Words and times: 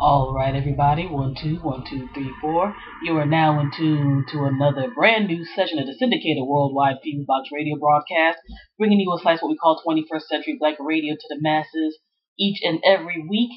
All 0.00 0.32
right, 0.32 0.54
everybody. 0.54 1.06
One, 1.06 1.34
two, 1.34 1.56
one, 1.56 1.84
two, 1.84 2.08
three, 2.14 2.32
four. 2.40 2.74
You 3.02 3.18
are 3.18 3.26
now 3.26 3.60
in 3.60 3.70
tune 3.70 4.24
to 4.32 4.44
another 4.44 4.90
brand 4.90 5.26
new 5.26 5.44
session 5.44 5.78
of 5.78 5.84
the 5.84 5.92
syndicated 5.92 6.42
worldwide 6.42 6.96
Fusebox 7.04 7.52
radio 7.52 7.76
broadcast, 7.76 8.38
bringing 8.78 8.98
you 8.98 9.12
a 9.12 9.20
slice 9.20 9.42
what 9.42 9.50
we 9.50 9.58
call 9.58 9.82
21st 9.86 10.22
century 10.22 10.56
black 10.58 10.76
radio 10.80 11.12
to 11.12 11.26
the 11.28 11.36
masses 11.42 11.98
each 12.38 12.60
and 12.62 12.80
every 12.82 13.22
week. 13.28 13.50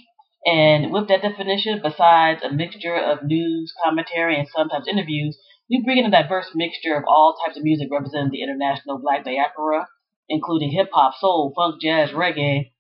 And 0.45 0.91
with 0.91 1.07
that 1.07 1.21
definition, 1.21 1.79
besides 1.81 2.41
a 2.43 2.51
mixture 2.51 2.97
of 2.97 3.23
news, 3.23 3.71
commentary, 3.81 4.37
and 4.37 4.47
sometimes 4.53 4.85
interviews, 4.85 5.37
we 5.69 5.81
bring 5.85 5.99
in 5.99 6.05
a 6.05 6.11
diverse 6.11 6.51
mixture 6.53 6.97
of 6.97 7.05
all 7.07 7.37
types 7.45 7.55
of 7.55 7.63
music 7.63 7.87
representing 7.89 8.31
the 8.31 8.43
international 8.43 8.99
black 8.99 9.23
diaspora, 9.23 9.87
including 10.27 10.71
hip 10.71 10.89
hop, 10.91 11.13
soul, 11.21 11.53
funk, 11.55 11.81
jazz, 11.81 12.09
reggae, 12.09 12.72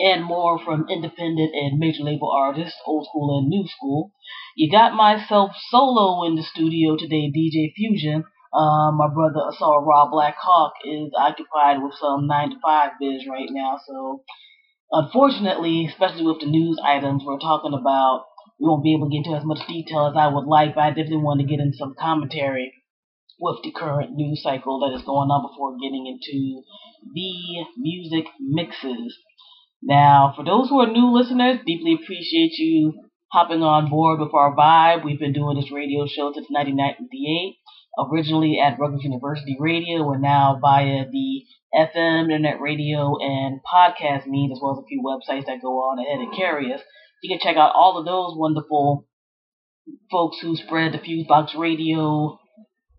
and 0.00 0.24
more 0.24 0.58
from 0.58 0.86
independent 0.88 1.52
and 1.54 1.78
major 1.78 2.02
label 2.02 2.32
artists, 2.32 2.78
old 2.86 3.06
school 3.06 3.38
and 3.38 3.48
new 3.48 3.66
school. 3.68 4.12
You 4.56 4.70
got 4.70 4.94
myself 4.94 5.52
solo 5.70 6.26
in 6.26 6.36
the 6.36 6.42
studio 6.42 6.96
today, 6.96 7.30
DJ 7.30 7.72
Fusion. 7.74 8.24
Uh, 8.52 8.90
my 8.92 9.06
brother 9.12 9.46
Asar 9.48 9.84
Rob 9.84 10.10
Black 10.10 10.36
Hawk 10.40 10.72
is 10.84 11.12
occupied 11.16 11.82
with 11.82 11.94
some 12.00 12.26
9 12.26 12.50
to 12.50 12.56
5 12.60 12.90
biz 13.00 13.26
right 13.30 13.48
now, 13.50 13.78
so 13.86 14.24
unfortunately, 14.90 15.86
especially 15.86 16.26
with 16.26 16.40
the 16.40 16.46
news 16.46 16.80
items 16.84 17.22
we're 17.24 17.38
talking 17.38 17.74
about, 17.78 18.24
we 18.58 18.66
won't 18.68 18.82
be 18.82 18.94
able 18.94 19.08
to 19.08 19.12
get 19.12 19.24
into 19.24 19.38
as 19.38 19.44
much 19.44 19.66
detail 19.68 20.06
as 20.10 20.16
I 20.16 20.26
would 20.26 20.46
like, 20.46 20.74
but 20.74 20.82
I 20.82 20.90
definitely 20.90 21.24
want 21.24 21.40
to 21.40 21.46
get 21.46 21.60
in 21.60 21.72
some 21.72 21.94
commentary 21.98 22.72
with 23.40 23.62
the 23.64 23.72
current 23.72 24.12
news 24.12 24.42
cycle 24.42 24.80
that 24.80 24.94
is 24.94 25.02
going 25.02 25.30
on 25.30 25.40
before 25.48 25.78
getting 25.80 26.06
into 26.06 26.62
the 27.14 27.64
music 27.78 28.26
mixes. 28.38 29.16
Now, 29.82 30.32
for 30.36 30.44
those 30.44 30.68
who 30.68 30.80
are 30.80 30.90
new 30.90 31.12
listeners, 31.12 31.60
deeply 31.66 31.94
appreciate 31.94 32.58
you 32.58 32.92
hopping 33.32 33.62
on 33.62 33.88
board 33.88 34.20
with 34.20 34.34
our 34.34 34.54
vibe. 34.54 35.04
We've 35.04 35.18
been 35.18 35.32
doing 35.32 35.56
this 35.56 35.72
radio 35.72 36.06
show 36.06 36.32
since 36.34 36.48
1998, 36.50 37.56
originally 37.98 38.58
at 38.60 38.78
Rutgers 38.78 39.04
University 39.04 39.56
Radio, 39.58 40.12
and 40.12 40.20
now 40.20 40.58
via 40.60 41.06
the 41.10 41.44
FM, 41.74 42.24
internet 42.24 42.60
radio, 42.60 43.16
and 43.20 43.60
podcast 43.62 44.26
means, 44.26 44.52
as 44.52 44.60
well 44.60 44.72
as 44.72 44.82
a 44.82 44.88
few 44.88 45.02
websites 45.02 45.46
that 45.46 45.62
go 45.62 45.78
on 45.78 45.98
ahead 45.98 46.18
and 46.18 46.36
carry 46.36 46.72
us. 46.74 46.80
You 47.22 47.36
can 47.36 47.40
check 47.40 47.56
out 47.56 47.72
all 47.74 47.98
of 47.98 48.04
those 48.04 48.36
wonderful 48.36 49.06
folks 50.10 50.38
who 50.40 50.56
spread 50.56 50.92
the 50.92 50.98
Fusebox 50.98 51.56
Radio 51.56 52.39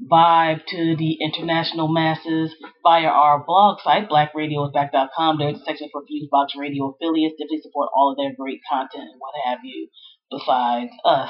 vibe 0.09 0.61
to 0.67 0.95
the 0.97 1.17
international 1.21 1.87
masses 1.87 2.53
via 2.83 3.07
our 3.07 3.43
blog 3.45 3.79
site, 3.83 4.09
blackradioisback.com. 4.09 5.37
There's 5.37 5.61
a 5.61 5.63
section 5.65 5.89
for 5.91 6.01
Fusebox 6.01 6.59
Radio 6.59 6.93
affiliates. 6.95 7.35
Definitely 7.37 7.61
support 7.61 7.89
all 7.95 8.11
of 8.11 8.17
their 8.17 8.33
great 8.37 8.59
content 8.69 9.09
and 9.11 9.19
what 9.19 9.33
have 9.45 9.59
you 9.63 9.89
besides 10.31 10.91
us. 11.05 11.29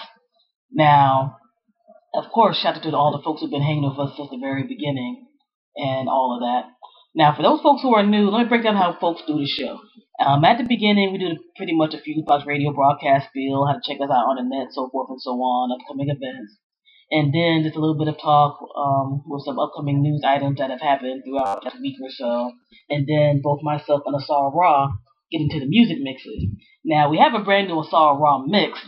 Now, 0.72 1.38
of 2.14 2.32
course, 2.32 2.60
shout 2.60 2.78
out 2.78 2.84
to 2.84 2.96
all 2.96 3.12
the 3.16 3.24
folks 3.24 3.42
who've 3.42 3.52
been 3.52 3.62
hanging 3.62 3.88
with 3.88 4.00
us 4.00 4.16
since 4.16 4.30
the 4.30 4.40
very 4.40 4.64
beginning 4.64 5.28
and 5.76 6.08
all 6.08 6.36
of 6.36 6.42
that. 6.42 6.72
Now, 7.14 7.36
for 7.36 7.44
those 7.44 7.62
folks 7.62 7.82
who 7.82 7.94
are 7.96 8.06
new, 8.06 8.30
let 8.30 8.44
me 8.44 8.50
break 8.50 8.64
down 8.64 8.78
how 8.78 8.96
folks 9.00 9.22
do 9.28 9.36
the 9.36 9.48
show. 9.48 9.80
Um, 10.24 10.46
at 10.46 10.58
the 10.58 10.64
beginning, 10.64 11.12
we 11.12 11.20
do 11.20 11.36
pretty 11.58 11.76
much 11.76 11.94
a 11.94 11.98
Fusebox 11.98 12.46
Radio 12.46 12.72
broadcast 12.72 13.28
spiel, 13.28 13.68
how 13.68 13.74
to 13.74 13.84
check 13.84 14.00
us 14.00 14.08
out 14.08 14.32
on 14.32 14.38
the 14.40 14.48
net, 14.48 14.72
so 14.72 14.88
forth 14.92 15.10
and 15.10 15.20
so 15.20 15.32
on, 15.32 15.76
upcoming 15.76 16.08
events 16.08 16.56
and 17.12 17.34
then 17.34 17.64
just 17.64 17.76
a 17.76 17.80
little 17.80 17.98
bit 17.98 18.08
of 18.08 18.20
talk 18.22 18.58
um, 18.76 19.24
with 19.28 19.44
some 19.46 19.60
upcoming 19.60 20.02
news 20.02 20.24
items 20.26 20.60
that 20.60 20.70
have 20.72 20.82
happened 20.82 21.24
throughout 21.26 21.64
the 21.64 21.72
week 21.82 21.98
or 22.02 22.10
so, 22.10 22.52
and 22.90 23.08
then 23.08 23.42
both 23.44 23.60
myself 23.64 24.04
and 24.06 24.16
Asar 24.16 24.52
Raw 24.54 24.90
get 25.32 25.42
into 25.42 25.60
the 25.60 25.68
music 25.68 25.98
mixes. 26.02 26.46
Now 26.86 27.10
we 27.10 27.20
have 27.20 27.34
a 27.34 27.44
brand 27.44 27.68
new 27.68 27.80
Asar 27.82 28.18
Raw 28.18 28.44
mix, 28.48 28.80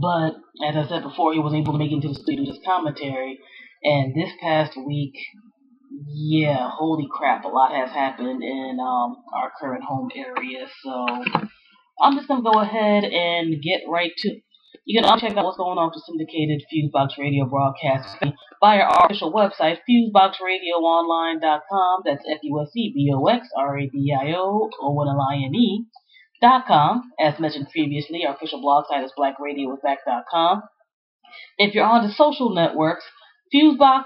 but 0.00 0.32
as 0.66 0.76
I 0.76 0.86
said 0.88 1.02
before, 1.04 1.32
he 1.32 1.38
was 1.40 1.54
able 1.54 1.72
to 1.72 1.78
make 1.78 1.92
it 1.92 1.96
into 1.96 2.08
the 2.08 2.14
studio 2.14 2.44
this 2.50 2.60
commentary, 2.66 3.38
and 3.84 4.14
this 4.14 4.30
past 4.42 4.72
week, 4.76 5.14
yeah, 6.08 6.70
holy 6.72 7.06
crap, 7.10 7.44
a 7.44 7.48
lot 7.48 7.72
has 7.72 7.90
happened 7.90 8.42
in 8.42 8.78
um, 8.80 9.16
our 9.34 9.52
current 9.60 9.84
home 9.84 10.10
area, 10.16 10.66
so 10.82 11.06
I'm 12.02 12.16
just 12.16 12.28
gonna 12.28 12.42
go 12.42 12.60
ahead 12.60 13.04
and 13.04 13.62
get 13.62 13.82
right 13.88 14.12
to. 14.18 14.40
You 14.88 14.96
can 14.96 15.04
also 15.04 15.28
check 15.28 15.36
out 15.36 15.44
what's 15.44 15.60
going 15.60 15.76
on 15.76 15.92
with 15.92 16.00
syndicated 16.08 16.64
Fusebox 16.64 17.20
Radio 17.20 17.44
broadcast 17.44 18.16
via 18.64 18.80
our 18.80 19.04
official 19.04 19.28
website, 19.30 19.84
FuseboxRadioOnline.com. 19.84 21.94
That's 22.06 22.24
F-U-S-E-B-O-X-R-A-D-I-O 22.24 24.70
O-N-L-I-N-E 24.80 25.84
dot 26.40 26.66
com. 26.66 27.02
As 27.20 27.38
mentioned 27.38 27.68
previously, 27.70 28.24
our 28.26 28.34
official 28.34 28.62
blog 28.62 28.86
site 28.88 29.04
is 29.04 29.12
blackradioeffect.com. 29.12 30.62
If 31.58 31.74
you're 31.74 31.84
on 31.84 32.08
the 32.08 32.14
social 32.14 32.54
networks, 32.54 33.04
Fusebox 33.54 34.04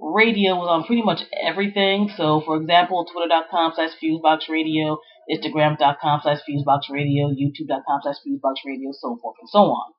Radio 0.00 0.62
is 0.62 0.68
on 0.68 0.84
pretty 0.84 1.02
much 1.02 1.20
everything. 1.44 2.08
So, 2.16 2.40
for 2.40 2.56
example, 2.56 3.04
twitter.com 3.04 3.72
slash 3.74 3.90
fuseboxradio, 4.02 4.96
instagram.com 5.30 6.20
slash 6.22 6.40
fuseboxradio, 6.48 7.34
youtube.com 7.36 8.00
slash 8.02 8.16
fuseboxradio, 8.26 8.94
so 8.98 9.18
forth 9.20 9.36
and 9.42 9.50
so 9.50 9.58
on. 9.58 9.92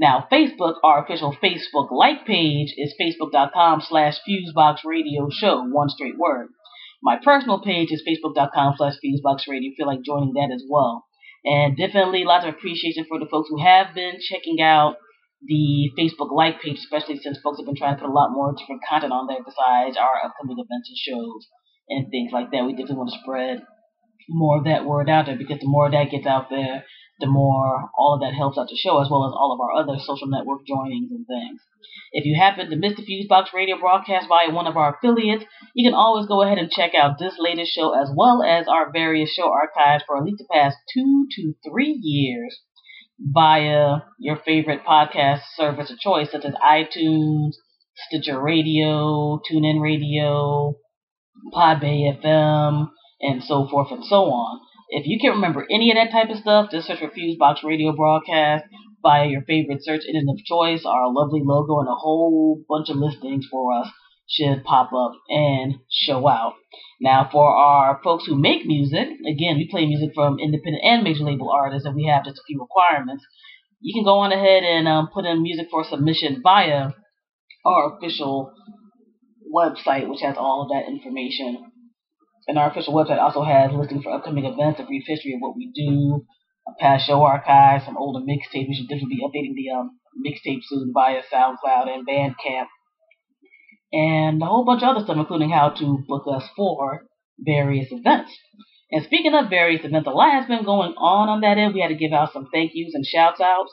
Now, 0.00 0.28
Facebook, 0.30 0.76
our 0.84 1.04
official 1.04 1.36
Facebook 1.42 1.90
like 1.90 2.24
page 2.24 2.72
is 2.76 2.94
facebook.com 3.00 3.80
slash 3.80 4.14
fuseboxradio 4.28 5.28
show, 5.32 5.64
one 5.64 5.88
straight 5.88 6.16
word. 6.16 6.48
My 7.02 7.16
personal 7.22 7.60
page 7.60 7.90
is 7.90 8.02
facebook.com 8.06 8.74
slash 8.76 8.94
fuseboxradio. 9.04 9.74
Feel 9.76 9.88
like 9.88 10.02
joining 10.04 10.34
that 10.34 10.52
as 10.54 10.62
well. 10.70 11.04
And 11.44 11.76
definitely 11.76 12.24
lots 12.24 12.46
of 12.46 12.54
appreciation 12.54 13.06
for 13.08 13.18
the 13.18 13.26
folks 13.30 13.48
who 13.50 13.60
have 13.60 13.94
been 13.94 14.18
checking 14.20 14.60
out 14.60 14.96
the 15.42 15.90
Facebook 15.98 16.30
like 16.32 16.60
page, 16.60 16.78
especially 16.78 17.18
since 17.18 17.38
folks 17.42 17.58
have 17.58 17.66
been 17.66 17.76
trying 17.76 17.96
to 17.96 18.00
put 18.00 18.10
a 18.10 18.12
lot 18.12 18.30
more 18.30 18.54
different 18.56 18.82
content 18.88 19.12
on 19.12 19.26
there 19.26 19.38
besides 19.38 19.96
our 19.96 20.24
upcoming 20.24 20.58
events 20.58 20.90
and 20.90 20.98
shows 20.98 21.48
and 21.88 22.10
things 22.10 22.30
like 22.32 22.50
that. 22.52 22.64
We 22.64 22.72
definitely 22.72 22.96
want 22.96 23.10
to 23.10 23.20
spread 23.22 23.62
more 24.28 24.58
of 24.58 24.64
that 24.64 24.84
word 24.84 25.08
out 25.08 25.26
there 25.26 25.36
because 25.36 25.58
the 25.60 25.66
more 25.66 25.90
that 25.90 26.10
gets 26.10 26.26
out 26.26 26.50
there, 26.50 26.84
the 27.20 27.26
more 27.26 27.90
all 27.96 28.14
of 28.14 28.20
that 28.20 28.36
helps 28.36 28.58
out 28.58 28.68
the 28.68 28.76
show, 28.76 29.00
as 29.02 29.10
well 29.10 29.26
as 29.26 29.32
all 29.34 29.52
of 29.52 29.60
our 29.60 29.72
other 29.82 29.98
social 30.00 30.28
network 30.28 30.60
joinings 30.68 31.10
and 31.10 31.26
things. 31.26 31.60
If 32.12 32.24
you 32.24 32.36
happen 32.38 32.70
to 32.70 32.76
miss 32.76 32.94
the 32.96 33.02
Fusebox 33.02 33.52
radio 33.52 33.78
broadcast 33.78 34.28
via 34.28 34.50
one 34.50 34.66
of 34.66 34.76
our 34.76 34.94
affiliates, 34.94 35.44
you 35.74 35.88
can 35.88 35.94
always 35.94 36.26
go 36.26 36.42
ahead 36.42 36.58
and 36.58 36.70
check 36.70 36.92
out 36.94 37.18
this 37.18 37.34
latest 37.38 37.72
show 37.72 37.92
as 37.92 38.10
well 38.14 38.42
as 38.42 38.66
our 38.68 38.90
various 38.92 39.32
show 39.32 39.50
archives 39.52 40.04
for 40.06 40.16
at 40.16 40.24
least 40.24 40.38
the 40.38 40.46
past 40.52 40.76
two 40.94 41.26
to 41.36 41.54
three 41.68 41.98
years 42.00 42.60
via 43.20 43.98
your 44.18 44.36
favorite 44.36 44.84
podcast 44.84 45.42
service 45.56 45.90
of 45.90 45.98
choice, 45.98 46.30
such 46.30 46.44
as 46.44 46.54
iTunes, 46.54 47.54
Stitcher 48.06 48.40
Radio, 48.40 49.40
TuneIn 49.50 49.80
Radio, 49.82 50.76
Podbay 51.52 52.22
FM, 52.22 52.90
and 53.20 53.42
so 53.42 53.66
forth 53.68 53.90
and 53.90 54.04
so 54.04 54.24
on. 54.24 54.60
If 54.90 55.06
you 55.06 55.18
can't 55.20 55.34
remember 55.34 55.66
any 55.70 55.90
of 55.90 55.96
that 55.96 56.10
type 56.10 56.30
of 56.30 56.38
stuff, 56.38 56.70
just 56.70 56.86
search 56.86 57.00
for 57.00 57.10
Fusebox 57.10 57.62
Radio 57.62 57.92
Broadcast 57.94 58.64
via 59.02 59.28
your 59.28 59.42
favorite 59.42 59.84
search 59.84 60.02
engine 60.08 60.28
of 60.30 60.38
choice. 60.44 60.84
Our 60.86 61.12
lovely 61.12 61.42
logo 61.44 61.80
and 61.80 61.88
a 61.88 61.94
whole 61.94 62.62
bunch 62.68 62.88
of 62.88 62.96
listings 62.96 63.46
for 63.50 63.72
us 63.78 63.88
should 64.26 64.64
pop 64.64 64.90
up 64.94 65.12
and 65.28 65.74
show 65.90 66.26
out. 66.26 66.54
Now, 67.00 67.28
for 67.30 67.54
our 67.54 68.00
folks 68.02 68.24
who 68.26 68.36
make 68.36 68.64
music, 68.64 69.08
again, 69.26 69.56
we 69.56 69.68
play 69.70 69.86
music 69.86 70.10
from 70.14 70.38
independent 70.38 70.84
and 70.84 71.02
major 71.02 71.24
label 71.24 71.50
artists, 71.50 71.86
and 71.86 71.94
we 71.94 72.06
have 72.06 72.24
just 72.24 72.38
a 72.38 72.42
few 72.46 72.58
requirements. 72.58 73.24
You 73.80 73.94
can 73.94 74.04
go 74.04 74.18
on 74.18 74.32
ahead 74.32 74.64
and 74.64 74.88
um, 74.88 75.08
put 75.12 75.26
in 75.26 75.42
music 75.42 75.68
for 75.70 75.84
submission 75.84 76.40
via 76.42 76.92
our 77.64 77.96
official 77.96 78.52
website, 79.54 80.08
which 80.08 80.20
has 80.22 80.36
all 80.38 80.62
of 80.62 80.68
that 80.70 80.90
information 80.90 81.67
and 82.48 82.58
our 82.58 82.70
official 82.70 82.94
website 82.94 83.20
also 83.20 83.44
has 83.44 83.70
listings 83.72 84.02
for 84.02 84.12
upcoming 84.12 84.46
events, 84.46 84.80
a 84.80 84.84
brief 84.84 85.04
history 85.06 85.34
of 85.34 85.40
what 85.40 85.54
we 85.54 85.70
do, 85.74 86.24
a 86.66 86.72
past 86.80 87.06
show 87.06 87.22
archive, 87.22 87.82
some 87.84 87.98
older 87.98 88.24
mixtapes. 88.24 88.68
We 88.68 88.74
should 88.74 88.88
definitely 88.88 89.16
be 89.16 89.22
updating 89.22 89.54
the 89.54 89.70
um, 89.76 89.98
mixtape 90.26 90.62
soon 90.64 90.92
via 90.94 91.20
SoundCloud 91.30 91.88
and 91.88 92.08
Bandcamp, 92.08 92.66
and 93.92 94.42
a 94.42 94.46
whole 94.46 94.64
bunch 94.64 94.82
of 94.82 94.96
other 94.96 95.04
stuff, 95.04 95.18
including 95.18 95.50
how 95.50 95.70
to 95.70 96.04
book 96.08 96.24
us 96.26 96.48
for 96.56 97.02
various 97.38 97.88
events. 97.92 98.32
And 98.90 99.04
speaking 99.04 99.34
of 99.34 99.50
various 99.50 99.84
events, 99.84 100.08
a 100.08 100.10
lot 100.10 100.32
has 100.32 100.48
been 100.48 100.64
going 100.64 100.94
on 100.96 101.28
on 101.28 101.42
that 101.42 101.58
end. 101.58 101.74
We 101.74 101.80
had 101.80 101.88
to 101.88 101.94
give 101.94 102.12
out 102.12 102.32
some 102.32 102.48
thank 102.50 102.72
yous 102.72 102.94
and 102.94 103.04
shouts 103.04 103.40
outs. 103.40 103.72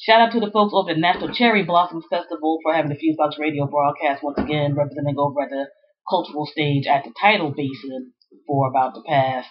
Shout 0.00 0.22
out 0.22 0.32
to 0.32 0.40
the 0.40 0.50
folks 0.50 0.72
over 0.74 0.90
at 0.90 0.98
National 0.98 1.32
Cherry 1.32 1.62
Blossom 1.62 2.02
Festival 2.08 2.58
for 2.62 2.72
having 2.72 2.90
the 2.90 2.96
Fusebox 2.96 3.38
radio 3.38 3.66
broadcast 3.66 4.24
once 4.24 4.38
again, 4.38 4.74
representing 4.74 5.16
over 5.18 5.42
at 5.42 5.50
the 5.50 5.66
cultural 6.08 6.46
stage 6.46 6.86
at 6.86 7.04
the 7.04 7.12
Tidal 7.20 7.52
Basin 7.56 8.12
for 8.46 8.68
about 8.68 8.94
the 8.94 9.02
past 9.06 9.50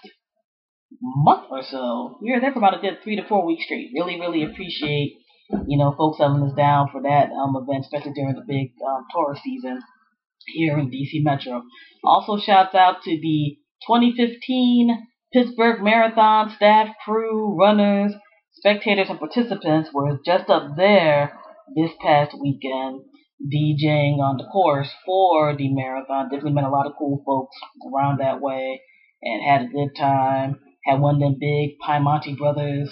month 1.02 1.48
or 1.50 1.64
so. 1.64 2.18
We 2.22 2.32
were 2.32 2.40
there 2.40 2.52
for 2.52 2.60
about 2.60 2.78
a 2.78 2.82
good 2.82 3.00
three 3.04 3.16
to 3.16 3.28
four 3.28 3.46
weeks 3.46 3.66
straight. 3.66 3.92
Really, 3.94 4.20
really 4.20 4.44
appreciate 4.44 5.18
you 5.68 5.78
know 5.78 5.94
folks 5.98 6.20
having 6.20 6.44
us 6.44 6.56
down 6.56 6.90
for 6.92 7.02
that 7.02 7.30
um, 7.32 7.56
event, 7.56 7.86
especially 7.86 8.14
during 8.14 8.36
the 8.36 8.46
big 8.48 8.72
um, 8.88 9.06
tourist 9.14 9.42
season 9.44 9.82
here 10.48 10.78
in 10.78 10.90
DC 10.90 11.24
Metro. 11.24 11.64
Also, 12.04 12.38
shouts 12.38 12.76
out 12.76 13.02
to 13.04 13.12
the 13.12 13.58
2015 13.88 15.08
Pittsburgh 15.32 15.82
Marathon 15.82 16.54
staff, 16.56 16.90
crew, 17.04 17.58
runners, 17.58 18.14
spectators, 18.54 19.08
and 19.10 19.20
participants 19.20 19.90
were 19.94 20.20
just 20.26 20.50
up 20.50 20.76
there 20.78 21.38
this 21.76 21.92
past 22.02 22.36
weekend 22.40 23.02
DJing 23.46 24.20
on 24.20 24.38
the 24.38 24.46
course 24.52 24.90
for 25.06 25.56
the 25.56 25.74
marathon. 25.74 26.30
Definitely 26.30 26.54
met 26.54 26.64
a 26.64 26.70
lot 26.70 26.88
of 26.88 26.94
cool 26.98 27.24
folks 27.26 27.56
around 27.94 28.20
that 28.20 28.42
way 28.42 28.82
and 29.22 29.44
had 29.44 29.62
a 29.64 29.74
good 29.74 29.96
time. 29.98 30.60
Had 30.86 31.00
one 31.00 31.16
of 31.16 31.22
them 31.22 31.38
big 31.40 31.80
Piemonte 31.86 32.38
Brothers, 32.38 32.90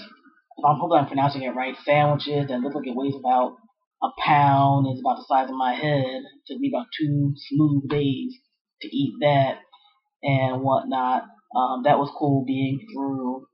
I 0.63 0.75
hope 0.80 0.92
I'm 0.94 1.07
pronouncing 1.07 1.42
it 1.42 1.56
right, 1.56 1.75
sandwiches 1.83 2.48
that 2.48 2.59
look 2.59 2.75
like 2.75 2.88
it 2.88 2.95
weighs 2.95 3.15
about 3.15 3.56
a 4.03 4.09
pound, 4.24 4.88
is 4.92 5.00
about 5.00 5.18
the 5.18 5.25
size 5.27 5.50
of 5.50 5.56
my 5.56 5.74
head. 5.74 6.21
It 6.21 6.42
took 6.48 6.59
me 6.59 6.71
about 6.74 6.88
two 7.00 7.33
smooth 7.50 7.89
days 7.89 8.38
to 8.81 8.88
eat 8.95 9.13
that 9.21 9.59
and 10.24 10.62
whatnot. 10.62 11.24
Um, 11.56 11.83
that 11.83 11.97
was 11.97 12.12
cool 12.18 12.45
being 12.45 12.80
through, 12.94 13.47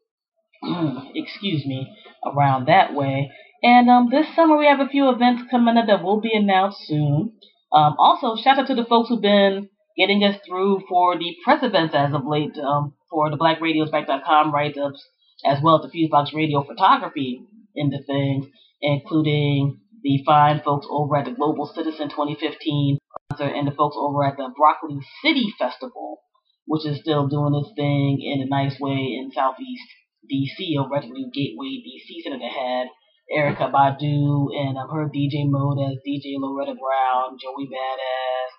excuse 1.16 1.66
me, 1.66 1.96
around 2.26 2.68
that 2.68 2.94
way. 2.94 3.32
And 3.64 3.90
um, 3.90 4.10
this 4.12 4.28
summer 4.36 4.58
we 4.58 4.68
have 4.68 4.80
a 4.80 4.88
few 4.88 5.10
events 5.10 5.44
coming 5.50 5.78
up 5.78 5.88
that 5.88 6.04
will 6.04 6.22
be 6.22 6.34
announced 6.34 6.80
soon. 6.86 7.34
Um, 7.72 7.96
also, 7.98 8.42
shout 8.42 8.60
out 8.60 8.68
to 8.68 8.76
the 8.76 8.86
folks 8.86 9.10
who've 9.10 9.22
been 9.22 9.70
getting 9.98 10.24
us 10.24 10.40
through 10.48 10.84
for 10.88 11.18
the 11.18 11.36
press 11.44 11.64
events 11.64 11.96
as 11.96 12.14
of 12.14 12.26
late 12.26 12.58
um, 12.58 12.94
for 13.10 13.30
the 13.30 13.38
BlackRadioIsBack.com 13.38 14.54
write-ups, 14.54 15.04
as 15.46 15.58
well 15.64 15.84
as 15.84 15.90
the 15.90 15.98
Fusebox 15.98 16.34
Radio 16.34 16.64
photography 16.64 17.42
into 17.76 17.98
things, 18.06 18.46
including 18.82 19.80
the 20.04 20.24
fine 20.26 20.62
folks 20.64 20.88
over 20.90 21.18
at 21.18 21.26
the 21.26 21.32
Global 21.32 21.66
Citizen 21.66 22.10
2015 22.10 23.00
and 23.40 23.68
the 23.68 23.72
folks 23.72 23.96
over 24.00 24.26
at 24.26 24.38
the 24.38 24.50
Broccoli 24.56 25.00
City 25.24 25.54
Festival, 25.60 26.22
which 26.66 26.86
is 26.86 27.00
still 27.00 27.28
doing 27.28 27.56
its 27.56 27.74
thing 27.76 28.22
in 28.22 28.42
a 28.42 28.50
nice 28.50 28.80
way 28.80 29.18
in 29.20 29.32
Southeast 29.34 29.84
DC 30.32 30.78
over 30.80 30.96
at 30.96 31.04
the 31.04 31.10
new 31.10 31.30
Gateway 31.34 31.82
DC 31.82 32.24
Center 32.24 32.40
that 32.40 32.52
had 32.52 32.88
Erykah 33.36 33.72
Badu, 33.72 34.48
and 34.56 34.78
I've 34.78 34.90
heard 34.90 35.12
DJ 35.12 35.44
Mode 35.46 35.80
as 35.80 35.98
DJ 36.08 36.36
Loretta 36.40 36.76
Brown, 36.76 37.38
Joey 37.42 37.68
Badass, 37.68 38.52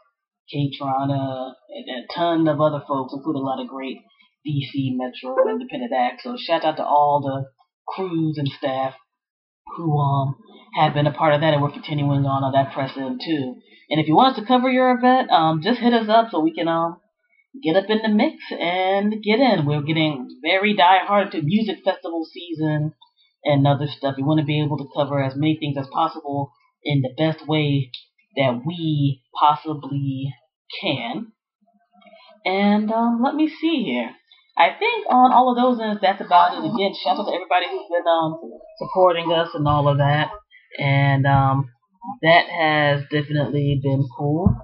Kaytranada, 0.53 1.53
and 1.71 2.05
a 2.05 2.15
ton 2.15 2.49
of 2.49 2.61
other 2.61 2.83
folks, 2.87 3.15
including 3.15 3.43
a 3.43 3.45
lot 3.45 3.61
of 3.61 3.69
great 3.69 3.99
DC 4.47 4.93
Metro 4.97 5.49
independent 5.49 5.93
acts. 5.93 6.25
So 6.25 6.37
shout 6.37 6.65
out 6.65 6.77
to 6.77 6.85
all 6.85 7.21
the 7.21 7.51
crews 7.87 8.37
and 8.37 8.49
staff 8.49 8.95
who 9.77 9.99
um 9.99 10.37
have 10.75 10.95
been 10.95 11.07
a 11.07 11.13
part 11.13 11.35
of 11.35 11.41
that, 11.41 11.55
and 11.55 11.63
we're 11.63 11.73
continuing 11.73 12.27
on 12.27 12.45
on 12.45 12.53
that 12.53 12.73
press 12.73 12.93
end 12.97 13.21
too. 13.25 13.57
And 13.91 14.01
if 14.01 14.07
you 14.07 14.15
want 14.15 14.35
us 14.35 14.41
to 14.41 14.47
cover 14.47 14.69
your 14.69 14.97
event, 14.97 15.31
um, 15.31 15.63
just 15.63 15.81
hit 15.81 15.95
us 15.95 16.09
up 16.11 16.31
so 16.31 16.41
we 16.41 16.55
can 16.55 16.69
um 16.69 17.01
get 17.63 17.77
up 17.77 17.89
in 17.89 18.03
the 18.03 18.09
mix 18.09 18.37
and 18.51 19.23
get 19.23 19.41
in. 19.41 19.65
We're 19.65 19.83
getting 19.83 20.29
very 20.43 20.77
die 20.77 21.05
hard 21.07 21.33
to 21.33 21.43
music 21.43 21.79
festival 21.85 22.27
season 22.31 22.93
and 23.45 23.67
other 23.67 23.87
stuff. 23.87 24.15
We 24.17 24.23
want 24.23 24.41
to 24.41 24.47
be 24.47 24.63
able 24.63 24.79
to 24.79 24.89
cover 24.95 25.23
as 25.23 25.35
many 25.37 25.57
things 25.59 25.77
as 25.79 25.87
possible 25.93 26.53
in 26.83 27.03
the 27.03 27.15
best 27.17 27.47
way 27.47 27.91
that 28.37 28.63
we 28.67 29.23
possibly 29.39 30.35
can. 30.81 31.33
And 32.45 32.91
um, 32.91 33.21
let 33.23 33.35
me 33.35 33.49
see 33.49 33.85
here. 33.85 34.11
I 34.57 34.71
think 34.79 35.07
on 35.09 35.33
all 35.33 35.51
of 35.51 35.57
those 35.57 35.81
ends, 35.81 36.01
that's 36.03 36.21
about 36.21 36.55
it. 36.55 36.67
Again, 36.67 36.95
shout 36.95 37.19
out 37.19 37.27
to 37.27 37.35
everybody 37.35 37.67
who's 37.71 37.87
been 37.91 38.07
um, 38.11 38.41
supporting 38.79 39.31
us 39.31 39.51
and 39.55 39.69
all 39.69 39.89
of 39.89 39.99
that. 39.99 40.31
And 40.79 41.27
um, 41.27 41.71
that 42.23 42.47
has 42.49 43.03
definitely 43.11 43.81
been 43.83 44.09
cool. 44.17 44.55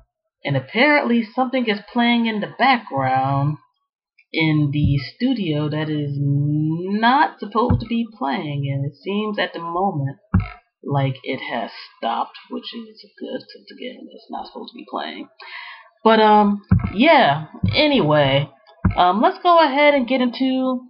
And 0.44 0.56
apparently, 0.56 1.26
something 1.34 1.66
is 1.66 1.78
playing 1.92 2.26
in 2.26 2.40
the 2.40 2.52
background 2.58 3.56
in 4.32 4.70
the 4.72 4.98
studio 5.14 5.68
that 5.68 5.88
is 5.88 6.18
not 7.00 7.38
supposed 7.40 7.80
to 7.80 7.86
be 7.86 8.06
playing, 8.18 8.70
and 8.72 8.84
it 8.84 8.96
seems 9.02 9.38
at 9.38 9.52
the 9.52 9.60
moment 9.60 10.18
like 10.82 11.16
it 11.22 11.40
has 11.40 11.70
stopped, 11.96 12.36
which 12.50 12.74
is 12.74 13.04
good 13.18 13.40
since 13.40 13.70
again 13.72 14.06
it's 14.10 14.30
not 14.30 14.46
supposed 14.46 14.72
to 14.72 14.76
be 14.76 14.86
playing. 14.88 15.28
But 16.02 16.20
um, 16.20 16.62
yeah. 16.92 17.46
Anyway, 17.74 18.50
um, 18.96 19.22
let's 19.22 19.42
go 19.42 19.58
ahead 19.58 19.94
and 19.94 20.06
get 20.06 20.20
into 20.20 20.80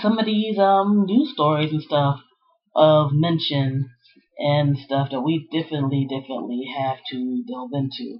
some 0.00 0.18
of 0.18 0.26
these 0.26 0.58
um 0.58 1.04
news 1.06 1.32
stories 1.32 1.72
and 1.72 1.82
stuff 1.82 2.20
of 2.74 3.10
mention 3.12 3.90
and 4.38 4.76
stuff 4.78 5.10
that 5.10 5.20
we 5.20 5.46
definitely, 5.52 6.06
definitely 6.08 6.64
have 6.76 6.96
to 7.10 7.44
delve 7.48 7.70
into. 7.74 8.18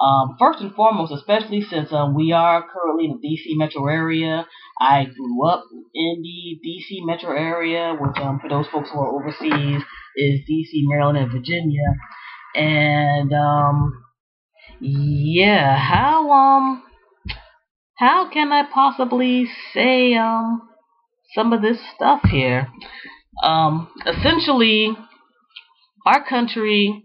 Um, 0.00 0.36
first 0.38 0.60
and 0.60 0.74
foremost, 0.74 1.12
especially 1.12 1.62
since 1.62 1.92
um, 1.92 2.14
we 2.14 2.32
are 2.32 2.64
currently 2.72 3.04
in 3.04 3.20
the 3.20 3.28
DC 3.28 3.56
metro 3.56 3.86
area, 3.86 4.46
I 4.80 5.04
grew 5.04 5.46
up 5.48 5.64
in 5.94 6.22
the 6.22 6.58
DC 6.66 7.06
metro 7.06 7.36
area, 7.36 7.94
which 8.00 8.16
um, 8.16 8.40
for 8.40 8.48
those 8.48 8.66
folks 8.72 8.90
who 8.92 8.98
are 8.98 9.14
overseas 9.14 9.82
is 10.16 10.40
DC, 10.40 10.70
Maryland, 10.88 11.18
and 11.18 11.30
Virginia. 11.30 11.84
And 12.54 13.32
um, 13.32 14.04
yeah, 14.80 15.76
how 15.76 16.30
um, 16.30 16.82
how 17.96 18.30
can 18.30 18.50
I 18.50 18.64
possibly 18.72 19.48
say 19.72 20.14
um 20.14 20.68
some 21.34 21.52
of 21.52 21.62
this 21.62 21.78
stuff 21.94 22.22
here? 22.30 22.68
Um, 23.44 23.88
essentially, 24.06 24.96
our 26.04 26.26
country 26.28 27.04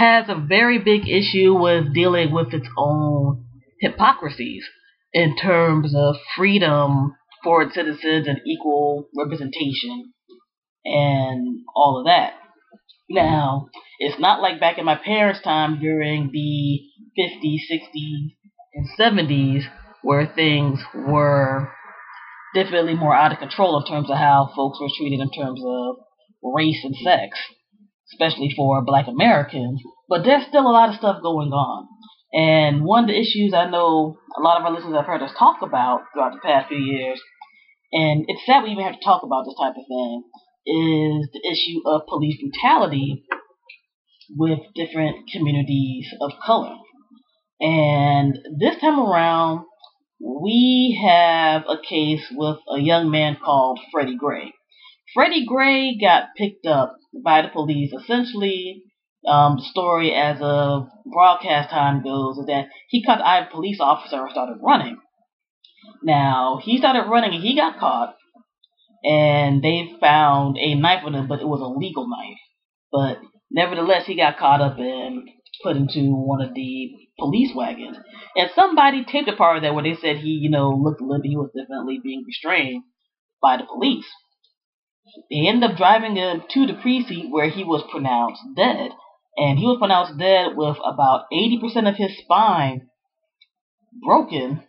has 0.00 0.30
a 0.30 0.46
very 0.48 0.78
big 0.78 1.06
issue 1.06 1.54
with 1.54 1.92
dealing 1.92 2.32
with 2.32 2.54
its 2.54 2.66
own 2.78 3.44
hypocrisies 3.80 4.64
in 5.12 5.36
terms 5.36 5.94
of 5.94 6.16
freedom 6.34 7.14
for 7.44 7.62
its 7.62 7.74
citizens 7.74 8.26
and 8.26 8.38
equal 8.46 9.08
representation 9.14 10.10
and 10.86 11.58
all 11.76 11.98
of 12.00 12.06
that. 12.06 12.32
Now, 13.10 13.68
it's 13.98 14.18
not 14.18 14.40
like 14.40 14.58
back 14.58 14.78
in 14.78 14.86
my 14.86 14.96
parents' 14.96 15.42
time 15.42 15.80
during 15.80 16.30
the 16.32 16.80
50s, 17.20 17.58
60s, 17.70 18.36
and 18.72 18.88
70s 18.98 19.64
where 20.02 20.32
things 20.34 20.80
were 20.94 21.70
definitely 22.54 22.94
more 22.94 23.14
out 23.14 23.32
of 23.32 23.38
control 23.38 23.78
in 23.78 23.92
terms 23.92 24.10
of 24.10 24.16
how 24.16 24.50
folks 24.56 24.78
were 24.80 24.88
treated 24.96 25.20
in 25.20 25.30
terms 25.30 25.60
of 25.62 25.96
race 26.42 26.80
and 26.84 26.96
sex 27.04 27.38
especially 28.12 28.52
for 28.56 28.82
black 28.84 29.06
Americans. 29.08 29.80
But 30.08 30.24
there's 30.24 30.46
still 30.48 30.66
a 30.66 30.72
lot 30.72 30.88
of 30.88 30.96
stuff 30.96 31.22
going 31.22 31.52
on. 31.52 31.88
And 32.32 32.84
one 32.84 33.04
of 33.04 33.10
the 33.10 33.20
issues 33.20 33.52
I 33.54 33.68
know 33.68 34.18
a 34.36 34.40
lot 34.40 34.60
of 34.60 34.64
our 34.64 34.72
listeners 34.72 34.94
have 34.94 35.06
heard 35.06 35.22
us 35.22 35.32
talk 35.38 35.62
about 35.62 36.02
throughout 36.12 36.32
the 36.32 36.40
past 36.44 36.68
few 36.68 36.78
years, 36.78 37.20
and 37.92 38.24
it's 38.28 38.46
sad 38.46 38.62
we 38.62 38.70
even 38.70 38.84
have 38.84 38.94
to 38.94 39.04
talk 39.04 39.22
about 39.24 39.44
this 39.44 39.56
type 39.60 39.74
of 39.76 39.84
thing, 39.88 40.22
is 40.66 41.28
the 41.32 41.50
issue 41.50 41.80
of 41.86 42.06
police 42.08 42.38
brutality 42.40 43.24
with 44.36 44.60
different 44.76 45.28
communities 45.32 46.06
of 46.20 46.30
color. 46.44 46.76
And 47.60 48.38
this 48.58 48.80
time 48.80 49.00
around, 49.00 49.64
we 50.20 51.00
have 51.04 51.62
a 51.68 51.76
case 51.82 52.22
with 52.30 52.58
a 52.68 52.78
young 52.78 53.10
man 53.10 53.38
called 53.42 53.80
Freddie 53.90 54.16
Gray. 54.16 54.52
Freddie 55.14 55.46
Gray 55.46 55.98
got 56.00 56.28
picked 56.36 56.66
up 56.66 56.96
by 57.24 57.42
the 57.42 57.48
police. 57.48 57.92
Essentially, 57.92 58.84
um, 59.26 59.56
the 59.56 59.64
story 59.64 60.14
as 60.14 60.38
of 60.40 60.88
broadcast 61.10 61.70
time 61.70 62.02
goes 62.02 62.38
is 62.38 62.46
that 62.46 62.66
he 62.88 63.02
caught 63.04 63.18
the 63.18 63.26
eye 63.26 63.40
of 63.40 63.48
a 63.48 63.50
police 63.50 63.78
officer 63.80 64.22
and 64.22 64.30
started 64.30 64.58
running. 64.62 64.98
Now, 66.02 66.60
he 66.62 66.78
started 66.78 67.10
running 67.10 67.34
and 67.34 67.42
he 67.42 67.56
got 67.56 67.78
caught, 67.78 68.14
and 69.02 69.62
they 69.62 69.92
found 70.00 70.56
a 70.58 70.74
knife 70.74 71.04
on 71.04 71.14
him, 71.14 71.26
but 71.26 71.40
it 71.40 71.48
was 71.48 71.60
a 71.60 71.78
legal 71.78 72.08
knife. 72.08 72.38
But 72.92 73.18
nevertheless, 73.50 74.06
he 74.06 74.16
got 74.16 74.38
caught 74.38 74.60
up 74.60 74.78
and 74.78 75.28
put 75.62 75.76
into 75.76 76.14
one 76.14 76.40
of 76.40 76.54
the 76.54 76.90
police 77.18 77.50
wagons. 77.54 77.98
And 78.36 78.50
somebody 78.54 79.04
taped 79.04 79.28
a 79.28 79.36
part 79.36 79.56
of 79.56 79.62
that 79.62 79.74
where 79.74 79.84
they 79.84 79.94
said 80.00 80.18
he, 80.18 80.30
you 80.30 80.50
know, 80.50 80.70
looked 80.70 81.00
a 81.00 81.04
limp. 81.04 81.24
He 81.24 81.36
was 81.36 81.50
definitely 81.54 82.00
being 82.02 82.22
restrained 82.26 82.84
by 83.42 83.56
the 83.56 83.64
police. 83.64 84.06
They 85.30 85.46
ended 85.46 85.70
up 85.70 85.76
driving 85.76 86.16
him 86.16 86.42
to 86.50 86.66
the 86.66 86.74
precinct 86.74 87.32
where 87.32 87.48
he 87.48 87.64
was 87.64 87.84
pronounced 87.90 88.42
dead. 88.56 88.90
And 89.36 89.58
he 89.58 89.64
was 89.64 89.78
pronounced 89.78 90.18
dead 90.18 90.56
with 90.56 90.76
about 90.84 91.26
80% 91.32 91.88
of 91.88 91.96
his 91.96 92.18
spine 92.18 92.88
broken, 94.04 94.62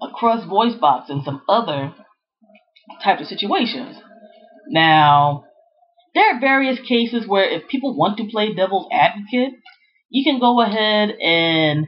a 0.00 0.08
crushed 0.14 0.48
voice 0.48 0.74
box, 0.74 1.10
and 1.10 1.22
some 1.24 1.42
other 1.48 1.94
types 3.02 3.22
of 3.22 3.28
situations. 3.28 3.96
Now, 4.68 5.44
there 6.14 6.34
are 6.34 6.40
various 6.40 6.78
cases 6.80 7.26
where 7.26 7.48
if 7.48 7.68
people 7.68 7.96
want 7.96 8.18
to 8.18 8.28
play 8.30 8.54
devil's 8.54 8.88
advocate, 8.92 9.52
you 10.08 10.24
can 10.24 10.40
go 10.40 10.60
ahead 10.60 11.10
and 11.20 11.86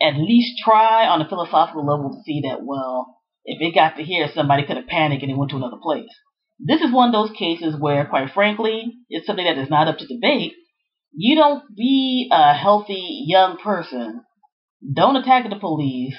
at 0.00 0.16
least 0.16 0.62
try 0.64 1.06
on 1.06 1.20
a 1.20 1.28
philosophical 1.28 1.86
level 1.86 2.10
to 2.10 2.22
see 2.24 2.42
that, 2.48 2.64
well, 2.64 3.18
if 3.44 3.60
it 3.60 3.74
got 3.74 3.96
to 3.96 4.04
here, 4.04 4.28
somebody 4.32 4.64
could 4.66 4.76
have 4.76 4.86
panicked 4.86 5.22
and 5.22 5.30
it 5.32 5.36
went 5.36 5.50
to 5.50 5.56
another 5.56 5.78
place. 5.82 6.10
This 6.58 6.80
is 6.80 6.92
one 6.92 7.08
of 7.08 7.12
those 7.12 7.36
cases 7.36 7.76
where, 7.78 8.06
quite 8.06 8.32
frankly, 8.32 8.92
it's 9.08 9.26
something 9.26 9.44
that 9.44 9.58
is 9.58 9.70
not 9.70 9.88
up 9.88 9.98
to 9.98 10.06
debate. 10.06 10.54
You 11.12 11.36
don't 11.36 11.62
be 11.76 12.28
a 12.32 12.54
healthy 12.54 13.24
young 13.26 13.58
person. 13.58 14.22
Don't 14.94 15.16
attack 15.16 15.48
the 15.48 15.56
police. 15.56 16.16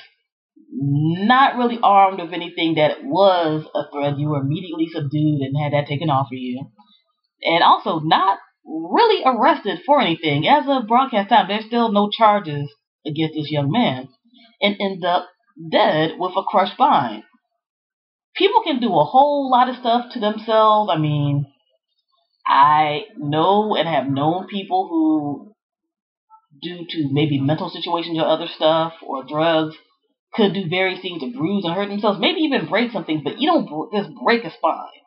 Not 0.71 1.57
really 1.57 1.79
armed 1.81 2.21
with 2.21 2.33
anything 2.33 2.75
that 2.75 3.03
was 3.03 3.65
a 3.75 3.83
threat. 3.91 4.17
You 4.17 4.29
were 4.29 4.41
immediately 4.41 4.87
subdued 4.87 5.41
and 5.41 5.55
had 5.61 5.73
that 5.73 5.87
taken 5.87 6.09
off 6.09 6.27
of 6.27 6.37
you. 6.37 6.69
And 7.41 7.63
also 7.63 7.99
not 7.99 8.39
really 8.65 9.23
arrested 9.25 9.79
for 9.85 10.01
anything. 10.01 10.47
As 10.47 10.65
of 10.67 10.87
broadcast 10.87 11.29
time, 11.29 11.47
there's 11.47 11.65
still 11.65 11.91
no 11.91 12.09
charges 12.09 12.71
against 13.05 13.35
this 13.35 13.51
young 13.51 13.71
man. 13.71 14.09
And 14.61 14.75
end 14.79 15.03
up 15.03 15.27
dead 15.71 16.13
with 16.17 16.33
a 16.37 16.43
crushed 16.43 16.73
spine. 16.73 17.23
People 18.35 18.61
can 18.63 18.79
do 18.79 18.87
a 18.97 19.03
whole 19.03 19.49
lot 19.51 19.69
of 19.69 19.75
stuff 19.77 20.13
to 20.13 20.19
themselves. 20.19 20.89
I 20.93 20.97
mean, 20.97 21.45
I 22.47 23.03
know 23.17 23.75
and 23.75 23.87
have 23.87 24.07
known 24.07 24.47
people 24.47 24.87
who, 24.89 25.53
due 26.61 26.85
to 26.89 27.09
maybe 27.11 27.39
mental 27.39 27.69
situations 27.69 28.17
or 28.17 28.25
other 28.25 28.47
stuff 28.47 28.93
or 29.05 29.23
drugs, 29.23 29.75
could 30.33 30.53
do 30.53 30.69
various 30.69 31.01
things 31.01 31.21
to 31.21 31.31
bruise 31.31 31.65
and 31.65 31.73
hurt 31.73 31.89
themselves, 31.89 32.19
maybe 32.19 32.41
even 32.41 32.67
break 32.67 32.91
something, 32.91 33.21
but 33.23 33.39
you 33.39 33.47
don't 33.47 33.91
just 33.91 34.09
break 34.23 34.43
a 34.43 34.51
spine. 34.51 35.01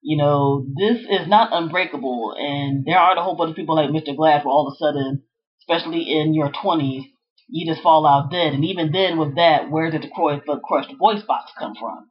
You 0.00 0.16
know, 0.16 0.64
this 0.76 0.98
is 0.98 1.26
not 1.26 1.50
unbreakable, 1.52 2.34
and 2.38 2.84
there 2.86 2.98
aren't 2.98 3.18
a 3.18 3.22
whole 3.22 3.36
bunch 3.36 3.50
of 3.50 3.56
people 3.56 3.74
like 3.74 3.90
Mr. 3.90 4.16
Glass 4.16 4.44
where 4.44 4.52
all 4.52 4.68
of 4.68 4.74
a 4.74 4.78
sudden, 4.78 5.24
especially 5.60 6.02
in 6.02 6.34
your 6.34 6.50
20s, 6.50 7.02
you 7.48 7.66
just 7.66 7.82
fall 7.82 8.06
out 8.06 8.30
dead. 8.30 8.54
And 8.54 8.64
even 8.64 8.92
then, 8.92 9.18
with 9.18 9.34
that, 9.36 9.70
where 9.70 9.90
did 9.90 10.02
the, 10.02 10.08
crushed 10.08 10.92
voice 10.98 11.22
box 11.22 11.52
come 11.58 11.74
from? 11.78 12.08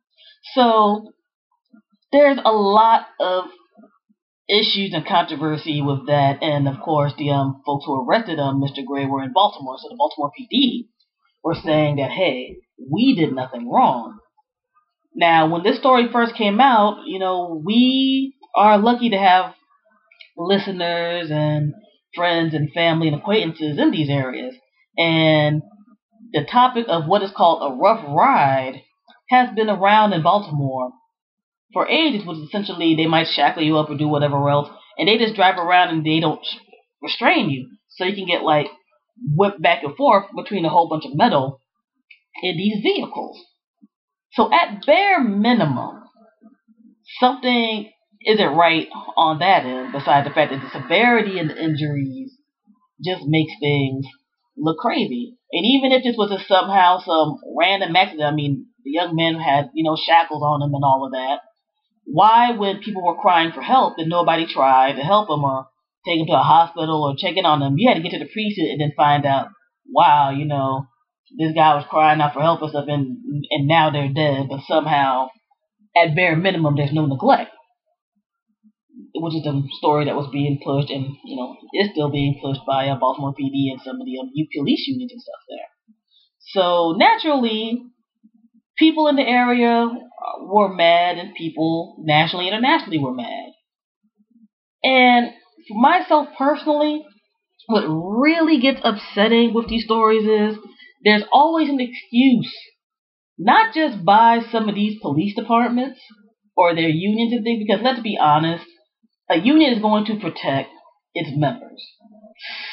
So 0.54 1.13
there's 2.12 2.39
a 2.44 2.51
lot 2.51 3.08
of 3.20 3.46
issues 4.50 4.94
and 4.94 5.06
controversy 5.06 5.82
with 5.82 6.08
that. 6.08 6.42
And 6.42 6.68
of 6.68 6.80
course, 6.80 7.13
the 7.18 7.32
um, 7.32 7.62
folks 7.66 7.86
who 7.86 8.08
arrested 8.08 8.39
um, 8.39 8.62
Mr. 8.62 8.86
Gray 8.86 9.06
were 9.06 9.24
in 9.24 9.34
Baltimore. 9.34 9.77
So 9.77 9.89
the 9.89 9.98
Baltimore 9.98 10.32
PD 10.39 10.88
were 11.44 11.56
saying 11.56 11.98
that, 11.98 12.12
hey, 12.12 12.58
we 12.92 13.16
did 13.16 13.34
nothing 13.34 13.70
wrong. 13.70 14.18
Now, 15.16 15.50
when 15.50 15.63
this 15.63 15.80
story 15.80 16.08
first 16.12 16.36
came 16.36 16.62
out, 16.62 17.04
you 17.06 17.20
know, 17.20 17.62
we 17.66 18.36
are 18.56 18.77
lucky 18.77 19.10
to 19.10 19.18
have 19.18 19.54
listeners 20.38 21.30
and 21.32 21.74
friends 22.16 22.54
and 22.54 22.72
family 22.72 23.08
and 23.08 23.18
acquaintances 23.18 23.77
in 23.80 23.92
these 23.92 24.10
areas. 24.10 24.56
And 24.98 25.62
the 26.34 26.46
topic 26.50 26.86
of 26.88 27.08
what 27.08 27.24
is 27.24 27.32
called 27.36 27.72
a 27.72 27.75
rough 27.75 28.04
ride 28.08 28.82
has 29.29 29.50
been 29.55 29.69
around 29.69 30.13
in 30.13 30.24
Baltimore 30.24 30.91
for 31.74 31.88
ages, 31.88 32.25
which 32.25 32.38
essentially 32.39 32.96
they 32.96 33.07
might 33.07 33.27
shackle 33.27 33.63
you 33.63 33.77
up 33.77 33.89
or 33.89 33.98
do 33.98 34.07
whatever 34.07 34.50
else, 34.50 34.69
and 34.98 35.07
they 35.07 35.17
just 35.17 35.36
drive 35.36 35.57
around 35.57 35.89
and 35.89 36.05
they 36.05 36.19
don't 36.19 36.46
restrain 37.01 37.50
you. 37.50 37.69
So 37.89 38.05
you 38.05 38.15
can 38.15 38.25
get 38.25 38.43
like 38.43 38.67
whipped 39.36 39.62
back 39.62 39.84
and 39.84 39.96
forth 39.96 40.25
between 40.36 40.65
a 40.65 40.69
whole 40.69 40.89
bunch 40.89 41.05
of 41.05 41.15
metal 41.15 41.60
in 42.41 42.57
these 42.57 42.81
vehicles. 42.81 43.43
So 44.34 44.51
at 44.53 44.86
bare 44.86 45.24
minimum, 45.24 46.03
something 47.19 47.91
isn't 48.25 48.55
right 48.55 48.88
on 49.15 49.39
that 49.39 49.65
end, 49.65 49.91
besides 49.93 50.27
the 50.27 50.34
fact 50.34 50.51
that 50.51 50.62
the 50.62 50.81
severity 50.81 51.39
and 51.39 51.50
the 51.50 51.62
injuries 51.62 52.38
just 53.03 53.24
makes 53.25 53.53
things 53.60 54.05
look 54.57 54.77
crazy. 54.77 55.38
And 55.51 55.65
even 55.65 55.91
if 55.91 56.03
this 56.03 56.17
was 56.17 56.29
somehow 56.48 57.00
some 57.00 57.38
random 57.57 57.96
accident, 57.96 58.27
I 58.27 58.36
mean, 58.36 58.67
the 58.88 58.94
young 58.96 59.15
men 59.15 59.36
had, 59.36 59.70
you 59.74 59.84
know, 59.84 59.98
shackles 59.98 60.41
on 60.41 60.62
them 60.62 60.74
and 60.74 60.84
all 60.84 61.06
of 61.06 61.12
that. 61.12 61.41
Why, 62.06 62.51
when 62.51 62.79
people 62.79 63.03
were 63.03 63.20
crying 63.20 63.51
for 63.51 63.62
help, 63.62 63.98
did 63.98 64.08
nobody 64.08 64.48
try 64.48 64.94
to 64.94 65.01
help 65.01 65.27
them 65.27 65.44
or 65.44 65.67
take 66.06 66.20
them 66.20 66.27
to 66.27 66.39
a 66.39 66.44
hospital 66.44 67.03
or 67.03 67.20
check 67.20 67.36
in 67.36 67.46
on 67.46 67.60
them? 67.60 67.75
You 67.77 67.89
had 67.89 67.96
to 67.96 68.01
get 68.01 68.12
to 68.12 68.20
the 68.20 68.32
priesthood 68.32 68.72
and 68.72 68.79
then 68.79 68.94
find 68.96 69.25
out, 69.25 69.50
wow, 69.91 70.32
you 70.32 70.46
know, 70.46 70.88
this 71.38 71.51
guy 71.53 71.75
was 71.75 71.86
crying 71.89 72.22
out 72.22 72.34
for 72.34 72.41
help 72.41 72.62
or 72.62 72.72
something, 72.72 73.44
and 73.51 73.67
now 73.67 73.91
they're 73.91 74.13
dead. 74.13 74.48
But 74.50 74.62
somehow, 74.65 75.27
at 75.98 76.15
bare 76.15 76.38
minimum, 76.38 76.77
there's 76.77 76.94
no 76.94 77.06
neglect 77.06 77.51
which 79.15 79.36
is 79.36 79.44
the 79.44 79.63
story 79.77 80.06
that 80.06 80.15
was 80.15 80.29
being 80.32 80.60
pushed 80.63 80.89
and 80.89 81.06
you 81.25 81.36
know 81.36 81.56
is 81.74 81.89
still 81.91 82.10
being 82.12 82.39
pushed 82.41 82.62
by 82.67 82.88
uh, 82.88 82.98
Baltimore 82.98 83.34
PD 83.34 83.72
and 83.72 83.82
some 83.82 84.00
of 84.00 84.06
the 84.06 84.17
um, 84.20 84.29
police 84.56 84.88
unions 84.88 85.12
and 85.12 85.22
stuff 85.22 85.41
there. 85.50 85.70
So 86.39 86.96
naturally, 86.98 87.84
people 88.77 89.07
in 89.07 89.15
the 89.15 89.27
area 89.27 89.86
uh, 89.86 90.43
were 90.43 90.74
mad, 90.74 91.17
and 91.17 91.36
people 91.36 91.96
nationally 92.00 92.48
and 92.48 92.55
internationally 92.55 93.00
were 93.00 93.13
mad. 93.13 93.51
And 94.84 95.31
for 95.67 95.81
myself 95.81 96.29
personally, 96.38 97.03
what 97.67 97.86
really 97.88 98.60
gets 98.60 98.79
upsetting 98.84 99.53
with 99.53 99.67
these 99.67 99.84
stories 99.84 100.24
is 100.24 100.57
there's 101.03 101.24
always 101.31 101.69
an 101.69 101.79
excuse, 101.79 102.53
not 103.38 103.74
just 103.74 104.05
by 104.05 104.39
some 104.51 104.69
of 104.69 104.75
these 104.75 105.00
police 105.01 105.36
departments 105.36 106.00
or 106.55 106.74
their 106.74 106.89
unions 106.89 107.34
and 107.34 107.43
things, 107.43 107.63
because 107.65 107.84
let's 107.84 108.01
be 108.01 108.17
honest, 108.19 108.65
a 109.29 109.38
union 109.38 109.74
is 109.74 109.81
going 109.81 110.05
to 110.05 110.19
protect 110.19 110.69
its 111.13 111.29
members. 111.36 111.84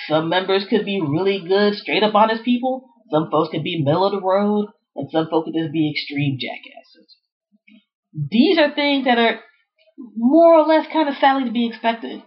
Some 0.08 0.28
members 0.28 0.66
could 0.68 0.84
be 0.84 1.00
really 1.00 1.42
good, 1.46 1.74
straight 1.74 2.02
up 2.02 2.14
honest 2.14 2.44
people. 2.44 2.84
Some 3.10 3.28
folks 3.30 3.50
could 3.50 3.62
be 3.62 3.82
middle 3.82 4.06
of 4.06 4.12
the 4.12 4.20
road, 4.20 4.68
and 4.96 5.08
some 5.10 5.28
folks 5.30 5.46
could 5.46 5.58
just 5.58 5.72
be 5.72 5.90
extreme 5.90 6.38
jackasses. 6.38 7.16
These 8.12 8.58
are 8.58 8.74
things 8.74 9.04
that 9.06 9.18
are 9.18 9.40
more 10.16 10.54
or 10.54 10.66
less 10.66 10.86
kind 10.92 11.08
of 11.08 11.16
sadly 11.16 11.44
to 11.44 11.52
be 11.52 11.68
expected. 11.68 12.22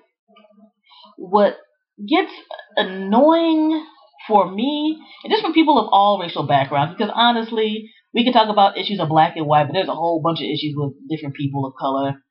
What 1.18 1.58
gets 1.98 2.32
annoying 2.76 3.86
for 4.28 4.52
me, 4.52 4.98
and 5.24 5.32
just 5.32 5.42
from 5.42 5.54
people 5.54 5.80
of 5.80 5.90
all 5.92 6.20
racial 6.22 6.46
backgrounds, 6.46 6.96
because 6.98 7.12
honestly, 7.14 7.90
we 8.14 8.24
can 8.24 8.34
talk 8.34 8.50
about 8.50 8.78
issues 8.78 9.00
of 9.00 9.10
black 9.10 9.38
and 9.38 9.48
white, 9.48 9.68
but 9.68 9.74
there's 9.74 9.88
a 9.88 9.96
whole 9.96 10.22
bunch 10.22 10.40
of 10.40 10.46
issues 10.46 10.74
with 10.76 10.94
different 11.10 11.36
people 11.36 11.66
of 11.66 11.74
color. 11.80 12.22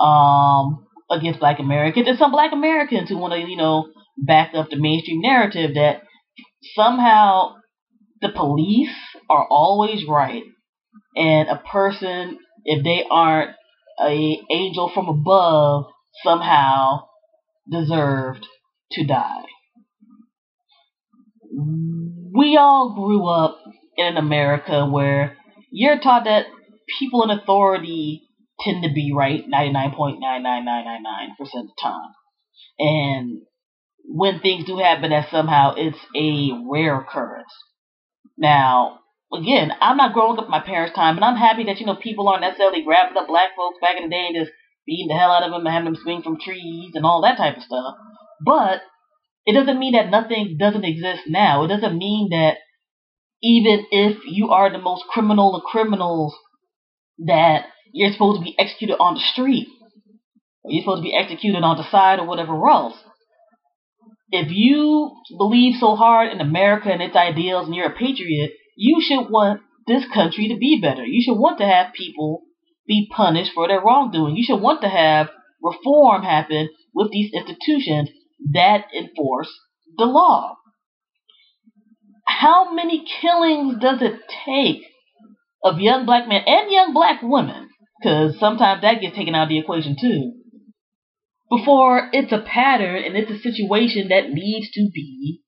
Um, 0.00 0.86
against 1.10 1.40
black 1.40 1.58
Americans 1.58 2.08
and 2.08 2.18
some 2.18 2.32
black 2.32 2.52
Americans 2.52 3.08
who 3.08 3.18
want 3.18 3.32
to, 3.32 3.38
you 3.38 3.56
know, 3.56 3.92
back 4.16 4.52
up 4.54 4.70
the 4.70 4.76
mainstream 4.76 5.20
narrative 5.20 5.74
that 5.74 6.02
somehow 6.74 7.54
the 8.20 8.30
police 8.30 8.94
are 9.28 9.46
always 9.48 10.04
right 10.08 10.42
and 11.16 11.48
a 11.48 11.62
person 11.70 12.38
if 12.64 12.84
they 12.84 13.04
aren't 13.10 13.54
a 14.00 14.40
angel 14.50 14.90
from 14.92 15.08
above 15.08 15.86
somehow 16.22 17.06
deserved 17.70 18.46
to 18.92 19.06
die. 19.06 19.44
We 21.52 22.56
all 22.56 22.94
grew 22.94 23.26
up 23.28 23.60
in 23.96 24.16
America 24.16 24.86
where 24.86 25.36
you're 25.70 26.00
taught 26.00 26.24
that 26.24 26.46
people 26.98 27.22
in 27.22 27.30
authority 27.30 28.22
tend 28.60 28.82
to 28.82 28.92
be 28.92 29.12
right 29.14 29.44
99.99999% 29.48 31.38
of 31.40 31.66
the 31.66 31.72
time. 31.80 32.10
And 32.78 33.42
when 34.04 34.40
things 34.40 34.64
do 34.64 34.78
happen, 34.78 35.10
that 35.10 35.30
somehow 35.30 35.74
it's 35.76 35.98
a 36.16 36.50
rare 36.70 37.00
occurrence. 37.00 37.52
Now, 38.36 39.00
again, 39.36 39.70
I'm 39.80 39.96
not 39.96 40.14
growing 40.14 40.38
up 40.38 40.48
my 40.48 40.60
parents' 40.60 40.94
time, 40.94 41.16
and 41.16 41.24
I'm 41.24 41.36
happy 41.36 41.64
that, 41.64 41.78
you 41.80 41.86
know, 41.86 41.96
people 41.96 42.28
aren't 42.28 42.42
necessarily 42.42 42.82
grabbing 42.82 43.16
up 43.16 43.26
black 43.26 43.50
folks 43.56 43.78
back 43.80 43.96
in 43.96 44.04
the 44.04 44.08
day 44.08 44.26
and 44.28 44.36
just 44.36 44.52
beating 44.86 45.08
the 45.08 45.14
hell 45.14 45.30
out 45.30 45.42
of 45.42 45.50
them 45.50 45.66
and 45.66 45.74
having 45.74 45.92
them 45.92 46.02
swing 46.02 46.22
from 46.22 46.40
trees 46.40 46.92
and 46.94 47.04
all 47.04 47.22
that 47.22 47.36
type 47.36 47.56
of 47.56 47.62
stuff. 47.62 47.94
But 48.44 48.82
it 49.46 49.52
doesn't 49.52 49.78
mean 49.78 49.92
that 49.92 50.10
nothing 50.10 50.56
doesn't 50.58 50.84
exist 50.84 51.22
now. 51.26 51.64
It 51.64 51.68
doesn't 51.68 51.96
mean 51.96 52.30
that 52.30 52.56
even 53.42 53.86
if 53.90 54.18
you 54.26 54.50
are 54.50 54.72
the 54.72 54.78
most 54.78 55.04
criminal 55.10 55.54
of 55.54 55.64
criminals, 55.64 56.34
that 57.26 57.66
you're 57.92 58.12
supposed 58.12 58.40
to 58.40 58.44
be 58.44 58.58
executed 58.58 58.96
on 58.98 59.14
the 59.14 59.20
street. 59.20 59.68
Or 60.64 60.72
you're 60.72 60.82
supposed 60.82 61.02
to 61.02 61.08
be 61.08 61.16
executed 61.16 61.62
on 61.62 61.76
the 61.76 61.90
side 61.90 62.18
or 62.18 62.26
whatever 62.26 62.54
else. 62.68 62.96
If 64.30 64.48
you 64.50 65.12
believe 65.36 65.74
so 65.78 65.94
hard 65.94 66.32
in 66.32 66.40
America 66.40 66.88
and 66.90 67.02
its 67.02 67.14
ideals 67.14 67.66
and 67.66 67.74
you're 67.74 67.92
a 67.92 67.96
patriot, 67.96 68.52
you 68.76 69.00
should 69.00 69.30
want 69.30 69.60
this 69.86 70.04
country 70.12 70.48
to 70.48 70.56
be 70.56 70.80
better. 70.80 71.04
You 71.04 71.22
should 71.22 71.38
want 71.38 71.58
to 71.58 71.66
have 71.66 71.94
people 71.94 72.42
be 72.86 73.08
punished 73.14 73.52
for 73.54 73.68
their 73.68 73.80
wrongdoing. 73.80 74.36
You 74.36 74.44
should 74.44 74.60
want 74.60 74.82
to 74.82 74.88
have 74.88 75.28
reform 75.62 76.22
happen 76.22 76.68
with 76.94 77.10
these 77.10 77.32
institutions 77.32 78.10
that 78.52 78.86
enforce 78.96 79.50
the 79.96 80.04
law. 80.04 80.56
How 82.26 82.72
many 82.72 83.04
killings 83.20 83.76
does 83.80 84.02
it 84.02 84.20
take 84.44 84.82
of 85.64 85.80
young 85.80 86.04
black 86.04 86.28
men 86.28 86.42
and 86.46 86.70
young 86.70 86.92
black 86.92 87.22
women 87.22 87.68
because 87.98 88.38
sometimes 88.38 88.82
that 88.82 89.00
gets 89.00 89.16
taken 89.16 89.34
out 89.34 89.44
of 89.44 89.48
the 89.48 89.58
equation 89.58 89.96
too. 89.98 90.32
Before 91.50 92.10
it's 92.12 92.32
a 92.32 92.44
pattern 92.46 93.02
and 93.02 93.16
it's 93.16 93.30
a 93.30 93.38
situation 93.38 94.08
that 94.08 94.30
needs 94.30 94.70
to 94.72 94.90
be 94.92 95.40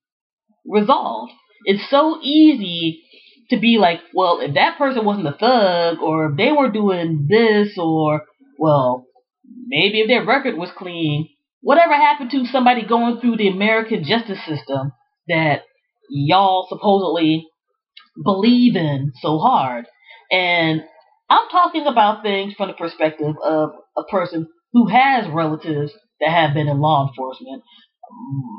resolved. 0.65 1.33
It's 1.65 1.87
so 1.89 2.19
easy 2.21 3.03
to 3.49 3.59
be 3.59 3.77
like, 3.77 3.99
well, 4.13 4.39
if 4.41 4.53
that 4.55 4.77
person 4.77 5.05
wasn't 5.05 5.27
a 5.27 5.31
thug, 5.31 6.01
or 6.01 6.31
if 6.31 6.37
they 6.37 6.51
were 6.51 6.71
doing 6.71 7.27
this, 7.29 7.77
or, 7.77 8.23
well, 8.57 9.05
maybe 9.67 10.01
if 10.01 10.07
their 10.07 10.25
record 10.25 10.57
was 10.57 10.69
clean, 10.77 11.29
whatever 11.61 11.93
happened 11.93 12.31
to 12.31 12.45
somebody 12.45 12.85
going 12.85 13.19
through 13.19 13.37
the 13.37 13.47
American 13.47 14.03
justice 14.03 14.39
system 14.45 14.91
that 15.27 15.61
y'all 16.09 16.67
supposedly 16.69 17.47
believe 18.23 18.75
in 18.75 19.13
so 19.21 19.39
hard? 19.39 19.85
And 20.31 20.81
I'm 21.29 21.49
talking 21.49 21.85
about 21.87 22.23
things 22.23 22.53
from 22.53 22.67
the 22.67 22.73
perspective 22.73 23.35
of 23.43 23.69
a 23.97 24.03
person 24.09 24.47
who 24.73 24.87
has 24.87 25.27
relatives 25.29 25.93
that 26.19 26.31
have 26.31 26.53
been 26.53 26.67
in 26.67 26.79
law 26.79 27.07
enforcement. 27.07 27.63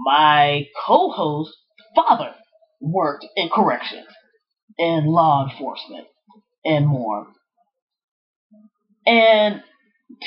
My 0.07 0.67
co 0.87 1.11
host 1.11 1.57
father 1.95 2.35
worked 2.81 3.27
in 3.37 3.49
corrections 3.49 4.07
and 4.79 5.07
law 5.07 5.49
enforcement 5.49 6.07
and 6.65 6.87
more. 6.87 7.27
And 9.07 9.63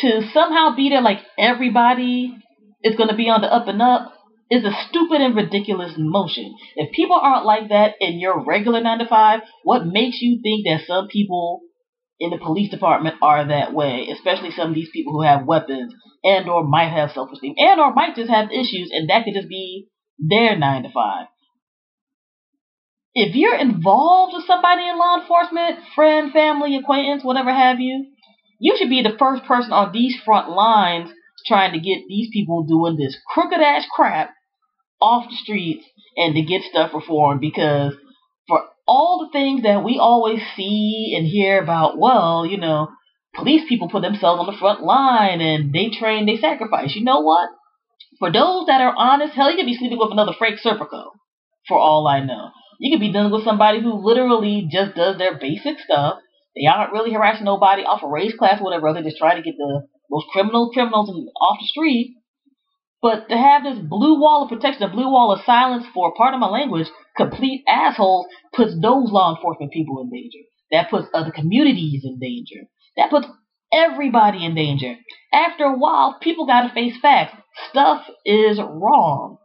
to 0.01 0.22
somehow 0.34 0.75
be 0.75 0.89
there 0.89 1.01
like 1.01 1.20
everybody 1.38 2.36
is 2.84 2.96
going 2.96 3.10
to 3.10 3.15
be 3.15 3.29
on 3.29 3.41
the 3.41 3.48
up 3.48 3.67
and 3.67 3.81
up 3.81 4.13
is 4.50 4.65
a 4.65 4.72
stupid 4.89 5.22
and 5.22 5.36
ridiculous 5.36 5.93
motion. 5.98 6.53
If 6.75 6.91
people 6.91 7.20
aren't 7.22 7.46
like 7.46 7.70
that 7.70 7.96
in 8.00 8.20
your 8.20 8.43
regular 8.43 8.81
9 8.81 9.00
to 9.00 9.08
5, 9.08 9.39
what 9.63 9.86
makes 9.86 10.22
you 10.22 10.39
think 10.43 10.65
that 10.65 10.86
some 10.86 11.08
people 11.08 11.62
in 12.20 12.31
the 12.31 12.38
police 12.38 12.70
department 12.70 13.15
are 13.22 13.48
that 13.48 13.74
way, 13.74 14.08
especially 14.12 14.51
some 14.51 14.70
of 14.70 14.75
these 14.75 14.89
people 14.91 15.13
who 15.13 15.24
have 15.24 15.46
weapons 15.46 15.93
and 16.24 16.50
or 16.50 16.67
might 16.67 16.89
have 16.89 17.12
self-esteem 17.12 17.55
and 17.58 17.79
or 17.79 17.93
might 17.93 18.15
just 18.15 18.29
have 18.29 18.51
issues 18.51 18.91
and 18.91 19.10
that 19.10 19.24
could 19.24 19.34
just 19.34 19.50
be 19.50 19.88
their 20.20 20.58
9 20.58 20.84
to 20.84 20.89
5 20.91 21.27
if 23.13 23.36
you're 23.36 23.58
involved 23.58 24.34
with 24.36 24.46
somebody 24.46 24.88
in 24.88 24.98
law 24.98 25.20
enforcement, 25.20 25.80
friend, 25.96 26.32
family, 26.32 26.77
acquaintance, 26.77 27.24
whatever 27.24 27.53
have 27.53 27.80
you, 27.80 28.08
you 28.60 28.75
should 28.77 28.89
be 28.89 29.01
the 29.01 29.18
first 29.18 29.44
person 29.46 29.72
on 29.74 29.91
these 29.91 30.15
front 30.24 30.50
lines 30.50 31.10
trying 31.46 31.74
to 31.74 31.80
get 31.80 32.08
these 32.08 32.30
people 32.32 32.63
doing 32.63 32.98
this 32.98 33.18
crooked 33.34 33.60
ass 33.60 33.86
crap 33.91 34.32
off 35.01 35.30
the 35.30 35.36
streets 35.36 35.84
and 36.15 36.36
to 36.36 36.41
get 36.44 36.62
stuff 36.62 36.91
reformed 36.94 37.41
because 37.41 37.94
for 38.48 38.62
all 38.88 39.25
the 39.25 39.38
things 39.38 39.63
that 39.63 39.84
we 39.84 39.98
always 40.00 40.39
see 40.56 41.15
and 41.18 41.25
hear 41.25 41.62
about, 41.62 41.98
well, 41.98 42.46
you 42.46 42.58
know, 42.58 42.89
police 43.34 43.63
people 43.68 43.89
put 43.89 44.03
themselves 44.03 44.39
on 44.39 44.46
the 44.46 44.60
front 44.60 44.84
line 44.84 45.41
and 45.41 45.74
they 45.74 45.89
train, 45.89 46.25
they 46.25 46.38
sacrifice. 46.38 46.94
You 46.96 47.03
know 47.03 47.22
what? 47.22 47.50
For 48.20 48.32
those 48.32 48.68
that 48.68 48.82
are 48.82 48.94
honest, 48.96 49.34
hell, 49.34 49.50
you 49.50 49.58
could 49.58 49.65
be 49.65 49.75
sleeping 49.75 49.98
with 49.98 50.12
another 50.12 50.34
Frank 50.38 50.60
Serpico, 50.63 51.10
for 51.68 51.80
all 51.80 52.08
I 52.08 52.24
know. 52.24 52.51
You 52.82 52.92
could 52.92 53.00
be 53.00 53.14
dealing 53.14 53.32
with 53.32 53.44
somebody 53.44 53.80
who 53.80 53.94
literally 53.94 54.68
just 54.70 54.96
does 54.96 55.20
their 55.20 55.38
basic 55.38 55.78
stuff. 55.80 56.16
They 56.56 56.66
aren't 56.66 56.92
really 56.92 57.14
harassing 57.14 57.46
nobody 57.46 57.84
off 57.84 58.02
a 58.02 58.10
race 58.10 58.34
class 58.36 58.60
or 58.60 58.64
whatever. 58.64 58.92
They're 58.92 59.04
just 59.04 59.20
trying 59.20 59.38
to 59.38 59.44
get 59.44 59.56
the 59.56 59.86
most 60.10 60.26
criminal 60.34 60.72
criminals 60.74 61.10
off 61.40 61.60
the 61.62 61.68
street. 61.68 62.16
But 63.00 63.30
to 63.30 63.38
have 63.38 63.64
this 63.64 63.78
blue 63.78 64.20
wall 64.20 64.44
of 64.44 64.50
protection, 64.50 64.82
a 64.82 64.90
blue 64.90 65.12
wall 65.12 65.32
of 65.32 65.46
silence 65.46 65.86
for, 65.94 66.16
part 66.16 66.34
of 66.34 66.40
my 66.40 66.50
language, 66.50 66.88
complete 67.16 67.62
assholes, 67.68 68.26
puts 68.52 68.74
those 68.74 69.12
law 69.12 69.36
enforcement 69.36 69.72
people 69.72 70.02
in 70.02 70.10
danger. 70.10 70.40
That 70.72 70.90
puts 70.90 71.08
other 71.14 71.32
communities 71.32 72.02
in 72.04 72.18
danger. 72.18 72.68
That 72.98 73.12
puts 73.12 73.28
everybody 73.72 74.44
in 74.44 74.56
danger. 74.56 74.96
After 75.32 75.66
a 75.66 75.78
while, 75.78 76.18
people 76.20 76.48
gotta 76.48 76.74
face 76.74 76.96
facts. 77.00 77.38
Stuff 77.70 78.08
is 78.26 78.60
wrong. 78.60 79.38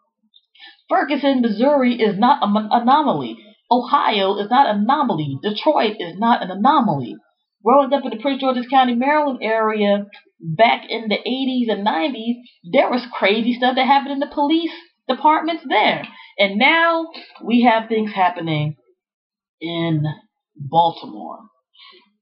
Ferguson, 0.89 1.41
Missouri 1.41 1.95
is 1.95 2.19
not 2.19 2.43
an 2.43 2.69
anomaly. 2.71 3.37
Ohio 3.71 4.39
is 4.39 4.49
not 4.49 4.69
an 4.69 4.83
anomaly. 4.83 5.39
Detroit 5.43 5.97
is 5.99 6.17
not 6.19 6.43
an 6.43 6.51
anomaly. 6.51 7.17
Growing 7.65 7.93
up 7.93 8.05
in 8.05 8.11
the 8.11 8.23
Prince 8.23 8.41
George's 8.41 8.69
County, 8.69 8.95
Maryland 8.95 9.41
area 9.43 10.07
back 10.41 10.85
in 10.89 11.09
the 11.09 11.17
80s 11.17 11.73
and 11.73 11.87
90s, 11.87 12.37
there 12.73 12.89
was 12.89 13.05
crazy 13.13 13.55
stuff 13.55 13.75
that 13.75 13.87
happened 13.87 14.13
in 14.13 14.21
the 14.21 14.33
police 14.33 14.71
departments 15.09 15.65
there. 15.69 16.07
And 16.39 16.59
now 16.59 17.07
we 17.45 17.63
have 17.63 17.89
things 17.89 18.13
happening 18.13 18.77
in 19.61 20.05
Baltimore. 20.57 21.41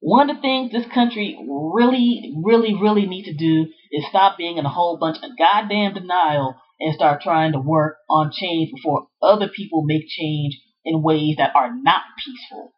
One 0.00 0.30
of 0.30 0.36
the 0.36 0.42
things 0.42 0.70
this 0.70 0.90
country 0.92 1.36
really, 1.48 2.34
really, 2.42 2.74
really 2.74 3.06
needs 3.06 3.28
to 3.28 3.34
do 3.34 3.66
is 3.90 4.04
stop 4.08 4.36
being 4.38 4.58
in 4.58 4.64
a 4.64 4.70
whole 4.70 4.98
bunch 4.98 5.16
of 5.18 5.36
goddamn 5.36 5.94
denial 5.94 6.56
and 6.80 6.94
start 6.94 7.22
trying 7.22 7.52
to 7.52 7.60
work 7.60 7.96
on 8.08 8.30
change 8.32 8.70
before 8.74 9.06
other 9.22 9.48
people 9.48 9.82
make 9.84 10.04
change 10.08 10.58
in 10.84 11.02
ways 11.02 11.36
that 11.38 11.54
are 11.54 11.70
not 11.74 12.02
peaceful 12.24 12.72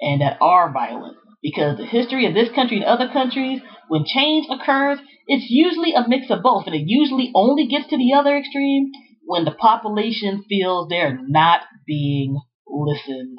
and 0.00 0.20
that 0.20 0.38
are 0.40 0.72
violent. 0.72 1.16
Because 1.42 1.78
the 1.78 1.86
history 1.86 2.26
of 2.26 2.34
this 2.34 2.50
country 2.54 2.76
and 2.76 2.86
other 2.86 3.08
countries, 3.10 3.60
when 3.88 4.04
change 4.04 4.46
occurs, 4.50 4.98
it's 5.26 5.46
usually 5.48 5.94
a 5.94 6.06
mix 6.06 6.30
of 6.30 6.42
both, 6.42 6.66
and 6.66 6.74
it 6.74 6.84
usually 6.86 7.30
only 7.34 7.66
gets 7.66 7.88
to 7.88 7.96
the 7.96 8.12
other 8.14 8.36
extreme 8.36 8.90
when 9.24 9.44
the 9.44 9.52
population 9.52 10.44
feels 10.48 10.88
they're 10.88 11.18
not 11.28 11.60
being 11.86 12.38
listened 12.66 13.38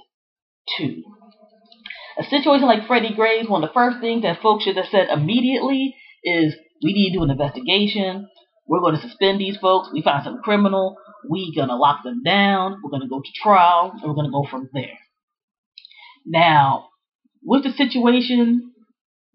to. 0.77 1.03
A 2.17 2.23
situation 2.23 2.67
like 2.67 2.87
Freddie 2.87 3.13
Gray's, 3.15 3.47
one 3.47 3.63
of 3.63 3.69
the 3.69 3.73
first 3.73 3.99
things 3.99 4.23
that 4.23 4.41
folks 4.41 4.63
should 4.63 4.77
have 4.77 4.87
said 4.91 5.07
immediately 5.11 5.95
is 6.23 6.55
we 6.83 6.93
need 6.93 7.11
to 7.11 7.17
do 7.19 7.23
an 7.23 7.29
investigation. 7.29 8.27
We're 8.71 8.79
going 8.79 8.95
to 8.95 9.01
suspend 9.01 9.37
these 9.37 9.57
folks. 9.57 9.89
We 9.91 10.01
find 10.01 10.23
some 10.23 10.41
criminal. 10.41 10.95
We're 11.25 11.53
going 11.53 11.67
to 11.67 11.75
lock 11.75 12.05
them 12.05 12.23
down. 12.23 12.79
We're 12.81 12.89
going 12.89 13.01
to 13.01 13.09
go 13.09 13.19
to 13.19 13.31
trial. 13.43 13.91
And 13.91 14.01
we're 14.01 14.15
going 14.15 14.27
to 14.27 14.31
go 14.31 14.47
from 14.49 14.69
there. 14.71 14.97
Now, 16.25 16.87
with 17.43 17.65
the 17.65 17.71
situation 17.73 18.71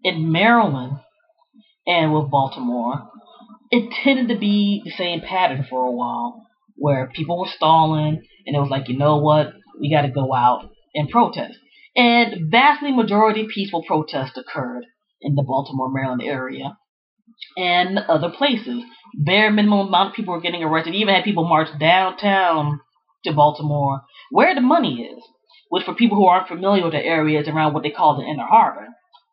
in 0.03 0.31
Maryland 0.31 0.93
and 1.85 2.15
with 2.15 2.31
Baltimore, 2.31 3.11
it 3.69 3.93
tended 4.03 4.29
to 4.29 4.39
be 4.39 4.81
the 4.83 4.91
same 4.97 5.21
pattern 5.21 5.67
for 5.69 5.85
a 5.85 5.91
while 5.91 6.47
where 6.75 7.11
people 7.13 7.39
were 7.39 7.53
stalling 7.55 8.23
and 8.47 8.55
it 8.55 8.59
was 8.59 8.71
like, 8.71 8.89
you 8.89 8.97
know 8.97 9.17
what? 9.17 9.53
We 9.79 9.93
got 9.93 10.01
to 10.01 10.09
go 10.09 10.33
out 10.33 10.67
and 10.95 11.09
protest. 11.09 11.59
And 11.95 12.49
vastly 12.49 12.91
majority 12.91 13.45
peaceful 13.53 13.83
protests 13.85 14.35
occurred 14.35 14.85
in 15.21 15.35
the 15.35 15.43
Baltimore, 15.43 15.91
Maryland 15.91 16.23
area 16.25 16.75
and 17.57 17.99
other 17.99 18.29
places. 18.29 18.83
Bare 19.15 19.51
minimum 19.51 19.87
amount 19.87 20.09
of 20.09 20.15
people 20.15 20.33
were 20.33 20.41
getting 20.41 20.63
arrested. 20.63 20.95
Even 20.95 21.13
had 21.15 21.23
people 21.23 21.47
march 21.47 21.69
downtown 21.79 22.79
to 23.23 23.33
Baltimore, 23.33 24.01
where 24.31 24.53
the 24.53 24.61
money 24.61 25.01
is. 25.01 25.23
Which, 25.69 25.83
for 25.83 25.93
people 25.93 26.15
who 26.15 26.27
aren't 26.27 26.47
familiar 26.47 26.83
with 26.83 26.93
the 26.93 27.03
area, 27.03 27.41
is 27.41 27.47
around 27.47 27.73
what 27.73 27.83
they 27.83 27.89
call 27.89 28.15
the 28.15 28.25
Inner 28.25 28.45
Harbor, 28.47 28.87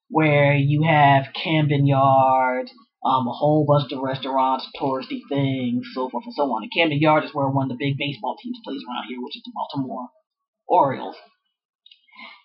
where 0.09 0.57
you 0.57 0.83
have 0.83 1.27
Camden 1.33 1.87
Yards, 1.87 2.73
um, 3.05 3.29
a 3.29 3.33
whole 3.33 3.65
bunch 3.65 3.93
of 3.93 4.01
restaurants, 4.01 4.67
touristy 4.81 5.21
things, 5.29 5.87
so 5.95 6.09
forth 6.09 6.25
and 6.25 6.35
so 6.35 6.45
on. 6.45 6.63
And 6.63 6.73
Camden 6.75 6.99
Yards 6.99 7.27
is 7.27 7.35
where 7.35 7.49
one 7.49 7.71
of 7.71 7.79
the 7.79 7.85
big 7.85 7.99
baseball 7.99 8.37
teams 8.43 8.59
plays 8.65 8.81
around 8.83 9.05
here, 9.09 9.19
which 9.21 9.37
is 9.37 9.43
the 9.45 9.53
Baltimore 9.55 10.09
Orioles. 10.67 11.17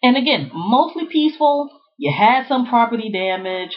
And 0.03 0.17
again, 0.17 0.51
mostly 0.53 1.05
peaceful. 1.05 1.69
You 1.97 2.13
had 2.15 2.47
some 2.47 2.67
property 2.67 3.09
damage 3.11 3.75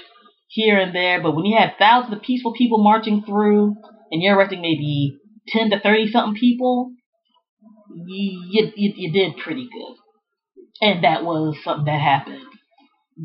here 0.53 0.79
and 0.79 0.95
there, 0.95 1.23
but 1.23 1.35
when 1.35 1.47
you 1.47 1.57
have 1.57 1.79
thousands 1.79 2.15
of 2.15 2.23
peaceful 2.23 2.53
people 2.53 2.85
marching 2.85 3.23
through 3.25 3.75
and 4.11 4.23
you're 4.23 4.37
arresting 4.37 4.61
maybe 4.61 5.19
10 5.49 5.71
to 5.71 5.81
30 5.81 6.11
something 6.13 6.39
people, 6.39 6.93
you, 8.07 8.71
you, 8.77 8.93
you 8.97 9.13
did 9.13 9.39
pretty 9.43 9.67
good. 9.73 9.97
And 10.87 11.05
that 11.05 11.25
was 11.25 11.57
something 11.65 11.87
that 11.87 12.01
happened 12.01 12.45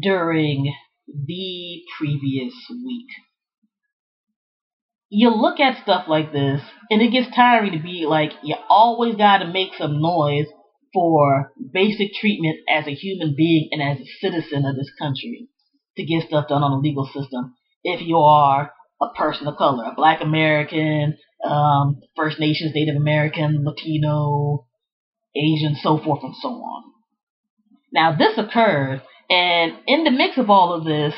during 0.02 0.74
the 1.06 1.82
previous 2.00 2.54
week. 2.70 3.08
You 5.10 5.30
look 5.30 5.60
at 5.60 5.84
stuff 5.84 6.06
like 6.08 6.32
this, 6.32 6.62
and 6.90 7.02
it 7.02 7.12
gets 7.12 7.34
tiring 7.36 7.74
to 7.74 7.80
be 7.80 8.06
like, 8.08 8.32
you 8.42 8.56
always 8.70 9.16
got 9.16 9.40
to 9.40 9.52
make 9.52 9.72
some 9.78 10.02
noise 10.02 10.48
for 10.94 11.52
basic 11.74 12.14
treatment 12.14 12.58
as 12.70 12.88
a 12.88 12.94
human 12.94 13.36
being 13.36 13.68
and 13.74 13.82
as 13.82 14.00
a 14.00 14.10
citizen 14.22 14.66
of 14.66 14.78
this 14.78 14.92
country 14.98 15.50
to 15.98 16.06
get 16.06 16.28
stuff 16.28 16.48
done 16.48 16.64
on 16.64 16.72
the 16.72 16.88
legal 16.88 17.06
system 17.06 17.56
if 17.84 18.02
you 18.02 18.18
are 18.18 18.72
a 19.02 19.08
person 19.18 19.48
of 19.48 19.58
color, 19.58 19.86
a 19.86 19.96
black 19.96 20.22
American, 20.22 21.18
um, 21.44 22.02
First 22.16 22.40
Nations, 22.40 22.74
Native 22.74 22.96
American, 22.96 23.64
Latino, 23.64 24.66
Asian, 25.36 25.76
so 25.82 25.98
forth 25.98 26.24
and 26.24 26.36
so 26.36 26.50
on. 26.50 26.84
Now, 27.94 28.16
this 28.18 28.38
occurred, 28.38 29.02
and 29.30 29.74
in 29.86 30.04
the 30.04 30.12
mix 30.12 30.38
of 30.38 30.50
all 30.50 30.74
of 30.74 30.84
this, 30.84 31.14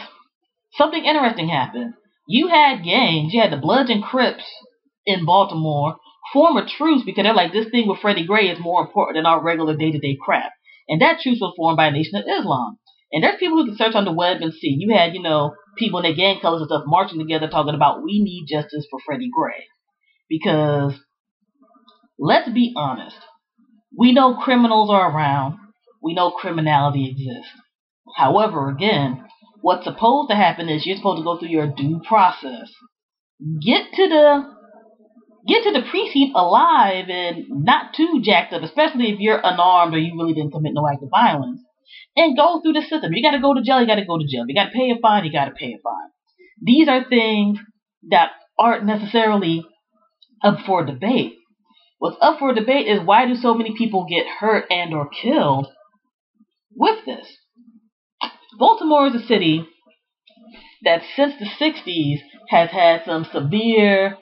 something 0.73 1.03
interesting 1.03 1.49
happened. 1.49 1.93
You 2.27 2.49
had 2.49 2.83
gangs, 2.83 3.33
you 3.33 3.41
had 3.41 3.51
the 3.51 3.57
Bloods 3.57 3.89
and 3.89 4.03
Crips 4.03 4.43
in 5.05 5.25
Baltimore 5.25 5.95
form 6.31 6.57
a 6.57 6.69
truce 6.69 7.01
because 7.03 7.23
they're 7.23 7.33
like, 7.33 7.51
this 7.51 7.69
thing 7.71 7.87
with 7.87 7.99
Freddie 7.99 8.27
Gray 8.27 8.49
is 8.49 8.59
more 8.59 8.81
important 8.81 9.17
than 9.17 9.25
our 9.25 9.41
regular 9.41 9.75
day 9.75 9.91
to 9.91 9.97
day 9.97 10.17
crap. 10.21 10.51
And 10.87 11.01
that 11.01 11.19
truce 11.21 11.39
was 11.41 11.53
formed 11.55 11.77
by 11.77 11.87
a 11.87 11.91
Nation 11.91 12.19
of 12.19 12.25
Islam. 12.27 12.77
And 13.13 13.23
there's 13.23 13.39
people 13.39 13.57
who 13.57 13.67
can 13.67 13.77
search 13.77 13.95
on 13.95 14.05
the 14.05 14.11
web 14.13 14.41
and 14.41 14.53
see. 14.53 14.75
You 14.79 14.95
had, 14.95 15.13
you 15.15 15.21
know, 15.21 15.55
people 15.77 15.99
in 15.99 16.03
their 16.03 16.15
gang 16.15 16.39
colors 16.41 16.61
and 16.61 16.69
stuff 16.69 16.83
marching 16.87 17.19
together 17.19 17.47
talking 17.49 17.75
about 17.75 18.03
we 18.03 18.21
need 18.23 18.47
justice 18.49 18.87
for 18.91 18.99
Freddie 19.05 19.31
Gray. 19.35 19.65
Because 20.29 20.93
let's 22.19 22.49
be 22.51 22.73
honest, 22.75 23.17
We 23.97 24.13
know 24.13 24.35
criminals 24.37 24.89
are 24.89 25.11
around. 25.11 25.57
We 26.03 26.13
know 26.13 26.31
criminality 26.31 27.09
exists. 27.11 27.51
However, 28.15 28.69
again, 28.69 29.25
what's 29.61 29.85
supposed 29.85 30.29
to 30.29 30.35
happen 30.35 30.69
is 30.69 30.85
you're 30.85 30.97
supposed 30.97 31.19
to 31.19 31.23
go 31.23 31.37
through 31.39 31.49
your 31.49 31.67
due 31.67 32.01
process. 32.07 32.71
Get 33.61 33.85
to 33.95 34.09
the 34.09 34.43
get 35.47 35.63
to 35.63 35.71
the 35.73 35.87
precinct 35.89 36.33
alive 36.35 37.05
and 37.09 37.45
not 37.49 37.93
too 37.95 38.21
jacked 38.23 38.53
up, 38.53 38.63
especially 38.63 39.11
if 39.11 39.19
you're 39.19 39.41
unarmed 39.43 39.93
or 39.95 39.99
you 39.99 40.13
really 40.17 40.33
didn't 40.33 40.51
commit 40.53 40.73
no 40.73 40.87
act 40.87 41.03
of 41.03 41.09
violence. 41.11 41.61
And 42.15 42.35
go 42.35 42.61
through 42.61 42.73
the 42.73 42.81
system. 42.81 43.13
You 43.13 43.23
gotta 43.23 43.41
go 43.41 43.53
to 43.53 43.61
jail, 43.61 43.81
you 43.81 43.87
gotta 43.87 44.05
go 44.05 44.17
to 44.17 44.25
jail. 44.25 44.45
You 44.47 44.55
gotta 44.55 44.71
pay 44.71 44.91
a 44.91 44.99
fine, 45.01 45.25
you 45.25 45.31
gotta 45.31 45.51
pay 45.51 45.73
a 45.73 45.81
fine. 45.83 46.09
These 46.61 46.87
are 46.87 47.07
things 47.07 47.59
that 48.09 48.31
aren't 48.57 48.85
necessarily 48.85 49.65
up 50.43 50.59
for 50.65 50.85
debate. 50.85 51.33
What's 51.99 52.17
up 52.21 52.39
for 52.39 52.53
debate 52.53 52.87
is 52.87 53.01
why 53.03 53.25
do 53.25 53.35
so 53.35 53.53
many 53.53 53.75
people 53.77 54.05
get 54.09 54.25
hurt 54.27 54.65
and 54.69 54.93
or 54.93 55.09
killed 55.09 55.67
with 56.75 57.05
this? 57.05 57.27
Baltimore 58.57 59.07
is 59.07 59.15
a 59.15 59.25
city 59.25 59.65
that 60.83 61.01
since 61.15 61.33
the 61.39 61.45
60s 61.45 62.19
has 62.49 62.69
had 62.71 63.03
some 63.05 63.25
severe 63.31 64.17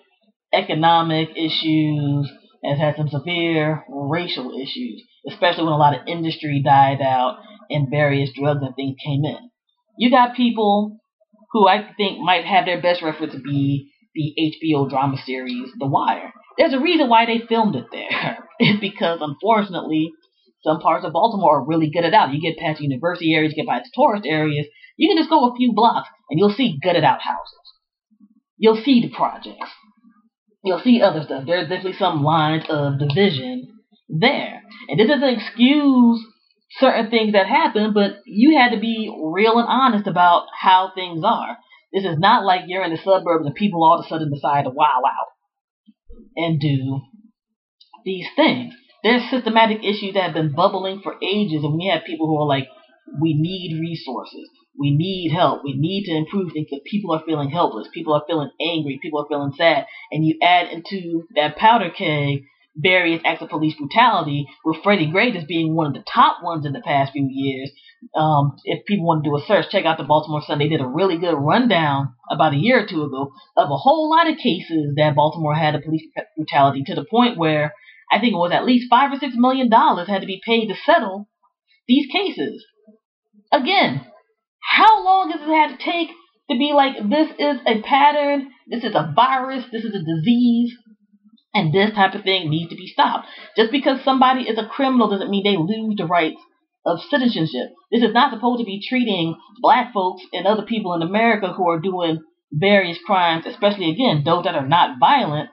economic 0.54 1.30
issues, 1.36 2.32
has 2.64 2.80
had 2.80 2.96
some 2.98 3.10
severe 3.10 3.84
racial 3.90 4.52
issues, 4.60 5.04
especially 5.30 5.64
when 5.64 5.74
a 5.74 5.78
lot 5.78 5.96
of 5.96 6.08
industry 6.08 6.62
died 6.64 7.02
out 7.02 7.38
and 7.70 7.90
various 7.90 8.32
drugs 8.34 8.62
and 8.62 8.76
things 8.76 8.96
came 9.04 9.24
in. 9.26 9.50
You 9.98 10.12
got 10.12 10.36
people 10.36 11.00
who 11.52 11.68
I 11.68 11.90
think 11.98 12.20
might 12.20 12.46
have 12.46 12.66
their 12.66 12.82
best 12.82 13.02
reference 13.02 13.36
be 13.44 13.92
the 14.14 14.34
HBO 14.64 14.90
drama 14.90 15.18
series 15.26 15.70
The 15.78 15.88
Wire. 15.88 16.34
There's 16.58 16.74
a 16.74 16.80
reason 16.80 17.10
why 17.10 17.26
they 17.26 17.46
filmed 17.48 17.76
it 17.76 17.86
there. 17.92 18.40
it's 18.60 18.80
because 18.80 19.20
unfortunately 19.22 20.12
some 20.64 20.80
parts 20.80 21.06
of 21.06 21.14
Baltimore 21.14 21.60
are 21.60 21.66
really 21.66 21.90
gutted 21.90 22.14
out. 22.14 22.34
You 22.34 22.42
get 22.42 22.58
past 22.58 22.82
university 22.82 23.34
areas, 23.34 23.54
you 23.56 23.64
get 23.64 23.70
past 23.70 23.90
tourist 23.94 24.26
areas, 24.26 24.66
you 24.98 25.08
can 25.08 25.18
just 25.18 25.30
go 25.30 25.50
a 25.50 25.56
few 25.56 25.74
blocks 25.74 26.10
and 26.30 26.40
you'll 26.40 26.54
see 26.54 26.80
gutted 26.84 27.04
out 27.04 27.22
houses. 27.22 27.68
You'll 28.58 28.82
see 28.84 29.02
the 29.02 29.16
projects. 29.16 29.70
You'll 30.64 30.82
see 30.84 31.02
other 31.02 31.24
stuff. 31.24 31.44
There's 31.46 31.70
definitely 31.70 31.94
some 31.94 32.24
lines 32.24 32.66
of 32.70 33.00
division 33.00 33.68
there. 34.10 34.62
And 34.90 35.00
this 35.00 35.08
doesn't 35.08 35.30
excuse 35.30 36.26
certain 36.72 37.10
things 37.10 37.34
that 37.34 37.48
happen, 37.48 37.94
but 37.94 38.18
you 38.26 38.58
had 38.58 38.72
to 38.72 38.80
be 38.80 39.14
real 39.24 39.58
and 39.58 39.68
honest 39.68 40.08
about 40.08 40.48
how 40.60 40.92
things 40.94 41.24
are. 41.24 41.58
This 41.94 42.04
is 42.04 42.20
not 42.20 42.44
like 42.44 42.62
you're 42.68 42.84
in 42.84 42.92
the 42.92 42.98
suburbs 42.98 43.46
and 43.46 43.56
people 43.56 43.84
all 43.84 44.00
of 44.00 44.06
a 44.06 44.10
sudden 44.10 44.32
decide 44.32 44.64
to 44.64 44.70
wow 44.70 45.02
out 45.06 45.28
and 46.36 46.60
do 46.60 47.02
these 48.04 48.28
things. 48.36 48.74
There's 49.04 49.30
systematic 49.30 49.84
issues 49.84 50.14
that 50.14 50.24
have 50.24 50.34
been 50.34 50.54
bubbling 50.54 51.02
for 51.02 51.16
ages, 51.22 51.64
and 51.64 51.76
we 51.78 51.90
have 51.94 52.06
people 52.06 52.28
who 52.28 52.38
are 52.42 52.48
like, 52.48 52.68
we 53.22 53.34
need 53.34 53.80
resources. 53.80 54.50
We 54.78 54.96
need 54.96 55.32
help. 55.32 55.64
We 55.64 55.76
need 55.78 56.06
to 56.06 56.16
improve 56.16 56.52
things 56.52 56.68
because 56.70 56.84
people 56.86 57.14
are 57.16 57.24
feeling 57.26 57.50
helpless. 57.50 57.88
People 57.94 58.14
are 58.14 58.24
feeling 58.28 58.52
angry. 58.62 59.00
People 59.02 59.22
are 59.22 59.28
feeling 59.30 59.54
sad. 59.58 59.86
And 60.12 60.26
you 60.26 60.38
add 60.42 60.68
into 60.68 61.24
that 61.36 61.56
powder 61.58 61.90
keg 61.90 62.44
various 62.78 63.22
acts 63.26 63.42
of 63.42 63.50
police 63.50 63.76
brutality, 63.76 64.46
with 64.64 64.84
Freddie 64.84 65.12
Gray 65.12 65.32
just 65.32 65.48
being 65.48 65.76
one 65.76 65.88
of 65.88 65.94
the 65.94 66.04
top 66.14 66.44
ones 66.44 66.66
in 66.66 66.74
the 66.74 66.82
past 66.82 67.14
few 67.14 67.28
years. 67.30 67.72
Um, 68.16 68.56
if 68.64 68.86
people 68.86 69.08
want 69.08 69.24
to 69.24 69.30
do 69.30 69.36
a 69.36 69.46
search, 69.48 69.72
check 69.72 69.86
out 69.86 69.98
the 69.98 70.04
Baltimore 70.04 70.44
Sun. 70.46 70.60
They 70.60 70.68
did 70.68 70.82
a 70.82 70.88
really 70.88 71.18
good 71.18 71.36
rundown 71.36 72.14
about 72.30 72.54
a 72.54 72.58
year 72.58 72.84
or 72.84 72.88
two 72.88 73.04
ago 73.04 73.32
of 73.56 73.70
a 73.70 73.78
whole 73.78 74.10
lot 74.10 74.30
of 74.30 74.38
cases 74.38 74.94
that 74.96 75.16
Baltimore 75.16 75.56
had 75.56 75.76
of 75.76 75.84
police 75.84 76.04
brutality 76.36 76.84
to 76.86 76.96
the 76.96 77.06
point 77.10 77.38
where 77.38 77.74
I 78.12 78.20
think 78.20 78.34
it 78.34 78.38
was 78.38 78.52
at 78.54 78.66
least 78.66 78.90
five 78.90 79.12
or 79.12 79.20
six 79.20 79.34
million 79.36 79.70
dollars 79.70 80.08
had 80.08 80.22
to 80.22 80.28
be 80.28 80.42
paid 80.46 80.68
to 80.68 80.76
settle 80.86 81.28
these 81.88 82.08
cases. 82.12 82.64
Again, 83.52 84.06
how 84.62 85.04
long 85.04 85.32
does 85.32 85.42
it 85.42 85.54
have 85.54 85.78
to 85.78 85.84
take 85.84 86.10
to 86.50 86.58
be 86.58 86.74
like 86.74 86.96
this 87.10 87.30
is 87.40 87.58
a 87.66 87.82
pattern, 87.82 88.50
this 88.68 88.84
is 88.84 88.96
a 88.96 89.12
virus, 89.16 89.66
this 89.72 89.84
is 89.84 89.96
a 89.96 90.04
disease, 90.04 90.74
and 91.54 91.74
this 91.74 91.92
type 91.96 92.14
of 92.14 92.24
thing 92.24 92.50
needs 92.50 92.70
to 92.70 92.76
be 92.76 92.88
stopped. 92.88 93.28
Just 93.56 93.72
because 93.72 94.04
somebody 94.04 94.44
is 94.44 94.58
a 94.58 94.68
criminal 94.68 95.10
doesn't 95.10 95.30
mean 95.30 95.44
they 95.44 95.58
lose 95.58 95.96
the 95.98 96.06
rights 96.06 96.40
of 96.86 97.00
citizenship. 97.10 97.70
This 97.92 98.04
is 98.04 98.14
not 98.14 98.34
supposed 98.34 98.60
to 98.60 98.66
be 98.66 98.86
treating 98.88 99.36
black 99.60 99.94
folks 99.94 100.24
and 100.34 100.46
other 100.46 100.64
people 100.64 100.94
in 100.94 101.02
America 101.02 101.54
who 101.54 101.70
are 101.70 101.80
doing 101.80 102.20
various 102.52 102.98
crimes, 103.06 103.46
especially 103.46 103.92
again 103.92 104.24
those 104.26 104.46
that 104.46 104.56
are 104.56 104.68
not 104.68 105.00
violent, 105.00 105.50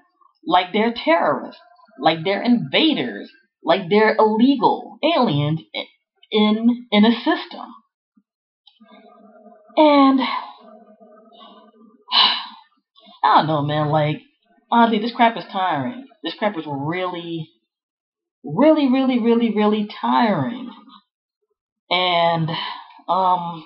like 0.46 0.72
they're 0.72 0.94
terrorists 0.94 1.60
like 1.98 2.18
they're 2.24 2.42
invaders, 2.42 3.30
like 3.62 3.88
they're 3.88 4.16
illegal 4.18 4.98
aliens 5.02 5.60
in 6.30 6.86
in 6.90 7.04
a 7.04 7.12
system. 7.12 7.66
And 9.76 10.20
I 13.24 13.36
don't 13.36 13.46
know, 13.46 13.62
man. 13.62 13.88
Like 13.88 14.20
honestly, 14.70 14.98
this 14.98 15.14
crap 15.14 15.36
is 15.36 15.44
tiring. 15.50 16.06
This 16.22 16.34
crap 16.34 16.56
is 16.58 16.64
really, 16.66 17.48
really, 18.44 18.90
really, 18.90 19.20
really, 19.20 19.54
really 19.54 19.88
tiring. 20.00 20.70
And 21.90 22.48
um, 23.08 23.64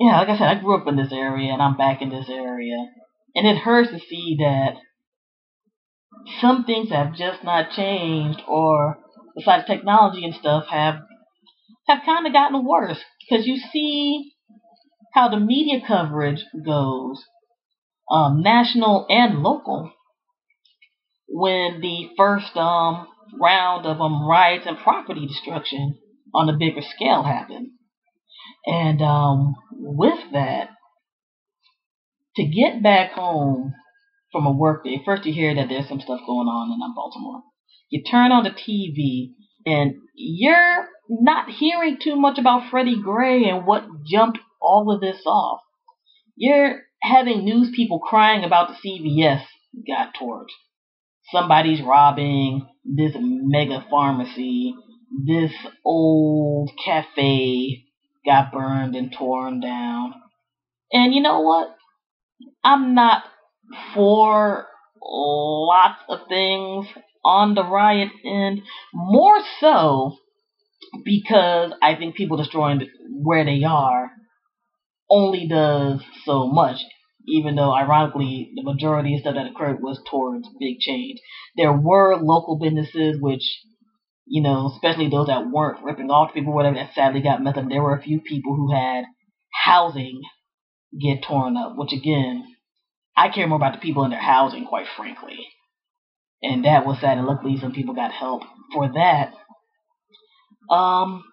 yeah, 0.00 0.18
like 0.18 0.28
I 0.28 0.38
said, 0.38 0.48
I 0.48 0.60
grew 0.60 0.76
up 0.76 0.86
in 0.86 0.96
this 0.96 1.12
area, 1.12 1.52
and 1.52 1.62
I'm 1.62 1.76
back 1.76 2.02
in 2.02 2.10
this 2.10 2.28
area, 2.28 2.86
and 3.34 3.46
it 3.46 3.58
hurts 3.58 3.90
to 3.90 3.98
see 3.98 4.36
that 4.40 4.74
some 6.40 6.64
things 6.64 6.90
have 6.90 7.14
just 7.14 7.44
not 7.44 7.70
changed, 7.70 8.42
or 8.46 8.98
besides 9.36 9.66
technology 9.66 10.24
and 10.24 10.34
stuff, 10.34 10.64
have 10.70 10.96
have 11.88 12.00
kind 12.04 12.26
of 12.26 12.32
gotten 12.32 12.64
worse 12.66 12.98
because 13.20 13.46
you 13.46 13.56
see 13.72 14.32
how 15.14 15.28
the 15.28 15.40
media 15.40 15.80
coverage 15.86 16.44
goes, 16.64 17.24
um, 18.10 18.42
national 18.42 19.06
and 19.08 19.42
local, 19.42 19.92
when 21.28 21.80
the 21.80 22.08
first 22.16 22.56
um, 22.56 23.06
round 23.40 23.86
of 23.86 24.00
um, 24.00 24.26
riots 24.26 24.66
and 24.66 24.78
property 24.78 25.26
destruction 25.26 25.98
on 26.34 26.48
a 26.48 26.56
bigger 26.56 26.82
scale 26.82 27.22
happened. 27.22 27.70
And 28.66 29.00
um, 29.02 29.54
with 29.72 30.18
that, 30.32 30.70
to 32.36 32.44
get 32.44 32.82
back 32.82 33.12
home 33.12 33.74
from 34.32 34.46
a 34.46 34.52
work 34.52 34.84
day, 34.84 35.00
first 35.04 35.24
you 35.26 35.32
hear 35.32 35.54
that 35.54 35.68
there's 35.68 35.88
some 35.88 36.00
stuff 36.00 36.20
going 36.26 36.48
on 36.48 36.72
in 36.72 36.94
Baltimore. 36.94 37.42
You 37.90 38.02
turn 38.02 38.32
on 38.32 38.44
the 38.44 38.50
TV 38.50 39.32
and 39.64 39.94
you're 40.14 40.86
not 41.08 41.48
hearing 41.50 41.98
too 42.02 42.16
much 42.16 42.38
about 42.38 42.70
Freddie 42.70 43.00
Gray 43.02 43.44
and 43.44 43.66
what 43.66 43.84
jumped 44.06 44.38
all 44.60 44.92
of 44.92 45.00
this 45.00 45.22
off. 45.26 45.60
You're 46.36 46.82
having 47.00 47.44
news 47.44 47.70
people 47.74 47.98
crying 47.98 48.44
about 48.44 48.68
the 48.68 48.88
CVS 48.88 49.42
got 49.86 50.14
torched. 50.14 50.46
Somebody's 51.30 51.82
robbing 51.82 52.66
this 52.84 53.12
mega 53.18 53.84
pharmacy. 53.90 54.74
This 55.26 55.52
old 55.84 56.70
cafe 56.84 57.84
got 58.24 58.52
burned 58.52 58.94
and 58.94 59.12
torn 59.12 59.60
down. 59.60 60.14
And 60.92 61.14
you 61.14 61.22
know 61.22 61.40
what? 61.40 61.76
I'm 62.64 62.94
not 62.94 63.24
for 63.94 64.66
lots 65.02 66.00
of 66.08 66.20
things 66.28 66.86
on 67.24 67.54
the 67.54 67.64
riot 67.64 68.10
end, 68.24 68.62
more 68.94 69.40
so 69.60 70.16
because 71.04 71.72
I 71.82 71.94
think 71.94 72.16
people 72.16 72.36
destroying 72.36 72.88
where 73.10 73.44
they 73.44 73.64
are 73.64 74.10
only 75.10 75.46
does 75.48 76.02
so 76.24 76.46
much. 76.48 76.78
Even 77.26 77.56
though, 77.56 77.74
ironically, 77.74 78.50
the 78.54 78.62
majority 78.62 79.14
of 79.14 79.20
stuff 79.20 79.34
that 79.34 79.50
occurred 79.50 79.82
was 79.82 80.00
towards 80.10 80.48
big 80.58 80.78
change. 80.78 81.18
There 81.56 81.72
were 81.72 82.16
local 82.16 82.58
businesses 82.58 83.18
which, 83.20 83.42
you 84.26 84.42
know, 84.42 84.72
especially 84.74 85.10
those 85.10 85.26
that 85.26 85.50
weren't 85.50 85.84
ripping 85.84 86.10
off 86.10 86.32
people, 86.32 86.54
whatever, 86.54 86.76
that 86.76 86.94
sadly 86.94 87.20
got 87.20 87.42
messed 87.42 87.58
up. 87.58 87.68
There 87.68 87.82
were 87.82 87.96
a 87.96 88.02
few 88.02 88.20
people 88.20 88.54
who 88.54 88.72
had 88.72 89.04
housing 89.52 90.22
get 90.98 91.22
torn 91.22 91.56
up, 91.56 91.74
which 91.76 91.92
again 91.92 92.44
I 93.18 93.28
care 93.28 93.48
more 93.48 93.56
about 93.56 93.74
the 93.74 93.80
people 93.80 94.04
in 94.04 94.10
their 94.10 94.20
housing, 94.20 94.64
quite 94.64 94.86
frankly. 94.96 95.48
And 96.40 96.64
that 96.64 96.86
was 96.86 97.00
sad, 97.00 97.18
and 97.18 97.26
luckily 97.26 97.58
some 97.60 97.72
people 97.72 97.94
got 97.94 98.12
help 98.12 98.44
for 98.72 98.92
that. 98.92 99.32
Um, 100.72 101.24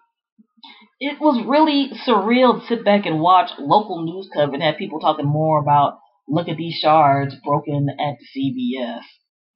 it 1.00 1.20
was 1.20 1.44
really 1.46 1.90
surreal 2.06 2.60
to 2.60 2.66
sit 2.66 2.84
back 2.84 3.06
and 3.06 3.20
watch 3.20 3.50
local 3.58 4.04
news 4.04 4.28
coverage 4.32 4.54
and 4.54 4.62
have 4.62 4.76
people 4.78 5.00
talking 5.00 5.26
more 5.26 5.60
about 5.60 5.98
look 6.28 6.48
at 6.48 6.56
these 6.56 6.74
shards 6.74 7.34
broken 7.44 7.88
at 8.00 8.16
CVS 8.34 9.02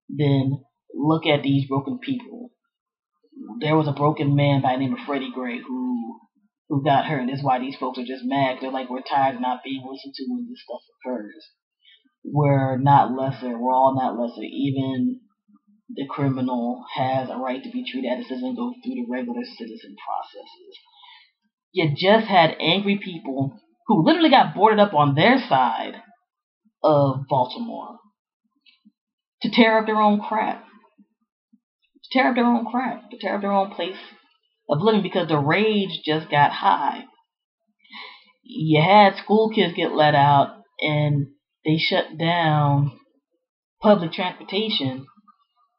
than 0.09 0.63
look 0.95 1.27
at 1.27 1.43
these 1.43 1.67
broken 1.69 1.99
people. 1.99 2.51
There 3.61 3.77
was 3.77 3.89
a 3.89 3.93
broken 3.93 4.37
man 4.37 4.61
by 4.63 4.73
the 4.75 4.79
name 4.79 4.93
of 4.93 5.01
Freddie 5.07 5.33
Gray 5.35 5.59
who 5.59 6.21
who 6.69 6.85
got 6.85 7.07
hurt, 7.07 7.27
that's 7.29 7.43
why 7.43 7.59
these 7.59 7.75
folks 7.77 7.99
are 7.99 8.05
just 8.05 8.25
mad. 8.25 8.59
They're 8.61 8.71
like, 8.71 8.89
we're 8.89 9.01
tired 9.03 9.35
of 9.35 9.41
not 9.41 9.65
being 9.65 9.83
listened 9.83 10.15
to 10.15 10.25
when 10.29 10.47
this 10.49 10.63
stuff 10.63 10.83
occurs 11.03 11.51
we're 12.25 12.79
not 12.79 13.13
lesser. 13.13 13.59
We're 13.59 13.75
all 13.75 13.95
not 13.95 14.19
lesser. 14.19 14.43
Even 14.43 15.21
the 15.89 16.07
criminal 16.09 16.85
has 16.95 17.29
a 17.29 17.37
right 17.37 17.63
to 17.63 17.71
be 17.71 17.85
treated 17.91 18.13
as 18.13 18.25
a 18.25 18.29
citizen, 18.29 18.55
go 18.55 18.73
through 18.85 18.95
the 18.95 19.07
regular 19.09 19.43
citizen 19.45 19.97
processes. 19.97 20.75
You 21.73 21.91
just 21.97 22.27
had 22.27 22.57
angry 22.61 22.99
people 23.03 23.61
who 23.87 24.05
literally 24.05 24.31
got 24.31 24.55
boarded 24.55 24.81
up 24.81 24.95
on 24.95 25.15
their 25.15 25.39
side 25.39 25.95
of 26.83 27.27
Baltimore 27.29 27.99
to 29.43 29.51
tear 29.51 29.79
up 29.79 29.87
their 29.87 30.01
own 30.01 30.21
crap. 30.21 30.65
To 30.65 32.19
tear 32.19 32.29
up 32.29 32.35
their 32.35 32.47
own 32.47 32.67
crap. 32.67 33.11
To 33.11 33.19
tear 33.19 33.37
up 33.37 33.41
their 33.41 33.53
own 33.53 33.71
place 33.71 33.97
of 34.69 34.81
living 34.81 35.03
because 35.03 35.29
the 35.29 35.39
rage 35.39 36.01
just 36.05 36.31
got 36.31 36.53
high. 36.53 37.05
You 38.43 38.83
had 38.83 39.17
school 39.17 39.51
kids 39.51 39.75
get 39.75 39.93
let 39.93 40.15
out 40.15 40.63
and 40.81 41.29
they 41.65 41.79
shut 41.79 42.19
down 42.19 42.93
public 43.83 44.13
transportation 44.13 45.07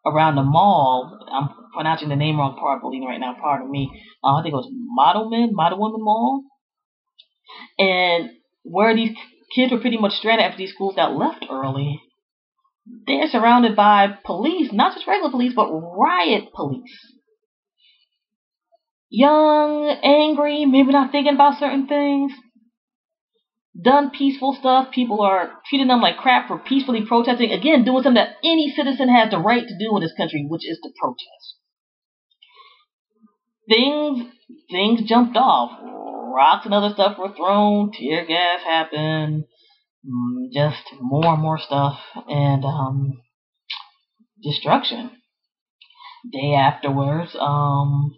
around 0.06 0.36
the 0.36 0.44
mall. 0.44 1.20
I'm 1.32 1.50
pronouncing 1.74 2.10
the 2.10 2.16
name 2.16 2.38
wrong, 2.38 2.56
pardon 2.60 3.04
right 3.04 3.20
now, 3.20 3.36
pardon 3.40 3.70
me. 3.70 3.90
Uh, 4.24 4.36
I 4.36 4.44
think 4.44 4.54
it 4.54 4.56
was 4.56 4.70
Model 4.72 5.30
Men, 5.30 5.50
Model 5.54 5.80
Women 5.80 6.04
Mall. 6.04 6.44
And 7.78 8.30
where 8.64 8.96
these 8.96 9.16
kids 9.56 9.72
were 9.72 9.80
pretty 9.80 9.98
much 9.98 10.14
stranded 10.14 10.46
after 10.46 10.58
these 10.58 10.74
schools 10.74 10.96
got 10.96 11.16
left 11.16 11.46
early, 11.50 12.02
they're 13.08 13.28
surrounded 13.28 13.76
by 13.76 14.08
police, 14.26 14.72
not 14.72 14.94
just 14.94 15.08
regular 15.08 15.32
police, 15.32 15.54
but 15.56 15.70
riot 15.72 16.46
police. 16.54 16.98
Young, 19.10 19.90
angry, 20.04 20.66
maybe 20.66 20.92
not 20.92 21.12
thinking 21.12 21.34
about 21.34 21.60
certain 21.60 21.88
things 21.88 22.32
done 23.80 24.10
peaceful 24.12 24.56
stuff. 24.60 24.92
People 24.92 25.22
are 25.22 25.52
treating 25.70 25.88
them 25.88 26.02
like 26.02 26.18
crap 26.18 26.48
for 26.48 26.58
peacefully 26.58 27.06
protesting. 27.06 27.52
Again, 27.52 27.84
doing 27.84 28.04
something 28.04 28.16
that 28.16 28.36
any 28.44 28.74
citizen 28.76 29.10
has 29.10 29.32
the 29.32 29.40
right 29.40 29.66
to 29.66 29.78
do 29.78 29.96
in 29.96 30.02
this 30.02 30.14
country, 30.18 30.46
which 30.48 30.68
is 30.68 30.80
to 30.84 30.90
protest. 31.00 31.58
Things 33.70 34.28
things 34.70 35.08
jumped 35.08 35.38
off. 35.38 35.72
Rocks 36.34 36.66
and 36.66 36.74
other 36.74 36.94
stuff 36.94 37.18
were 37.18 37.34
thrown. 37.36 37.92
Tear 37.92 38.26
gas 38.26 38.62
happened. 38.64 39.46
Mm, 40.06 40.52
just 40.54 40.82
more 41.00 41.34
and 41.34 41.42
more 41.42 41.60
stuff 41.60 42.00
and 42.28 42.66
um, 42.66 43.22
destruction. 44.42 45.12
Day 46.32 46.54
afterwards, 46.56 47.36
um, 47.40 48.16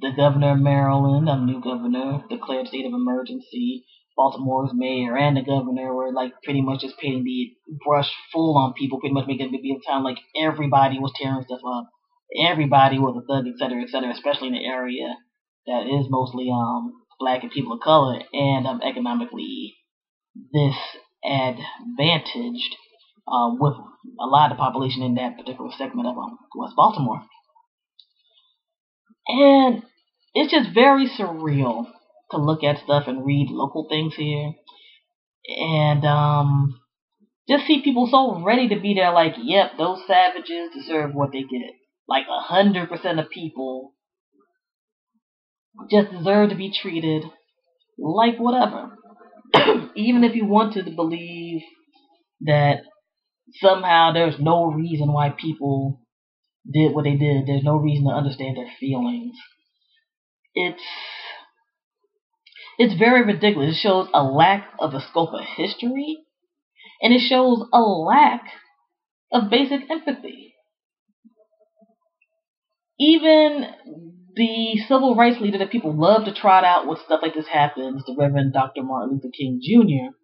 the 0.00 0.10
governor 0.16 0.52
of 0.52 0.58
Maryland, 0.58 1.28
a 1.28 1.36
new 1.36 1.62
governor, 1.62 2.22
declared 2.28 2.68
state 2.68 2.86
of 2.86 2.92
emergency 2.92 3.84
Baltimore's 4.16 4.72
mayor 4.74 5.16
and 5.16 5.36
the 5.36 5.42
governor 5.42 5.94
were 5.94 6.12
like 6.12 6.32
pretty 6.44 6.60
much 6.60 6.80
just 6.80 6.98
painting 6.98 7.24
the 7.24 7.52
brush 7.84 8.10
full 8.32 8.56
on 8.58 8.74
people, 8.74 9.00
pretty 9.00 9.14
much 9.14 9.26
making 9.26 9.48
a 9.48 9.50
big 9.50 9.80
town 9.86 10.04
like 10.04 10.18
everybody 10.36 10.98
was 10.98 11.12
tearing 11.16 11.42
stuff 11.44 11.60
up. 11.66 11.88
Everybody 12.38 12.98
was 12.98 13.16
a 13.16 13.22
thug, 13.26 13.46
et 13.46 13.58
cetera, 13.58 13.82
et 13.82 13.88
cetera, 13.90 14.10
especially 14.10 14.48
in 14.48 14.54
the 14.54 14.64
area 14.64 15.16
that 15.66 15.86
is 15.86 16.06
mostly 16.08 16.50
um 16.50 16.92
black 17.18 17.42
and 17.42 17.52
people 17.52 17.74
of 17.74 17.80
color 17.80 18.20
and 18.32 18.66
um 18.66 18.80
economically 18.82 19.74
disadvantaged 20.52 22.76
um 23.30 23.58
with 23.60 23.74
a 24.20 24.26
lot 24.26 24.50
of 24.50 24.56
the 24.56 24.62
population 24.62 25.02
in 25.02 25.14
that 25.14 25.36
particular 25.36 25.70
segment 25.76 26.08
of 26.08 26.16
um 26.16 26.38
West 26.56 26.74
Baltimore. 26.76 27.22
And 29.28 29.82
it's 30.34 30.50
just 30.50 30.70
very 30.74 31.08
surreal 31.08 31.86
to 32.32 32.38
look 32.38 32.64
at 32.64 32.82
stuff 32.84 33.04
and 33.06 33.24
read 33.24 33.48
local 33.50 33.86
things 33.88 34.14
here. 34.16 34.52
And 35.48 36.04
um, 36.04 36.80
just 37.48 37.66
see 37.66 37.82
people 37.82 38.08
so 38.10 38.42
ready 38.42 38.68
to 38.68 38.80
be 38.80 38.94
there, 38.94 39.12
like, 39.12 39.34
yep, 39.38 39.72
those 39.78 40.00
savages 40.06 40.70
deserve 40.74 41.14
what 41.14 41.32
they 41.32 41.42
get. 41.42 41.74
Like 42.08 42.26
a 42.28 42.40
hundred 42.40 42.88
percent 42.88 43.20
of 43.20 43.30
people 43.30 43.94
just 45.90 46.10
deserve 46.10 46.50
to 46.50 46.56
be 46.56 46.72
treated 46.72 47.24
like 47.98 48.38
whatever. 48.38 48.96
Even 49.96 50.24
if 50.24 50.34
you 50.34 50.46
wanted 50.46 50.86
to 50.86 50.90
believe 50.92 51.62
that 52.42 52.82
somehow 53.54 54.12
there's 54.12 54.38
no 54.38 54.66
reason 54.66 55.12
why 55.12 55.30
people 55.30 56.00
did 56.70 56.92
what 56.94 57.04
they 57.04 57.16
did, 57.16 57.46
there's 57.46 57.64
no 57.64 57.76
reason 57.76 58.04
to 58.04 58.10
understand 58.10 58.56
their 58.56 58.70
feelings. 58.78 59.34
It's 60.54 60.82
it's 62.78 62.98
very 62.98 63.24
ridiculous. 63.24 63.76
It 63.76 63.80
shows 63.80 64.08
a 64.14 64.22
lack 64.22 64.68
of 64.78 64.94
a 64.94 65.00
scope 65.00 65.30
of 65.32 65.44
history, 65.56 66.18
and 67.00 67.12
it 67.12 67.20
shows 67.20 67.64
a 67.72 67.80
lack 67.80 68.42
of 69.32 69.50
basic 69.50 69.90
empathy. 69.90 70.54
Even 72.98 73.66
the 74.34 74.78
civil 74.88 75.14
rights 75.14 75.40
leader 75.40 75.58
that 75.58 75.70
people 75.70 75.94
love 75.94 76.24
to 76.24 76.34
trot 76.34 76.64
out 76.64 76.86
when 76.86 76.96
stuff 77.04 77.20
like 77.22 77.34
this 77.34 77.46
happens, 77.46 78.02
the 78.06 78.14
Reverend 78.16 78.52
Dr. 78.52 78.82
Martin 78.82 79.14
Luther 79.14 79.32
King 79.36 79.60
Jr., 79.62 80.16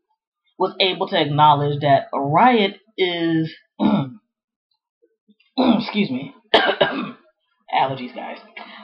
was 0.59 0.75
able 0.81 1.09
to 1.09 1.21
acknowledge 1.21 1.81
that 1.81 2.09
a 2.13 2.21
riot 2.21 2.79
is, 2.97 3.53
excuse 5.59 6.11
me, 6.11 6.35
allergies, 6.55 8.15
guys. 8.15 8.39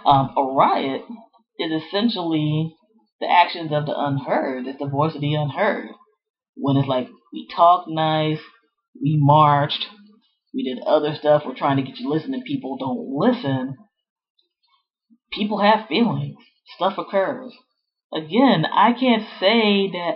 Um, 0.06 0.34
a 0.36 0.42
riot 0.54 1.02
is 1.58 1.82
essentially 1.82 2.76
the 3.20 3.30
actions 3.30 3.70
of 3.72 3.86
the 3.86 3.94
unheard. 3.96 4.66
It's 4.66 4.78
the 4.78 4.86
voice 4.86 5.14
of 5.14 5.20
the 5.20 5.34
unheard. 5.34 5.88
When 6.56 6.76
it's 6.76 6.88
like 6.88 7.08
we 7.32 7.48
talked 7.54 7.88
nice, 7.88 8.40
we 9.00 9.16
marched, 9.20 9.86
we 10.54 10.62
did 10.62 10.82
other 10.86 11.14
stuff, 11.14 11.42
we're 11.44 11.56
trying 11.56 11.76
to 11.76 11.82
get 11.82 11.98
you 11.98 12.08
listening, 12.08 12.42
people 12.46 12.76
don't 12.78 13.08
listen. 13.08 13.76
People 15.32 15.58
have 15.58 15.88
feelings. 15.88 16.36
Stuff 16.76 16.96
occurs. 16.96 17.52
Again, 18.12 18.64
I 18.64 18.92
can't 18.92 19.24
say 19.40 19.90
that 19.90 20.14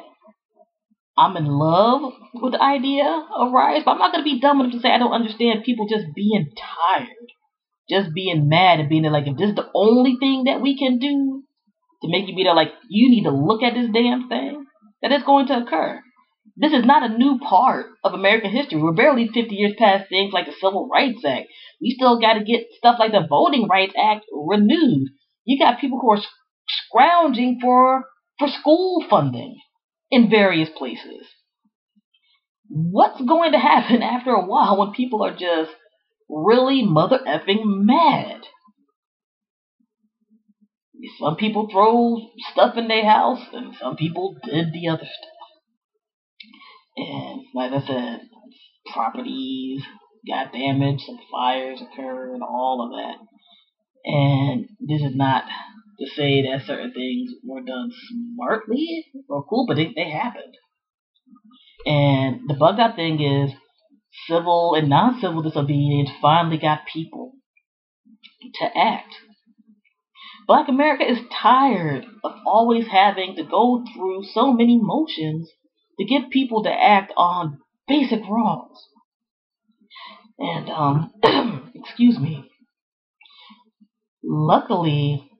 I'm 1.16 1.36
in 1.36 1.46
love 1.46 2.12
with 2.32 2.52
the 2.52 2.62
idea 2.62 3.04
of 3.36 3.52
riots, 3.52 3.84
but 3.84 3.92
I'm 3.92 3.98
not 3.98 4.12
gonna 4.12 4.22
be 4.22 4.40
dumb 4.40 4.60
enough 4.60 4.72
to 4.72 4.80
say 4.80 4.90
I 4.90 4.98
don't 4.98 5.12
understand 5.12 5.64
people 5.64 5.88
just 5.88 6.14
being 6.14 6.48
tired, 6.56 7.32
just 7.90 8.14
being 8.14 8.48
mad 8.48 8.78
and 8.78 8.88
being 8.88 9.02
like, 9.04 9.26
if 9.26 9.36
this 9.36 9.50
is 9.50 9.56
the 9.56 9.68
only 9.74 10.16
thing 10.20 10.44
that 10.44 10.60
we 10.60 10.78
can 10.78 10.98
do, 11.00 11.37
to 12.02 12.08
make 12.08 12.28
you 12.28 12.36
be 12.36 12.44
there 12.44 12.54
like, 12.54 12.72
you 12.88 13.10
need 13.10 13.24
to 13.24 13.30
look 13.30 13.62
at 13.62 13.74
this 13.74 13.90
damn 13.92 14.28
thing, 14.28 14.66
that 15.02 15.12
is 15.12 15.22
going 15.22 15.46
to 15.48 15.62
occur. 15.62 16.00
This 16.56 16.72
is 16.72 16.84
not 16.84 17.08
a 17.08 17.16
new 17.16 17.38
part 17.38 17.86
of 18.02 18.14
American 18.14 18.50
history. 18.50 18.82
We're 18.82 18.92
barely 18.92 19.28
50 19.28 19.54
years 19.54 19.74
past 19.78 20.08
things 20.08 20.32
like 20.32 20.46
the 20.46 20.52
Civil 20.60 20.88
Rights 20.92 21.22
Act. 21.24 21.46
We 21.80 21.94
still 21.96 22.20
got 22.20 22.34
to 22.34 22.44
get 22.44 22.66
stuff 22.76 22.96
like 22.98 23.12
the 23.12 23.26
Voting 23.28 23.68
Rights 23.68 23.94
Act 23.96 24.24
renewed. 24.32 25.08
You 25.44 25.58
got 25.58 25.80
people 25.80 26.00
who 26.00 26.10
are 26.10 26.22
scrounging 26.68 27.58
for 27.60 28.04
for 28.38 28.48
school 28.48 29.04
funding 29.08 29.56
in 30.10 30.30
various 30.30 30.68
places. 30.76 31.26
What's 32.68 33.20
going 33.20 33.52
to 33.52 33.58
happen 33.58 34.02
after 34.16 34.30
a 34.30 34.44
while 34.44 34.78
when 34.78 34.92
people 34.92 35.22
are 35.22 35.36
just 35.36 35.70
really 36.28 36.82
mother 36.82 37.20
effing 37.26 37.62
mad? 37.64 38.40
Some 41.20 41.36
people 41.36 41.68
throw 41.70 42.18
stuff 42.52 42.76
in 42.76 42.88
their 42.88 43.04
house, 43.04 43.44
and 43.52 43.74
some 43.76 43.96
people 43.96 44.36
did 44.44 44.72
the 44.72 44.88
other 44.88 45.04
stuff. 45.04 45.38
And 46.96 47.42
like 47.54 47.72
I 47.72 47.86
said, 47.86 48.20
properties 48.92 49.82
got 50.26 50.52
damaged, 50.52 51.02
some 51.06 51.18
fires 51.30 51.80
occurred, 51.80 52.40
all 52.42 52.82
of 52.84 52.98
that. 52.98 53.18
And 54.04 54.68
this 54.80 55.02
is 55.02 55.16
not 55.16 55.44
to 56.00 56.06
say 56.14 56.42
that 56.42 56.66
certain 56.66 56.92
things 56.92 57.30
were 57.44 57.62
done 57.62 57.90
smartly 58.08 59.06
or 59.28 59.44
cool, 59.44 59.66
but 59.66 59.76
they, 59.76 59.92
they 59.94 60.10
happened. 60.10 60.54
And 61.86 62.48
the 62.48 62.54
bug 62.54 62.78
out 62.80 62.96
thing 62.96 63.20
is 63.20 63.52
civil 64.26 64.74
and 64.74 64.88
non 64.88 65.20
civil 65.20 65.42
disobedience 65.42 66.10
finally 66.20 66.58
got 66.58 66.86
people 66.92 67.32
to 68.60 68.64
act. 68.76 69.14
Black 70.48 70.68
America 70.68 71.04
is 71.08 71.18
tired 71.30 72.06
of 72.24 72.32
always 72.46 72.86
having 72.88 73.36
to 73.36 73.44
go 73.44 73.84
through 73.94 74.24
so 74.32 74.50
many 74.50 74.80
motions 74.80 75.50
to 75.98 76.06
get 76.06 76.30
people 76.30 76.62
to 76.62 76.70
act 76.70 77.12
on 77.18 77.58
basic 77.86 78.20
wrongs. 78.26 78.78
And, 80.38 80.70
um, 80.70 81.12
excuse 81.74 82.18
me. 82.18 82.48
Luckily, 84.24 85.30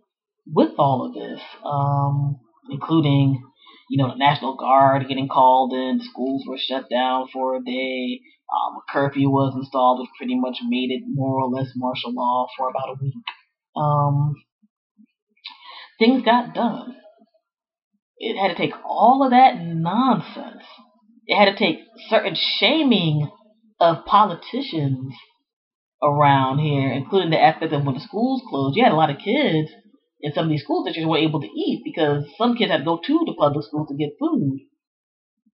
with 0.47 0.73
all 0.79 1.07
of 1.07 1.15
this, 1.15 1.41
um, 1.65 2.37
including, 2.71 3.43
you 3.89 4.03
know, 4.03 4.11
the 4.11 4.19
National 4.19 4.57
Guard 4.57 5.09
getting 5.09 5.29
called 5.29 5.73
in, 5.73 6.01
schools 6.03 6.45
were 6.47 6.59
shut 6.59 6.85
down 6.91 7.29
for 7.33 7.57
a 7.57 7.65
day, 7.65 8.21
um, 8.53 8.77
a 8.77 8.93
curfew 8.93 9.31
was 9.31 9.55
installed, 9.57 10.01
which 10.01 10.11
pretty 10.19 10.39
much 10.39 10.59
made 10.69 10.91
it 10.91 11.03
more 11.07 11.41
or 11.41 11.49
less 11.49 11.73
martial 11.77 12.13
law 12.13 12.47
for 12.57 12.69
about 12.69 12.91
a 12.91 12.97
week. 13.01 13.15
Um, 13.75 14.35
things 15.99 16.25
got 16.25 16.55
done. 16.55 16.95
It 18.19 18.37
had 18.37 18.49
to 18.49 18.55
take 18.55 18.75
all 18.85 19.23
of 19.25 19.31
that 19.31 19.61
nonsense. 19.61 20.65
It 21.27 21.37
had 21.37 21.53
to 21.53 21.59
take 21.59 21.81
certain 22.09 22.37
shaming 22.59 23.31
of 23.81 24.05
politicians 24.07 25.15
around 26.03 26.59
here, 26.59 26.93
including 26.93 27.31
the 27.31 27.41
aspect 27.41 27.73
of 27.73 27.85
when 27.85 27.95
the 27.95 28.01
schools 28.01 28.43
closed. 28.49 28.77
You 28.77 28.85
had 28.85 28.93
a 28.93 28.97
lot 28.97 29.11
of 29.11 29.19
kids 29.19 29.71
in 30.21 30.33
some 30.33 30.45
of 30.45 30.51
these 30.51 30.63
school 30.63 30.85
districts 30.85 31.09
weren't 31.09 31.25
able 31.25 31.41
to 31.41 31.47
eat 31.47 31.83
because 31.85 32.25
some 32.37 32.57
kids 32.57 32.71
had 32.71 32.79
to 32.79 32.85
go 32.85 33.01
to 33.05 33.23
the 33.27 33.35
public 33.39 33.65
school 33.65 33.87
to 33.87 33.97
get 33.97 34.19
food. 34.19 34.59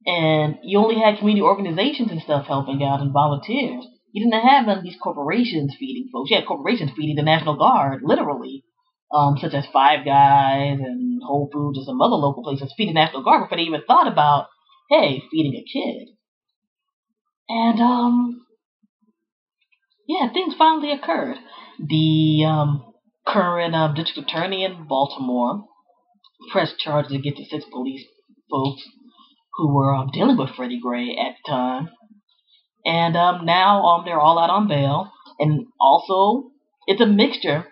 And 0.06 0.56
you 0.62 0.78
only 0.78 1.00
had 1.00 1.18
community 1.18 1.42
organizations 1.42 2.10
and 2.10 2.20
stuff 2.20 2.46
helping 2.46 2.82
out 2.82 3.00
and 3.00 3.12
volunteers. 3.12 3.84
You 4.12 4.24
didn't 4.24 4.46
have 4.46 4.66
none 4.66 4.78
of 4.78 4.84
these 4.84 4.98
corporations 5.02 5.74
feeding 5.78 6.08
folks. 6.12 6.30
You 6.30 6.36
had 6.36 6.46
corporations 6.46 6.92
feeding 6.96 7.16
the 7.16 7.22
National 7.22 7.56
Guard, 7.56 8.02
literally, 8.04 8.64
um, 9.12 9.36
such 9.40 9.54
as 9.54 9.66
Five 9.72 10.04
Guys 10.04 10.78
and 10.80 11.20
Whole 11.24 11.48
Foods 11.52 11.78
and 11.78 11.86
some 11.86 12.00
other 12.00 12.16
local 12.16 12.42
places 12.42 12.72
feeding 12.76 12.94
National 12.94 13.22
Guard 13.22 13.44
before 13.44 13.58
they 13.58 13.64
even 13.64 13.82
thought 13.86 14.10
about, 14.10 14.46
hey, 14.90 15.22
feeding 15.30 15.54
a 15.54 15.64
kid. 15.64 16.14
And 17.48 17.80
um, 17.80 18.46
yeah, 20.08 20.32
things 20.32 20.54
finally 20.56 20.92
occurred. 20.92 21.36
The 21.78 22.44
um, 22.46 22.94
current 23.26 23.74
um, 23.74 23.94
district 23.94 24.30
attorney 24.30 24.64
in 24.64 24.86
Baltimore 24.88 25.64
pressed 26.52 26.78
charges 26.78 27.12
against 27.12 27.38
the 27.38 27.44
six 27.44 27.64
police 27.70 28.04
folks 28.50 28.82
who 29.54 29.74
were 29.74 29.94
um, 29.94 30.10
dealing 30.12 30.36
with 30.36 30.50
Freddie 30.56 30.80
Gray 30.80 31.10
at 31.10 31.36
the 31.44 31.50
time. 31.50 31.88
And 32.84 33.16
um, 33.16 33.46
now 33.46 33.82
um, 33.82 34.04
they're 34.04 34.20
all 34.20 34.38
out 34.38 34.50
on 34.50 34.68
bail. 34.68 35.10
And 35.38 35.66
also, 35.80 36.50
it's 36.86 37.00
a 37.00 37.06
mixture 37.06 37.66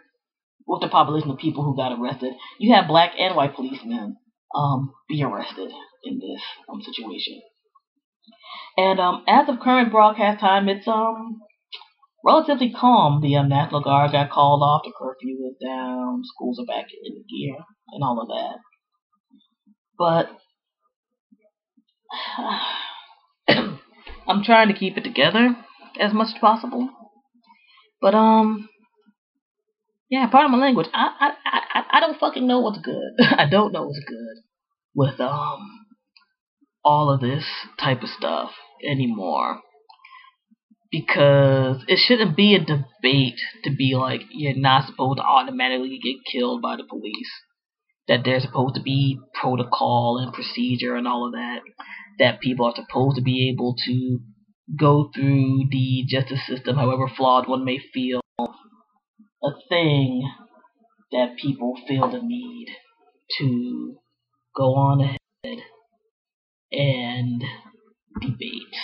with 0.67 0.81
the 0.81 0.89
population 0.89 1.31
of 1.31 1.39
people 1.39 1.65
who 1.65 1.77
got 1.77 1.99
arrested. 1.99 2.33
You 2.59 2.75
have 2.75 2.89
black 2.89 3.13
and 3.19 3.37
white 3.37 3.55
policemen 3.55 4.17
um, 4.55 4.93
be 5.09 5.23
arrested 5.23 5.71
in 6.05 6.19
this 6.19 6.43
um, 6.69 6.83
situation. 6.83 7.41
And 8.77 9.01
um, 9.01 9.25
as 9.29 9.49
of 9.49 9.61
current 9.61 9.91
broadcast 9.91 10.41
time, 10.41 10.69
it's 10.69 10.89
um 10.89 11.41
relatively 12.25 12.73
calm. 12.73 13.21
The 13.21 13.37
um, 13.37 13.49
National 13.49 13.83
Guard 13.83 14.13
got 14.13 14.31
called 14.31 14.63
off, 14.63 14.83
the 14.85 14.93
curfew 14.97 15.47
is 15.49 15.57
down, 15.65 16.23
schools 16.25 16.59
are 16.61 16.67
back 16.67 16.87
in 17.05 17.25
gear, 17.29 17.57
and 17.93 18.03
all 18.03 18.21
of 18.21 18.29
that. 18.29 18.59
But 19.99 20.31
I'm 24.29 24.45
trying 24.45 24.69
to 24.69 24.75
keep 24.75 24.97
it 24.97 25.05
together 25.05 25.57
as 26.01 26.13
much 26.13 26.29
as 26.35 26.41
possible. 26.41 26.89
But 28.01 28.15
um, 28.15 28.69
yeah, 30.13 30.27
part 30.27 30.45
of 30.45 30.51
my 30.51 30.59
language. 30.59 30.89
I 30.93 31.09
I 31.19 31.31
I, 31.73 31.83
I 31.97 32.01
don't 32.01 32.21
fucking 32.21 32.47
know 32.47 32.61
what's 32.61 32.81
good. 32.83 33.13
I 33.19 33.49
don't 33.49 33.73
know 33.73 33.87
what's 33.87 34.05
good 34.07 34.43
with 34.95 35.19
um 35.19 35.87
all 36.85 37.11
of 37.11 37.23
this 37.23 37.45
type 37.81 38.03
of 38.03 38.11
stuff 38.11 38.51
anymore 38.87 39.61
because 40.91 41.83
it 41.89 41.99
shouldn't 41.99 42.37
be 42.37 42.55
a 42.55 42.59
debate 42.59 43.41
to 43.65 43.71
be 43.75 43.95
like 43.95 44.21
you're 44.31 44.55
not 44.55 44.87
supposed 44.87 45.17
to 45.17 45.25
automatically 45.25 45.99
get 46.03 46.17
killed 46.31 46.61
by 46.61 46.77
the 46.77 46.85
police. 46.85 47.33
That 48.07 48.21
there's 48.23 48.43
supposed 48.43 48.75
to 48.75 48.83
be 48.83 49.19
protocol 49.41 50.19
and 50.23 50.35
procedure 50.35 50.95
and 50.95 51.09
all 51.09 51.25
of 51.25 51.33
that. 51.33 51.61
That 52.19 52.41
people 52.43 52.67
are 52.67 52.75
supposed 52.77 53.17
to 53.17 53.23
be 53.23 53.49
able 53.49 53.77
to 53.87 54.19
go 54.79 55.11
through 55.15 55.69
the 55.71 56.05
justice 56.07 56.47
system, 56.47 56.77
however 56.77 57.09
flawed 57.09 57.49
one 57.49 57.65
may 57.65 57.79
feel, 57.95 58.22
a 59.45 59.51
thing 59.69 60.31
that 61.13 61.37
people 61.41 61.75
feel 61.87 62.11
the 62.11 62.21
need 62.23 62.69
to 63.39 63.97
go 64.55 64.75
on 64.75 65.01
ahead 65.01 65.59
and 66.73 67.43
debate 68.21 68.77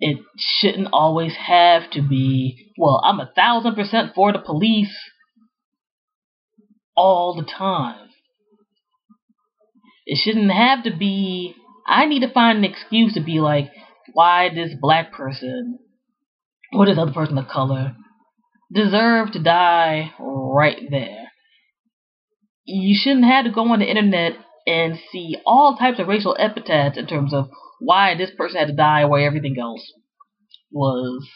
it 0.00 0.18
shouldn't 0.36 0.88
always 0.92 1.34
have 1.34 1.90
to 1.90 2.02
be, 2.02 2.72
well, 2.78 3.00
I'm 3.04 3.20
a 3.20 3.30
thousand 3.34 3.74
percent 3.74 4.12
for 4.14 4.32
the 4.32 4.38
police 4.38 4.96
all 6.96 7.34
the 7.34 7.44
time. 7.44 8.08
It 10.06 10.18
shouldn't 10.22 10.52
have 10.52 10.84
to 10.84 10.96
be, 10.96 11.54
I 11.86 12.06
need 12.06 12.20
to 12.20 12.32
find 12.32 12.58
an 12.58 12.64
excuse 12.64 13.14
to 13.14 13.20
be 13.20 13.40
like, 13.40 13.70
why 14.12 14.48
this 14.54 14.72
black 14.80 15.12
person 15.12 15.78
or 16.72 16.86
this 16.86 16.98
other 16.98 17.12
person 17.12 17.36
of 17.36 17.48
color 17.48 17.94
deserve 18.72 19.32
to 19.32 19.42
die 19.42 20.12
right 20.18 20.80
there. 20.90 21.28
You 22.64 22.98
shouldn't 22.98 23.24
have 23.24 23.44
to 23.44 23.50
go 23.50 23.72
on 23.72 23.78
the 23.78 23.88
internet 23.88 24.32
and 24.66 24.98
see 25.10 25.36
all 25.46 25.76
types 25.76 25.98
of 25.98 26.08
racial 26.08 26.36
epithets 26.38 26.98
in 26.98 27.06
terms 27.06 27.32
of 27.32 27.48
why 27.80 28.14
this 28.14 28.30
person 28.36 28.58
had 28.58 28.68
to 28.68 28.74
die 28.74 29.04
why 29.04 29.22
everything 29.22 29.56
else 29.58 29.92
was 30.70 31.26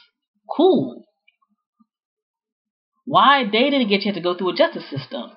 cool. 0.54 1.04
Why 3.04 3.44
they 3.44 3.70
didn't 3.70 3.88
get 3.88 4.02
you 4.02 4.12
to 4.12 4.20
go 4.20 4.34
through 4.36 4.50
a 4.50 4.56
justice 4.56 4.88
system. 4.90 5.32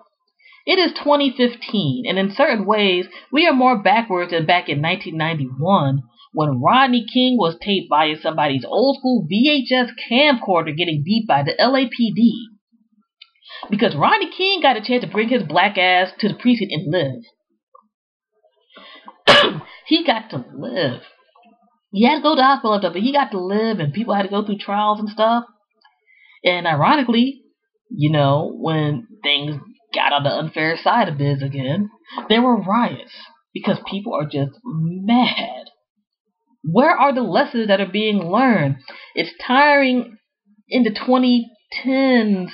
It 0.66 0.80
is 0.80 0.94
2015, 0.94 2.06
and 2.08 2.18
in 2.18 2.34
certain 2.34 2.66
ways, 2.66 3.06
we 3.32 3.48
are 3.48 3.54
more 3.54 3.82
backwards 3.82 4.32
than 4.32 4.46
back 4.46 4.68
in 4.68 4.82
1991 4.82 6.02
when 6.36 6.62
Rodney 6.62 7.06
King 7.12 7.38
was 7.38 7.56
taped 7.62 7.88
via 7.90 8.18
somebody's 8.22 8.66
old 8.66 8.98
school 8.98 9.26
VHS 9.32 9.92
camcorder 10.12 10.76
getting 10.76 11.02
beat 11.04 11.26
by 11.26 11.44
the 11.44 11.54
LAPD. 11.58 12.30
Because 13.70 13.96
Rodney 13.96 14.30
King 14.36 14.62
got 14.62 14.76
a 14.76 14.82
chance 14.82 15.02
to 15.02 15.10
bring 15.10 15.30
his 15.30 15.44
black 15.44 15.78
ass 15.78 16.12
to 16.20 16.28
the 16.28 16.34
precinct 16.34 16.74
and 16.74 16.92
live. 16.92 17.22
he 19.88 20.06
got 20.06 20.30
to 20.32 20.44
live. 20.54 21.04
He 21.94 22.06
had 22.06 22.18
to 22.18 22.22
go 22.22 22.36
to 22.36 22.42
the 22.42 22.44
hospital 22.44 22.80
stuff, 22.80 22.92
but 22.92 23.02
he 23.02 23.14
got 23.14 23.32
to 23.32 23.40
live, 23.40 23.80
and 23.80 23.94
people 23.94 24.14
had 24.14 24.24
to 24.24 24.30
go 24.30 24.46
through 24.46 24.58
trials 24.58 25.00
and 25.00 25.08
stuff. 25.08 25.46
And 26.44 26.68
ironically, 26.68 27.44
you 27.90 28.12
know, 28.12 28.52
when 28.54 29.08
things 29.24 29.56
got 29.94 30.12
on 30.12 30.24
the 30.24 30.32
unfair 30.32 30.76
side 30.84 31.08
of 31.08 31.18
biz 31.18 31.42
again, 31.42 31.90
there 32.28 32.42
were 32.42 32.62
riots 32.62 33.14
because 33.54 33.78
people 33.90 34.14
are 34.14 34.26
just 34.26 34.52
mad. 34.66 35.68
Where 36.70 36.98
are 36.98 37.14
the 37.14 37.22
lessons 37.22 37.68
that 37.68 37.80
are 37.80 37.92
being 37.92 38.20
learned? 38.20 38.78
It's 39.14 39.32
tiring 39.46 40.18
in 40.68 40.84
the 40.84 40.92
2010s 40.92 42.50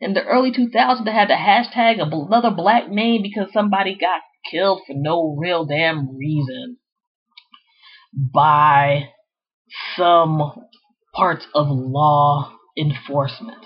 in 0.00 0.14
the 0.14 0.24
early 0.24 0.50
2000s 0.50 1.04
to 1.04 1.12
have 1.12 1.28
the 1.28 1.34
hashtag 1.34 2.00
of 2.00 2.12
another 2.12 2.50
black 2.50 2.88
name 2.88 3.22
because 3.22 3.52
somebody 3.52 3.96
got 3.98 4.20
killed 4.50 4.82
for 4.86 4.94
no 4.96 5.36
real 5.38 5.64
damn 5.64 6.16
reason 6.16 6.78
by 8.12 9.08
some 9.96 10.52
parts 11.14 11.46
of 11.54 11.66
law 11.68 12.52
enforcement. 12.76 13.64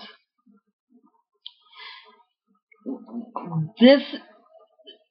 This 3.79 4.01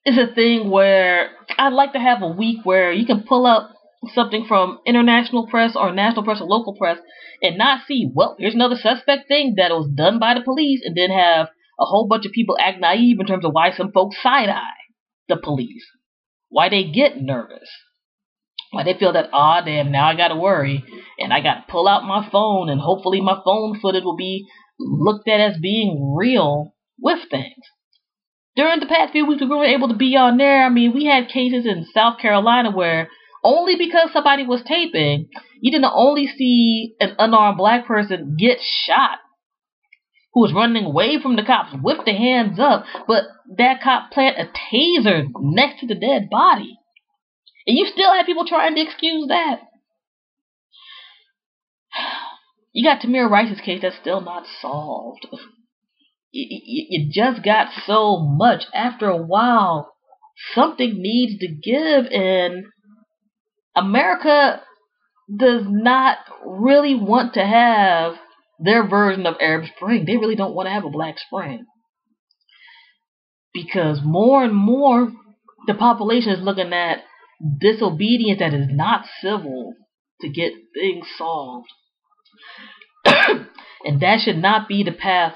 is 0.05 0.17
a 0.17 0.33
thing 0.33 0.69
where 0.69 1.31
I'd 1.57 1.73
like 1.73 1.93
to 1.93 1.99
have 1.99 2.21
a 2.21 2.27
week 2.27 2.59
where 2.63 2.91
you 2.91 3.05
can 3.05 3.23
pull 3.27 3.45
up 3.45 3.71
something 4.13 4.45
from 4.47 4.79
international 4.85 5.47
press 5.47 5.75
or 5.75 5.93
national 5.93 6.23
press 6.23 6.41
or 6.41 6.47
local 6.47 6.75
press 6.75 6.97
and 7.41 7.57
not 7.57 7.81
see, 7.87 8.09
well, 8.13 8.35
here's 8.39 8.55
another 8.55 8.75
suspect 8.75 9.27
thing 9.27 9.55
that 9.57 9.71
was 9.71 9.89
done 9.93 10.19
by 10.19 10.33
the 10.33 10.41
police 10.41 10.81
and 10.83 10.95
then 10.95 11.09
have 11.09 11.47
a 11.79 11.85
whole 11.85 12.07
bunch 12.07 12.25
of 12.25 12.31
people 12.31 12.57
act 12.59 12.79
naive 12.79 13.17
in 13.19 13.25
terms 13.25 13.45
of 13.45 13.51
why 13.51 13.71
some 13.71 13.91
folks 13.91 14.21
side 14.21 14.49
eye 14.49 14.79
the 15.27 15.37
police, 15.37 15.85
why 16.49 16.69
they 16.69 16.83
get 16.83 17.21
nervous, 17.21 17.69
why 18.71 18.83
they 18.83 18.97
feel 18.97 19.13
that, 19.13 19.29
ah, 19.31 19.59
oh, 19.61 19.65
damn, 19.65 19.91
now 19.91 20.07
I 20.07 20.15
gotta 20.15 20.35
worry, 20.35 20.83
and 21.19 21.31
I 21.31 21.41
gotta 21.41 21.65
pull 21.69 21.87
out 21.87 22.03
my 22.03 22.27
phone, 22.29 22.69
and 22.69 22.81
hopefully 22.81 23.21
my 23.21 23.39
phone 23.45 23.79
footage 23.79 24.03
will 24.03 24.17
be 24.17 24.47
looked 24.79 25.27
at 25.27 25.39
as 25.39 25.57
being 25.61 26.15
real 26.17 26.73
with 26.99 27.19
things. 27.29 27.63
During 28.55 28.79
the 28.79 28.87
past 28.87 29.11
few 29.13 29.25
weeks, 29.25 29.41
we 29.41 29.47
were 29.47 29.63
able 29.63 29.87
to 29.87 29.95
be 29.95 30.17
on 30.17 30.37
there. 30.37 30.65
I 30.65 30.69
mean, 30.69 30.93
we 30.93 31.05
had 31.05 31.29
cases 31.29 31.65
in 31.65 31.85
South 31.93 32.19
Carolina 32.19 32.71
where 32.71 33.07
only 33.43 33.75
because 33.75 34.11
somebody 34.11 34.45
was 34.45 34.61
taping, 34.63 35.29
you 35.61 35.71
didn't 35.71 35.91
only 35.93 36.27
see 36.27 36.95
an 36.99 37.15
unarmed 37.17 37.57
black 37.57 37.85
person 37.85 38.35
get 38.37 38.59
shot 38.61 39.19
who 40.33 40.41
was 40.41 40.53
running 40.53 40.85
away 40.85 41.19
from 41.21 41.35
the 41.35 41.43
cops 41.43 41.73
with 41.81 42.05
the 42.05 42.13
hands 42.13 42.59
up, 42.59 42.85
but 43.07 43.23
that 43.57 43.81
cop 43.81 44.11
planted 44.11 44.47
a 44.47 44.51
taser 44.51 45.25
next 45.39 45.79
to 45.79 45.87
the 45.87 45.95
dead 45.95 46.29
body. 46.29 46.77
And 47.65 47.77
you 47.77 47.85
still 47.85 48.13
have 48.13 48.25
people 48.25 48.45
trying 48.45 48.75
to 48.75 48.81
excuse 48.81 49.27
that. 49.27 49.61
You 52.71 52.87
got 52.87 53.01
Tamir 53.01 53.27
Rice's 53.27 53.59
case 53.59 53.81
that's 53.81 53.97
still 53.99 54.21
not 54.21 54.43
solved. 54.61 55.25
You 56.31 57.09
just 57.11 57.43
got 57.43 57.69
so 57.87 58.19
much. 58.19 58.65
After 58.75 59.09
a 59.09 59.17
while, 59.17 59.91
something 60.53 61.01
needs 61.01 61.39
to 61.39 61.47
give, 61.47 62.05
and 62.11 62.65
America 63.79 64.61
does 65.35 65.63
not 65.65 66.17
really 66.45 66.95
want 66.95 67.35
to 67.35 67.45
have 67.45 68.15
their 68.59 68.87
version 68.87 69.25
of 69.25 69.35
Arab 69.39 69.65
Spring. 69.75 70.05
They 70.05 70.17
really 70.17 70.35
don't 70.35 70.53
want 70.53 70.67
to 70.67 70.73
have 70.73 70.85
a 70.85 70.89
Black 70.89 71.15
Spring. 71.17 71.65
Because 73.53 73.99
more 74.03 74.43
and 74.43 74.55
more, 74.55 75.11
the 75.67 75.73
population 75.73 76.33
is 76.33 76.43
looking 76.43 76.73
at 76.73 76.99
disobedience 77.59 78.39
that 78.39 78.53
is 78.53 78.67
not 78.69 79.05
civil 79.21 79.73
to 80.21 80.29
get 80.29 80.51
things 80.73 81.07
solved. 81.17 81.67
and 83.05 84.01
that 84.01 84.19
should 84.19 84.37
not 84.37 84.67
be 84.67 84.83
the 84.83 84.91
path 84.91 85.35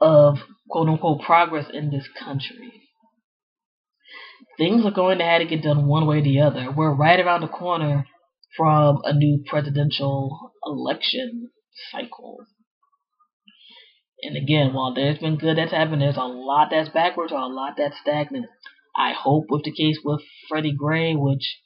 of 0.00 0.38
quote 0.70 0.88
unquote 0.88 1.22
progress 1.22 1.66
in 1.72 1.90
this 1.90 2.08
country. 2.22 2.77
Things 4.58 4.84
are 4.84 4.90
going 4.90 5.18
to 5.18 5.24
have 5.24 5.40
to 5.40 5.46
get 5.46 5.62
done 5.62 5.86
one 5.86 6.06
way 6.06 6.18
or 6.18 6.22
the 6.22 6.40
other. 6.40 6.70
We're 6.70 6.94
right 6.94 7.20
around 7.20 7.42
the 7.42 7.48
corner 7.48 8.06
from 8.56 9.00
a 9.04 9.14
new 9.14 9.44
presidential 9.48 10.52
election 10.64 11.50
cycle. 11.92 12.38
And 14.22 14.36
again, 14.36 14.74
while 14.74 14.92
there's 14.92 15.18
been 15.18 15.36
good 15.36 15.56
that's 15.56 15.70
happened, 15.70 16.02
there's 16.02 16.16
a 16.16 16.24
lot 16.24 16.68
that's 16.70 16.88
backwards 16.88 17.32
or 17.32 17.38
a 17.38 17.46
lot 17.46 17.74
that's 17.78 18.00
stagnant. 18.00 18.46
I 18.96 19.12
hope 19.12 19.44
with 19.48 19.62
the 19.62 19.70
case 19.70 19.98
with 20.04 20.20
Freddie 20.48 20.74
Gray, 20.76 21.14
which 21.14 21.58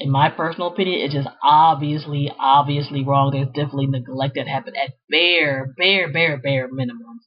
in 0.00 0.10
my 0.10 0.30
personal 0.30 0.68
opinion, 0.68 1.00
is 1.00 1.12
just 1.12 1.28
obviously, 1.42 2.32
obviously 2.38 3.04
wrong. 3.04 3.30
There's 3.32 3.48
definitely 3.48 3.86
neglect 3.86 4.36
that 4.36 4.46
happened 4.46 4.76
at 4.76 4.94
bare, 5.10 5.74
bare, 5.76 6.10
bare, 6.10 6.38
bare 6.38 6.68
minimum. 6.70 7.20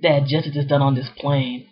That 0.00 0.26
justice 0.26 0.56
is 0.56 0.66
done 0.66 0.82
on 0.82 0.94
this 0.94 1.08
plane. 1.16 1.68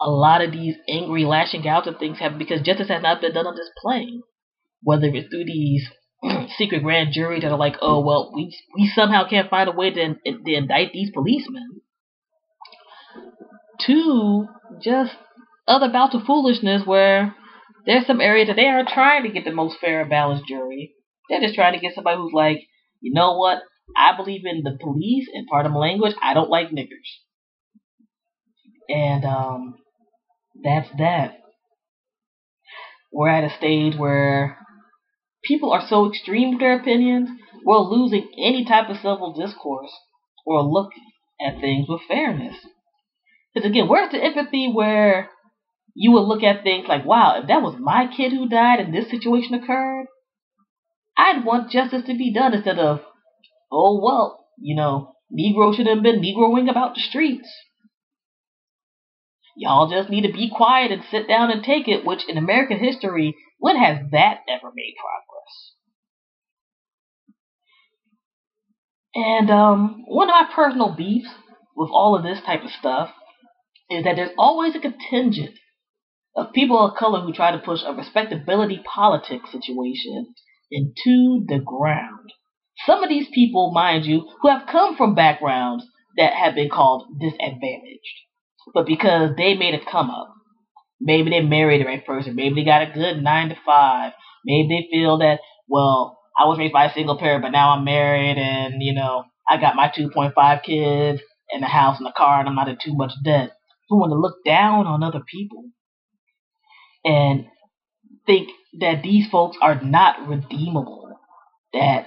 A 0.00 0.10
lot 0.10 0.42
of 0.42 0.52
these 0.52 0.76
angry 0.88 1.24
lashing 1.24 1.66
out 1.66 1.86
of 1.86 1.98
things 1.98 2.18
happen 2.18 2.38
because 2.38 2.62
justice 2.62 2.88
has 2.88 3.02
not 3.02 3.20
been 3.20 3.32
done 3.32 3.46
on 3.46 3.56
this 3.56 3.70
plane. 3.78 4.22
Whether 4.82 5.08
it's 5.08 5.28
through 5.28 5.44
these 5.44 5.88
secret 6.56 6.82
grand 6.82 7.12
juries 7.12 7.42
that 7.42 7.52
are 7.52 7.58
like, 7.58 7.76
oh 7.80 8.04
well, 8.04 8.30
we 8.34 8.56
we 8.76 8.90
somehow 8.94 9.28
can't 9.28 9.50
find 9.50 9.68
a 9.68 9.72
way 9.72 9.90
to, 9.90 10.14
to 10.14 10.54
indict 10.54 10.92
these 10.92 11.10
policemen. 11.12 11.80
To 13.86 14.46
just 14.82 15.12
other 15.66 15.90
bouts 15.90 16.14
of 16.14 16.22
foolishness 16.24 16.82
where 16.84 17.34
there's 17.86 18.06
some 18.06 18.20
areas 18.20 18.48
that 18.48 18.56
they 18.56 18.66
aren't 18.66 18.88
trying 18.88 19.22
to 19.24 19.30
get 19.30 19.44
the 19.44 19.52
most 19.52 19.78
fair 19.80 20.02
and 20.02 20.10
balanced 20.10 20.46
jury. 20.48 20.94
They're 21.28 21.40
just 21.40 21.54
trying 21.54 21.74
to 21.74 21.80
get 21.80 21.94
somebody 21.94 22.16
who's 22.16 22.32
like, 22.32 22.66
you 23.00 23.12
know 23.12 23.36
what? 23.36 23.62
I 23.96 24.16
believe 24.16 24.42
in 24.44 24.62
the 24.62 24.76
police 24.80 25.26
and 25.32 25.46
part 25.46 25.66
of 25.66 25.72
my 25.72 25.78
language. 25.78 26.14
I 26.22 26.34
don't 26.34 26.50
like 26.50 26.70
niggers. 26.70 27.08
And 28.88 29.24
um, 29.24 29.74
that's 30.62 30.88
that. 30.98 31.38
We're 33.12 33.28
at 33.28 33.44
a 33.44 33.56
stage 33.56 33.96
where 33.96 34.58
people 35.44 35.72
are 35.72 35.86
so 35.88 36.08
extreme 36.08 36.50
with 36.50 36.60
their 36.60 36.78
opinions, 36.78 37.28
we're 37.64 37.78
losing 37.78 38.28
any 38.38 38.64
type 38.64 38.88
of 38.88 38.96
civil 38.96 39.34
discourse 39.38 39.92
or 40.44 40.62
look 40.62 40.90
at 41.40 41.60
things 41.60 41.86
with 41.88 42.00
fairness. 42.08 42.56
Because 43.54 43.70
again, 43.70 43.88
where's 43.88 44.12
the 44.12 44.22
empathy 44.22 44.70
where 44.72 45.30
you 45.94 46.12
would 46.12 46.22
look 46.22 46.42
at 46.42 46.62
things 46.62 46.86
like, 46.88 47.04
wow, 47.04 47.40
if 47.40 47.48
that 47.48 47.62
was 47.62 47.76
my 47.80 48.06
kid 48.14 48.32
who 48.32 48.48
died 48.48 48.80
and 48.80 48.94
this 48.94 49.10
situation 49.10 49.54
occurred, 49.54 50.06
I'd 51.16 51.44
want 51.44 51.70
justice 51.70 52.02
to 52.06 52.16
be 52.16 52.32
done 52.32 52.54
instead 52.54 52.78
of, 52.78 53.00
oh, 53.72 54.00
well, 54.02 54.46
you 54.60 54.76
know, 54.76 55.14
Negro 55.32 55.74
should 55.74 55.86
have 55.86 56.02
been 56.02 56.22
Negroing 56.22 56.70
about 56.70 56.94
the 56.94 57.00
streets. 57.00 57.48
Y'all 59.58 59.90
just 59.90 60.08
need 60.08 60.24
to 60.24 60.32
be 60.32 60.48
quiet 60.54 60.92
and 60.92 61.02
sit 61.10 61.26
down 61.26 61.50
and 61.50 61.64
take 61.64 61.88
it, 61.88 62.04
which 62.04 62.22
in 62.28 62.38
American 62.38 62.78
history, 62.78 63.34
when 63.58 63.76
has 63.76 63.98
that 64.12 64.38
ever 64.48 64.70
made 64.72 64.94
progress? 65.02 65.72
And 69.16 69.50
um, 69.50 70.04
one 70.06 70.30
of 70.30 70.34
my 70.34 70.48
personal 70.54 70.94
beefs 70.96 71.28
with 71.74 71.90
all 71.92 72.14
of 72.16 72.22
this 72.22 72.38
type 72.46 72.62
of 72.62 72.70
stuff 72.70 73.10
is 73.90 74.04
that 74.04 74.14
there's 74.14 74.30
always 74.38 74.76
a 74.76 74.80
contingent 74.80 75.58
of 76.36 76.52
people 76.52 76.78
of 76.78 76.96
color 76.96 77.20
who 77.20 77.32
try 77.32 77.50
to 77.50 77.58
push 77.58 77.80
a 77.84 77.92
respectability 77.92 78.80
politics 78.84 79.50
situation 79.50 80.34
into 80.70 81.44
the 81.48 81.58
ground. 81.58 82.30
Some 82.86 83.02
of 83.02 83.08
these 83.08 83.26
people, 83.34 83.72
mind 83.72 84.04
you, 84.04 84.28
who 84.40 84.48
have 84.50 84.68
come 84.70 84.96
from 84.96 85.16
backgrounds 85.16 85.84
that 86.16 86.32
have 86.32 86.54
been 86.54 86.70
called 86.70 87.06
disadvantaged, 87.18 88.27
but 88.74 88.86
because 88.86 89.30
they 89.36 89.54
made 89.54 89.74
a 89.74 89.84
come 89.90 90.10
up, 90.10 90.34
maybe 91.00 91.30
they 91.30 91.40
married 91.40 91.80
the 91.80 91.86
right 91.86 92.04
person, 92.04 92.34
maybe 92.34 92.56
they 92.56 92.64
got 92.64 92.82
a 92.82 92.92
good 92.92 93.22
nine 93.22 93.48
to 93.50 93.56
five, 93.64 94.12
maybe 94.44 94.68
they 94.68 94.96
feel 94.96 95.18
that, 95.18 95.40
well, 95.68 96.18
I 96.38 96.46
was 96.46 96.58
raised 96.58 96.72
by 96.72 96.86
a 96.86 96.94
single 96.94 97.18
parent, 97.18 97.42
but 97.42 97.50
now 97.50 97.70
I'm 97.70 97.84
married 97.84 98.38
and, 98.38 98.82
you 98.82 98.94
know, 98.94 99.24
I 99.48 99.60
got 99.60 99.76
my 99.76 99.88
2.5 99.88 100.62
kids 100.62 101.20
and 101.50 101.64
a 101.64 101.68
house 101.68 101.98
and 101.98 102.08
a 102.08 102.12
car 102.12 102.40
and 102.40 102.48
I'm 102.48 102.54
not 102.54 102.68
in 102.68 102.76
too 102.82 102.94
much 102.94 103.12
debt. 103.24 103.52
Who 103.88 103.98
want 103.98 104.10
to 104.10 104.18
look 104.18 104.44
down 104.44 104.86
on 104.86 105.02
other 105.02 105.22
people 105.26 105.64
and 107.04 107.46
think 108.26 108.50
that 108.80 109.02
these 109.02 109.28
folks 109.30 109.56
are 109.62 109.80
not 109.80 110.28
redeemable, 110.28 111.18
that 111.72 112.06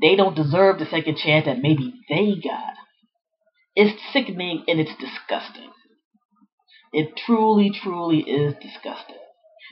they 0.00 0.16
don't 0.16 0.36
deserve 0.36 0.78
the 0.78 0.86
second 0.86 1.16
chance 1.18 1.46
that 1.46 1.58
maybe 1.60 1.92
they 2.08 2.34
got. 2.42 2.74
It's 3.74 4.00
sickening 4.12 4.64
and 4.68 4.80
it's 4.80 4.92
disgusting. 4.98 5.70
It 6.92 7.16
truly, 7.16 7.70
truly 7.70 8.20
is 8.20 8.54
disgusting. 8.54 9.16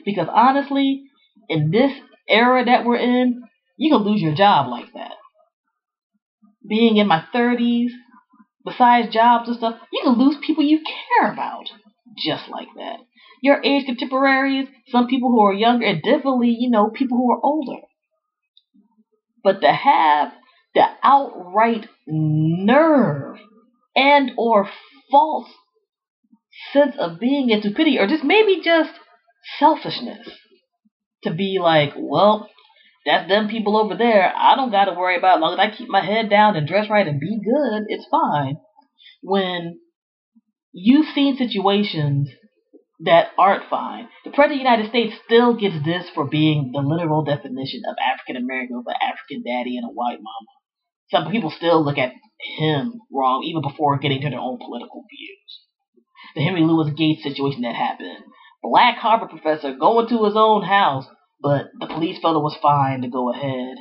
Because 0.05 0.27
honestly, 0.31 1.03
in 1.49 1.71
this 1.71 1.91
era 2.29 2.65
that 2.65 2.85
we're 2.85 2.97
in, 2.97 3.43
you 3.77 3.91
can 3.91 4.05
lose 4.05 4.21
your 4.21 4.35
job 4.35 4.69
like 4.69 4.93
that. 4.93 5.13
Being 6.67 6.97
in 6.97 7.07
my 7.07 7.23
30s, 7.33 7.89
besides 8.65 9.13
jobs 9.13 9.47
and 9.47 9.57
stuff, 9.57 9.79
you 9.91 10.01
can 10.03 10.13
lose 10.13 10.37
people 10.45 10.63
you 10.63 10.81
care 11.19 11.31
about 11.31 11.65
just 12.17 12.49
like 12.49 12.67
that 12.77 12.99
your 13.45 13.61
age 13.63 13.85
contemporaries, 13.85 14.67
some 14.87 15.05
people 15.05 15.29
who 15.29 15.45
are 15.45 15.53
younger, 15.53 15.85
and 15.85 16.01
definitely, 16.01 16.55
you 16.59 16.69
know, 16.71 16.89
people 16.89 17.15
who 17.15 17.31
are 17.31 17.39
older. 17.43 17.81
But 19.43 19.61
to 19.61 19.71
have 19.71 20.31
the 20.73 20.85
outright 21.03 21.87
nerve 22.07 23.37
and 23.95 24.31
or 24.35 24.67
false 25.11 25.47
sense 26.73 26.95
of 26.99 27.19
being 27.19 27.49
into 27.49 27.71
pity, 27.71 27.97
or 27.99 28.07
just 28.07 28.23
maybe 28.23 28.61
just 28.63 28.91
selfishness 29.59 30.27
to 31.23 31.33
be 31.33 31.57
like, 31.61 31.93
well, 31.97 32.49
that's 33.05 33.27
them 33.27 33.49
people 33.49 33.77
over 33.77 33.95
there. 33.95 34.33
I 34.35 34.55
don't 34.55 34.71
got 34.71 34.85
to 34.85 34.93
worry 34.93 35.17
about 35.17 35.35
it. 35.35 35.37
As 35.37 35.41
long 35.41 35.53
as 35.53 35.59
I 35.59 35.75
keep 35.75 35.89
my 35.89 36.03
head 36.03 36.29
down 36.29 36.55
and 36.55 36.67
dress 36.67 36.89
right 36.89 37.07
and 37.07 37.19
be 37.19 37.39
good, 37.43 37.83
it's 37.87 38.07
fine. 38.09 38.57
When 39.21 39.79
you've 40.73 41.13
seen 41.13 41.37
situations 41.37 42.29
that 43.03 43.27
aren't 43.37 43.69
fine. 43.69 44.07
The 44.23 44.31
President 44.31 44.61
of 44.61 44.63
the 44.63 44.69
United 44.69 44.89
States 44.89 45.15
still 45.25 45.55
gets 45.55 45.75
this 45.83 46.05
for 46.13 46.27
being 46.27 46.71
the 46.73 46.79
literal 46.79 47.23
definition 47.23 47.81
of 47.87 47.95
African 47.99 48.37
American 48.41 48.77
with 48.77 48.87
an 48.87 49.01
African 49.01 49.43
daddy 49.43 49.77
and 49.77 49.85
a 49.85 49.91
white 49.91 50.19
mama. 50.21 50.53
Some 51.11 51.31
people 51.31 51.51
still 51.51 51.83
look 51.83 51.97
at 51.97 52.13
him 52.57 52.93
wrong 53.11 53.43
even 53.43 53.61
before 53.61 53.99
getting 53.99 54.21
to 54.21 54.29
their 54.29 54.39
own 54.39 54.57
political 54.57 55.03
views. 55.09 55.64
The 56.35 56.43
Henry 56.43 56.61
Louis 56.61 56.93
Gates 56.93 57.23
situation 57.23 57.61
that 57.61 57.75
happened. 57.75 58.23
Black 58.61 58.97
Harvard 58.97 59.29
professor 59.29 59.75
going 59.75 60.07
to 60.09 60.25
his 60.25 60.35
own 60.35 60.63
house, 60.63 61.05
but 61.41 61.67
the 61.79 61.87
police 61.87 62.19
fellow 62.19 62.41
was 62.41 62.57
fine 62.61 63.01
to 63.01 63.09
go 63.09 63.31
ahead 63.31 63.77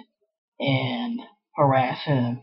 and 0.61 1.21
harass 1.57 2.05
him 2.05 2.41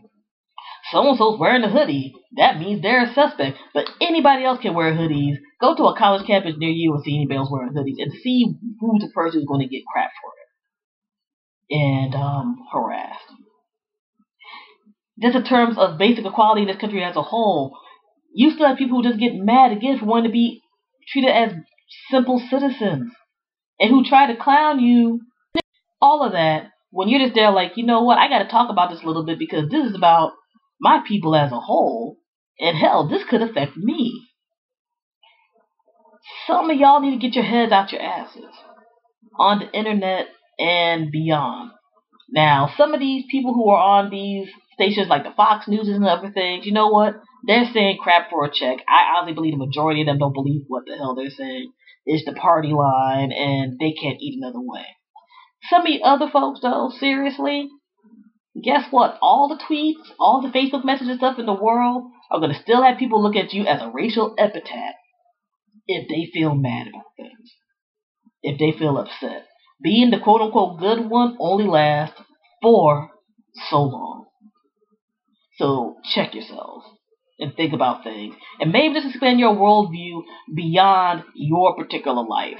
so 0.92 1.08
and 1.08 1.18
so's 1.18 1.38
wearing 1.38 1.62
a 1.62 1.70
hoodie, 1.70 2.14
that 2.36 2.58
means 2.58 2.82
they're 2.82 3.04
a 3.04 3.14
suspect. 3.14 3.56
But 3.72 3.88
anybody 4.00 4.44
else 4.44 4.60
can 4.60 4.74
wear 4.74 4.92
hoodies. 4.92 5.36
Go 5.60 5.74
to 5.74 5.84
a 5.84 5.98
college 5.98 6.26
campus 6.26 6.54
near 6.58 6.70
you 6.70 6.92
and 6.94 7.02
see 7.02 7.16
anybody 7.16 7.38
else 7.38 7.50
wearing 7.50 7.72
hoodies 7.72 7.96
and 7.98 8.12
see 8.22 8.44
who 8.78 8.98
the 8.98 9.08
person 9.14 9.40
is 9.40 9.46
going 9.46 9.60
to 9.60 9.68
get 9.68 9.84
crap 9.90 10.10
for 10.20 10.32
it 10.36 11.74
and 11.74 12.14
um, 12.14 12.58
harassed. 12.72 13.24
Just 15.20 15.36
in 15.36 15.44
terms 15.44 15.78
of 15.78 15.98
basic 15.98 16.26
equality 16.26 16.62
in 16.62 16.68
this 16.68 16.76
country 16.76 17.02
as 17.02 17.16
a 17.16 17.22
whole, 17.22 17.78
you 18.34 18.50
still 18.50 18.68
have 18.68 18.78
people 18.78 18.98
who 18.98 19.08
just 19.08 19.20
get 19.20 19.34
mad 19.34 19.72
again 19.72 19.98
for 19.98 20.06
wanting 20.06 20.30
to 20.30 20.32
be 20.32 20.62
treated 21.12 21.30
as 21.30 21.52
simple 22.10 22.40
citizens 22.50 23.12
and 23.78 23.90
who 23.90 24.04
try 24.04 24.26
to 24.26 24.40
clown 24.40 24.80
you. 24.80 25.20
All 26.00 26.24
of 26.24 26.32
that 26.32 26.72
when 26.92 27.08
you're 27.08 27.20
just 27.20 27.34
there, 27.34 27.50
like, 27.50 27.72
you 27.76 27.86
know 27.86 28.02
what, 28.02 28.18
I 28.18 28.28
got 28.28 28.40
to 28.40 28.50
talk 28.50 28.70
about 28.70 28.90
this 28.90 29.02
a 29.02 29.06
little 29.06 29.24
bit 29.24 29.38
because 29.38 29.70
this 29.70 29.88
is 29.88 29.96
about 29.96 30.32
my 30.78 31.00
people 31.08 31.34
as 31.34 31.50
a 31.50 31.58
whole, 31.58 32.18
and 32.60 32.76
hell, 32.76 33.08
this 33.08 33.22
could 33.28 33.40
affect 33.40 33.76
me. 33.76 34.28
Some 36.46 36.68
of 36.68 36.76
y'all 36.76 37.00
need 37.00 37.18
to 37.18 37.26
get 37.26 37.34
your 37.34 37.44
heads 37.44 37.72
out 37.72 37.92
your 37.92 38.02
asses 38.02 38.44
on 39.38 39.60
the 39.60 39.72
internet 39.72 40.26
and 40.58 41.10
beyond. 41.10 41.70
Now, 42.28 42.70
some 42.76 42.92
of 42.92 43.00
these 43.00 43.24
people 43.30 43.54
who 43.54 43.70
are 43.70 44.00
on 44.00 44.10
these 44.10 44.48
stations 44.74 45.08
like 45.08 45.24
the 45.24 45.32
Fox 45.34 45.66
News 45.66 45.88
and 45.88 46.04
other 46.06 46.30
things, 46.30 46.66
you 46.66 46.72
know 46.72 46.88
what? 46.88 47.14
They're 47.44 47.70
saying 47.72 47.98
crap 48.00 48.30
for 48.30 48.44
a 48.44 48.50
check. 48.52 48.78
I 48.88 49.16
honestly 49.16 49.34
believe 49.34 49.54
the 49.54 49.66
majority 49.66 50.02
of 50.02 50.06
them 50.06 50.18
don't 50.18 50.34
believe 50.34 50.62
what 50.68 50.84
the 50.86 50.96
hell 50.96 51.14
they're 51.14 51.30
saying. 51.30 51.72
It's 52.06 52.24
the 52.24 52.32
party 52.32 52.72
line 52.72 53.32
and 53.32 53.78
they 53.78 53.92
can't 53.92 54.20
eat 54.20 54.38
another 54.40 54.60
way. 54.60 54.86
Some 55.68 55.82
of 55.82 55.86
the 55.86 56.02
other 56.02 56.28
folks, 56.32 56.60
though, 56.60 56.90
seriously, 56.98 57.68
guess 58.60 58.86
what? 58.90 59.18
All 59.20 59.48
the 59.48 59.62
tweets, 59.62 60.12
all 60.18 60.42
the 60.42 60.56
Facebook 60.56 60.84
messages 60.84 61.18
stuff 61.18 61.38
in 61.38 61.46
the 61.46 61.52
world 61.52 62.10
are 62.30 62.40
going 62.40 62.52
to 62.52 62.62
still 62.62 62.82
have 62.82 62.98
people 62.98 63.22
look 63.22 63.36
at 63.36 63.52
you 63.52 63.66
as 63.66 63.80
a 63.80 63.90
racial 63.92 64.34
epithet 64.38 64.94
if 65.86 66.08
they 66.08 66.30
feel 66.32 66.54
mad 66.54 66.88
about 66.88 67.04
things, 67.16 67.52
if 68.42 68.58
they 68.58 68.76
feel 68.76 68.98
upset. 68.98 69.46
Being 69.82 70.10
the 70.10 70.20
quote 70.20 70.40
unquote 70.40 70.78
good 70.78 71.08
one 71.08 71.36
only 71.40 71.64
lasts 71.64 72.20
for 72.60 73.10
so 73.68 73.82
long. 73.82 74.26
So 75.58 75.96
check 76.14 76.34
yourselves 76.34 76.86
and 77.38 77.54
think 77.54 77.72
about 77.72 78.04
things. 78.04 78.34
And 78.60 78.72
maybe 78.72 78.94
just 78.94 79.08
expand 79.08 79.40
your 79.40 79.54
worldview 79.54 80.22
beyond 80.54 81.24
your 81.34 81.76
particular 81.76 82.24
life 82.24 82.58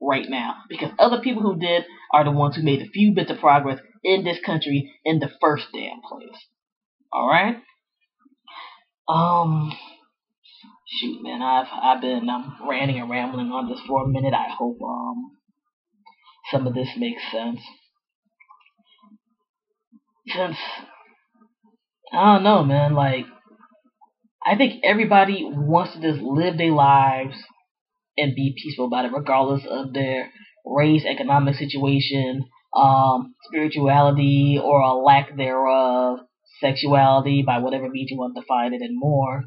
right 0.00 0.26
now. 0.28 0.56
Because 0.68 0.90
other 0.98 1.20
people 1.20 1.42
who 1.42 1.58
did 1.58 1.84
are 2.12 2.24
the 2.24 2.30
ones 2.30 2.56
who 2.56 2.62
made 2.62 2.82
a 2.82 2.90
few 2.90 3.12
bits 3.14 3.30
of 3.30 3.38
progress 3.38 3.80
in 4.02 4.24
this 4.24 4.38
country 4.44 4.92
in 5.04 5.18
the 5.18 5.30
first 5.40 5.66
damn 5.72 6.00
place. 6.00 6.46
Alright? 7.14 7.56
Um 9.08 9.72
shoot 10.86 11.22
man, 11.22 11.42
I've 11.42 11.66
I've 11.70 12.00
been 12.00 12.28
um 12.28 12.56
ranting 12.68 13.00
and 13.00 13.10
rambling 13.10 13.50
on 13.50 13.68
this 13.68 13.80
for 13.86 14.04
a 14.04 14.08
minute. 14.08 14.34
I 14.34 14.48
hope 14.56 14.78
um 14.82 15.32
some 16.50 16.66
of 16.66 16.74
this 16.74 16.88
makes 16.96 17.22
sense. 17.30 17.60
Since 20.28 20.56
I 22.12 22.34
don't 22.34 22.44
know, 22.44 22.64
man, 22.64 22.94
like 22.94 23.26
I 24.44 24.56
think 24.56 24.82
everybody 24.84 25.44
wants 25.44 25.94
to 25.94 26.00
just 26.00 26.22
live 26.22 26.56
their 26.56 26.72
lives 26.72 27.36
and 28.16 28.34
be 28.34 28.54
peaceful 28.56 28.86
about 28.86 29.04
it, 29.04 29.12
regardless 29.12 29.62
of 29.68 29.92
their 29.92 30.30
race, 30.64 31.04
economic 31.04 31.56
situation, 31.56 32.44
um, 32.74 33.34
spirituality, 33.44 34.60
or 34.62 34.80
a 34.80 34.94
lack 34.94 35.36
thereof, 35.36 36.20
sexuality, 36.60 37.42
by 37.46 37.58
whatever 37.58 37.88
means 37.88 38.10
you 38.10 38.18
want 38.18 38.34
to 38.34 38.40
define 38.40 38.72
it, 38.72 38.82
and 38.82 38.98
more. 38.98 39.44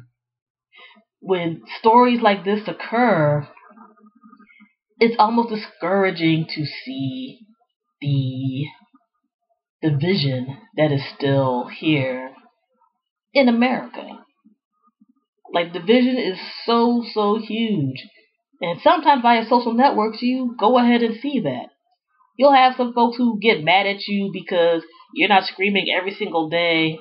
When 1.20 1.62
stories 1.78 2.20
like 2.20 2.44
this 2.44 2.68
occur, 2.68 3.48
it's 4.98 5.16
almost 5.18 5.48
discouraging 5.48 6.46
to 6.54 6.64
see 6.84 7.40
the 8.00 8.64
division 9.82 10.58
that 10.76 10.92
is 10.92 11.02
still 11.16 11.66
here 11.68 12.30
in 13.32 13.48
America. 13.48 14.23
Like 15.54 15.72
division 15.72 16.18
is 16.18 16.38
so 16.66 17.04
so 17.14 17.38
huge. 17.38 18.04
And 18.60 18.80
sometimes 18.82 19.22
via 19.22 19.44
social 19.48 19.72
networks 19.72 20.20
you 20.20 20.56
go 20.58 20.76
ahead 20.78 21.02
and 21.02 21.20
see 21.20 21.40
that. 21.44 21.68
You'll 22.36 22.52
have 22.52 22.74
some 22.76 22.92
folks 22.92 23.16
who 23.16 23.38
get 23.40 23.62
mad 23.62 23.86
at 23.86 24.06
you 24.08 24.30
because 24.32 24.82
you're 25.14 25.28
not 25.28 25.44
screaming 25.44 25.86
every 25.96 26.12
single 26.12 26.48
day 26.48 26.98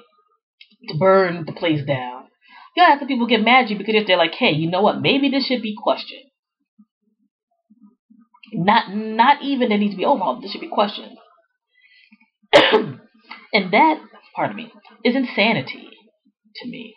to 0.88 0.97
burn 0.97 1.45
the 1.47 1.54
place 1.54 1.84
down. 1.84 2.26
You'll 2.76 2.86
have 2.86 2.99
some 2.99 3.08
people 3.08 3.26
get 3.26 3.43
mad 3.43 3.66
at 3.66 3.70
you 3.72 3.78
because 3.78 3.95
they're 4.06 4.18
like, 4.18 4.36
hey, 4.36 4.51
you 4.51 4.70
know 4.70 4.82
what, 4.84 5.01
maybe 5.01 5.30
this 5.30 5.47
should 5.47 5.64
be 5.64 5.76
questioned. 5.76 6.26
Not 8.54 8.93
not 8.93 9.41
even 9.41 9.70
that 9.70 9.78
needs 9.78 9.93
to 9.93 9.97
be 9.97 10.06
overhauled, 10.06 10.43
this 10.43 10.51
should 10.51 10.62
be 10.62 10.70
questioned. 10.70 11.18
and 12.54 13.74
that, 13.74 13.99
pardon 14.36 14.56
me, 14.56 14.72
is 15.04 15.16
insanity 15.16 15.89
to 16.58 16.70
me. 16.70 16.93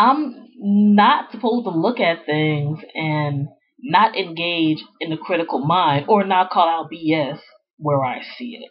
I'm 0.00 0.48
not 0.56 1.30
supposed 1.30 1.66
to 1.66 1.70
look 1.70 2.00
at 2.00 2.24
things 2.24 2.78
and 2.94 3.48
not 3.82 4.16
engage 4.16 4.78
in 4.98 5.10
the 5.10 5.18
critical 5.18 5.58
mind 5.58 6.06
or 6.08 6.24
not 6.24 6.50
call 6.50 6.68
out 6.68 6.90
BS 6.90 7.38
where 7.76 8.02
I 8.02 8.20
see 8.38 8.58
it. 8.62 8.70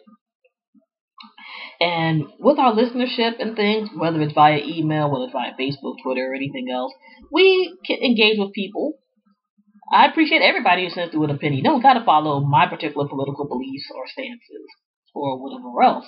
And 1.80 2.24
with 2.40 2.58
our 2.58 2.74
listenership 2.74 3.34
and 3.38 3.54
things, 3.54 3.90
whether 3.96 4.20
it's 4.20 4.34
via 4.34 4.58
email, 4.58 5.08
whether 5.08 5.24
it's 5.24 5.32
via 5.32 5.52
Facebook, 5.58 5.94
Twitter, 6.02 6.32
or 6.32 6.34
anything 6.34 6.66
else, 6.68 6.92
we 7.32 7.78
can 7.86 7.98
engage 7.98 8.36
with 8.36 8.52
people. 8.52 8.94
I 9.92 10.06
appreciate 10.06 10.42
everybody 10.42 10.84
who 10.84 10.90
sends 10.90 11.12
through 11.12 11.24
an 11.24 11.30
opinion. 11.30 11.58
You 11.58 11.62
don't 11.62 11.82
got 11.82 11.94
to 11.94 12.04
follow 12.04 12.40
my 12.40 12.66
particular 12.66 13.08
political 13.08 13.46
beliefs 13.46 13.86
or 13.94 14.04
stances 14.08 14.66
or 15.14 15.40
whatever 15.40 15.82
else. 15.82 16.06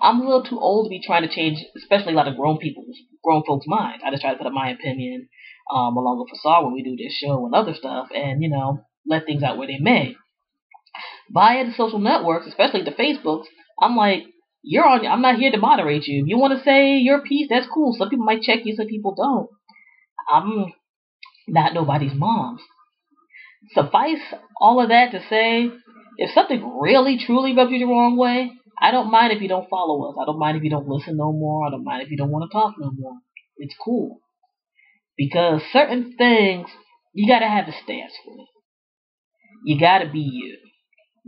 I'm 0.00 0.20
a 0.20 0.24
little 0.24 0.44
too 0.44 0.58
old 0.58 0.86
to 0.86 0.90
be 0.90 1.00
trying 1.04 1.22
to 1.22 1.34
change, 1.34 1.64
especially 1.76 2.12
a 2.12 2.16
lot 2.16 2.28
of 2.28 2.36
grown 2.36 2.58
people's, 2.58 2.96
grown 3.22 3.42
folks' 3.46 3.66
minds. 3.66 4.02
I 4.04 4.10
just 4.10 4.22
try 4.22 4.32
to 4.32 4.38
put 4.38 4.46
up 4.46 4.52
my 4.52 4.70
opinion 4.70 5.28
um, 5.72 5.96
along 5.96 6.18
with 6.18 6.38
Fasar 6.38 6.64
when 6.64 6.72
we 6.72 6.82
do 6.82 6.96
this 6.96 7.14
show 7.14 7.44
and 7.46 7.54
other 7.54 7.74
stuff, 7.74 8.08
and 8.14 8.42
you 8.42 8.50
know, 8.50 8.84
let 9.06 9.26
things 9.26 9.42
out 9.42 9.58
where 9.58 9.68
they 9.68 9.78
may. 9.78 10.16
Via 11.30 11.64
the 11.64 11.72
social 11.72 11.98
networks, 11.98 12.46
especially 12.46 12.82
the 12.82 12.90
Facebooks, 12.90 13.46
I'm 13.80 13.96
like, 13.96 14.24
you're 14.62 14.86
on. 14.86 15.06
I'm 15.06 15.22
not 15.22 15.38
here 15.38 15.50
to 15.50 15.58
moderate 15.58 16.06
you. 16.06 16.22
If 16.22 16.28
you 16.28 16.38
want 16.38 16.56
to 16.56 16.64
say 16.64 16.98
your 16.98 17.22
piece, 17.22 17.48
that's 17.48 17.66
cool. 17.72 17.94
Some 17.98 18.10
people 18.10 18.24
might 18.24 18.42
check 18.42 18.60
you, 18.64 18.76
some 18.76 18.86
people 18.86 19.14
don't. 19.14 19.48
I'm 20.30 20.72
not 21.48 21.74
nobody's 21.74 22.14
mom. 22.14 22.58
Suffice 23.74 24.20
all 24.60 24.80
of 24.80 24.88
that 24.88 25.12
to 25.12 25.20
say, 25.28 25.70
if 26.18 26.34
something 26.34 26.78
really 26.80 27.18
truly 27.24 27.54
rubs 27.54 27.70
you 27.70 27.78
the 27.78 27.86
wrong 27.86 28.16
way, 28.16 28.52
I 28.80 28.90
don't 28.90 29.10
mind 29.10 29.32
if 29.32 29.42
you 29.42 29.48
don't 29.48 29.68
follow 29.68 30.10
us. 30.10 30.16
I 30.20 30.24
don't 30.24 30.38
mind 30.38 30.56
if 30.56 30.64
you 30.64 30.70
don't 30.70 30.88
listen 30.88 31.16
no 31.16 31.32
more. 31.32 31.66
I 31.66 31.70
don't 31.70 31.84
mind 31.84 32.02
if 32.02 32.10
you 32.10 32.16
don't 32.16 32.30
want 32.30 32.50
to 32.50 32.54
talk 32.54 32.74
no 32.78 32.90
more. 32.90 33.14
It's 33.56 33.74
cool. 33.82 34.20
Because 35.16 35.60
certain 35.72 36.14
things, 36.16 36.68
you 37.12 37.30
gotta 37.32 37.48
have 37.48 37.68
a 37.68 37.72
stance 37.72 38.12
with. 38.26 38.46
You 39.64 39.78
gotta 39.78 40.10
be 40.10 40.20
you. 40.20 40.58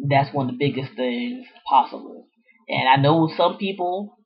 That's 0.09 0.34
one 0.34 0.49
of 0.49 0.59
the 0.59 0.59
biggest 0.59 0.95
things 0.97 1.47
possible. 1.68 2.26
And 2.68 2.88
I 2.88 2.97
know 2.97 3.30
some 3.36 3.59
people, 3.59 4.18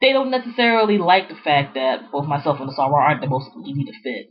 they 0.00 0.12
don't 0.12 0.30
necessarily 0.30 0.98
like 0.98 1.28
the 1.28 1.34
fact 1.42 1.74
that 1.74 2.12
both 2.12 2.26
myself 2.26 2.60
and 2.60 2.68
the 2.68 2.74
Sorrow 2.74 3.02
aren't 3.02 3.22
the 3.22 3.26
most 3.26 3.48
easy 3.66 3.84
to 3.84 3.92
fit 4.02 4.26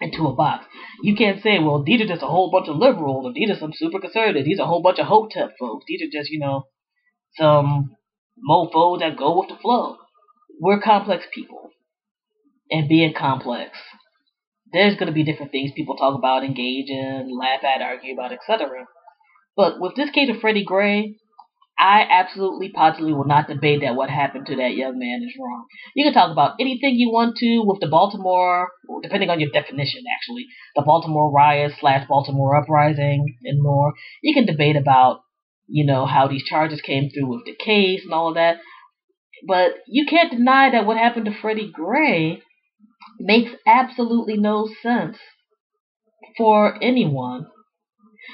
into 0.00 0.26
a 0.26 0.34
box. 0.34 0.66
You 1.02 1.16
can't 1.16 1.42
say, 1.42 1.58
well, 1.58 1.82
these 1.82 2.00
are 2.00 2.06
just 2.06 2.22
a 2.22 2.26
whole 2.26 2.50
bunch 2.50 2.68
of 2.68 2.76
liberals, 2.76 3.26
or 3.26 3.32
these 3.32 3.50
are 3.50 3.58
some 3.58 3.72
super 3.74 3.98
conservatives, 3.98 4.46
these 4.46 4.60
are 4.60 4.64
a 4.64 4.68
whole 4.68 4.82
bunch 4.82 4.98
of 4.98 5.06
hotep 5.06 5.54
folks, 5.58 5.84
these 5.88 6.02
are 6.02 6.10
just, 6.12 6.30
you 6.30 6.38
know, 6.38 6.66
some 7.38 7.96
mofo 8.48 8.98
that 9.00 9.16
go 9.16 9.38
with 9.38 9.48
the 9.48 9.56
flow. 9.60 9.96
We're 10.60 10.80
complex 10.80 11.24
people. 11.32 11.70
And 12.70 12.88
being 12.88 13.14
complex, 13.18 13.78
there's 14.72 14.94
going 14.94 15.06
to 15.06 15.12
be 15.12 15.24
different 15.24 15.52
things 15.52 15.70
people 15.74 15.96
talk 15.96 16.18
about, 16.18 16.44
engage 16.44 16.90
in, 16.90 17.30
laugh 17.38 17.64
at, 17.64 17.80
argue 17.80 18.12
about, 18.12 18.32
etc. 18.32 18.84
But 19.56 19.80
with 19.80 19.94
this 19.96 20.10
case 20.10 20.28
of 20.28 20.40
Freddie 20.40 20.64
Gray, 20.64 21.16
I 21.78 22.04
absolutely 22.10 22.70
positively 22.70 23.12
will 23.12 23.24
not 23.24 23.46
debate 23.46 23.82
that 23.82 23.94
what 23.94 24.10
happened 24.10 24.46
to 24.46 24.56
that 24.56 24.74
young 24.74 24.98
man 24.98 25.22
is 25.24 25.34
wrong. 25.38 25.64
You 25.94 26.04
can 26.04 26.12
talk 26.12 26.32
about 26.32 26.56
anything 26.58 26.96
you 26.96 27.10
want 27.10 27.36
to 27.36 27.62
with 27.64 27.78
the 27.80 27.86
Baltimore, 27.86 28.68
depending 29.02 29.30
on 29.30 29.38
your 29.38 29.50
definition, 29.50 30.02
actually, 30.12 30.46
the 30.74 30.82
Baltimore 30.82 31.32
riots 31.32 31.74
slash 31.78 32.06
Baltimore 32.08 32.56
uprising 32.56 33.36
and 33.44 33.62
more. 33.62 33.94
You 34.22 34.34
can 34.34 34.44
debate 34.44 34.76
about 34.76 35.20
you 35.68 35.84
know, 35.84 36.06
how 36.06 36.26
these 36.26 36.44
charges 36.44 36.80
came 36.80 37.10
through 37.10 37.28
with 37.28 37.44
the 37.44 37.54
case 37.54 38.02
and 38.04 38.12
all 38.12 38.30
of 38.30 38.34
that. 38.34 38.58
But 39.46 39.74
you 39.86 40.06
can't 40.06 40.30
deny 40.30 40.70
that 40.70 40.86
what 40.86 40.96
happened 40.96 41.26
to 41.26 41.40
Freddie 41.40 41.70
Gray 41.72 42.42
makes 43.20 43.52
absolutely 43.66 44.36
no 44.36 44.68
sense 44.82 45.18
for 46.36 46.82
anyone. 46.82 47.46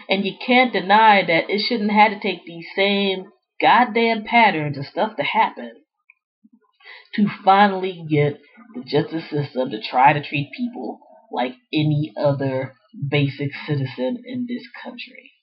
And 0.09 0.25
you 0.25 0.35
can't 0.45 0.73
deny 0.73 1.23
that 1.27 1.51
it 1.51 1.61
shouldn't 1.61 1.93
have 1.93 2.13
to 2.13 2.21
take 2.21 2.45
these 2.45 2.67
same 2.75 3.25
goddamn 3.61 4.25
patterns 4.25 4.77
and 4.77 4.87
stuff 4.87 5.17
to 5.17 5.23
happen 5.23 5.73
to 7.15 7.29
finally 7.45 8.05
get 8.09 8.41
the 8.75 8.83
justice 8.83 9.31
system 9.31 9.71
to 9.71 9.81
try 9.81 10.13
to 10.13 10.23
treat 10.23 10.51
people 10.57 10.99
like 11.33 11.53
any 11.73 12.13
other 12.17 12.75
basic 13.09 13.51
citizen 13.67 14.23
in 14.25 14.47
this 14.49 14.67
country. 14.83 15.34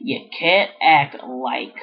You 0.00 0.28
can't 0.38 0.70
act 0.82 1.16
like 1.22 1.74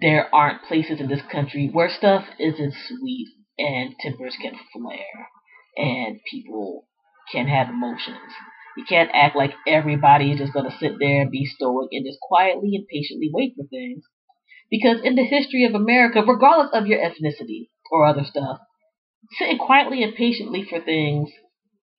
there 0.00 0.32
aren't 0.34 0.62
places 0.64 1.00
in 1.00 1.08
this 1.08 1.22
country 1.32 1.68
where 1.72 1.88
stuff 1.90 2.24
isn't 2.38 2.74
sweet 2.88 3.28
and 3.58 3.94
tempers 4.00 4.36
can 4.40 4.52
flare 4.72 5.28
and 5.76 6.20
people 6.30 6.86
can 7.32 7.48
have 7.48 7.68
emotions. 7.68 8.32
You 8.76 8.84
can't 8.88 9.10
act 9.12 9.36
like 9.36 9.52
everybody 9.66 10.32
is 10.32 10.38
just 10.38 10.52
going 10.52 10.70
to 10.70 10.76
sit 10.78 10.92
there 11.00 11.22
and 11.22 11.30
be 11.30 11.44
stoic 11.44 11.88
and 11.92 12.06
just 12.06 12.20
quietly 12.20 12.76
and 12.76 12.86
patiently 12.86 13.30
wait 13.32 13.54
for 13.56 13.66
things. 13.66 14.04
Because 14.70 14.98
in 15.02 15.16
the 15.16 15.24
history 15.24 15.64
of 15.64 15.74
America, 15.74 16.22
regardless 16.26 16.70
of 16.72 16.86
your 16.86 17.00
ethnicity 17.00 17.68
or 17.90 18.06
other 18.06 18.24
stuff, 18.24 18.58
sitting 19.38 19.58
quietly 19.58 20.02
and 20.02 20.14
patiently 20.14 20.64
for 20.68 20.80
things 20.80 21.30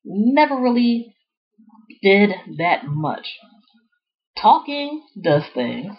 never 0.06 0.56
really 0.56 1.14
did 2.02 2.32
that 2.58 2.86
much. 2.86 3.28
Talking 4.40 5.04
does 5.22 5.44
things. 5.54 5.96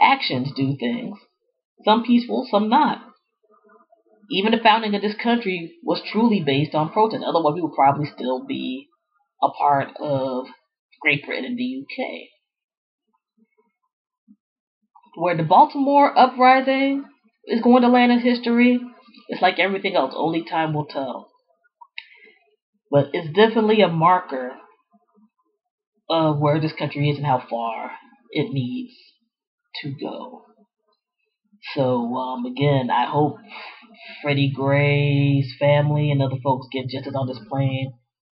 Actions 0.00 0.52
do 0.56 0.76
things. 0.78 1.18
Some 1.84 2.04
peaceful, 2.04 2.46
some 2.50 2.68
not. 2.68 3.02
Even 4.30 4.52
the 4.52 4.58
founding 4.62 4.94
of 4.94 5.02
this 5.02 5.14
country 5.14 5.76
was 5.82 6.02
truly 6.12 6.42
based 6.44 6.74
on 6.74 6.90
protest. 6.90 7.24
Otherwise, 7.26 7.54
we 7.54 7.62
would 7.62 7.74
probably 7.74 8.06
still 8.14 8.44
be 8.44 8.88
a 9.42 9.48
part 9.48 9.88
of 10.00 10.46
Great 11.00 11.24
Britain 11.24 11.44
and 11.44 11.58
the 11.58 11.82
UK. 11.82 12.28
Where 15.16 15.36
the 15.36 15.42
Baltimore 15.42 16.16
uprising 16.16 17.04
is 17.46 17.62
going 17.62 17.82
to 17.82 17.88
land 17.88 18.12
in 18.12 18.20
history, 18.20 18.80
it's 19.28 19.42
like 19.42 19.58
everything 19.58 19.96
else. 19.96 20.14
Only 20.16 20.44
time 20.44 20.74
will 20.74 20.86
tell. 20.86 21.30
But 22.90 23.10
it's 23.12 23.34
definitely 23.34 23.80
a 23.80 23.88
marker 23.88 24.52
of 26.08 26.38
where 26.38 26.60
this 26.60 26.72
country 26.72 27.10
is 27.10 27.16
and 27.16 27.26
how 27.26 27.42
far 27.48 27.92
it 28.30 28.52
needs 28.52 28.94
to 29.82 29.90
go. 29.90 30.44
So 31.74 32.14
um, 32.14 32.46
again, 32.46 32.90
I 32.90 33.06
hope 33.06 33.36
Freddie 34.22 34.52
Gray's 34.54 35.54
family 35.58 36.10
and 36.10 36.22
other 36.22 36.36
folks 36.42 36.68
get 36.72 36.88
justice 36.88 37.14
on 37.14 37.26
this 37.26 37.40
plane 37.50 37.92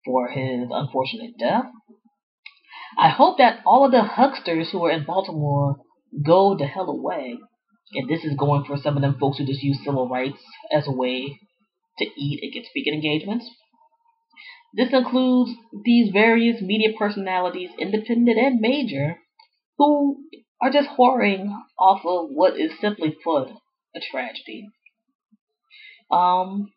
for 0.04 0.28
his 0.28 0.68
unfortunate 0.70 1.32
death. 1.38 1.64
I 2.96 3.10
hope 3.10 3.38
that 3.38 3.60
all 3.66 3.84
of 3.84 3.92
the 3.92 4.02
hucksters 4.02 4.70
who 4.70 4.84
are 4.84 4.90
in 4.90 5.04
Baltimore 5.04 5.76
go 6.24 6.56
the 6.56 6.66
hell 6.66 6.88
away. 6.88 7.38
And 7.94 8.08
this 8.08 8.24
is 8.24 8.36
going 8.36 8.64
for 8.64 8.76
some 8.76 8.96
of 8.96 9.02
them 9.02 9.16
folks 9.18 9.38
who 9.38 9.46
just 9.46 9.62
use 9.62 9.78
civil 9.84 10.08
rights 10.08 10.42
as 10.72 10.86
a 10.86 10.92
way 10.92 11.38
to 11.98 12.04
eat 12.04 12.40
and 12.42 12.52
get 12.52 12.68
speaking 12.68 12.94
engagements. 12.94 13.48
This 14.74 14.92
includes 14.92 15.50
these 15.84 16.10
various 16.12 16.60
media 16.60 16.90
personalities, 16.98 17.70
independent 17.78 18.38
and 18.38 18.60
major, 18.60 19.16
who 19.78 20.24
are 20.60 20.70
just 20.70 20.88
whoring 20.98 21.50
off 21.78 22.00
of 22.04 22.30
what 22.30 22.58
is 22.58 22.72
simply 22.80 23.16
put 23.24 23.48
a 23.94 24.00
tragedy. 24.10 24.68
Um, 26.10 26.70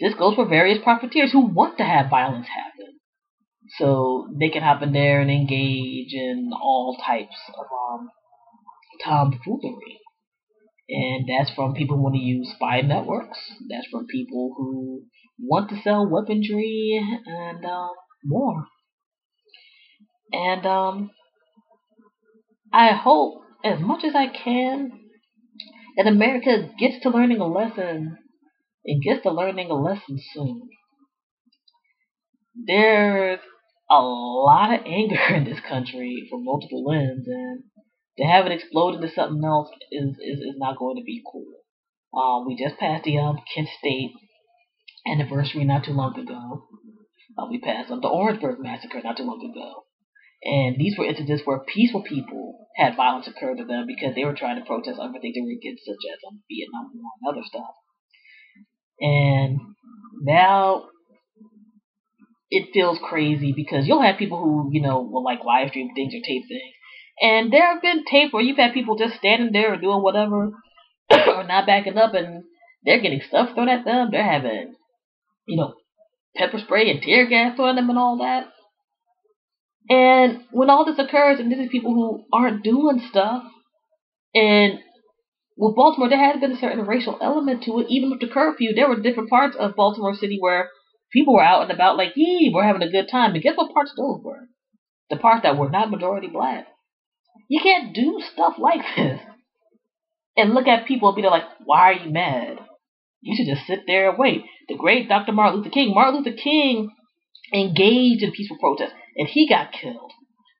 this 0.00 0.14
goes 0.14 0.34
for 0.34 0.46
various 0.46 0.78
profiteers 0.82 1.32
who 1.32 1.46
want 1.46 1.78
to 1.78 1.84
have 1.84 2.10
violence 2.10 2.48
happen. 2.48 2.98
So 3.78 4.28
they 4.38 4.48
can 4.48 4.62
hop 4.62 4.82
in 4.82 4.92
there 4.92 5.20
and 5.20 5.30
engage 5.30 6.12
in 6.12 6.50
all 6.52 6.96
types 7.06 7.36
of 7.54 7.66
um, 7.92 8.10
tomfoolery. 9.04 10.00
And 10.88 11.28
that's 11.28 11.54
from 11.54 11.74
people 11.74 11.96
who 11.96 12.02
want 12.02 12.16
to 12.16 12.20
use 12.20 12.50
spy 12.54 12.80
networks. 12.80 13.38
That's 13.68 13.86
from 13.86 14.06
people 14.06 14.54
who 14.56 15.04
want 15.42 15.70
to 15.70 15.80
sell 15.82 16.08
weaponry 16.08 17.00
and 17.26 17.64
uh, 17.64 17.88
more. 18.24 18.66
And 20.32 20.66
um, 20.66 21.10
I 22.72 22.92
hope 22.92 23.42
as 23.64 23.80
much 23.80 24.04
as 24.04 24.14
I 24.14 24.28
can 24.28 24.92
that 25.96 26.06
America 26.06 26.70
gets 26.78 27.02
to 27.02 27.10
learning 27.10 27.40
a 27.40 27.46
lesson 27.46 28.16
and 28.84 29.02
gets 29.02 29.22
to 29.22 29.30
learning 29.30 29.70
a 29.70 29.74
lesson 29.74 30.20
soon. 30.32 30.68
There's 32.54 33.40
a 33.90 34.00
lot 34.00 34.72
of 34.72 34.80
anger 34.86 35.20
in 35.34 35.44
this 35.44 35.60
country 35.68 36.26
from 36.30 36.44
multiple 36.44 36.92
ends, 36.92 37.26
and 37.26 37.64
to 38.18 38.24
have 38.24 38.46
it 38.46 38.52
explode 38.52 38.94
into 38.94 39.12
something 39.14 39.44
else 39.44 39.68
is, 39.90 40.10
is, 40.20 40.40
is 40.40 40.54
not 40.56 40.78
going 40.78 40.96
to 40.96 41.04
be 41.04 41.22
cool. 41.30 41.44
Um, 42.12 42.46
we 42.46 42.56
just 42.56 42.78
passed 42.78 43.04
the 43.04 43.18
um, 43.18 43.38
Kent 43.54 43.68
State 43.78 44.12
anniversary 45.06 45.64
not 45.64 45.84
too 45.84 45.92
long 45.92 46.18
ago. 46.18 46.68
Uh, 47.38 47.46
we 47.50 47.60
passed 47.60 47.90
um, 47.90 48.00
the 48.00 48.08
Orangeburg 48.08 48.58
massacre 48.60 49.00
not 49.02 49.16
too 49.16 49.24
long 49.24 49.40
ago. 49.40 49.84
And 50.42 50.76
these 50.78 50.96
were 50.96 51.04
incidents 51.04 51.42
where 51.44 51.60
peaceful 51.60 52.02
people 52.02 52.68
had 52.76 52.96
violence 52.96 53.28
occur 53.28 53.54
to 53.54 53.64
them 53.64 53.84
because 53.86 54.14
they 54.14 54.24
were 54.24 54.34
trying 54.34 54.58
to 54.58 54.66
protest 54.66 54.98
other 54.98 55.18
things 55.20 55.34
they 55.34 55.42
were 55.42 55.56
against, 55.56 55.84
such 55.84 56.00
as 56.12 56.18
um, 56.26 56.40
Vietnam 56.50 56.90
War 56.94 57.12
and 57.20 57.36
other 57.36 57.46
stuff. 57.46 57.74
And 59.00 59.58
now 60.22 60.88
it 62.50 62.70
feels 62.72 62.98
crazy 63.02 63.52
because 63.54 63.86
you'll 63.86 64.02
have 64.02 64.18
people 64.18 64.38
who, 64.38 64.70
you 64.72 64.82
know, 64.82 65.02
will 65.02 65.24
like 65.24 65.44
live 65.44 65.68
stream 65.68 65.90
things 65.94 66.14
or 66.14 66.20
tape 66.26 66.44
things. 66.48 66.74
And 67.22 67.52
there 67.52 67.66
have 67.66 67.82
been 67.82 68.04
tapes 68.10 68.32
where 68.32 68.42
you've 68.42 68.56
had 68.56 68.72
people 68.72 68.96
just 68.96 69.16
standing 69.16 69.52
there 69.52 69.74
or 69.74 69.76
doing 69.76 70.02
whatever 70.02 70.52
or 71.10 71.44
not 71.44 71.66
backing 71.66 71.98
up 71.98 72.14
and 72.14 72.44
they're 72.82 73.00
getting 73.00 73.20
stuff 73.28 73.50
thrown 73.54 73.68
at 73.68 73.84
them. 73.84 74.08
They're 74.10 74.24
having, 74.24 74.74
you 75.50 75.56
know, 75.56 75.74
pepper 76.36 76.58
spray 76.58 76.90
and 76.90 77.02
tear 77.02 77.26
gas 77.28 77.58
at 77.58 77.74
them 77.74 77.90
and 77.90 77.98
all 77.98 78.18
that. 78.18 78.52
And 79.88 80.44
when 80.52 80.70
all 80.70 80.84
this 80.84 80.98
occurs, 80.98 81.40
and 81.40 81.50
this 81.50 81.58
is 81.58 81.68
people 81.70 81.92
who 81.92 82.24
aren't 82.32 82.62
doing 82.62 83.02
stuff, 83.10 83.42
and 84.32 84.78
with 85.56 85.74
Baltimore, 85.74 86.08
there 86.08 86.24
has 86.24 86.40
been 86.40 86.52
a 86.52 86.60
certain 86.60 86.86
racial 86.86 87.18
element 87.20 87.64
to 87.64 87.80
it. 87.80 87.86
Even 87.90 88.10
with 88.10 88.20
the 88.20 88.28
curfew, 88.28 88.72
there 88.72 88.88
were 88.88 89.00
different 89.00 89.28
parts 89.28 89.56
of 89.58 89.74
Baltimore 89.74 90.14
City 90.14 90.38
where 90.38 90.70
people 91.12 91.34
were 91.34 91.42
out 91.42 91.62
and 91.62 91.72
about, 91.72 91.96
like, 91.96 92.12
yee, 92.14 92.52
we're 92.54 92.64
having 92.64 92.82
a 92.82 92.90
good 92.90 93.08
time. 93.10 93.32
But 93.32 93.42
guess 93.42 93.56
what 93.56 93.74
parts 93.74 93.92
those 93.96 94.20
were? 94.22 94.48
The 95.10 95.16
parts 95.16 95.42
that 95.42 95.58
were 95.58 95.68
not 95.68 95.90
majority 95.90 96.28
black. 96.28 96.66
You 97.48 97.60
can't 97.60 97.92
do 97.92 98.22
stuff 98.32 98.54
like 98.58 98.82
this 98.96 99.20
and 100.36 100.54
look 100.54 100.68
at 100.68 100.86
people 100.86 101.08
and 101.08 101.16
be 101.16 101.22
like, 101.22 101.44
why 101.64 101.78
are 101.78 102.04
you 102.04 102.10
mad? 102.10 102.58
You 103.20 103.36
should 103.36 103.52
just 103.52 103.66
sit 103.66 103.80
there 103.86 104.10
and 104.10 104.18
wait. 104.18 104.42
The 104.70 104.76
great 104.76 105.08
Dr. 105.08 105.32
Martin 105.32 105.58
Luther 105.58 105.70
King, 105.70 105.92
Martin 105.92 106.22
Luther 106.22 106.36
King 106.36 106.92
engaged 107.52 108.22
in 108.22 108.30
peaceful 108.30 108.56
protest 108.60 108.94
and 109.16 109.26
he 109.26 109.48
got 109.48 109.72
killed. 109.72 110.12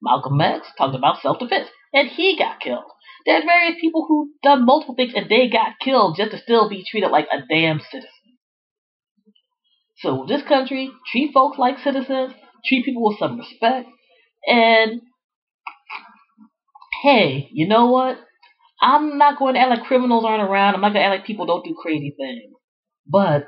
Malcolm 0.03 0.41
X 0.41 0.67
talked 0.77 0.97
about 0.97 1.23
self-defense 1.23 1.69
and 1.95 2.09
he 2.09 2.37
got 2.37 2.59
killed. 2.59 2.91
There's 3.25 3.45
various 3.45 3.81
people 3.81 4.07
who 4.09 4.33
done 4.43 4.67
multiple 4.67 4.97
things 4.97 5.13
and 5.15 5.31
they 5.31 5.49
got 5.49 5.79
killed 5.81 6.17
just 6.17 6.33
to 6.33 6.39
still 6.39 6.69
be 6.69 6.85
treated 6.91 7.13
like 7.13 7.29
a 7.31 7.47
damn 7.49 7.79
citizen. 7.79 8.11
So 9.99 10.25
this 10.27 10.43
country, 10.43 10.91
treat 11.13 11.33
folks 11.33 11.57
like 11.57 11.79
citizens, 11.79 12.33
treat 12.67 12.85
people 12.85 13.07
with 13.07 13.19
some 13.21 13.39
respect, 13.39 13.87
and 14.45 15.03
hey, 17.05 17.49
you 17.53 17.69
know 17.69 17.93
what? 17.93 18.19
I'm 18.83 19.19
not 19.19 19.39
going 19.39 19.55
to 19.55 19.61
act 19.61 19.71
like 19.71 19.85
criminals 19.85 20.25
aren't 20.25 20.43
around. 20.43 20.75
I'm 20.75 20.81
not 20.81 20.95
going 20.95 21.05
to 21.05 21.07
act 21.07 21.21
like 21.21 21.27
people 21.27 21.47
don't 21.47 21.65
do 21.65 21.77
crazy 21.81 22.13
things. 22.19 22.53
But 23.07 23.47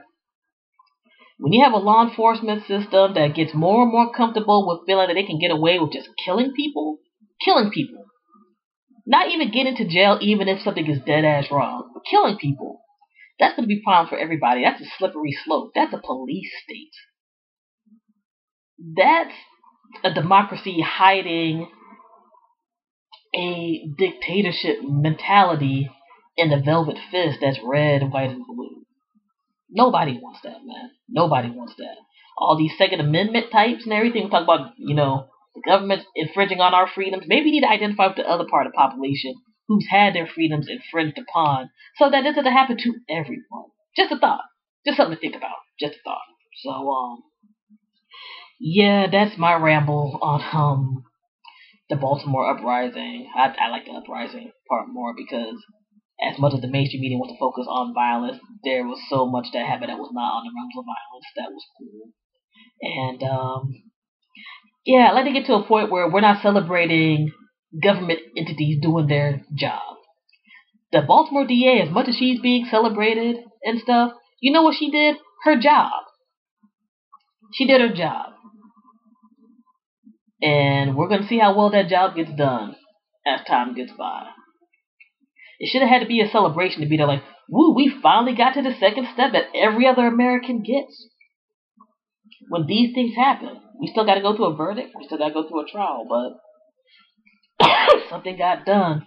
when 1.43 1.53
you 1.53 1.65
have 1.65 1.73
a 1.73 1.77
law 1.77 2.09
enforcement 2.09 2.61
system 2.69 3.15
that 3.15 3.35
gets 3.35 3.53
more 3.53 3.83
and 3.83 3.91
more 3.91 4.15
comfortable 4.15 4.65
with 4.65 4.87
feeling 4.87 5.09
that 5.09 5.15
they 5.15 5.27
can 5.27 5.41
get 5.41 5.51
away 5.51 5.77
with 5.81 5.93
just 5.93 6.09
killing 6.25 6.53
people, 6.55 6.99
killing 7.45 7.73
people, 7.73 8.05
not 9.05 9.29
even 9.29 9.51
getting 9.51 9.75
to 9.75 9.89
jail 9.89 10.19
even 10.21 10.47
if 10.47 10.63
something 10.63 10.89
is 10.89 11.01
dead 11.05 11.25
ass 11.25 11.47
wrong, 11.51 11.91
but 11.93 12.05
killing 12.09 12.39
people, 12.39 12.81
that's 13.41 13.57
going 13.57 13.65
to 13.65 13.75
be 13.75 13.81
a 13.81 13.85
problem 13.85 14.09
for 14.09 14.17
everybody. 14.17 14.63
That's 14.63 14.81
a 14.83 14.85
slippery 14.99 15.37
slope. 15.45 15.73
That's 15.75 15.93
a 15.93 15.99
police 15.99 16.53
state. 16.63 16.95
That's 18.97 19.35
a 20.05 20.15
democracy 20.15 20.81
hiding 20.81 21.69
a 23.35 23.89
dictatorship 23.99 24.79
mentality 24.85 25.91
in 26.37 26.51
the 26.51 26.63
velvet 26.65 26.99
fist 27.11 27.39
that's 27.41 27.59
red, 27.65 28.13
white, 28.13 28.31
and 28.31 28.47
blue. 28.47 28.82
Nobody 29.73 30.19
wants 30.21 30.41
that, 30.45 30.61
man. 30.65 30.91
Nobody 31.09 31.51
wants 31.51 31.75
that. 31.79 31.97
All 32.37 32.57
these 32.59 32.73
Second 32.77 33.01
Amendment 33.01 33.47
types 33.51 33.85
and 33.85 33.93
everything, 33.93 34.25
we 34.25 34.31
talk 34.31 34.45
about, 34.45 34.73
you 34.77 34.95
know, 34.95 35.29
the 35.55 35.63
government 35.67 36.03
infringing 36.15 36.61
on 36.61 36.75
our 36.75 36.89
freedoms. 36.95 37.25
Maybe 37.27 37.47
we 37.47 37.51
need 37.53 37.63
to 37.63 37.71
identify 37.71 38.09
with 38.09 38.17
the 38.17 38.29
other 38.29 38.45
part 38.49 38.67
of 38.67 38.73
the 38.73 38.77
population 38.77 39.35
who's 39.69 39.87
had 39.91 40.15
their 40.15 40.27
freedoms 40.27 40.69
infringed 40.69 41.19
upon 41.19 41.71
so 41.97 42.11
that 42.11 42.23
this 42.23 42.37
doesn't 42.37 42.53
happen 42.53 42.77
to 42.77 42.95
everyone. 43.09 43.71
Just 43.97 44.13
a 44.13 44.19
thought. 44.19 44.43
Just 44.87 44.97
something 44.97 45.17
to 45.17 45.21
think 45.21 45.37
about. 45.37 45.57
Just 45.81 45.95
a 45.95 46.03
thought. 46.05 46.21
So, 46.63 46.71
um, 46.71 47.23
yeah, 48.61 49.07
that's 49.11 49.39
my 49.39 49.55
ramble 49.55 50.19
on, 50.23 50.43
um, 50.53 51.05
the 51.89 51.97
Baltimore 51.97 52.51
uprising. 52.51 53.31
I, 53.35 53.55
I 53.59 53.69
like 53.69 53.85
the 53.85 53.93
uprising 53.93 54.53
part 54.69 54.87
more 54.89 55.15
because 55.17 55.63
as 56.31 56.39
much 56.39 56.55
as 56.55 56.61
the 56.61 56.69
mainstream 56.69 57.01
media 57.03 57.19
wants 57.19 57.35
to 57.35 57.39
focus 57.39 57.67
on 57.69 57.95
violence, 57.95 58.39
there 58.65 58.85
was 58.85 59.01
so 59.11 59.27
much 59.27 59.47
that 59.53 59.67
happened 59.67 59.91
that 59.91 59.99
was 59.99 60.13
not 60.13 60.39
on 60.39 60.45
the 60.47 60.53
realms 60.55 60.75
of 60.79 60.85
violence 60.87 61.29
that 61.37 61.51
was 61.51 61.65
cool. 61.79 62.13
And 62.83 63.23
um, 63.23 63.83
yeah, 64.85 65.09
I'd 65.09 65.15
like 65.15 65.25
to 65.27 65.33
get 65.33 65.47
to 65.47 65.55
a 65.55 65.67
point 65.67 65.91
where 65.91 66.09
we're 66.11 66.21
not 66.21 66.43
celebrating 66.43 67.33
government 67.83 68.21
entities 68.37 68.81
doing 68.81 69.07
their 69.07 69.43
job. 69.55 69.97
The 70.93 71.03
Baltimore 71.03 71.47
DA, 71.47 71.81
as 71.81 71.91
much 71.91 72.09
as 72.09 72.17
she's 72.17 72.41
being 72.41 72.67
celebrated 72.71 73.37
and 73.65 73.81
stuff, 73.81 74.13
you 74.41 74.53
know 74.53 74.63
what 74.63 74.77
she 74.79 74.91
did? 74.91 75.17
Her 75.45 75.59
job. 75.59 75.91
She 77.55 77.67
did 77.67 77.81
her 77.81 77.95
job. 77.95 78.33
And 80.43 80.97
we're 80.97 81.09
going 81.09 81.23
to 81.23 81.29
see 81.29 81.39
how 81.39 81.57
well 81.57 81.71
that 81.71 81.89
job 81.89 82.17
gets 82.17 82.33
done 82.33 82.75
as 83.27 83.41
time 83.47 83.75
gets 83.75 83.93
by. 83.93 84.27
It 85.63 85.71
should 85.71 85.83
have 85.83 85.91
had 85.91 86.01
to 86.01 86.11
be 86.11 86.21
a 86.21 86.29
celebration 86.29 86.81
to 86.81 86.89
be 86.89 86.97
there 86.97 87.07
like, 87.07 87.23
woo, 87.49 87.73
we 87.73 87.89
finally 88.03 88.35
got 88.35 88.55
to 88.55 88.63
the 88.63 88.75
second 88.81 89.07
step 89.15 89.31
that 89.31 89.55
every 89.55 89.87
other 89.87 90.09
American 90.09 90.61
gets. 90.65 91.07
When 92.49 92.67
these 92.67 92.93
things 92.93 93.15
happen, 93.15 93.61
we 93.79 93.87
still 93.87 94.05
got 94.05 94.17
to 94.17 94.23
go 94.23 94.35
through 94.35 94.55
a 94.55 94.57
verdict, 94.57 94.91
we 94.99 95.07
still 95.07 95.19
got 95.19 95.29
to 95.29 95.35
go 95.35 95.49
through 95.49 95.65
a 95.65 95.71
trial, 95.71 96.05
but 96.11 97.69
something 98.11 98.37
got 98.37 98.67
done. 98.67 99.07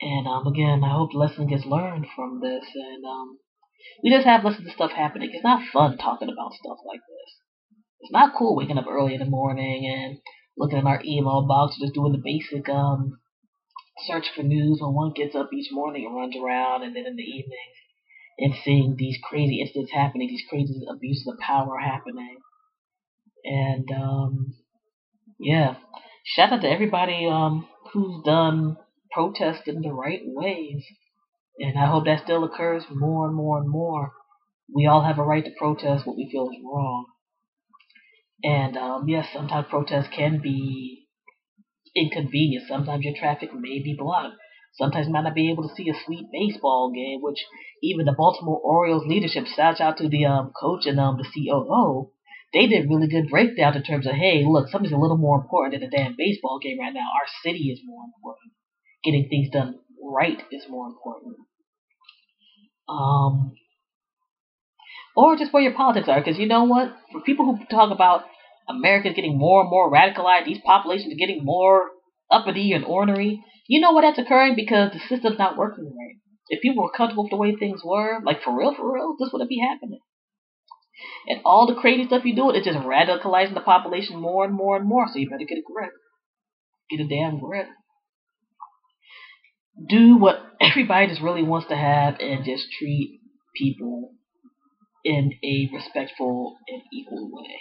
And 0.00 0.26
um, 0.26 0.46
again, 0.46 0.80
I 0.82 0.96
hope 0.96 1.12
the 1.12 1.18
lesson 1.18 1.48
gets 1.48 1.66
learned 1.66 2.06
from 2.16 2.40
this, 2.40 2.64
and 2.74 3.04
um, 3.04 3.36
we 4.02 4.10
just 4.10 4.24
have 4.24 4.42
lessons 4.42 4.68
of 4.68 4.72
stuff 4.72 4.92
happening. 4.92 5.28
It's 5.34 5.44
not 5.44 5.68
fun 5.70 5.98
talking 5.98 6.30
about 6.32 6.54
stuff 6.54 6.78
like 6.88 7.00
this. 7.00 7.30
It's 8.00 8.12
not 8.12 8.32
cool 8.38 8.56
waking 8.56 8.78
up 8.78 8.86
early 8.88 9.12
in 9.12 9.20
the 9.20 9.26
morning 9.26 9.84
and 9.84 10.16
looking 10.56 10.78
in 10.78 10.86
our 10.86 11.02
email 11.04 11.44
box, 11.46 11.76
just 11.78 11.92
doing 11.92 12.12
the 12.12 12.22
basic 12.24 12.70
um 12.70 13.18
search 13.98 14.26
for 14.34 14.42
news 14.42 14.78
when 14.80 14.94
one 14.94 15.12
gets 15.14 15.34
up 15.34 15.50
each 15.52 15.68
morning 15.72 16.06
and 16.06 16.14
runs 16.16 16.36
around, 16.36 16.82
and 16.82 16.94
then 16.96 17.06
in 17.06 17.16
the 17.16 17.22
evenings 17.22 17.76
and 18.38 18.54
seeing 18.64 18.96
these 18.96 19.18
crazy 19.22 19.60
incidents 19.60 19.92
happening, 19.92 20.28
these 20.28 20.44
crazy 20.48 20.80
abuses 20.90 21.26
of 21.28 21.38
power 21.38 21.78
happening, 21.78 22.38
and 23.44 23.90
um, 23.92 24.54
yeah, 25.38 25.76
shout 26.24 26.52
out 26.52 26.62
to 26.62 26.68
everybody 26.70 27.26
um 27.26 27.68
who's 27.92 28.22
done 28.24 28.76
protesting 29.12 29.82
the 29.82 29.92
right 29.92 30.22
ways. 30.24 30.84
And 31.58 31.78
I 31.78 31.86
hope 31.86 32.06
that 32.06 32.24
still 32.24 32.44
occurs 32.44 32.84
more 32.90 33.26
and 33.26 33.36
more 33.36 33.58
and 33.58 33.68
more. 33.68 34.12
We 34.74 34.86
all 34.86 35.02
have 35.02 35.18
a 35.18 35.22
right 35.24 35.44
to 35.44 35.50
protest 35.56 36.06
what 36.06 36.16
we 36.16 36.28
feel 36.30 36.50
is 36.50 36.58
wrong. 36.64 37.06
And 38.42 38.76
um, 38.76 39.08
yes, 39.08 39.28
sometimes 39.32 39.66
protests 39.70 40.08
can 40.14 40.40
be 40.42 41.03
inconvenient. 41.96 42.64
Sometimes 42.68 43.04
your 43.04 43.14
traffic 43.18 43.50
may 43.54 43.82
be 43.82 43.96
blocked. 43.98 44.36
Sometimes 44.74 45.06
you 45.06 45.12
might 45.12 45.22
not 45.22 45.34
be 45.34 45.50
able 45.50 45.68
to 45.68 45.74
see 45.74 45.88
a 45.88 45.94
sweet 46.04 46.26
baseball 46.32 46.92
game, 46.94 47.20
which 47.22 47.38
even 47.82 48.06
the 48.06 48.14
Baltimore 48.16 48.60
Orioles 48.62 49.06
leadership 49.06 49.46
shouts 49.46 49.80
out 49.80 49.98
to 49.98 50.08
the 50.08 50.24
um, 50.26 50.52
coach 50.58 50.86
and 50.86 50.98
um, 50.98 51.16
the 51.16 51.24
COO. 51.24 52.10
They 52.52 52.66
did 52.66 52.88
really 52.88 53.08
good 53.08 53.30
breakdown 53.30 53.76
in 53.76 53.82
terms 53.82 54.06
of, 54.06 54.14
hey, 54.14 54.44
look, 54.46 54.68
something's 54.68 54.92
a 54.92 54.98
little 54.98 55.16
more 55.16 55.40
important 55.40 55.74
than 55.74 55.88
a 55.88 55.90
damn 55.90 56.14
baseball 56.18 56.58
game 56.62 56.78
right 56.80 56.92
now. 56.92 57.00
Our 57.00 57.28
city 57.42 57.70
is 57.70 57.80
more 57.84 58.02
important. 58.04 58.52
Getting 59.04 59.28
things 59.28 59.48
done 59.52 59.78
right 60.02 60.38
is 60.50 60.64
more 60.68 60.86
important. 60.88 61.36
Um, 62.88 63.54
or 65.16 65.36
just 65.36 65.52
where 65.52 65.62
your 65.62 65.74
politics 65.74 66.08
are, 66.08 66.20
because 66.20 66.38
you 66.38 66.46
know 66.46 66.64
what? 66.64 66.94
For 67.12 67.20
people 67.20 67.44
who 67.46 67.64
talk 67.66 67.92
about 67.92 68.24
America's 68.68 69.14
getting 69.14 69.38
more 69.38 69.62
and 69.62 69.70
more 69.70 69.92
radicalized, 69.92 70.46
these 70.46 70.60
populations 70.64 71.12
are 71.12 71.18
getting 71.18 71.44
more 71.44 71.90
uppity 72.30 72.72
and 72.72 72.84
ornery, 72.84 73.44
you 73.66 73.80
know 73.80 73.92
what 73.92 74.02
that's 74.02 74.18
occurring 74.18 74.56
because 74.56 74.92
the 74.92 75.00
system's 75.08 75.38
not 75.38 75.56
working 75.56 75.84
right. 75.84 76.16
If 76.48 76.60
people 76.60 76.82
were 76.82 76.92
comfortable 76.94 77.24
with 77.24 77.30
the 77.30 77.36
way 77.36 77.56
things 77.56 77.80
were, 77.84 78.20
like 78.24 78.42
for 78.42 78.56
real, 78.56 78.74
for 78.74 78.92
real, 78.92 79.16
this 79.18 79.30
wouldn't 79.32 79.48
be 79.48 79.60
happening. 79.60 80.00
And 81.26 81.40
all 81.44 81.66
the 81.66 81.80
crazy 81.80 82.06
stuff 82.06 82.24
you 82.24 82.36
do, 82.36 82.50
it's 82.50 82.66
just 82.66 82.78
radicalizing 82.78 83.54
the 83.54 83.60
population 83.60 84.20
more 84.20 84.44
and 84.44 84.54
more 84.54 84.76
and 84.76 84.86
more. 84.86 85.06
So 85.08 85.18
you 85.18 85.30
better 85.30 85.46
get 85.48 85.58
a 85.58 85.62
grip. 85.64 85.92
Get 86.90 87.00
a 87.00 87.08
damn 87.08 87.40
grip. 87.40 87.66
Do 89.88 90.18
what 90.18 90.36
everybody 90.60 91.08
just 91.08 91.22
really 91.22 91.42
wants 91.42 91.68
to 91.68 91.76
have 91.76 92.16
and 92.20 92.44
just 92.44 92.66
treat 92.78 93.20
people 93.56 94.12
in 95.04 95.32
a 95.42 95.70
respectful 95.72 96.58
and 96.68 96.82
equal 96.92 97.30
way. 97.32 97.60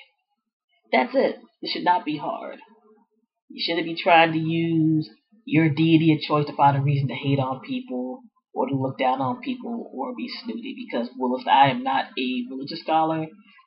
That's 0.94 1.16
it. 1.16 1.38
It 1.64 1.72
should 1.74 1.84
not 1.84 2.06
be 2.06 2.18
hard. 2.18 2.60
You 3.50 3.64
shouldn't 3.66 3.88
be 3.88 4.02
trying 4.02 4.32
to 4.32 4.40
use 4.40 5.10
your 5.46 5.70
deity 5.70 6.14
of 6.14 6.22
choice 6.22 6.46
to 6.46 6.56
find 6.56 6.78
a 6.78 6.82
reason 6.82 7.08
to 7.08 7.16
hate 7.16 7.40
on 7.40 7.62
people 7.68 8.22
or 8.54 8.68
to 8.68 8.76
look 8.76 9.00
down 9.00 9.20
on 9.20 9.42
people 9.42 9.92
or 9.92 10.14
be 10.16 10.30
snooty 10.44 10.76
because 10.86 11.10
Willis, 11.18 11.46
I 11.50 11.70
am 11.70 11.84
not 11.84 12.06
a 12.18 12.46
religious 12.50 12.82
scholar. 12.82 13.26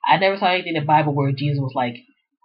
I 0.09 0.16
never 0.18 0.37
saw 0.37 0.53
anything 0.53 0.77
in 0.77 0.81
the 0.81 0.87
Bible 0.87 1.14
where 1.14 1.33
Jesus 1.33 1.59
was 1.59 1.72
like, 1.74 1.97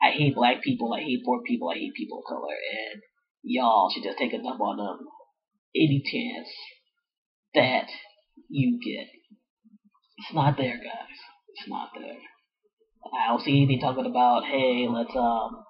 I 0.02 0.10
hate 0.10 0.34
black 0.34 0.64
people, 0.64 0.94
I 0.94 1.02
hate 1.02 1.22
poor 1.24 1.42
people, 1.46 1.70
I 1.70 1.76
hate 1.76 1.94
people 1.96 2.20
of 2.20 2.26
color, 2.28 2.50
and 2.50 3.02
y'all 3.44 3.92
should 3.94 4.04
just 4.04 4.18
take 4.18 4.34
a 4.34 4.42
dump 4.42 4.60
on 4.60 4.78
them 4.78 5.08
any 5.76 6.02
chance 6.02 6.50
that 7.54 7.88
you 8.50 8.80
get. 8.84 9.08
It's 10.18 10.34
not 10.34 10.58
there, 10.58 10.78
guys. 10.78 11.18
It's 11.56 11.70
not 11.70 11.90
there. 11.96 12.18
I 13.06 13.28
don't 13.30 13.42
see 13.42 13.58
anything 13.58 13.80
talking 13.80 14.06
about, 14.06 14.46
hey, 14.46 14.88
let's 14.90 15.16
um 15.16 15.64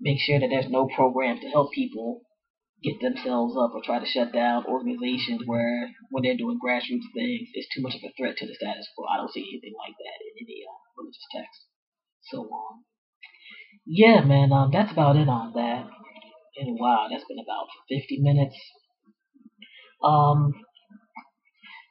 make 0.00 0.18
sure 0.20 0.38
that 0.38 0.48
there's 0.48 0.70
no 0.70 0.88
programs 0.94 1.40
to 1.40 1.48
help 1.48 1.72
people 1.72 2.22
get 2.82 3.00
themselves 3.00 3.56
up 3.58 3.74
or 3.74 3.82
try 3.82 3.98
to 3.98 4.06
shut 4.06 4.32
down 4.32 4.64
organizations 4.66 5.42
where 5.46 5.90
when 6.10 6.22
they're 6.22 6.36
doing 6.38 6.58
grassroots 6.62 7.10
things, 7.14 7.48
it's 7.54 7.66
too 7.74 7.82
much 7.82 7.94
of 7.96 8.02
a 8.06 8.12
threat 8.16 8.36
to 8.36 8.46
the 8.46 8.54
status 8.54 8.86
quo. 8.94 9.06
I 9.06 9.16
don't 9.16 9.32
see 9.32 9.42
anything 9.42 9.74
like 9.74 9.96
that 9.98 10.18
in 10.22 10.46
any 10.46 10.62
uh, 10.62 10.78
religious 10.96 11.26
text. 11.34 11.58
So 12.30 12.46
um, 12.46 12.84
yeah, 13.84 14.22
man, 14.22 14.52
um, 14.52 14.70
that's 14.72 14.92
about 14.92 15.16
it 15.16 15.28
on 15.28 15.52
that. 15.54 15.88
And 16.58 16.78
wow, 16.78 17.08
that's 17.10 17.24
been 17.28 17.38
about 17.42 17.66
50 17.88 18.20
minutes. 18.20 18.56
Um, 20.02 20.54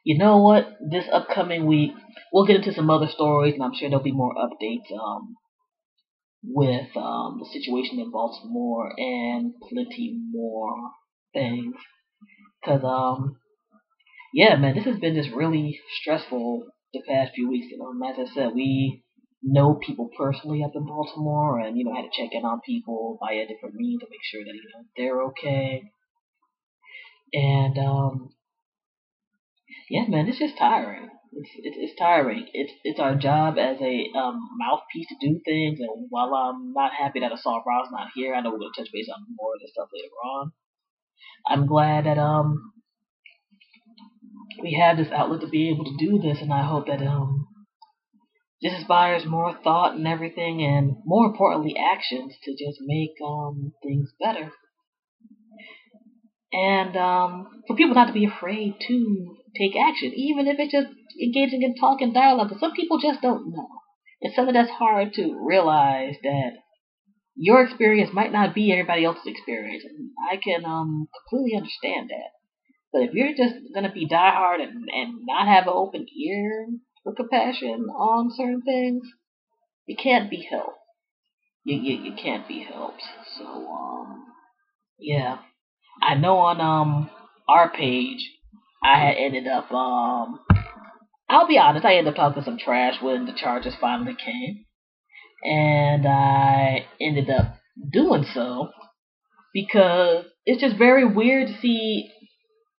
you 0.08 0.16
know 0.16 0.38
what? 0.38 0.78
This 0.90 1.04
upcoming 1.12 1.66
week, 1.66 1.92
we'll 2.32 2.46
get 2.46 2.56
into 2.56 2.72
some 2.72 2.88
other 2.88 3.08
stories, 3.08 3.54
and 3.54 3.62
I'm 3.62 3.74
sure 3.74 3.90
there'll 3.90 4.02
be 4.02 4.12
more 4.12 4.34
updates. 4.34 4.90
Um, 4.92 5.36
with 6.42 6.96
um, 6.96 7.40
the 7.40 7.48
situation 7.52 7.98
in 7.98 8.10
Baltimore 8.10 8.92
and 8.96 9.52
plenty 9.68 10.16
more 10.30 10.92
things. 11.34 11.74
Cause 12.64 12.82
um, 12.84 13.36
yeah, 14.32 14.56
man, 14.56 14.74
this 14.74 14.84
has 14.84 14.98
been 14.98 15.14
just 15.14 15.34
really 15.34 15.80
stressful 16.00 16.64
the 16.92 17.02
past 17.08 17.32
few 17.34 17.48
weeks. 17.48 17.66
You 17.70 17.78
know, 17.78 18.08
as 18.08 18.30
I 18.30 18.34
said, 18.34 18.54
we 18.54 19.04
know 19.42 19.74
people 19.74 20.10
personally 20.16 20.62
up 20.64 20.72
in 20.74 20.86
Baltimore, 20.86 21.60
and 21.60 21.76
you 21.76 21.84
know, 21.84 21.94
had 21.94 22.02
to 22.02 22.22
check 22.22 22.30
in 22.32 22.44
on 22.44 22.60
people 22.64 23.18
via 23.20 23.46
different 23.46 23.74
means 23.74 24.00
to 24.00 24.06
make 24.10 24.24
sure 24.30 24.44
that 24.44 24.54
you 24.54 24.62
know 24.74 24.84
they're 24.96 25.22
okay. 25.28 25.82
And 27.32 27.78
um, 27.78 28.30
yeah, 29.90 30.04
man, 30.08 30.28
it's 30.28 30.38
just 30.38 30.58
tiring. 30.58 31.08
It's, 31.32 31.50
it's, 31.56 31.76
it's 31.78 31.98
tiring. 31.98 32.46
It's 32.52 32.72
it's 32.84 33.00
our 33.00 33.14
job 33.14 33.58
as 33.58 33.76
a 33.80 34.10
um, 34.16 34.40
mouthpiece 34.58 35.06
to 35.08 35.16
do 35.20 35.40
things. 35.44 35.78
And 35.80 36.06
while 36.08 36.34
I'm 36.34 36.72
not 36.72 36.92
happy 36.92 37.20
that 37.20 37.32
Assault 37.32 37.64
Rob's 37.66 37.90
not 37.90 38.08
here, 38.14 38.34
I 38.34 38.40
know 38.40 38.50
we're 38.50 38.58
gonna 38.58 38.72
touch 38.76 38.88
base 38.92 39.08
on 39.14 39.24
more 39.36 39.54
of 39.54 39.60
this 39.60 39.70
stuff 39.72 39.88
later 39.92 40.14
on. 40.24 40.52
I'm 41.46 41.66
glad 41.66 42.06
that 42.06 42.18
um 42.18 42.72
we 44.62 44.74
have 44.74 44.96
this 44.96 45.12
outlet 45.12 45.40
to 45.42 45.48
be 45.48 45.70
able 45.70 45.84
to 45.84 45.96
do 45.98 46.18
this, 46.18 46.38
and 46.40 46.52
I 46.52 46.66
hope 46.66 46.86
that 46.86 47.02
um 47.02 47.46
this 48.60 48.74
inspires 48.74 49.24
more 49.24 49.56
thought 49.62 49.94
and 49.94 50.08
everything, 50.08 50.62
and 50.62 50.96
more 51.04 51.26
importantly, 51.26 51.76
actions 51.78 52.34
to 52.44 52.52
just 52.52 52.78
make 52.80 53.12
um 53.24 53.72
things 53.82 54.10
better. 54.20 54.50
And 56.52 56.96
um, 56.96 57.62
for 57.66 57.76
people 57.76 57.94
not 57.94 58.06
to 58.06 58.12
be 58.14 58.24
afraid 58.24 58.76
to 58.88 59.36
take 59.56 59.72
action, 59.76 60.12
even 60.14 60.46
if 60.46 60.58
it's 60.58 60.72
just 60.72 60.88
engaging 61.20 61.62
in 61.62 61.74
talk 61.76 62.00
and 62.00 62.14
dialogue. 62.14 62.48
But 62.50 62.60
some 62.60 62.72
people 62.72 62.98
just 62.98 63.22
don't 63.22 63.52
know. 63.52 63.68
It's 64.20 64.34
something 64.34 64.54
that's 64.54 64.70
hard 64.70 65.14
to 65.14 65.38
realize 65.40 66.16
that 66.22 66.50
your 67.36 67.62
experience 67.64 68.10
might 68.12 68.32
not 68.32 68.54
be 68.54 68.72
everybody 68.72 69.04
else's 69.04 69.26
experience. 69.26 69.84
And 69.84 70.10
I 70.30 70.36
can 70.36 70.64
um, 70.64 71.08
completely 71.30 71.56
understand 71.56 72.10
that. 72.10 72.30
But 72.92 73.02
if 73.02 73.14
you're 73.14 73.36
just 73.36 73.54
gonna 73.74 73.92
be 73.92 74.08
diehard 74.08 74.60
and, 74.60 74.88
and 74.92 75.20
not 75.26 75.46
have 75.46 75.64
an 75.64 75.72
open 75.74 76.06
ear 76.16 76.66
for 77.04 77.14
compassion 77.14 77.86
on 77.90 78.30
certain 78.34 78.62
things, 78.62 79.02
you 79.86 79.96
can't 79.96 80.30
be 80.30 80.46
helped. 80.50 80.78
You, 81.64 81.76
you, 81.76 82.10
you 82.10 82.12
can't 82.16 82.48
be 82.48 82.64
helped. 82.64 83.02
So 83.38 83.44
um, 83.44 84.24
yeah, 84.98 85.38
I 86.02 86.14
know 86.14 86.38
on 86.38 86.60
um 86.60 87.10
our 87.48 87.70
page 87.70 88.30
I 88.82 88.98
had 88.98 89.16
ended 89.16 89.46
up 89.46 89.70
um 89.72 90.40
I'll 91.30 91.46
be 91.46 91.58
honest, 91.58 91.84
I 91.84 91.96
ended 91.96 92.14
up 92.14 92.16
talking 92.16 92.42
some 92.42 92.58
trash 92.58 93.02
when 93.02 93.26
the 93.26 93.32
charges 93.34 93.74
finally 93.80 94.16
came. 94.16 94.64
And 95.44 96.06
I 96.06 96.86
ended 97.00 97.28
up 97.30 97.56
doing 97.92 98.24
so 98.32 98.70
because 99.52 100.24
it's 100.46 100.60
just 100.60 100.76
very 100.76 101.04
weird 101.04 101.48
to 101.48 101.60
see 101.60 102.10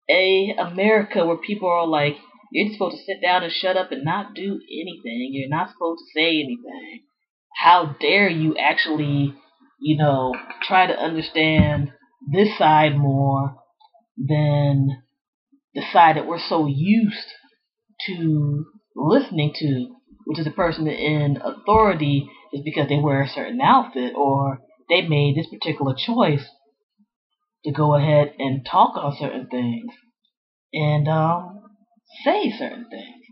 a 0.09 0.55
America 0.57 1.25
where 1.25 1.37
people 1.37 1.69
are 1.69 1.87
like, 1.87 2.15
you're 2.51 2.73
supposed 2.73 2.97
to 2.97 3.03
sit 3.03 3.21
down 3.21 3.43
and 3.43 3.53
shut 3.53 3.77
up 3.77 3.91
and 3.91 4.03
not 4.03 4.33
do 4.33 4.59
anything. 4.71 5.29
You're 5.31 5.49
not 5.49 5.69
supposed 5.69 5.99
to 5.99 6.19
say 6.19 6.29
anything. 6.29 7.01
How 7.55 7.95
dare 8.01 8.29
you 8.29 8.57
actually, 8.57 9.35
you 9.79 9.97
know, 9.97 10.33
try 10.63 10.87
to 10.87 10.99
understand 10.99 11.91
this 12.31 12.57
side 12.57 12.97
more 12.97 13.55
than 14.17 15.03
the 15.79 15.85
side 15.91 16.17
that 16.17 16.27
we're 16.27 16.39
so 16.39 16.67
used 16.67 17.27
to 18.07 18.65
listening 18.95 19.53
to, 19.55 19.95
which 20.25 20.39
is 20.39 20.47
a 20.47 20.51
person 20.51 20.87
in 20.87 21.37
authority, 21.43 22.29
is 22.53 22.61
because 22.63 22.89
they 22.89 22.97
wear 22.97 23.23
a 23.23 23.27
certain 23.29 23.59
outfit 23.61 24.13
or 24.15 24.59
they 24.89 25.01
made 25.01 25.35
this 25.35 25.47
particular 25.47 25.93
choice 25.95 26.45
to 27.65 27.71
go 27.71 27.95
ahead 27.95 28.33
and 28.39 28.65
talk 28.65 28.95
on 28.95 29.15
certain 29.19 29.47
things 29.47 29.93
and 30.73 31.07
um, 31.07 31.61
say 32.23 32.51
certain 32.51 32.89
things. 32.89 33.25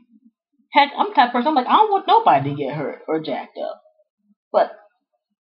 Heck, 0.72 0.92
I'm 0.98 1.10
the 1.10 1.16
type 1.16 1.28
of 1.28 1.34
person 1.34 1.48
I'm 1.50 1.56
like, 1.56 1.68
I 1.68 1.76
don't 1.76 1.92
want 1.92 2.08
nobody 2.08 2.50
to 2.52 2.56
get 2.56 2.76
hurt 2.76 3.00
or 3.08 3.22
jacked 3.22 3.58
up. 3.58 3.82
But 4.52 4.72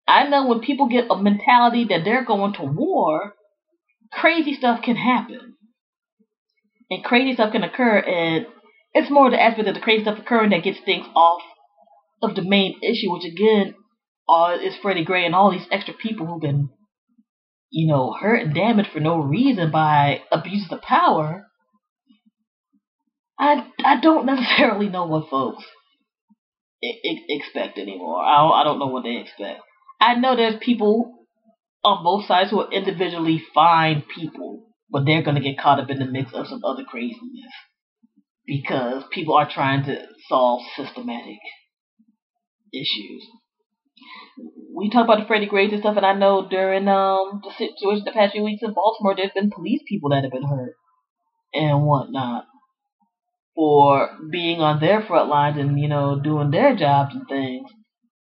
I 0.08 0.28
know 0.28 0.48
when 0.48 0.62
people 0.62 0.88
get 0.88 1.08
a 1.10 1.22
mentality 1.22 1.86
that 1.90 2.04
they're 2.06 2.26
going 2.26 2.54
to 2.54 2.64
war, 2.64 3.34
crazy 4.12 4.54
stuff 4.54 4.82
can 4.82 4.96
happen. 4.96 5.57
And 6.90 7.04
crazy 7.04 7.34
stuff 7.34 7.52
can 7.52 7.64
occur, 7.64 8.00
and 8.00 8.46
it's 8.94 9.12
more 9.12 9.30
the 9.30 9.42
aspect 9.42 9.68
of 9.68 9.76
the 9.76 9.82
crazy 9.82 10.04
stuff 10.04 10.20
occurring 10.20 10.52
that 10.52 10.64
gets 10.64 10.80
things 10.86 11.06
off 11.16 11.42
of 12.22 12.36
the 12.36 12.42
main 12.42 12.80
issue, 12.82 13.12
which 13.12 13.26
again 13.26 13.76
uh, 14.30 14.58
is 14.62 14.76
Freddie 14.82 15.04
Gray 15.06 15.26
and 15.26 15.36
all 15.36 15.52
these 15.52 15.68
extra 15.72 15.94
people 15.94 16.26
who've 16.26 16.42
been, 16.42 16.70
you 17.70 17.88
know, 17.88 18.14
hurt 18.20 18.42
and 18.42 18.54
damaged 18.54 18.90
for 18.92 19.00
no 19.00 19.18
reason 19.18 19.72
by 19.72 20.22
abuses 20.32 20.72
of 20.72 20.82
power. 20.82 21.46
I, 23.40 23.68
I 23.84 24.00
don't 24.00 24.26
necessarily 24.28 24.90
know 24.90 25.06
what 25.06 25.30
folks 25.30 25.64
I- 26.84 27.00
I 27.04 27.20
expect 27.30 27.78
anymore. 27.78 28.24
I 28.24 28.38
don't, 28.42 28.54
I 28.54 28.64
don't 28.64 28.80
know 28.80 28.88
what 28.88 29.04
they 29.04 29.18
expect. 29.18 29.62
I 30.00 30.16
know 30.16 30.36
there's 30.36 30.60
people 30.62 31.14
on 31.84 32.04
both 32.04 32.26
sides 32.26 32.52
who 32.52 32.62
are 32.62 32.72
individually 32.72 33.44
fine 33.54 34.04
people, 34.16 34.67
but 34.92 35.06
they're 35.06 35.24
gonna 35.24 35.42
get 35.42 35.58
caught 35.60 35.80
up 35.80 35.90
in 35.90 36.00
the 36.00 36.06
mix 36.06 36.34
of 36.34 36.48
some 36.48 36.64
other 36.66 36.84
craziness. 36.84 37.52
because 38.48 39.04
people 39.12 39.36
are 39.36 39.48
trying 39.50 39.84
to 39.86 40.08
solve 40.28 40.62
systematic 40.76 41.38
issues. 42.74 43.28
We 44.76 44.90
talk 44.90 45.06
about 45.06 45.20
the 45.20 45.26
Freddie 45.26 45.46
Grays 45.48 45.72
and 45.72 45.82
stuff, 45.82 45.98
and 45.98 46.06
I 46.06 46.14
know 46.14 46.48
during 46.48 46.88
um 46.88 47.42
the 47.44 47.52
situation 47.52 48.04
the 48.06 48.12
past 48.12 48.34
few 48.34 48.44
weeks 48.44 48.64
in 48.64 48.74
Baltimore, 48.74 49.16
there's 49.16 49.32
been 49.34 49.50
police 49.52 49.82
people 49.88 50.10
that 50.10 50.24
have 50.24 50.32
been 50.32 50.44
hurt 50.48 50.76
and 51.54 51.86
whatnot 51.86 52.46
for 53.56 54.10
being 54.32 54.60
on 54.62 54.80
their 54.80 55.02
front 55.02 55.30
lines 55.30 55.58
and 55.58 55.80
you 55.80 55.88
know 55.88 56.20
doing 56.20 56.52
their 56.52 56.76
jobs 56.76 57.14
and 57.16 57.28
things. 57.28 57.70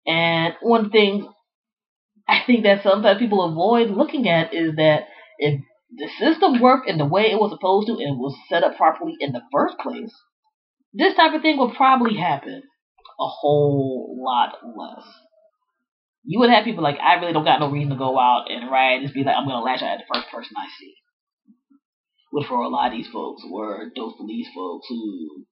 And 0.07 0.53
one 0.61 0.89
thing 0.91 1.29
I 2.27 2.41
think 2.45 2.63
that 2.63 2.83
sometimes 2.83 3.19
people 3.19 3.43
avoid 3.43 3.89
looking 3.89 4.27
at 4.29 4.53
is 4.53 4.75
that 4.75 5.07
if 5.39 5.61
the 5.97 6.09
system 6.19 6.59
worked 6.59 6.89
in 6.89 6.97
the 6.97 7.05
way 7.05 7.31
it 7.31 7.39
was 7.39 7.51
supposed 7.51 7.87
to 7.87 7.93
and 7.93 8.19
was 8.19 8.35
set 8.49 8.63
up 8.63 8.77
properly 8.77 9.15
in 9.19 9.31
the 9.31 9.41
first 9.51 9.77
place, 9.79 10.13
this 10.93 11.15
type 11.15 11.33
of 11.33 11.41
thing 11.41 11.57
would 11.57 11.75
probably 11.75 12.15
happen 12.15 12.63
a 13.19 13.27
whole 13.27 14.17
lot 14.19 14.55
less. 14.63 15.05
You 16.23 16.39
would 16.39 16.49
have 16.49 16.65
people 16.65 16.83
like, 16.83 16.97
I 16.99 17.15
really 17.15 17.33
don't 17.33 17.45
got 17.45 17.59
no 17.59 17.69
reason 17.69 17.91
to 17.91 17.97
go 17.97 18.19
out 18.19 18.45
and 18.49 18.71
ride. 18.71 19.01
just 19.01 19.13
be 19.13 19.23
like, 19.23 19.35
I'm 19.35 19.47
gonna 19.47 19.63
lash 19.63 19.81
out 19.81 19.93
at 19.93 19.99
the 19.99 20.13
first 20.13 20.27
person 20.31 20.55
I 20.57 20.67
see. 20.79 20.93
But 22.33 22.47
for 22.47 22.55
a 22.55 22.67
lot 22.67 22.87
of 22.87 22.93
these 22.93 23.07
folks 23.07 23.43
were 23.49 23.91
those 23.95 24.13
police 24.17 24.47
folks 24.53 24.87
who 24.89 25.45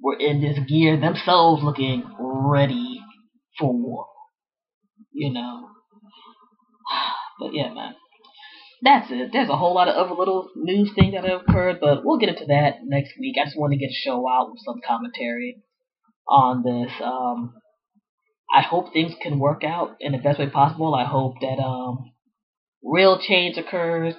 were 0.00 0.16
in 0.18 0.40
this 0.40 0.58
gear 0.66 0.98
themselves 0.98 1.62
looking 1.62 2.04
ready 2.18 3.00
for 3.58 3.72
war. 3.72 4.06
You 5.12 5.32
know. 5.32 5.68
But 7.40 7.54
yeah, 7.54 7.72
man 7.72 7.94
that's 8.82 9.08
it. 9.10 9.30
There's 9.32 9.48
a 9.48 9.56
whole 9.56 9.74
lot 9.74 9.88
of 9.88 9.96
other 9.96 10.14
little 10.18 10.48
news 10.56 10.90
things 10.94 11.14
that 11.14 11.24
have 11.24 11.42
occurred, 11.42 11.78
but 11.80 12.04
we'll 12.04 12.18
get 12.18 12.30
into 12.30 12.46
that 12.46 12.76
next 12.84 13.12
week. 13.18 13.36
I 13.40 13.44
just 13.44 13.58
want 13.58 13.72
to 13.72 13.78
get 13.78 13.90
a 13.90 14.02
show 14.04 14.28
out 14.28 14.50
with 14.50 14.60
some 14.64 14.80
commentary 14.86 15.62
on 16.26 16.62
this. 16.62 16.92
Um, 17.02 17.54
I 18.52 18.62
hope 18.62 18.92
things 18.92 19.12
can 19.20 19.38
work 19.38 19.62
out 19.64 19.96
in 20.00 20.12
the 20.12 20.18
best 20.18 20.38
way 20.38 20.48
possible. 20.48 20.94
I 20.94 21.04
hope 21.04 21.34
that 21.40 21.62
um, 21.62 22.12
real 22.82 23.20
change 23.20 23.56
occurs. 23.58 24.14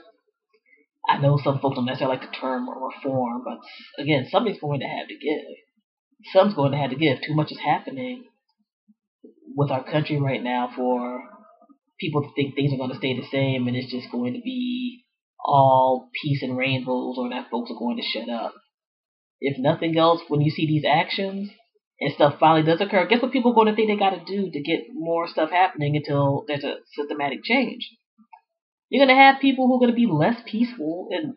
I 1.08 1.18
know 1.18 1.40
some 1.44 1.60
folks 1.60 1.76
don't 1.76 1.86
necessarily 1.86 2.18
like 2.18 2.30
the 2.30 2.38
term 2.38 2.70
reform, 2.70 3.44
but 3.44 3.58
again, 4.02 4.28
something's 4.30 4.60
going 4.60 4.80
to 4.82 4.86
have 4.86 5.08
to 5.08 5.16
give. 5.16 5.46
Something's 6.32 6.56
going 6.56 6.72
to 6.72 6.78
have 6.78 6.92
to 6.92 6.96
give. 6.96 7.18
Too 7.26 7.34
much 7.34 7.52
is 7.52 7.60
happening 7.66 8.26
with 9.56 9.72
our 9.72 9.84
country 9.84 10.20
right 10.22 10.42
now 10.42 10.70
for 10.76 11.24
people 12.02 12.24
to 12.24 12.34
think 12.36 12.56
things 12.56 12.74
are 12.74 12.78
going 12.78 12.90
to 12.90 12.98
stay 12.98 13.16
the 13.16 13.28
same 13.32 13.68
and 13.68 13.78
it's 13.78 13.92
just 13.92 14.12
going 14.12 14.34
to 14.34 14.42
be 14.42 15.06
all 15.44 16.10
peace 16.22 16.42
and 16.42 16.58
rainbows 16.58 17.16
or 17.18 17.30
that 17.30 17.50
folks 17.50 17.72
are 17.72 17.80
going 17.80 17.98
to 17.98 18.04
shut 18.04 18.30
up. 18.30 18.54
If 19.40 19.58
nothing 19.58 19.98
else, 19.98 20.22
when 20.28 20.42
you 20.42 20.52
see 20.52 20.68
these 20.68 20.84
actions 20.88 21.52
and 22.00 22.14
stuff 22.14 22.36
finally 22.40 22.64
does 22.64 22.82
occur, 22.82 23.08
guess 23.08 23.22
what 23.22 23.32
people 23.32 23.52
are 23.52 23.56
going 23.56 23.68
to 23.68 23.76
think 23.76 23.90
they 23.90 23.98
got 23.98 24.12
to 24.12 24.26
do 24.26 24.52
to 24.52 24.62
get 24.62 24.82
more 24.94 25.28
stuff 25.28 25.52
happening 25.52 25.96
until 25.96 26.44
there's 26.48 26.64
a 26.64 26.78
systematic 26.96 27.44
change? 27.44 27.90
You're 28.90 29.06
going 29.06 29.16
to 29.16 29.24
have 29.24 29.42
people 29.42 29.68
who 29.68 29.76
are 29.76 29.80
going 29.80 29.92
to 29.92 29.96
be 29.96 30.12
less 30.12 30.42
peaceful 30.46 31.08
and 31.12 31.34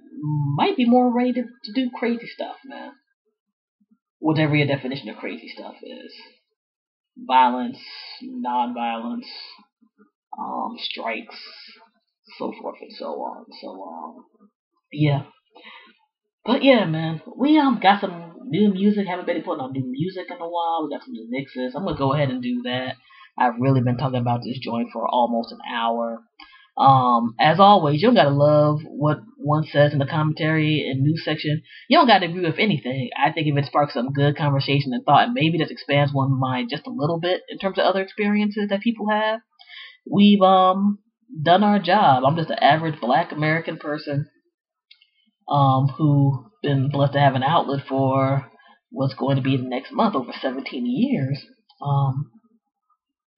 might 0.56 0.76
be 0.76 0.86
more 0.86 1.14
ready 1.14 1.32
to, 1.34 1.42
to 1.42 1.72
do 1.72 1.90
crazy 1.96 2.26
stuff, 2.26 2.56
man. 2.64 2.92
Whatever 4.18 4.56
your 4.56 4.66
definition 4.66 5.08
of 5.08 5.16
crazy 5.16 5.48
stuff 5.54 5.74
is 5.82 6.12
violence, 7.16 7.78
non-violence, 8.22 9.26
um, 10.38 10.76
strikes, 10.78 11.36
so 12.38 12.52
forth 12.60 12.76
and 12.80 12.92
so 12.92 13.06
on. 13.06 13.44
So 13.60 13.68
um, 13.82 14.24
yeah. 14.92 15.22
But 16.44 16.62
yeah, 16.62 16.84
man, 16.84 17.22
we 17.36 17.58
um 17.58 17.80
got 17.82 18.00
some 18.00 18.34
new 18.44 18.72
music. 18.72 19.06
Haven't 19.06 19.26
been 19.26 19.42
putting 19.42 19.62
out 19.62 19.72
new 19.72 19.90
music 19.90 20.26
in 20.30 20.36
a 20.36 20.48
while. 20.48 20.84
We 20.84 20.94
got 20.94 21.04
some 21.04 21.12
new 21.12 21.26
mixes. 21.30 21.74
I'm 21.74 21.84
gonna 21.84 21.96
go 21.96 22.12
ahead 22.12 22.30
and 22.30 22.42
do 22.42 22.62
that. 22.64 22.96
I've 23.38 23.58
really 23.58 23.80
been 23.80 23.96
talking 23.96 24.20
about 24.20 24.42
this 24.44 24.58
joint 24.58 24.88
for 24.92 25.08
almost 25.08 25.52
an 25.52 25.58
hour. 25.74 26.22
Um, 26.76 27.34
as 27.38 27.60
always, 27.60 28.02
you 28.02 28.08
don't 28.08 28.16
gotta 28.16 28.30
love 28.30 28.80
what 28.84 29.18
one 29.38 29.64
says 29.64 29.92
in 29.92 30.00
the 30.00 30.06
commentary 30.06 30.88
and 30.90 31.02
news 31.02 31.22
section. 31.24 31.62
You 31.88 31.98
don't 31.98 32.08
gotta 32.08 32.26
agree 32.26 32.44
with 32.44 32.58
anything. 32.58 33.10
I 33.16 33.30
think 33.30 33.46
if 33.46 33.56
it 33.56 33.66
sparks 33.66 33.94
some 33.94 34.12
good 34.12 34.36
conversation 34.36 34.92
and 34.92 35.04
thought, 35.04 35.26
and 35.26 35.34
maybe 35.34 35.56
this 35.56 35.70
expands 35.70 36.12
one's 36.12 36.38
mind 36.38 36.70
just 36.70 36.86
a 36.86 36.90
little 36.90 37.20
bit 37.20 37.42
in 37.48 37.58
terms 37.58 37.78
of 37.78 37.84
other 37.84 38.02
experiences 38.02 38.68
that 38.70 38.80
people 38.80 39.08
have, 39.08 39.40
we've 40.10 40.42
um 40.42 40.98
done 41.42 41.62
our 41.62 41.78
job. 41.78 42.24
I'm 42.24 42.36
just 42.36 42.50
an 42.50 42.58
average 42.60 43.00
black 43.00 43.32
American 43.32 43.78
person 43.78 44.28
um 45.48 45.88
who 45.88 46.46
been 46.62 46.90
blessed 46.90 47.12
to 47.14 47.20
have 47.20 47.34
an 47.34 47.42
outlet 47.42 47.84
for 47.86 48.50
what's 48.90 49.14
going 49.14 49.36
to 49.36 49.42
be 49.42 49.56
the 49.56 49.64
next 49.64 49.92
month 49.92 50.14
over 50.14 50.32
17 50.40 50.86
years. 50.86 51.44
Um 51.82 52.30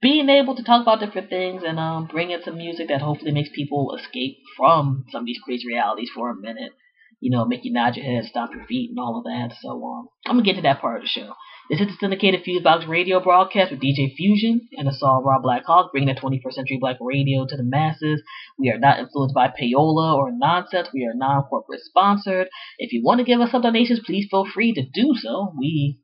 being 0.03 0.29
able 0.29 0.55
to 0.55 0.62
talk 0.62 0.83
about 0.83 1.01
different 1.01 1.31
things 1.31 1.62
and 1.67 1.79
um 1.79 2.07
bring 2.07 2.31
in 2.31 2.43
some 2.43 2.57
music 2.57 2.89
that 2.89 3.01
hopefully 3.01 3.33
makes 3.33 3.51
people 3.55 3.97
escape 3.97 4.37
from 4.57 5.05
some 5.11 5.23
of 5.23 5.27
these 5.27 5.41
crazy 5.45 5.67
realities 5.67 6.11
for 6.14 6.31
a 6.31 6.37
minute. 6.37 6.73
You 7.21 7.31
know, 7.31 7.47
make 7.47 7.64
you 7.64 7.73
nod 7.73 7.97
your 7.97 8.05
head, 8.05 8.25
stomp 8.29 8.53
your 8.55 8.67
feet, 8.67 8.91
and 8.91 8.99
all 8.99 9.19
of 9.19 9.25
that. 9.25 9.57
So 9.62 9.71
um, 9.71 10.09
I'm 10.27 10.37
gonna 10.37 10.45
get 10.45 10.57
to 10.57 10.62
that 10.62 10.81
part 10.83 10.97
of 10.97 11.03
the 11.03 11.09
show. 11.09 11.33
This 11.69 11.81
is 11.81 11.89
the 11.89 11.95
syndicated 11.99 12.45
Fusebox 12.45 12.87
radio 12.87 13.19
broadcast 13.19 13.73
with 13.73 13.81
DJ 13.81 14.14
Fusion 14.14 14.69
and 14.75 14.89
Assault 14.89 15.25
Raw 15.25 15.41
Black 15.41 15.64
Hawk, 15.64 15.91
bringing 15.91 16.14
the 16.14 16.21
21st 16.21 16.53
century 16.53 16.79
black 16.81 16.97
radio 17.01 17.45
to 17.45 17.57
the 17.57 17.64
masses. 17.64 18.23
We 18.57 18.71
are 18.71 18.79
not 18.79 19.01
influenced 19.01 19.35
by 19.35 19.49
payola 19.49 20.14
or 20.14 20.31
nonsense. 20.31 20.89
We 20.95 21.05
are 21.07 21.14
non-corporate 21.14 21.81
sponsored. 21.81 22.47
If 22.79 22.93
you 22.93 23.03
want 23.03 23.19
to 23.19 23.25
give 23.25 23.41
us 23.41 23.51
some 23.51 23.62
donations, 23.62 24.01
please 24.07 24.29
feel 24.31 24.47
free 24.47 24.75
to 24.75 24.83
do 24.83 25.14
so. 25.17 25.55
We 25.59 25.99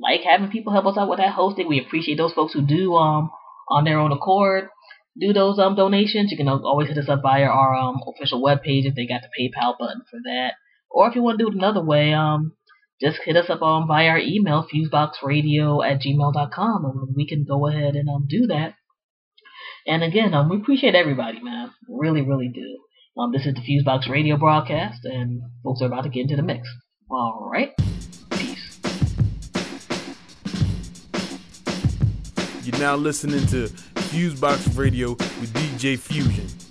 like 0.00 0.20
having 0.20 0.50
people 0.50 0.72
help 0.72 0.86
us 0.86 0.96
out 0.96 1.08
with 1.10 1.18
that 1.18 1.34
hosting. 1.34 1.66
We 1.66 1.80
appreciate 1.84 2.16
those 2.16 2.32
folks 2.32 2.52
who 2.52 2.64
do 2.64 2.94
um 2.94 3.30
on 3.68 3.82
their 3.82 3.98
own 3.98 4.12
accord 4.12 4.68
do 5.18 5.32
those 5.32 5.58
um 5.58 5.74
donations. 5.74 6.30
You 6.30 6.36
can 6.36 6.48
always 6.48 6.88
hit 6.88 6.98
us 6.98 7.08
up 7.08 7.22
via 7.22 7.46
our 7.46 7.74
um 7.74 7.98
official 8.06 8.40
webpage 8.40 8.84
if 8.84 8.94
they 8.94 9.08
got 9.08 9.22
the 9.22 9.28
PayPal 9.36 9.76
button 9.76 10.02
for 10.08 10.20
that. 10.26 10.52
Or 10.92 11.08
if 11.08 11.16
you 11.16 11.22
want 11.22 11.40
to 11.40 11.44
do 11.44 11.50
it 11.50 11.56
another 11.56 11.84
way, 11.84 12.12
um 12.12 12.52
just 13.00 13.18
hit 13.24 13.36
us 13.36 13.50
up 13.50 13.62
on 13.62 13.86
via 13.86 14.08
our 14.08 14.18
email, 14.18 14.66
fuseboxradio 14.72 15.84
at 15.84 16.00
gmail.com, 16.00 16.84
and 16.84 17.14
we 17.14 17.26
can 17.26 17.44
go 17.44 17.68
ahead 17.68 17.94
and 17.94 18.08
um, 18.08 18.26
do 18.28 18.46
that. 18.46 18.74
And 19.86 20.02
again, 20.02 20.34
um, 20.34 20.48
we 20.48 20.56
appreciate 20.56 20.94
everybody, 20.94 21.40
man. 21.42 21.70
Really, 21.88 22.22
really 22.22 22.48
do. 22.48 22.78
Um, 23.20 23.32
this 23.32 23.46
is 23.46 23.54
the 23.54 23.60
Fusebox 23.60 24.08
Radio 24.10 24.36
broadcast, 24.36 25.04
and 25.04 25.42
folks 25.62 25.80
are 25.82 25.86
about 25.86 26.02
to 26.02 26.08
get 26.08 26.22
into 26.22 26.36
the 26.36 26.42
mix. 26.42 26.68
All 27.10 27.48
right. 27.50 27.70
Peace. 28.30 28.78
You're 32.64 32.78
now 32.80 32.96
listening 32.96 33.46
to 33.48 33.68
Fusebox 34.10 34.76
Radio 34.76 35.10
with 35.10 35.52
DJ 35.52 35.98
Fusion. 35.98 36.65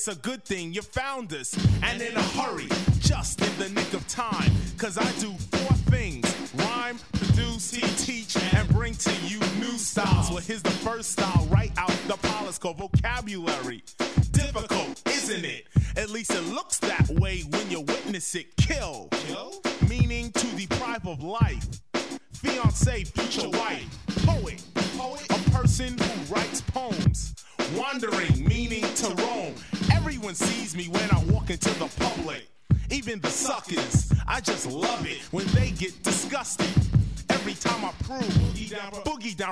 It's 0.00 0.08
a 0.08 0.14
good 0.14 0.42
thing 0.42 0.72
you 0.72 0.80
found 0.80 1.30
us. 1.34 1.54
And 1.82 2.00
in 2.00 2.16
a 2.16 2.22
hurry, 2.22 2.68
just 3.00 3.38
in 3.42 3.58
the 3.58 3.68
nick 3.68 3.92
of 3.92 4.08
time. 4.08 4.50
Cause 4.78 4.96
I 4.96 5.04
do 5.20 5.29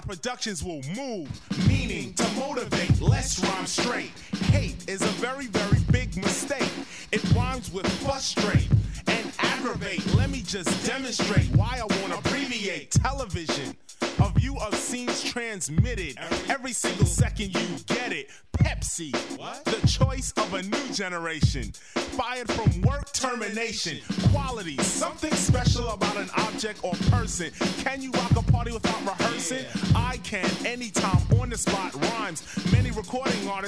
Productions 0.09 0.65
will 0.65 0.81
move, 0.97 1.29
meaning 1.69 2.15
to 2.15 2.27
motivate, 2.39 2.99
less 2.99 3.45
rhyme 3.45 3.67
straight. 3.67 4.11
Hate 4.45 4.89
is 4.89 5.03
a 5.03 5.13
very, 5.21 5.49
very 5.49 5.81
big 5.93 6.17
mistake. 6.17 6.73
It 7.13 7.23
rhymes 7.35 7.71
with 7.71 7.87
frustrate 8.03 8.71
and 9.07 9.33
aggravate. 9.39 10.03
Let 10.15 10.31
me 10.31 10.41
just 10.41 10.87
demonstrate 10.87 11.55
why 11.55 11.79
I 11.79 11.83
want 12.01 12.15
to 12.15 12.19
abbreviate 12.27 12.91
television. 12.91 13.77
A 14.21 14.31
view 14.31 14.57
of 14.59 14.75
scenes 14.75 15.23
transmitted. 15.23 16.17
Every 16.49 16.73
single 16.73 17.05
second 17.05 17.55
you 17.55 17.77
get 17.85 18.11
it. 18.11 18.31
Pepsi, 18.57 19.15
what? 19.39 19.63
the 19.67 19.87
choice 19.87 20.33
of 20.39 20.55
a 20.55 20.63
new 20.63 20.93
generation. 20.95 21.71
Fired 21.95 22.51
from 22.51 22.81
work 22.81 23.13
termination. 23.13 23.99
Quality, 24.33 24.77
something 24.79 25.33
special 25.35 25.91
about 25.91 26.17
an 26.17 26.29
object 26.39 26.81
or 26.83 26.95
person. 27.11 27.51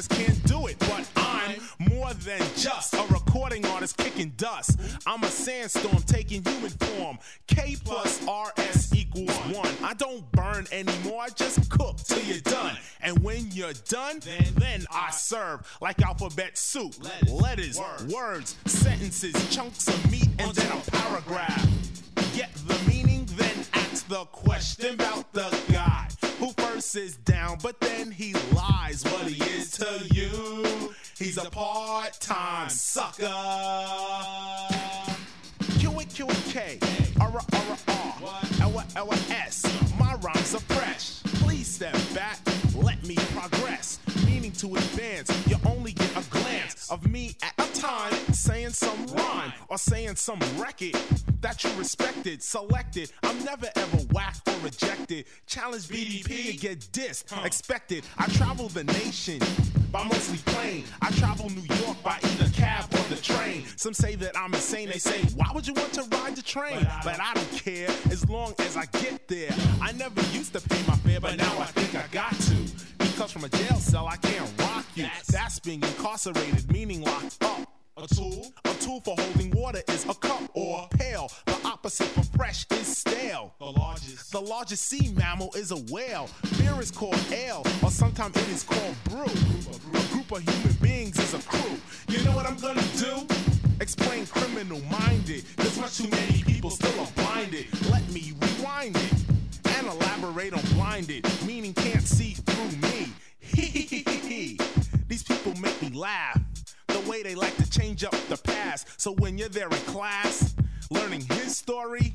Artists 0.01 0.17
can't 0.17 0.45
do 0.47 0.67
it, 0.67 0.79
but 0.79 1.09
I'm 1.17 1.61
more 1.91 2.15
than 2.15 2.41
just 2.57 2.95
a 2.95 3.03
recording 3.13 3.67
artist 3.67 3.99
kicking 3.99 4.33
dust. 4.37 4.81
I'm 5.07 5.23
a 5.23 5.27
sandstorm 5.27 6.03
taking 6.07 6.43
human 6.43 6.71
form. 6.71 7.19
K 7.47 7.77
plus 7.85 8.23
RS 8.23 8.95
equals 8.95 9.37
one. 9.55 9.71
I 9.83 9.93
don't 9.95 10.31
burn 10.33 10.67
anymore, 10.73 11.23
I 11.23 11.29
just 11.29 11.71
cook 11.71 11.99
till 11.99 12.23
you're 12.23 12.41
done. 12.41 12.79
And 13.03 13.19
when 13.23 13.51
you're 13.51 13.75
done, 13.89 14.21
then, 14.21 14.47
then 14.57 14.87
I 14.91 15.11
serve 15.11 15.67
like 15.83 16.01
alphabet 16.01 16.57
soup. 16.57 16.95
Letters, 17.03 17.31
letters 17.31 17.79
words. 17.79 18.15
words, 18.15 18.57
sentences, 18.67 19.55
chunks 19.55 19.87
of 19.89 20.11
meat, 20.11 20.29
and 20.39 20.55
then 20.55 20.79
a 20.79 20.91
paragraph. 20.91 21.69
Get 22.35 22.55
the 22.67 22.79
meaning, 22.89 23.27
then 23.37 23.67
ask 23.75 24.09
the 24.09 24.25
question 24.27 24.95
about 24.95 25.31
the 25.33 25.55
guy 25.71 26.09
who 26.41 26.53
first 26.53 26.97
is 26.97 27.17
down, 27.19 27.59
but 27.63 27.79
then 27.81 28.11
he 28.11 28.33
part 31.51 32.13
time 32.21 32.69
sucker. 32.69 33.27
Q 35.79 35.91
and 35.99 36.15
Q 36.15 36.27
and 36.27 36.45
K, 36.47 36.79
R 37.21 37.33
R 37.33 37.79
R, 37.89 38.41
L 38.63 38.85
L 38.97 39.13
S. 39.31 39.65
My 39.99 40.15
rhymes 40.17 40.55
are 40.55 40.61
fresh. 40.61 41.23
Please 41.43 41.67
step 41.67 41.97
back, 42.15 42.39
let 42.75 43.03
me 43.05 43.17
progress. 43.35 43.99
Meaning 44.27 44.53
to 44.53 44.75
advance, 44.77 45.31
you 45.49 45.57
only 45.67 45.93
of 46.91 47.09
me 47.09 47.37
at 47.43 47.53
a 47.59 47.81
time 47.81 48.13
saying 48.33 48.71
some 48.71 49.07
rhyme 49.07 49.53
or 49.69 49.79
saying 49.79 50.17
some 50.17 50.41
record 50.59 50.97
that 51.41 51.63
you 51.65 51.71
respected, 51.79 52.43
selected. 52.43 53.13
I'm 53.23 53.43
never 53.45 53.69
ever 53.77 53.97
whacked 54.13 54.49
or 54.49 54.59
rejected. 54.65 55.27
Challenge 55.47 55.89
BDP 55.89 56.51
and 56.51 56.61
get 56.61 56.81
dissed, 56.93 57.45
expected. 57.45 58.05
I 58.19 58.27
travel 58.29 58.69
the 58.69 58.85
nation 58.85 59.41
by 59.93 60.05
mostly 60.05 60.39
plane. 60.53 60.85
I 61.01 61.11
travel 61.13 61.51
New 61.51 61.63
York 61.83 62.03
by 62.03 62.19
either 62.23 62.49
cab 62.51 62.85
or 62.93 63.15
the 63.15 63.21
train. 63.21 63.65
Some 63.77 63.95
say 63.95 64.15
that 64.17 64.37
I'm 64.37 64.53
insane. 64.53 64.89
They 64.89 64.99
say, 64.99 65.21
why 65.35 65.51
would 65.55 65.67
you 65.67 65.75
want 65.75 65.93
to 65.95 66.03
ride 66.17 66.37
the 66.37 66.43
train? 66.43 66.87
But 67.05 67.21
I 67.21 67.35
don't 67.35 67.53
care 67.53 67.89
as 68.11 68.29
long 68.29 68.55
as 68.59 68.77
I 68.77 68.87
get 68.87 69.27
there. 69.29 69.51
I 69.81 69.93
never 69.93 70.21
used 70.33 70.53
to 70.55 70.61
pay 70.61 70.81
my 70.87 70.97
fare, 70.97 71.21
but 71.21 71.37
now 71.37 71.59
I 71.59 71.67
think 71.67 71.95
I 71.95 72.07
got 72.13 72.33
to. 72.33 73.00
Because 73.21 73.33
from 73.33 73.45
a 73.45 73.51
jail 73.51 73.77
cell, 73.77 74.09
I 74.09 74.17
can't 74.17 74.51
rock 74.61 74.87
you. 74.95 75.07
That's 75.29 75.59
being 75.59 75.83
incarcerated, 75.83 76.73
meaning 76.73 77.03
locked 77.03 77.45
up. 77.45 77.71
A 77.99 78.07
tool? 78.07 78.51
A 78.65 78.73
tool 78.81 79.03
for 79.03 79.15
holding 79.19 79.51
water 79.51 79.83
is 79.89 80.07
a 80.09 80.15
cup 80.15 80.41
or 80.55 80.89
a 80.91 80.97
pail. 80.97 81.31
The 81.45 81.59
opposite 81.67 82.07
for 82.07 82.23
fresh 82.35 82.65
is 82.71 82.97
stale. 82.97 83.53
The 83.59 83.67
largest. 83.67 84.33
The 84.33 84.41
largest 84.41 84.87
sea 84.87 85.13
mammal 85.19 85.51
is 85.55 85.71
a 85.71 85.77
whale. 85.93 86.31
Beer 86.57 86.81
is 86.81 86.91
called 86.91 87.21
ale, 87.31 87.63
or 87.83 87.91
sometimes 87.91 88.35
it 88.37 88.49
is 88.49 88.63
called 88.63 88.97
brew. 89.05 89.25
A 89.25 90.13
group 90.15 90.33
of 90.33 90.41
human 90.41 90.77
beings 90.81 91.19
is 91.19 91.35
a 91.35 91.47
crew. 91.47 91.77
You 92.09 92.25
know 92.25 92.33
what 92.33 92.47
I'm 92.47 92.57
gonna 92.57 92.81
do? 92.97 93.27
Explain 93.83 94.25
criminal 94.29 94.81
minded. 94.91 95.45
There's 95.59 95.79
much 95.79 95.99
too 95.99 96.09
many 96.09 96.43
people 96.45 96.71
still 96.71 96.99
are 96.99 97.13
blinded. 97.17 97.67
Let 97.91 98.11
me 98.13 98.33
rewind 98.41 98.97
it 98.97 99.40
and 99.81 99.89
elaborate 99.89 100.53
on 100.53 100.61
blinded, 100.75 101.27
meaning 101.47 101.73
can't 101.73 102.03
see 102.03 102.35
through 102.35 102.91
me. 102.91 103.09
These 105.09 105.23
people 105.23 105.55
make 105.61 105.81
me 105.81 105.91
laugh 105.91 106.39
the 106.89 107.01
way 107.11 107.23
they 107.23 107.35
like 107.35 107.57
to 107.57 107.69
change 107.71 108.05
up 108.05 108.15
the 108.29 108.37
past. 108.37 109.01
So 109.01 109.13
when 109.15 109.39
you're 109.39 109.49
there 109.49 109.69
in 109.69 109.77
class, 109.89 110.55
learning 110.91 111.23
his 111.23 111.57
story, 111.57 112.13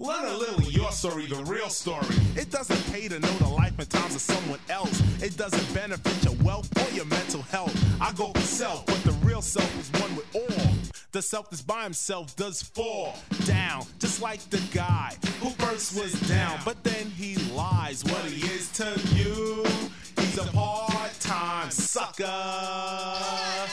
learn 0.00 0.24
a 0.24 0.36
little 0.36 0.60
your 0.62 0.90
story, 0.90 1.26
the 1.26 1.44
real 1.44 1.68
story. 1.68 2.16
It 2.34 2.50
doesn't 2.50 2.92
pay 2.92 3.06
to 3.06 3.20
know 3.20 3.32
the 3.38 3.48
life 3.48 3.78
and 3.78 3.88
times 3.88 4.16
of 4.16 4.20
someone 4.20 4.60
else. 4.68 5.00
It 5.22 5.36
doesn't 5.36 5.74
benefit 5.74 6.24
your 6.24 6.34
wealth 6.44 6.68
or 6.76 6.94
your 6.94 7.06
mental 7.06 7.42
health. 7.42 7.74
I 8.00 8.12
go 8.12 8.32
for 8.32 8.40
self, 8.40 8.86
but 8.86 9.00
the 9.04 9.12
real 9.24 9.42
self 9.42 9.70
is 9.78 10.00
one 10.00 10.16
with 10.16 10.34
all. 10.34 10.83
The 11.14 11.22
self 11.22 11.48
that's 11.48 11.62
by 11.62 11.84
himself 11.84 12.34
does 12.34 12.60
fall 12.60 13.14
down, 13.44 13.86
just 14.00 14.20
like 14.20 14.40
the 14.50 14.60
guy 14.76 15.14
who 15.38 15.50
first 15.50 15.94
was 15.94 16.12
down, 16.28 16.58
but 16.64 16.82
then 16.82 17.06
he 17.06 17.36
lies 17.54 18.02
what 18.02 18.24
he 18.24 18.44
is 18.52 18.68
to 18.72 19.00
you. 19.14 19.64
He's 20.18 20.38
a 20.38 20.50
part-time 20.50 21.70
sucker. 21.70 22.24
Trying 22.24 23.68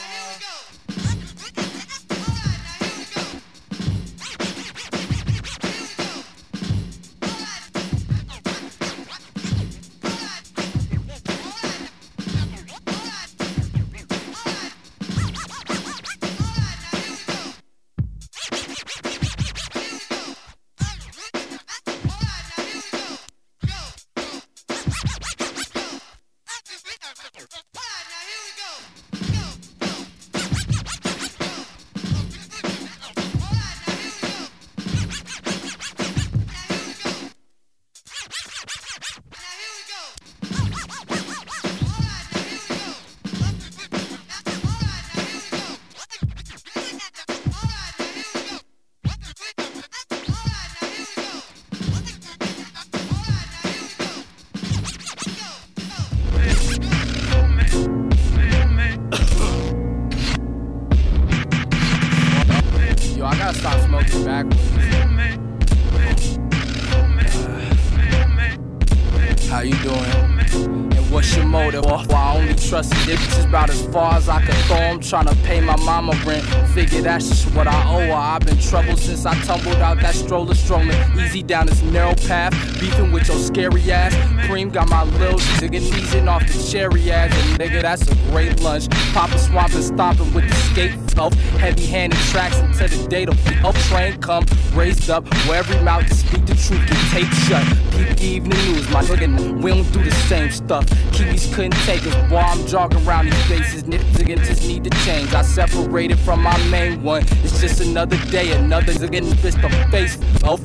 that's 77.02 77.28
just 77.28 77.54
what 77.54 77.66
I 77.66 77.94
owe 77.94 78.06
her. 78.06 78.12
I've 78.12 78.40
been 78.46 78.58
troubled 78.58 78.98
since 78.98 79.26
I 79.26 79.34
tumbled 79.42 79.76
out 79.76 80.00
that 80.00 80.14
stroller 80.14 80.54
strolling. 80.54 80.90
Easy 81.18 81.42
down 81.42 81.66
this 81.66 81.82
narrow 81.82 82.14
path. 82.14 82.52
Beefing 82.80 83.12
with 83.12 83.28
your 83.28 83.38
scary 83.38 83.90
ass. 83.90 84.14
Cream 84.46 84.70
got 84.70 84.88
my 84.88 85.04
little 85.04 85.38
nigga 85.60 85.80
kneesing 85.80 86.28
off 86.28 86.46
the 86.46 86.70
cherry 86.70 87.10
ass. 87.10 87.34
And 87.34 87.60
nigga, 87.60 87.82
that's 87.82 88.08
a 88.10 88.14
great 88.30 88.60
lunch. 88.60 88.88
Papa 89.12 89.38
swamping, 89.38 89.82
stomping 89.82 90.32
with 90.32 90.48
the 90.48 90.54
skate 90.54 91.01
tough. 91.14 91.34
Heavy 91.60 91.86
handed 91.86 92.18
tracks 92.30 92.58
until 92.58 92.88
the 92.88 93.08
day 93.08 93.24
the 93.24 93.32
up 93.64 93.74
train 93.88 94.20
come. 94.20 94.44
Raised 94.74 95.10
up 95.10 95.26
where 95.46 95.58
every 95.58 95.80
mouth 95.82 96.06
to 96.06 96.14
speak 96.14 96.46
the 96.46 96.54
truth 96.54 96.86
get 96.88 96.98
taped 97.10 97.34
shut. 97.46 97.66
Keep 97.92 98.16
the 98.16 98.24
evening 98.24 98.58
news, 98.72 98.88
my 98.90 99.02
nigga. 99.02 99.62
We 99.62 99.70
don't 99.70 99.92
do 99.92 100.02
the 100.02 100.10
same 100.28 100.50
stuff. 100.50 100.86
Kiwis 101.12 101.52
couldn't 101.54 101.76
take 101.84 102.06
us. 102.06 102.30
Boy, 102.30 102.38
I'm 102.38 102.66
jogging 102.66 103.06
around 103.06 103.26
these 103.26 103.42
faces. 103.44 103.82
Niggas 103.84 104.46
just 104.46 104.66
need 104.66 104.84
to 104.84 104.90
change. 105.04 105.32
I 105.34 105.42
separated 105.42 106.18
from 106.18 106.42
my 106.42 106.56
main 106.68 107.02
one. 107.02 107.22
It's 107.44 107.60
just 107.60 107.80
another 107.80 108.16
day, 108.30 108.52
another 108.52 108.92
getting 109.08 109.34
fist 109.36 109.60
to 109.60 109.68
face. 109.90 110.18
Oh, 110.44 110.58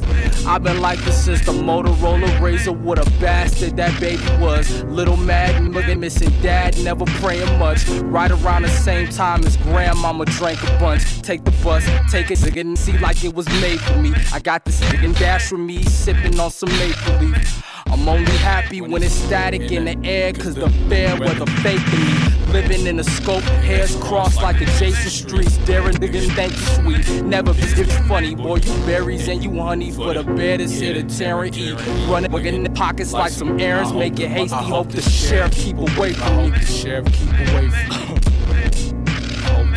I've 0.47 0.63
been 0.63 0.81
like 0.81 0.99
this 0.99 1.25
since 1.25 1.45
the 1.45 1.51
Motorola 1.51 2.27
Razr. 2.39 2.75
What 2.75 2.99
a 2.99 3.09
bastard 3.19 3.75
that 3.77 3.99
baby 3.99 4.23
was. 4.39 4.83
Little 4.83 5.17
mad, 5.17 5.73
looking 5.73 5.99
missing 5.99 6.29
dad, 6.41 6.77
never 6.83 7.05
praying 7.21 7.59
much. 7.59 7.87
Right 7.89 8.31
around 8.31 8.63
the 8.63 8.69
same 8.69 9.09
time 9.09 9.43
as 9.43 9.57
grandmama 9.57 10.25
drank 10.37 10.61
a 10.63 10.79
bunch. 10.79 11.21
Take 11.21 11.43
the 11.43 11.51
bus, 11.63 11.85
take 12.11 12.29
it, 12.29 12.57
and 12.57 12.77
see 12.77 12.97
like 12.99 13.23
it 13.23 13.33
was 13.33 13.47
made 13.61 13.79
for 13.81 13.97
me. 13.97 14.13
I 14.31 14.39
got 14.39 14.65
this 14.65 14.81
and 14.93 15.15
dash 15.15 15.49
for 15.49 15.57
me, 15.57 15.83
sipping 15.83 16.39
on 16.39 16.51
some 16.51 16.69
maple 16.69 17.15
leaf. 17.15 17.63
I'm 17.87 18.07
only 18.07 18.31
happy 18.37 18.81
when 18.81 19.01
it's 19.01 19.13
static 19.13 19.71
in 19.71 19.85
the 19.85 19.97
air, 20.07 20.33
cause 20.33 20.55
the 20.55 20.69
fair 20.89 21.17
weather 21.19 21.45
fake 21.63 21.83
to 21.83 21.97
me. 21.97 22.53
Living 22.53 22.85
in 22.85 22.99
a 22.99 23.03
scope, 23.03 23.43
hairs 23.43 23.95
crossed 23.97 24.41
like 24.41 24.61
adjacent 24.61 25.11
streets. 25.11 25.57
Daring 25.59 25.95
niggas 25.95 26.29
thank 26.35 26.51
you 26.51 27.03
sweet. 27.03 27.23
Never 27.23 27.53
be 27.53 27.61
funny, 28.07 28.35
boy. 28.35 28.57
You 28.57 28.85
berries 28.85 29.27
and 29.27 29.43
you 29.43 29.51
honey 29.59 29.91
for 29.91 30.13
the 30.13 30.23
bear 30.23 30.57
to 30.57 30.67
sit 30.67 30.97
a 30.97 31.03
tear 31.03 31.43
and 31.43 31.55
eat. 31.57 31.75
Running 32.07 32.55
in 32.55 32.63
the 32.63 32.69
pockets 32.69 33.13
like 33.13 33.31
some 33.31 33.59
errands, 33.59 33.93
make 33.93 34.19
it 34.19 34.29
hasty. 34.29 34.55
Hope 34.55 34.89
the 34.89 35.01
sheriff 35.01 35.53
keep 35.53 35.77
away 35.77 36.13
from 36.13 36.37
me. 36.37 36.49
The 36.51 36.65
sheriff 36.65 37.11
keep 37.13 37.33
away 37.33 37.69
from 37.69 38.95
me. 38.95 39.03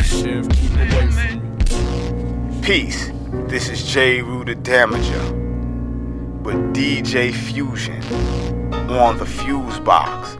Keep 0.01 0.73
away 0.73 1.07
from 1.11 2.55
me. 2.55 2.61
Peace. 2.61 3.11
This 3.47 3.69
is 3.69 3.83
J. 3.83 4.23
Rue 4.23 4.43
the 4.43 4.55
Damager 4.55 6.41
with 6.41 6.55
DJ 6.73 7.31
Fusion 7.31 8.01
on 8.89 9.19
the 9.19 9.25
Fuse 9.27 9.79
Box. 9.81 10.37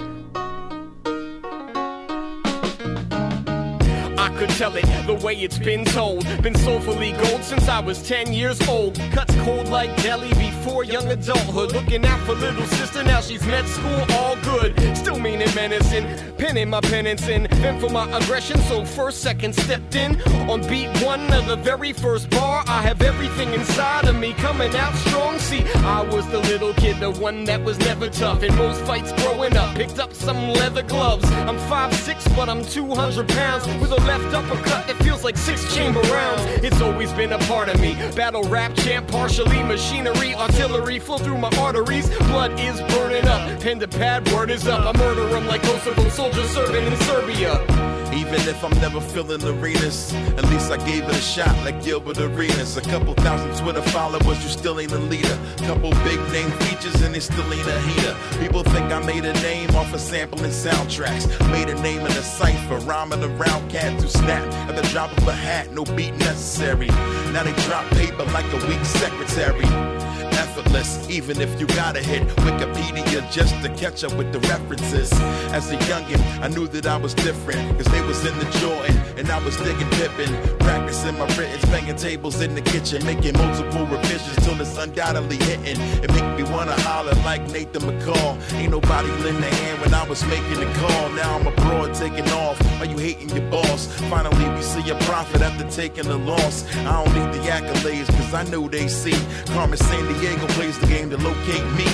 Could 4.42 4.50
tell 4.58 4.76
it 4.76 4.86
the 5.06 5.14
way 5.24 5.36
it's 5.36 5.60
been 5.60 5.86
told. 5.86 6.26
Been 6.42 6.56
soulfully 6.56 7.12
gold 7.12 7.44
since 7.44 7.70
I 7.70 7.80
was 7.80 8.02
10 8.02 8.34
years 8.34 8.60
old. 8.68 8.96
Cuts 9.12 9.36
cold 9.42 9.68
like 9.68 9.96
deli 10.02 10.34
before 10.34 10.84
young 10.84 11.08
adulthood. 11.10 11.74
Looking 11.74 12.04
out 12.08 12.20
for 12.22 12.34
little 12.34 12.66
sister, 12.66 13.04
now 13.04 13.22
she's 13.22 13.46
met 13.46 13.68
school, 13.68 14.04
all 14.14 14.36
good. 14.38 14.98
Still 14.98 15.20
meaning 15.20 15.54
menacing, 15.54 16.08
pinning 16.38 16.72
my 16.72 16.82
penance 16.82 17.28
in. 17.28 17.44
Been 17.62 17.80
for 17.80 17.90
my 17.90 18.10
aggression, 18.18 18.58
so 18.62 18.84
first, 18.84 19.22
second 19.22 19.54
stepped 19.54 19.94
in. 19.94 20.20
On 20.50 20.60
beat 20.68 20.90
one 21.04 21.32
of 21.34 21.46
the 21.46 21.58
very 21.58 21.94
first 21.94 22.28
bar, 22.32 22.64
I 22.68 22.82
have 22.82 23.04
everything 23.04 23.54
inside 23.54 24.08
of 24.08 24.16
me 24.16 24.34
coming 24.34 24.76
out 24.76 24.96
strong. 24.96 25.38
See, 25.38 25.64
I 25.86 26.02
was 26.02 26.26
the 26.30 26.40
little 26.40 26.74
kid, 26.74 27.00
the 27.00 27.12
one 27.12 27.44
that 27.44 27.64
was 27.64 27.78
never 27.78 28.10
tough. 28.10 28.42
In 28.42 28.56
most 28.56 28.82
fights 28.86 29.12
growing 29.22 29.56
up, 29.56 29.76
picked 29.76 30.00
up 30.00 30.16
some 30.16 30.50
leather 30.54 30.82
gloves. 30.82 31.26
I'm 31.50 31.60
5'6, 31.70 32.36
but 32.36 32.50
I'm 32.50 32.66
200 32.66 33.28
pounds 33.30 33.68
with 33.80 33.92
a 33.92 34.02
left 34.08 34.31
uppercut 34.34 34.88
that 34.88 34.96
feels 35.04 35.24
like 35.24 35.38
six 35.38 35.74
chamber 35.74 36.02
rounds. 36.02 36.42
It's 36.64 36.82
always 36.82 37.12
been 37.14 37.34
a 37.34 37.40
part 37.40 37.70
of 37.70 37.80
me. 37.80 37.96
Battle 38.16 38.44
rap 38.44 38.76
champ, 38.76 39.08
partially 39.08 39.64
machinery, 39.64 40.34
artillery 40.36 41.00
flow 41.00 41.18
through 41.18 41.38
my 41.38 41.52
arteries. 41.58 42.10
Blood 42.20 42.60
is 42.60 42.82
burning 42.94 43.28
up. 43.28 43.60
Pen 43.62 43.80
to 43.80 43.88
pad, 43.88 44.30
word 44.32 44.52
is 44.52 44.68
up. 44.68 44.86
I 44.86 44.98
murder 44.98 45.28
them 45.28 45.48
like 45.48 45.62
Kosovo 45.64 46.10
soldiers 46.10 46.50
serving 46.50 46.86
in 46.86 46.96
Serbia. 47.02 47.91
Even 48.14 48.36
if 48.48 48.64
I'm 48.64 48.78
never 48.82 49.00
filling 49.00 49.40
the 49.40 49.54
arenas, 49.54 50.14
at 50.38 50.46
least 50.50 50.72
I 50.72 50.78
gave 50.86 51.04
it 51.04 51.12
a 51.12 51.22
shot 51.22 51.56
like 51.64 51.82
Gilbert 51.84 52.20
Arenas. 52.20 52.78
A 52.78 52.82
couple 52.82 53.14
thousand 53.16 53.56
Twitter 53.64 53.82
followers, 53.82 54.44
you 54.44 54.50
still 54.50 54.80
ain't 54.80 54.92
a 54.92 55.00
leader. 55.00 55.38
Couple 55.58 55.92
big 56.04 56.20
name 56.32 56.52
features 56.64 57.02
and 57.02 57.16
it 57.16 57.22
still 57.22 57.52
ain't 57.54 57.68
a 57.68 57.80
heater. 57.82 58.16
People 58.40 58.64
think 58.64 58.92
I 58.92 59.00
made 59.06 59.26
a 59.26 59.34
name 59.42 59.70
off 59.76 59.94
of 59.94 60.02
sampling 60.02 60.52
soundtracks. 60.52 61.26
Made 61.52 61.70
a 61.70 61.82
name 61.82 62.02
in 62.02 62.12
a 62.12 62.22
cipher, 62.22 62.78
rhyming 62.80 63.24
around 63.24 63.70
cats 63.70 64.04
who 64.04 64.10
snap 64.10 64.44
at 64.70 64.76
the 64.76 64.88
drop 64.90 65.16
of 65.18 65.28
a 65.28 65.34
hat, 65.34 65.72
no 65.72 65.86
beat 65.86 66.16
necessary. 66.16 66.88
Now 67.32 67.44
they 67.44 67.54
drop 67.64 67.90
paper 67.92 68.26
like 68.26 68.52
a 68.54 68.68
weak 68.68 68.84
secretary 68.86 70.11
effortless, 70.52 71.10
even 71.10 71.40
if 71.40 71.60
you 71.60 71.68
gotta 71.68 72.02
hit 72.02 72.28
Wikipedia 72.48 73.20
just 73.32 73.54
to 73.64 73.70
catch 73.76 74.04
up 74.04 74.14
with 74.16 74.32
the 74.34 74.40
references. 74.50 75.12
As 75.54 75.72
a 75.72 75.78
youngin', 75.90 76.22
I 76.42 76.48
knew 76.48 76.68
that 76.68 76.86
I 76.86 76.98
was 76.98 77.14
different, 77.14 77.78
cause 77.78 77.88
they 77.88 78.02
was 78.02 78.26
in 78.26 78.38
the 78.38 78.46
Jordan, 78.60 78.98
and 79.18 79.30
I 79.30 79.44
was 79.44 79.56
digging 79.58 79.90
Pippin, 79.92 80.32
practicing 80.60 81.18
my 81.18 81.26
written, 81.38 81.60
banging 81.72 81.96
tables 81.96 82.42
in 82.42 82.56
the 82.56 82.62
kitchen, 82.62 83.06
making 83.06 83.38
multiple 83.38 83.86
revisions 83.86 84.36
till 84.44 84.60
it's 84.60 84.78
undoubtedly 84.78 85.38
hitting. 85.38 85.80
It 86.04 86.12
make 86.14 86.30
me 86.38 86.44
wanna 86.52 86.76
holler 86.82 87.16
like 87.24 87.42
Nathan 87.52 87.84
McCall. 87.84 88.32
Ain't 88.54 88.72
nobody 88.72 89.10
lend 89.24 89.44
a 89.44 89.56
hand 89.56 89.82
when 89.82 89.94
I 89.94 90.04
was 90.08 90.26
making 90.26 90.60
the 90.60 90.72
call. 90.80 91.10
Now 91.12 91.38
I'm 91.38 91.48
abroad 91.48 91.94
taking 91.94 92.30
off. 92.32 92.60
Are 92.82 92.86
you 92.86 92.98
hating 92.98 93.30
your 93.30 93.50
boss? 93.50 93.88
Finally, 94.10 94.50
we 94.56 94.62
see 94.62 94.90
a 94.90 94.96
profit 95.10 95.42
after 95.42 95.70
taking 95.70 96.08
the 96.08 96.18
loss. 96.18 96.66
I 96.80 97.04
don't 97.04 97.14
need 97.16 97.32
the 97.36 97.42
accolades, 97.50 98.08
cause 98.18 98.34
I 98.34 98.44
know 98.44 98.68
they 98.68 98.88
see. 98.88 99.18
Carmen 99.54 99.78
Sandiego 99.78 100.41
plays 100.50 100.78
the 100.80 100.88
game 100.88 101.10
to 101.10 101.18
locate 101.18 101.66
me. 101.78 101.86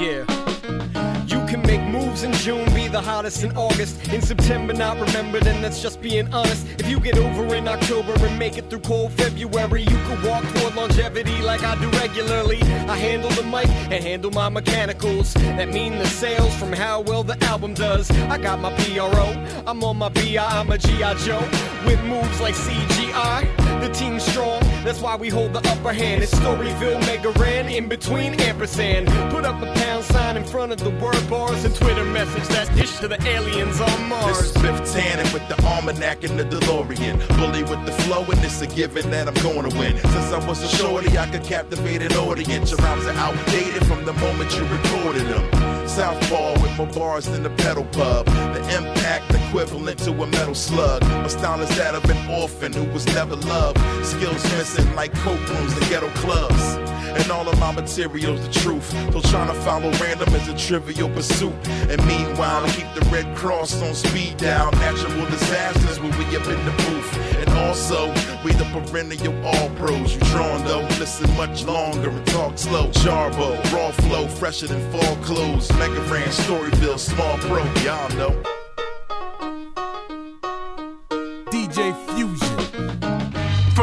Yeah. 0.00 0.24
You 1.26 1.46
can 1.46 1.62
make 1.62 1.80
moves 1.82 2.22
in 2.22 2.32
June, 2.32 2.64
be 2.74 2.88
the 2.88 3.00
hottest 3.00 3.44
in 3.44 3.56
August. 3.56 4.08
In 4.12 4.20
September, 4.20 4.72
not 4.72 4.98
remembered, 4.98 5.46
and 5.46 5.62
that's 5.62 5.80
just 5.80 6.00
being 6.00 6.32
honest. 6.32 6.66
If 6.78 6.88
you 6.88 6.98
get 6.98 7.16
over 7.16 7.54
in 7.54 7.68
October 7.68 8.12
and 8.26 8.38
make 8.38 8.58
it 8.58 8.68
through 8.68 8.80
cold 8.80 9.12
February, 9.12 9.82
you 9.82 9.98
could 10.06 10.22
walk 10.24 10.42
toward 10.54 10.74
longevity 10.74 11.40
like 11.42 11.62
I 11.62 11.76
do 11.80 11.88
regularly. 11.98 12.60
I 12.88 12.96
handle 12.96 13.30
the 13.30 13.44
mic 13.44 13.68
and 13.68 14.02
handle 14.02 14.30
my 14.30 14.48
mechanicals. 14.48 15.34
That 15.34 15.68
mean 15.68 15.98
the 15.98 16.06
sales 16.06 16.54
from 16.56 16.72
how 16.72 17.02
well 17.02 17.22
the 17.22 17.42
album 17.44 17.74
does. 17.74 18.10
I 18.10 18.38
got 18.38 18.58
my 18.58 18.72
PRO, 18.72 19.26
I'm 19.66 19.84
on 19.84 19.98
my 19.98 20.08
BI, 20.08 20.36
I'm 20.38 20.70
a 20.72 20.78
G.I. 20.78 21.14
Joe. 21.14 21.48
With 21.86 22.02
moves 22.04 22.40
like 22.40 22.54
CGI. 22.54 23.61
The 23.82 23.88
team's 23.88 24.22
strong, 24.22 24.60
that's 24.84 25.00
why 25.00 25.16
we 25.16 25.28
hold 25.28 25.54
the 25.54 25.58
upper 25.68 25.92
hand. 25.92 26.22
It's 26.22 26.32
Storyville, 26.32 27.00
Mega 27.00 27.30
Ran, 27.30 27.68
in 27.68 27.88
between 27.88 28.40
ampersand. 28.42 29.08
Put 29.32 29.44
up 29.44 29.60
a 29.60 29.74
pound 29.74 30.04
sign 30.04 30.36
in 30.36 30.44
front 30.44 30.70
of 30.70 30.78
the 30.78 30.90
word 31.04 31.28
bars 31.28 31.64
and 31.64 31.74
Twitter 31.74 32.04
message 32.04 32.46
that's 32.46 32.70
dish 32.76 32.96
to 32.98 33.08
the 33.08 33.20
aliens 33.26 33.80
on 33.80 34.08
Mars. 34.08 34.38
This 34.38 34.46
is 34.46 34.62
Biff 34.62 34.80
Tannen 34.82 35.34
with 35.34 35.48
the 35.48 35.60
almanac 35.66 36.22
and 36.22 36.38
the 36.38 36.44
DeLorean. 36.44 37.26
Bully 37.36 37.64
with 37.64 37.84
the 37.84 37.90
flow, 38.04 38.22
and 38.22 38.44
it's 38.44 38.62
a 38.62 38.68
given 38.68 39.10
that 39.10 39.26
I'm 39.26 39.34
going 39.42 39.68
to 39.68 39.76
win. 39.76 39.98
Since 39.98 40.32
I 40.32 40.46
was 40.46 40.62
a 40.62 40.68
shorty, 40.68 41.18
I 41.18 41.28
could 41.28 41.42
captivate 41.42 42.02
an 42.02 42.12
audience. 42.12 42.70
Your 42.70 42.78
rhymes 42.78 43.04
are 43.06 43.14
outdated 43.14 43.84
from 43.86 44.04
the 44.04 44.12
moment 44.12 44.54
you 44.54 44.62
recorded 44.62 45.26
them. 45.26 45.81
Southpaw 45.92 46.54
with 46.62 46.74
more 46.78 46.86
bars 46.86 47.26
than 47.26 47.42
the 47.42 47.50
pedal 47.50 47.84
pub. 47.84 48.24
The 48.24 48.60
impact 48.78 49.30
equivalent 49.34 49.98
to 50.04 50.10
a 50.22 50.26
metal 50.26 50.54
slug. 50.54 51.02
My 51.02 51.26
style 51.26 51.60
is 51.60 51.68
that 51.76 51.94
of 51.94 52.08
an 52.08 52.30
orphan 52.30 52.72
who 52.72 52.84
was 52.94 53.04
never 53.08 53.36
loved. 53.36 53.78
Skills 54.02 54.42
missing 54.56 54.94
like 54.94 55.12
coke 55.12 55.46
rooms 55.50 55.76
and 55.76 55.86
ghetto 55.90 56.08
clubs. 56.14 56.81
And 57.18 57.30
all 57.30 57.48
of 57.48 57.58
my 57.58 57.72
material's 57.72 58.46
the 58.46 58.52
truth. 58.52 58.90
So 59.12 59.20
trying 59.20 59.48
to 59.48 59.60
follow 59.62 59.90
random 59.92 60.34
is 60.34 60.48
a 60.48 60.56
trivial 60.56 61.08
pursuit. 61.10 61.54
And 61.90 62.04
meanwhile, 62.06 62.66
keep 62.68 62.92
the 62.94 63.06
Red 63.10 63.36
Cross 63.36 63.82
on 63.82 63.94
speed 63.94 64.38
dial. 64.38 64.70
Natural 64.72 65.26
disasters 65.26 66.00
when 66.00 66.10
we 66.18 66.24
up 66.36 66.46
in 66.46 66.64
the 66.64 66.74
booth. 66.84 67.36
And 67.38 67.50
also, 67.58 68.08
we 68.44 68.52
the 68.52 68.64
perennial 68.72 69.34
all 69.44 69.68
pros. 69.70 70.14
You 70.14 70.20
drawn 70.32 70.64
though, 70.64 70.86
listen 70.98 71.34
much 71.36 71.64
longer 71.64 72.10
and 72.10 72.26
talk 72.26 72.58
slow. 72.58 72.88
Jarbo, 73.02 73.56
raw 73.72 73.90
flow, 73.90 74.26
fresher 74.26 74.66
than 74.66 74.80
fall 74.92 75.16
clothes. 75.16 75.70
Mega 75.72 76.00
Ran, 76.02 76.28
Storyville, 76.28 76.98
small 76.98 77.36
pro, 77.38 77.62
y'all 77.82 78.08
know. 78.16 78.42
DJ 81.50 81.94
Fusion. 82.14 82.41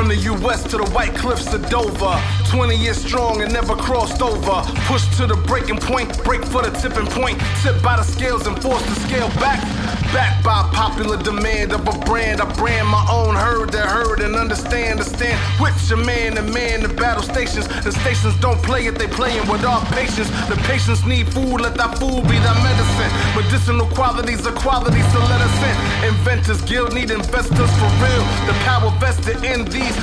The 0.10 0.34
US 0.34 0.64
to 0.72 0.78
the 0.78 0.90
White 0.90 1.14
Cliffs 1.14 1.54
of 1.54 1.70
Dover. 1.70 2.20
20 2.50 2.76
years 2.76 2.98
strong 2.98 3.44
and 3.44 3.54
never 3.54 3.76
crossed 3.76 4.24
over. 4.24 4.66
Push 4.90 5.06
to 5.18 5.28
the 5.28 5.36
breaking 5.46 5.78
point, 5.78 6.10
break 6.24 6.44
for 6.46 6.64
the 6.64 6.72
tipping 6.82 7.06
point. 7.06 7.38
Tip 7.62 7.80
by 7.84 7.96
the 7.98 8.02
scales 8.04 8.48
and 8.48 8.60
force 8.60 8.82
to 8.82 8.96
scale 9.06 9.30
back. 9.38 9.62
Backed 10.10 10.44
by 10.44 10.66
popular 10.74 11.22
demand 11.22 11.74
of 11.74 11.88
a 11.88 11.94
brand. 12.10 12.42
I 12.42 12.52
brand 12.58 12.88
my 12.88 13.06
own 13.12 13.36
herd 13.36 13.70
that 13.74 13.86
heard 13.86 14.22
and 14.22 14.36
understand. 14.36 14.98
The 14.98 15.06
stand 15.06 15.38
with 15.62 15.78
your 15.88 16.04
man 16.04 16.40
and 16.40 16.52
man. 16.52 16.82
The 16.82 16.90
battle 16.90 17.22
stations. 17.22 17.68
The 17.68 17.92
stations 17.92 18.34
don't 18.42 18.58
play 18.64 18.88
it, 18.88 18.98
they 18.98 19.06
playing 19.06 19.48
with 19.48 19.64
our 19.64 19.86
patience. 19.94 20.30
The 20.50 20.58
patients 20.66 21.06
need 21.06 21.32
food, 21.32 21.62
let 21.62 21.76
that 21.76 22.00
food 22.00 22.26
be 22.26 22.42
their 22.42 22.58
medicine. 22.66 23.12
Medicinal 23.38 23.86
qualities 23.94 24.42
are 24.48 24.58
qualities 24.58 25.06
to 25.14 25.20
let 25.30 25.40
us 25.40 25.58
in. 25.70 26.10
Inventors 26.10 26.62
Guild 26.64 26.96
need 26.96 27.12
investors 27.12 27.72
for 27.78 27.90
real. 28.02 28.26
The 28.50 28.58
power 28.66 28.90
vested 28.98 29.44
in 29.46 29.66
these 29.70 29.99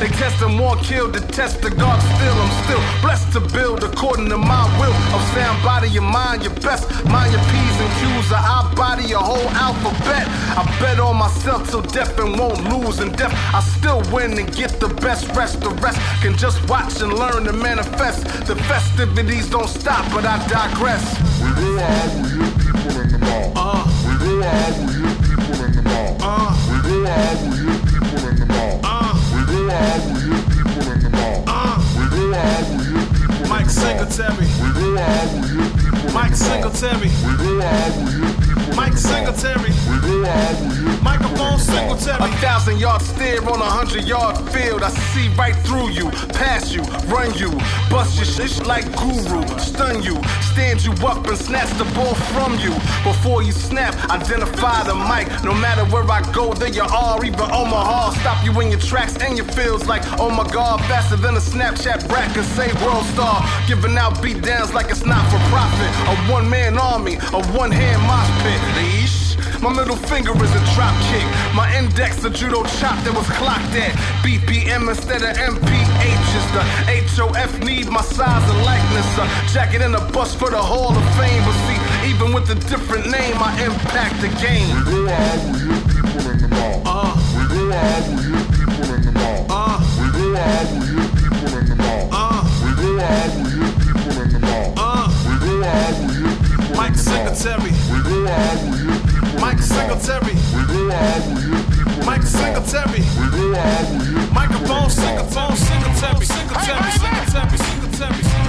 they 0.00 0.08
test 0.08 0.42
and 0.42 0.58
won't 0.58 0.80
kill 0.82 1.10
to 1.10 1.20
test 1.20 1.60
the 1.60 1.70
God 1.70 1.98
still. 2.00 2.34
I'm 2.34 2.64
still 2.64 2.82
blessed 3.02 3.32
to 3.32 3.40
build 3.52 3.82
according 3.82 4.28
to 4.28 4.38
my 4.38 4.64
will 4.78 4.94
of 5.14 5.22
sound 5.34 5.62
body 5.62 5.88
and 5.96 6.06
mind 6.06 6.42
your 6.44 6.54
best. 6.62 6.88
Mind 7.04 7.32
your 7.32 7.42
P's 7.42 7.76
and 7.82 7.92
Q's, 7.98 8.32
or 8.32 8.36
I 8.36 8.72
body 8.76 9.04
your 9.04 9.22
whole 9.22 9.48
alphabet. 9.50 10.26
I 10.56 10.62
bet 10.80 11.00
on 11.00 11.16
myself 11.16 11.68
till 11.70 11.82
death 11.82 12.18
and 12.18 12.38
won't 12.38 12.62
lose. 12.70 13.00
And 13.00 13.16
death, 13.16 13.34
I 13.52 13.60
still 13.60 14.02
win 14.12 14.38
and 14.38 14.46
get 14.54 14.78
the 14.80 14.88
best 14.88 15.28
rest. 15.36 15.60
The 15.60 15.70
rest 15.82 15.98
can 16.22 16.36
just 16.36 16.58
watch 16.68 17.00
and 17.00 17.12
learn 17.12 17.44
to 17.44 17.52
manifest. 17.52 18.24
The 18.46 18.56
festivities 18.70 19.50
don't 19.50 19.68
stop, 19.68 20.04
but 20.12 20.24
I 20.24 20.36
digress. 20.48 21.04
We 21.42 21.50
go 21.54 21.78
out, 21.78 22.10
we 22.22 22.28
hit 22.38 22.54
people 22.62 23.00
in 23.00 23.08
the 23.10 23.18
mall. 23.18 23.52
Uh. 23.56 23.84
We 24.06 24.14
go 24.24 24.42
out, 24.42 24.74
we 24.78 24.92
hit 25.02 25.18
people 25.26 25.64
in 25.64 25.72
the 25.72 25.82
mall. 25.82 26.16
Uh. 26.20 26.54
We 26.70 26.76
go 26.88 27.06
out, 27.06 27.42
we 27.42 27.48
hit 27.48 27.56
people 27.56 27.62
in 27.62 27.62
the 27.62 27.67
mall. 28.68 28.80
Uh. 28.84 29.14
We 29.34 29.40
go 29.46 29.70
out, 29.70 30.00
we 30.12 30.20
hit 30.28 30.44
people 30.52 30.92
in 30.92 31.00
the 31.00 31.10
mall. 31.10 31.44
Uh. 31.46 31.76
We 31.98 32.04
go 32.10 32.34
out, 32.34 32.66
we 32.76 32.84
hit 32.84 33.08
people 33.14 33.42
in 33.44 33.48
Mike 33.48 33.70
Singletary. 33.70 34.46
We 34.46 34.68
go 34.76 34.98
out, 34.98 35.28
we 35.34 35.48
hit 35.48 35.72
people 35.78 36.10
Mike 36.12 36.34
Singletary. 36.36 37.08
We 37.08 37.32
go 37.36 37.60
out, 37.62 37.92
we 38.04 38.12
hit 38.12 38.36
people 38.40 38.74
Mike 38.76 38.96
Singletary. 38.96 39.72
We 40.08 40.14
go 40.14 40.24
out, 40.24 41.02
Microphone. 41.02 41.38
A 41.58 42.28
thousand 42.40 42.78
yard 42.78 43.02
stare 43.02 43.42
on 43.42 43.60
a 43.60 43.70
hundred 43.70 44.04
yard 44.04 44.38
field. 44.50 44.82
I 44.82 44.88
see 44.88 45.28
right 45.36 45.54
through 45.66 45.90
you, 45.90 46.08
pass 46.32 46.72
you, 46.72 46.80
run 47.12 47.34
you, 47.34 47.50
bust 47.90 48.16
your 48.16 48.24
shit 48.24 48.66
like 48.66 48.84
guru, 48.96 49.46
stun 49.58 50.02
you, 50.02 50.16
stand 50.40 50.82
you 50.82 50.92
up 51.06 51.26
and 51.26 51.36
snatch 51.36 51.68
the 51.76 51.84
ball 51.94 52.14
from 52.32 52.58
you. 52.58 52.72
Before 53.04 53.42
you 53.42 53.52
snap, 53.52 53.92
identify 54.08 54.82
the 54.84 54.94
mic. 54.94 55.28
No 55.44 55.52
matter 55.52 55.84
where 55.92 56.08
I 56.10 56.22
go, 56.32 56.54
there 56.54 56.72
you 56.72 56.84
are, 56.84 57.22
even 57.22 57.40
Omaha. 57.40 58.12
Stop 58.20 58.42
you 58.44 58.58
in 58.60 58.70
your 58.70 58.80
tracks 58.80 59.16
and 59.18 59.36
your 59.36 59.46
feels 59.48 59.86
like, 59.86 60.02
oh 60.18 60.30
my 60.30 60.48
god, 60.50 60.80
faster 60.88 61.16
than 61.16 61.36
a 61.36 61.40
Snapchat 61.40 62.08
rat 62.08 62.32
can 62.32 62.44
say 62.56 62.72
world 62.82 63.04
star. 63.12 63.44
Giving 63.66 63.98
out 63.98 64.22
beat 64.22 64.40
downs 64.42 64.72
like 64.72 64.90
it's 64.90 65.04
not 65.04 65.24
for 65.30 65.38
profit. 65.52 65.92
A 66.08 66.32
one 66.32 66.48
man 66.48 66.78
army, 66.78 67.16
a 67.16 67.40
one 67.52 67.72
hand 67.72 68.00
mosh 68.08 68.30
pit. 68.42 69.27
My 69.60 69.74
middle 69.74 69.96
finger 69.96 70.32
is 70.44 70.54
a 70.54 70.62
drop 70.74 70.94
kick. 71.10 71.26
My 71.54 71.66
index 71.76 72.22
a 72.24 72.30
judo 72.30 72.62
chop 72.78 72.94
that 73.02 73.12
was 73.14 73.26
clocked 73.38 73.74
at 73.74 73.90
BPM 74.22 74.88
instead 74.88 75.22
of 75.22 75.34
MPHs. 75.36 76.46
The 76.54 76.62
HOF 77.18 77.58
need 77.64 77.88
my 77.88 78.02
size 78.02 78.48
and 78.48 78.62
likeness. 78.64 79.18
A 79.18 79.26
jacket 79.52 79.82
and 79.82 79.96
a 79.96 80.04
bus 80.12 80.34
for 80.34 80.50
the 80.50 80.62
Hall 80.62 80.94
of 80.94 81.04
Fame. 81.18 81.42
But 81.42 81.56
see, 81.66 81.78
even 82.10 82.32
with 82.32 82.48
a 82.50 82.54
different 82.70 83.10
name, 83.10 83.36
I 83.38 83.50
impact 83.64 84.20
the 84.22 84.28
game. 84.38 84.70
We 84.86 84.94
go 84.94 85.08
out, 85.10 85.42
we 85.50 85.58
hit 85.58 85.82
people 85.90 86.30
in 86.30 86.38
the 86.38 86.48
mall. 86.48 86.82
Uh. 86.86 87.18
We 87.34 87.42
go 87.50 87.72
out, 87.74 88.06
we 88.14 88.22
hit 88.30 88.46
people 88.54 88.94
in 88.94 89.02
the 89.02 89.12
mall. 89.12 89.46
Uh. 89.50 89.82
We 89.98 90.06
go 90.14 90.36
out, 90.38 90.70
we 90.70 90.86
hit 90.86 91.10
people 91.18 91.58
in 91.58 91.66
the 91.66 91.76
mall. 91.82 92.08
Uh. 92.14 92.46
We 92.62 92.70
go 92.78 93.00
out, 93.02 93.32
we 93.42 93.50
hit 93.58 93.74
people 93.82 94.22
in 94.22 94.30
the 94.30 94.38
mall. 94.38 94.74
Uh. 94.78 95.10
We 95.26 95.34
go 95.42 95.66
out, 95.66 95.98
we 95.98 96.14
hit 96.14 96.38
people 96.46 96.78
Mike 96.78 96.94
in 96.94 97.02
the 97.02 97.10
mall. 97.10 97.34
Singletary. 97.34 97.74
We 97.90 97.98
go 98.06 98.22
out, 98.22 98.62
we 98.62 98.78
hit 98.78 99.02
people 99.02 99.07
Mike 99.40 99.58
in. 99.58 99.62
Singletary. 99.62 100.34
We 100.54 100.62
go 100.66 100.90
out, 100.90 101.22
we 101.34 101.40
hit 101.50 101.66
people 101.70 102.04
Mike 102.04 102.20
in. 102.20 102.26
Singletary. 102.26 103.02
We 103.18 103.26
go 103.30 103.54
out, 103.54 103.86
we 103.92 104.04
hit 104.04 104.28
people 104.28 104.34
Microphone. 104.34 104.90
Singletary. 104.90 105.56
Singletary. 105.56 106.26
Singletary. 106.26 107.58
Singletary. 107.58 108.22
Singletary. 108.22 108.47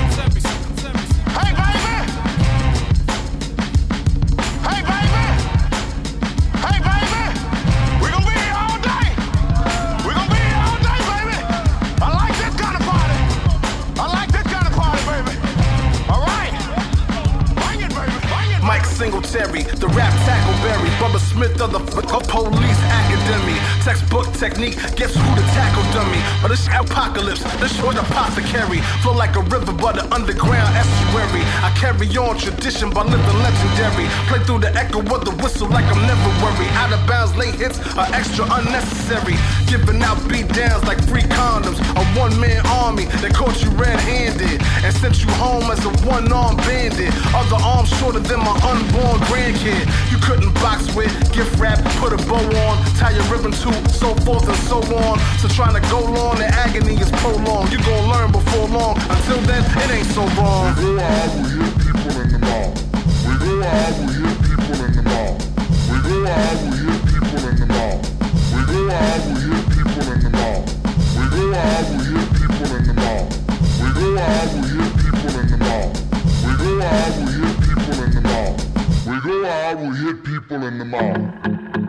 Singletary, 19.10 19.64
the 19.64 19.88
rap 19.88 20.14
tackleberry, 20.22 20.90
Bubba 21.02 21.18
Smith 21.18 21.60
of 21.62 21.72
the 21.72 21.80
f- 21.80 22.28
police 22.30 22.78
Textbook 23.84 24.32
technique, 24.34 24.76
guess 24.96 25.14
who 25.14 25.24
the 25.36 25.42
tackle 25.54 25.84
dummy? 25.94 26.22
But 26.42 26.50
this 26.50 26.68
apocalypse, 26.68 27.42
this 27.62 27.76
short 27.78 27.96
apothecary. 27.96 28.82
Flow 29.02 29.14
like 29.14 29.36
a 29.36 29.42
river, 29.42 29.72
but 29.72 29.98
an 29.98 30.12
underground 30.12 30.76
estuary. 30.76 31.44
I 31.62 31.74
carry 31.78 32.08
on 32.18 32.38
tradition 32.38 32.90
by 32.90 33.04
living 33.04 33.40
legendary. 33.42 34.10
Play 34.28 34.40
through 34.46 34.60
the 34.60 34.74
echo 34.76 35.00
of 35.00 35.26
the 35.26 35.32
whistle 35.42 35.70
like 35.70 35.86
I'm 35.86 36.02
never 36.06 36.30
worried. 36.42 36.70
Out 36.82 36.92
of 36.92 37.06
bounds, 37.08 37.36
late 37.36 37.56
hits 37.56 37.80
are 37.96 38.10
extra 38.14 38.46
unnecessary. 38.50 39.38
Giving 39.68 40.02
out 40.02 40.18
beat 40.28 40.50
downs 40.50 40.84
like 40.86 41.02
free 41.06 41.26
condoms. 41.38 41.80
A 41.98 42.04
one 42.20 42.34
man 42.40 42.66
army 42.82 43.06
that 43.22 43.34
caught 43.34 43.62
you 43.62 43.70
red 43.72 44.00
handed 44.02 44.62
and 44.84 44.94
sent 44.96 45.24
you 45.24 45.30
home 45.38 45.70
as 45.72 45.86
a 45.86 45.92
one 46.06 46.32
armed 46.34 46.58
bandit. 46.66 47.14
Other 47.34 47.62
arms 47.64 47.90
shorter 47.98 48.20
than 48.20 48.40
my 48.40 48.58
unborn 48.66 49.22
grandkid. 49.30 49.86
You 50.12 50.18
couldn't 50.18 50.54
box 50.56 50.94
with, 50.96 51.14
gift 51.32 51.58
wrap, 51.60 51.78
put 52.02 52.14
a 52.14 52.18
bow 52.28 52.42
on, 52.66 52.76
tie 52.98 53.19
your 53.20 53.28
ribbon 53.36 53.52
to, 53.52 53.72
so 53.92 54.16
forth 54.24 54.48
and 54.48 54.58
so 54.72 54.80
on. 54.96 55.20
So 55.40 55.48
trying 55.50 55.76
to 55.76 55.84
go 55.92 56.00
long, 56.00 56.38
the 56.38 56.48
agony 56.48 56.96
is 56.96 57.12
prolonged. 57.20 57.72
You 57.72 57.80
gon' 57.84 58.08
learn 58.08 58.32
before 58.32 58.68
long. 58.70 58.96
Until 59.12 59.40
then, 59.44 59.64
it 59.64 59.92
ain't 59.92 60.08
so 60.16 60.24
wrong. 60.40 60.74
We 60.76 60.84
go 60.84 61.00
out, 61.00 61.30
we 61.36 61.50
hit 61.60 61.74
people 61.84 62.16
in 62.24 62.30
the 62.32 62.40
mall. 62.40 62.72
We 63.28 63.34
go 63.44 63.64
out, 63.64 63.94
we 64.00 64.12
hit 64.16 64.38
people 64.48 64.80
in 64.86 64.92
the 64.96 65.04
mall. 65.04 65.36
We 65.92 65.98
go 66.00 66.16
out, 66.28 66.60
we 66.64 66.78
hit 66.80 67.02
people 67.12 67.44
in 67.50 67.56
the 67.60 67.68
mall. 67.68 68.00
We 68.56 68.62
go 68.72 68.82
out, 68.90 69.22
we 69.28 69.40
hit 69.44 69.66
people 69.76 70.08
in 70.14 70.20
the 70.24 70.30
mall. 70.40 70.64
We 71.20 71.24
go 71.36 71.44
out, 71.60 71.88
we 71.92 72.04
hit 72.08 72.28
people 72.40 72.72
in 72.76 72.84
the 72.88 72.94
mall. 72.96 73.28
We 73.80 73.88
go 74.00 74.18
out, 74.20 74.50
we 74.56 74.68
hit 74.80 74.92
people 75.04 75.34
in 75.40 75.48
the 75.50 75.58
mall. 75.60 75.92
We 76.46 76.52
go 76.56 76.72
out, 76.82 77.14
we 77.20 77.32
hit 77.36 77.56
people 77.68 78.00
in 78.00 78.12
the 78.16 78.22
mall. 78.24 78.56
We 79.08 79.16
go 79.20 79.46
out, 79.46 79.78
we 79.80 79.90
hit 79.98 80.24
people 80.24 80.64
in 80.68 80.78
the 80.80 80.86
mall. 80.86 81.89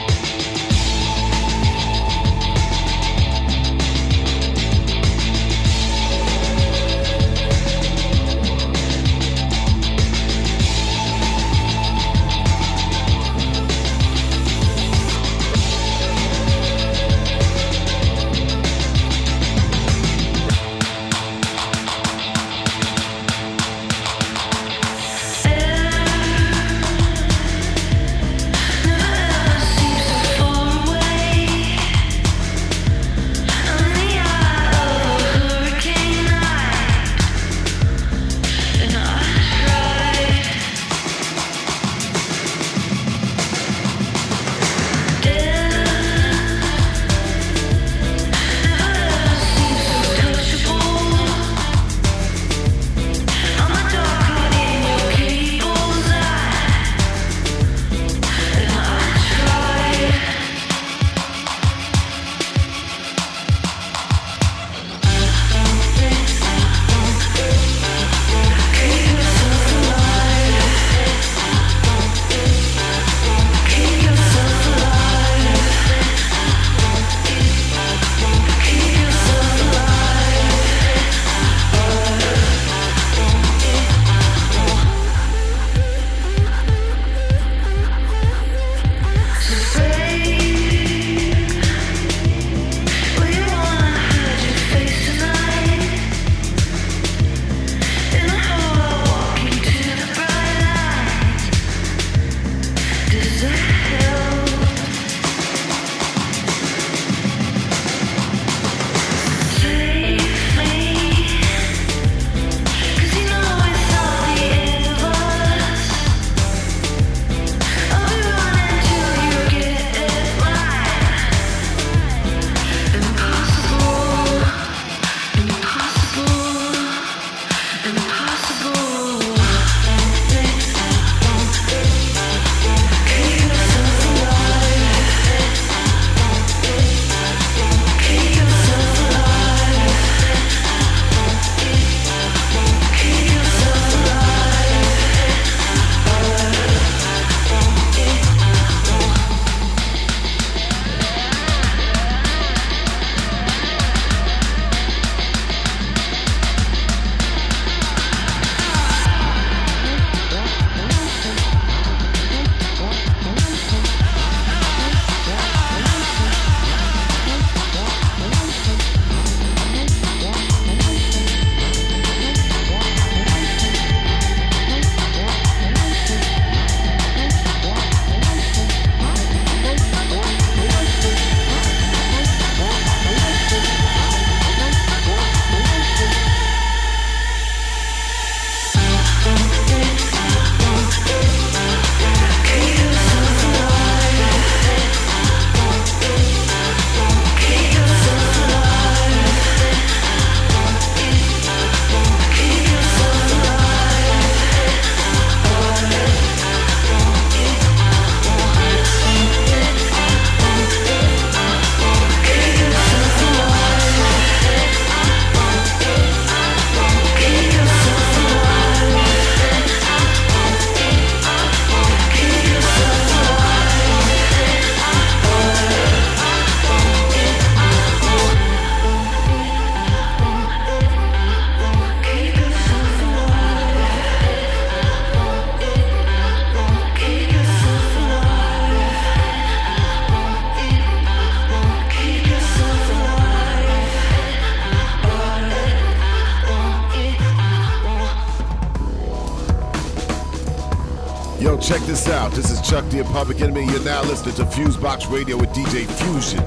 Public 253.11 253.41
Enemy. 253.41 253.65
You're 253.65 253.83
now 253.83 254.01
listening 254.03 254.35
to 254.35 254.45
Fusebox 254.45 255.11
Radio 255.11 255.37
with 255.37 255.49
DJ 255.49 255.85
Fusion. 255.85 256.43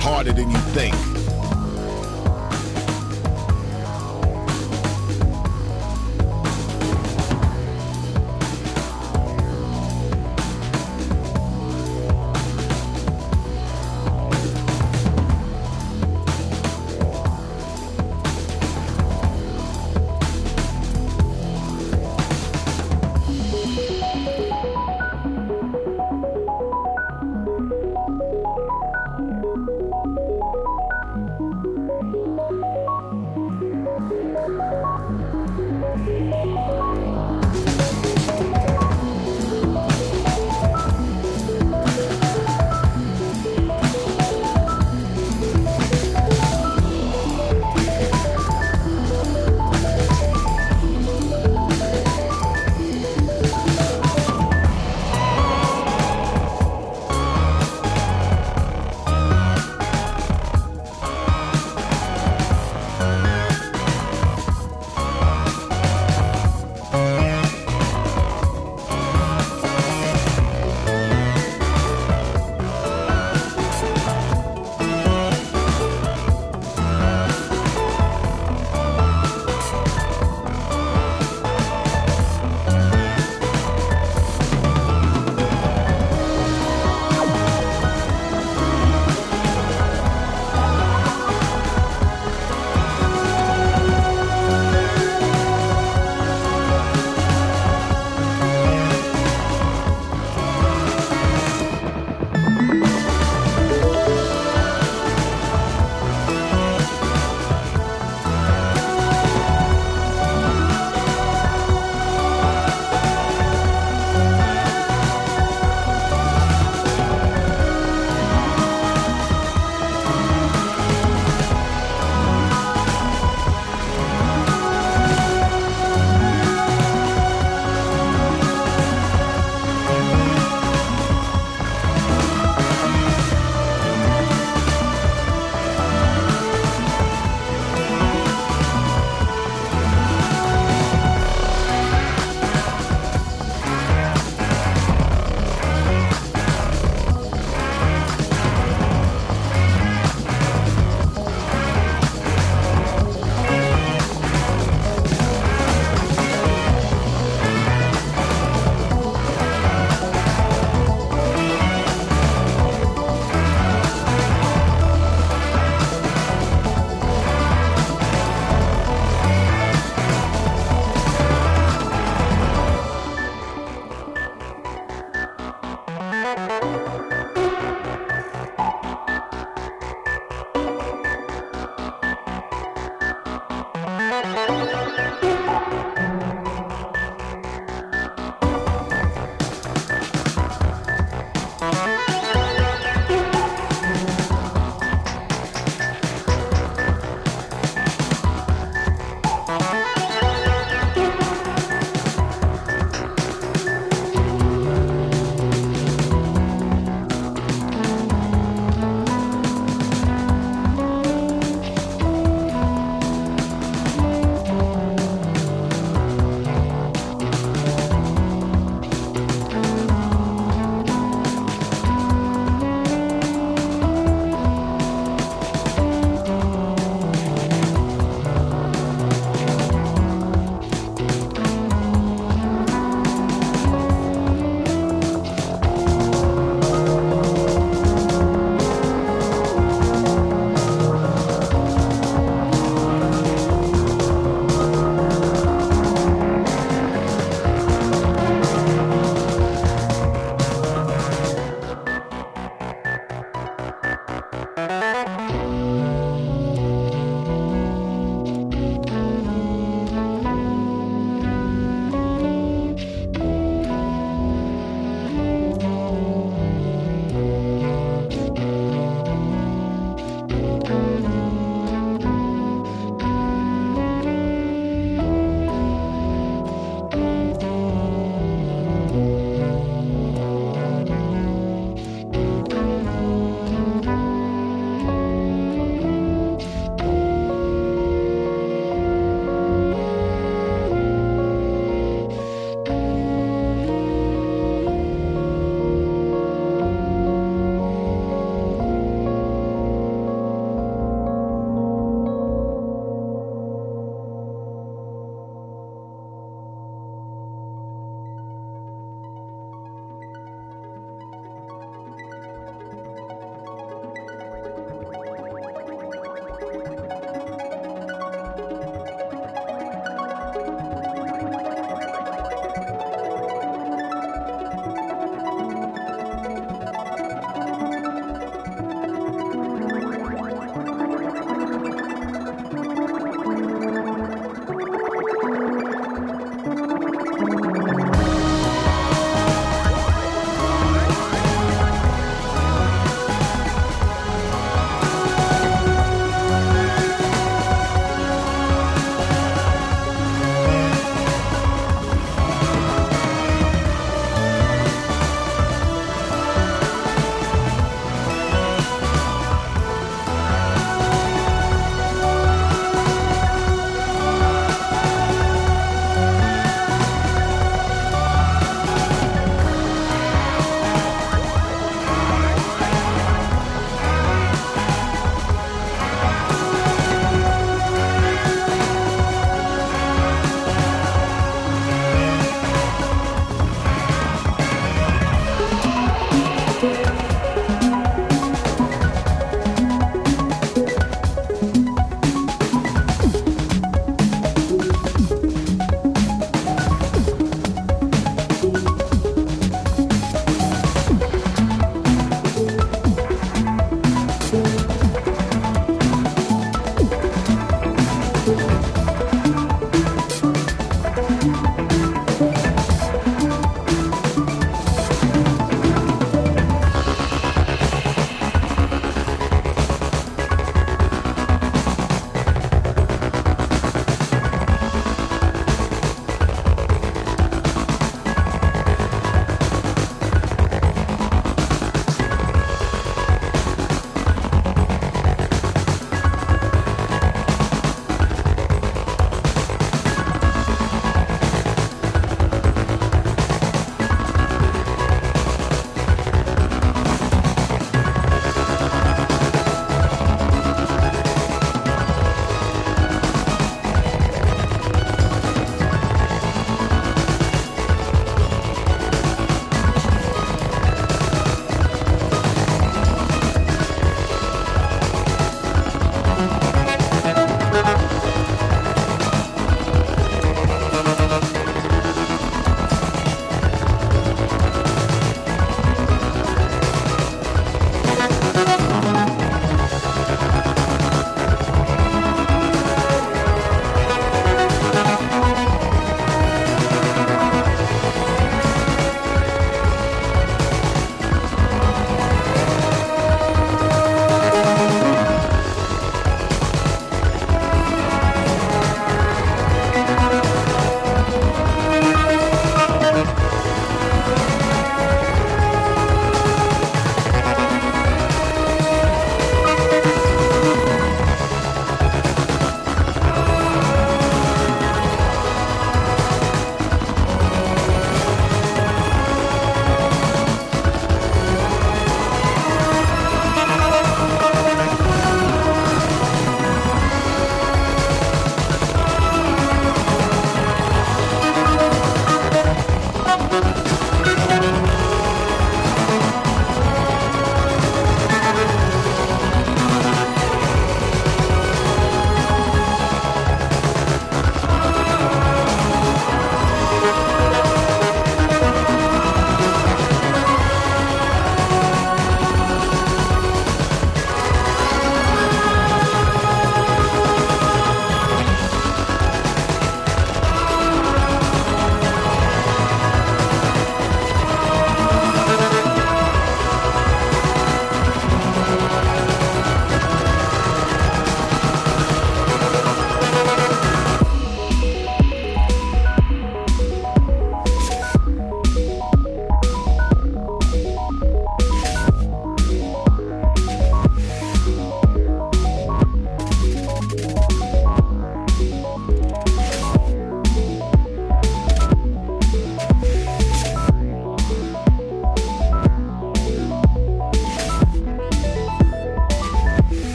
Harder 0.00 0.32
than 0.32 0.50
you 0.50 0.58
think. 0.72 1.13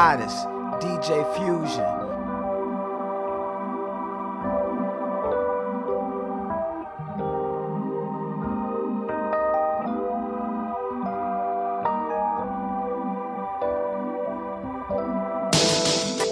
Hottest, 0.00 0.46
DJ 0.80 1.10
Fusion. 1.34 1.90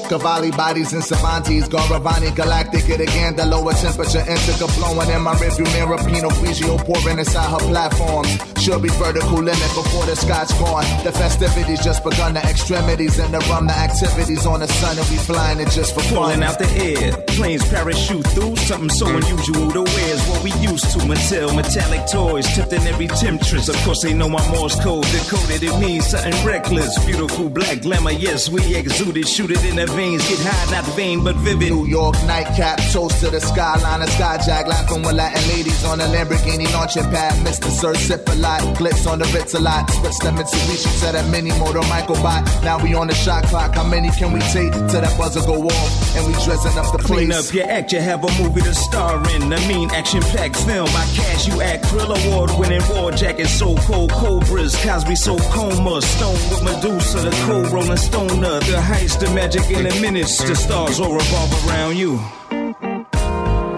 Cavalli 0.08 0.52
bodies 0.52 0.92
and 0.92 1.02
Savantis, 1.02 1.64
Garavani, 1.68 2.36
Galactic, 2.36 2.88
it 2.88 3.00
again, 3.00 3.34
the 3.34 3.44
lower 3.44 3.72
temperature, 3.72 4.20
indica 4.20 4.68
flowing 4.78 5.10
in 5.10 5.22
my 5.22 5.34
rearview 5.34 5.66
mirror, 5.74 5.98
Pinot 6.06 6.86
pouring 6.86 7.18
inside 7.18 7.50
her 7.50 7.58
platforms. 7.66 8.55
Should 8.66 8.82
be 8.82 8.88
vertical 8.88 9.38
limit 9.38 9.70
before 9.78 10.06
the 10.06 10.16
scotch 10.16 10.50
gone. 10.58 10.82
The 11.04 11.12
festivities 11.12 11.84
just 11.84 12.02
begun, 12.02 12.34
the 12.34 12.40
extremities 12.40 13.16
and 13.20 13.32
the 13.32 13.38
rum, 13.46 13.68
the 13.68 13.72
activities 13.72 14.44
on 14.44 14.58
the 14.58 14.66
sun, 14.66 14.98
and 14.98 15.08
we 15.08 15.18
flying 15.18 15.60
it 15.60 15.70
just 15.70 15.94
for 15.94 16.00
fun. 16.00 16.34
Pulling 16.34 16.42
out 16.42 16.58
the 16.58 16.66
air, 16.74 17.12
planes 17.28 17.62
parachute 17.68 18.26
through 18.34 18.56
something 18.56 18.90
so 18.90 19.06
mm. 19.06 19.22
unusual 19.22 19.70
to 19.70 19.82
wear 19.86 20.10
is 20.10 20.26
what 20.26 20.42
we 20.42 20.50
used 20.58 20.90
to. 20.90 20.98
Mattel, 21.06 21.54
metallic 21.54 22.10
toys, 22.10 22.44
tipped 22.56 22.72
in 22.72 22.82
every 22.88 23.06
temptress. 23.06 23.68
Of 23.68 23.76
course, 23.84 24.02
they 24.02 24.12
know 24.12 24.28
my 24.28 24.42
Morse 24.50 24.74
code 24.82 25.06
decoded. 25.14 25.62
It 25.62 25.78
means 25.78 26.08
something 26.08 26.34
reckless. 26.44 26.90
Beautiful 27.06 27.48
black 27.48 27.82
glamour, 27.82 28.18
yes, 28.18 28.48
we 28.48 28.74
exuded. 28.74 29.28
Shoot 29.28 29.52
it 29.52 29.64
in 29.64 29.76
the 29.76 29.86
veins, 29.86 30.28
get 30.28 30.40
high, 30.42 30.72
not 30.74 30.84
vain, 30.96 31.22
but 31.22 31.36
vivid. 31.36 31.70
New 31.70 31.86
York 31.86 32.16
nightcap, 32.26 32.80
toast 32.90 33.20
to 33.20 33.30
the 33.30 33.40
skyline, 33.40 34.02
a 34.02 34.06
skyjack, 34.06 34.66
laughing 34.66 35.02
with 35.02 35.14
Latin 35.14 35.46
ladies 35.54 35.84
on 35.84 36.00
a 36.00 36.04
Lamborghini 36.10 36.66
launching 36.74 37.04
pad. 37.14 37.32
Mr. 37.46 37.70
Sir, 37.70 37.94
sip 37.94 38.28
a 38.28 38.34
lot, 38.60 38.76
glitz 38.76 39.10
on 39.10 39.18
the 39.18 39.24
Ritz 39.26 39.54
a 39.54 39.60
lot. 39.60 39.90
Switch 39.90 40.18
them 40.18 40.36
Mitsubishi 40.36 41.00
to 41.00 41.12
that 41.12 41.28
mini 41.30 41.50
motor 41.58 41.80
microbot. 41.80 42.64
Now 42.64 42.82
we 42.82 42.94
on 42.94 43.08
the 43.08 43.14
shot 43.14 43.44
clock, 43.44 43.74
how 43.74 43.84
many 43.84 44.10
can 44.10 44.32
we 44.32 44.40
take 44.40 44.72
till 44.72 45.00
that 45.00 45.16
buzzer 45.18 45.40
go 45.40 45.62
off? 45.62 46.16
And 46.16 46.26
we 46.26 46.32
dressing 46.44 46.78
up 46.78 46.92
the 46.92 46.98
Clean 46.98 47.28
place. 47.28 47.48
up 47.48 47.54
your 47.54 47.70
act, 47.70 47.92
you 47.92 48.00
have 48.00 48.24
a 48.24 48.42
movie 48.42 48.62
to 48.62 48.74
star 48.74 49.16
in. 49.34 49.52
I 49.52 49.68
mean, 49.68 49.90
action 49.90 50.22
packed 50.22 50.56
film. 50.56 50.88
I 50.88 51.04
cash 51.14 51.48
you 51.48 51.60
act, 51.60 51.84
Krill 51.84 52.10
Award 52.10 52.50
winning 52.58 52.82
war 52.90 53.12
jacket, 53.12 53.48
so 53.48 53.74
cold, 53.86 54.12
cobras, 54.12 54.74
Cosby, 54.82 55.16
so 55.16 55.36
coma, 55.50 56.00
stone 56.02 56.34
with 56.50 56.62
Medusa, 56.64 57.18
the 57.20 57.30
cold 57.46 57.72
rolling 57.72 57.96
stoner, 57.96 58.60
the 58.60 58.80
heist, 58.80 59.20
the 59.20 59.30
magic 59.34 59.70
in 59.70 59.84
the 59.84 60.00
minutes, 60.00 60.42
the 60.42 60.54
stars 60.54 61.00
all 61.00 61.14
revolve 61.14 61.68
around 61.68 61.96
you. 61.96 62.20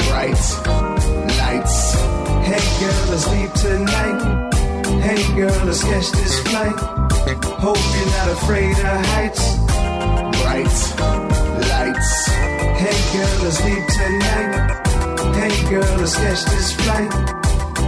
Bright 0.08 0.38
lights. 1.38 1.94
Hey 2.48 2.80
girl, 2.80 3.10
let's 3.10 3.28
leave 3.30 3.52
tonight. 3.54 4.57
Hey 5.00 5.22
girl, 5.36 5.64
let's 5.64 5.84
catch 5.84 6.10
this 6.10 6.40
flight. 6.40 6.78
Hope 7.58 7.78
you're 7.94 8.06
not 8.06 8.28
afraid 8.30 8.72
of 8.72 9.06
heights. 9.14 9.56
Bright 10.42 10.66
lights. 11.70 12.26
Hey 12.82 12.98
girl, 13.12 13.44
let's 13.44 13.64
leave 13.64 13.86
tonight. 13.96 14.86
Hey 15.36 15.70
girl, 15.70 15.96
let's 15.98 16.16
catch 16.16 16.44
this 16.44 16.72
flight. 16.72 17.37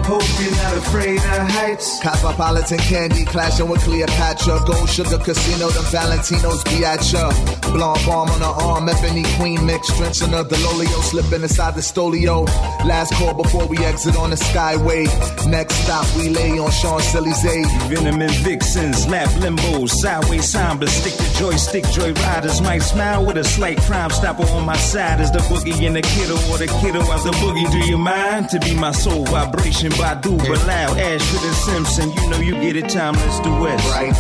Hope 0.05 0.25
you're 0.41 0.51
not 0.51 0.77
afraid 0.77 1.19
of 1.19 1.51
heights. 1.51 2.01
Cosmopolitan 2.03 2.79
candy 2.79 3.25
clashing 3.25 3.69
with 3.69 3.81
Cleopatra. 3.83 4.61
Gold 4.67 4.89
sugar 4.89 5.19
casino, 5.19 5.69
the 5.69 5.81
Valentinos 5.93 6.65
be 6.65 6.85
at 6.85 7.01
ya. 7.13 7.31
Blonde 7.73 8.01
bomb 8.05 8.29
on 8.31 8.41
her 8.41 8.47
arm, 8.47 8.89
ebony 8.89 9.23
queen 9.37 9.65
mix. 9.65 9.87
Drenching 9.97 10.31
her 10.31 10.43
Delolio, 10.43 11.01
slipping 11.03 11.43
inside 11.43 11.75
the 11.75 11.81
stolio. 11.81 12.47
Last 12.85 13.15
call 13.15 13.35
before 13.35 13.67
we 13.67 13.79
exit 13.79 14.17
on 14.17 14.31
the 14.31 14.37
skyway. 14.37 15.07
Next 15.49 15.75
stop, 15.85 16.07
we 16.17 16.29
lay 16.29 16.59
on 16.59 16.71
Champs 16.73 17.15
Elysees. 17.15 17.71
Venom 17.89 18.21
and 18.21 18.35
vixens, 18.43 19.07
lap 19.07 19.29
limbos, 19.41 19.91
sideways 19.91 20.49
samba, 20.49 20.89
stick 20.89 21.15
to 21.15 21.39
joystick, 21.39 21.85
joy 21.91 22.13
riders 22.13 22.61
might 22.61 22.81
smile 22.81 23.25
with 23.25 23.37
a 23.37 23.45
slight 23.45 23.79
crime 23.83 24.11
stopper 24.11 24.45
on 24.57 24.65
my 24.65 24.77
side. 24.77 25.21
Is 25.21 25.31
the 25.31 25.39
boogie 25.39 25.81
in 25.83 25.93
the 25.93 26.03
kiddo 26.03 26.35
or 26.51 26.59
the 26.59 26.67
kiddo 26.81 27.01
out 27.03 27.23
the 27.23 27.31
boogie? 27.33 27.71
Do 27.71 27.79
you 27.79 27.99
mind 27.99 28.49
to 28.51 28.59
be 28.59 28.75
my 28.75 28.93
soul 28.93 29.25
vibration? 29.27 29.93
Badu, 30.01 30.39
but 30.39 30.67
loud, 30.67 30.97
Ashford 30.97 31.45
and 31.45 31.57
Simpson, 31.57 32.11
you 32.13 32.31
know 32.31 32.39
you 32.39 32.55
get 32.55 32.75
it, 32.75 32.89
timeless 32.89 33.39
duets. 33.41 33.85
Bright 33.87 34.17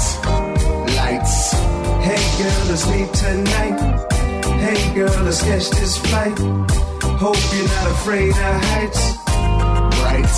lights. 0.94 1.52
Hey 2.04 2.20
girl, 2.36 2.60
let's 2.68 2.86
leave 2.86 3.10
tonight. 3.12 3.80
Hey 4.60 4.94
girl, 4.94 5.24
let's 5.24 5.42
catch 5.42 5.70
this 5.70 5.96
flight. 5.96 6.38
Hope 7.18 7.40
you're 7.54 7.66
not 7.66 7.90
afraid 7.92 8.28
of 8.28 8.64
heights. 8.72 9.16
Bright 10.00 10.36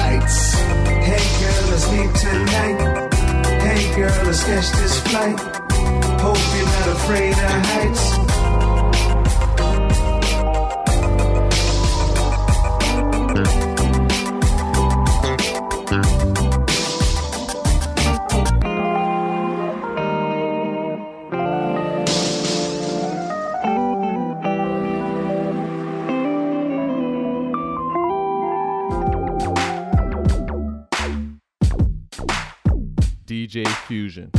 lights. 0.00 0.54
Hey 1.08 1.24
girl, 1.40 1.62
let's 1.70 1.86
leave 1.92 2.12
tonight. 2.14 2.78
Hey 3.60 3.96
girl, 3.96 4.24
let's 4.24 4.44
catch 4.44 4.70
this 4.80 5.00
flight. 5.08 5.38
Hope 6.24 6.40
you're 6.56 6.64
not 6.64 6.88
afraid 6.96 7.32
of 7.32 7.66
heights. 7.72 8.37
DJ 33.48 33.66
Fusion. 33.86 34.30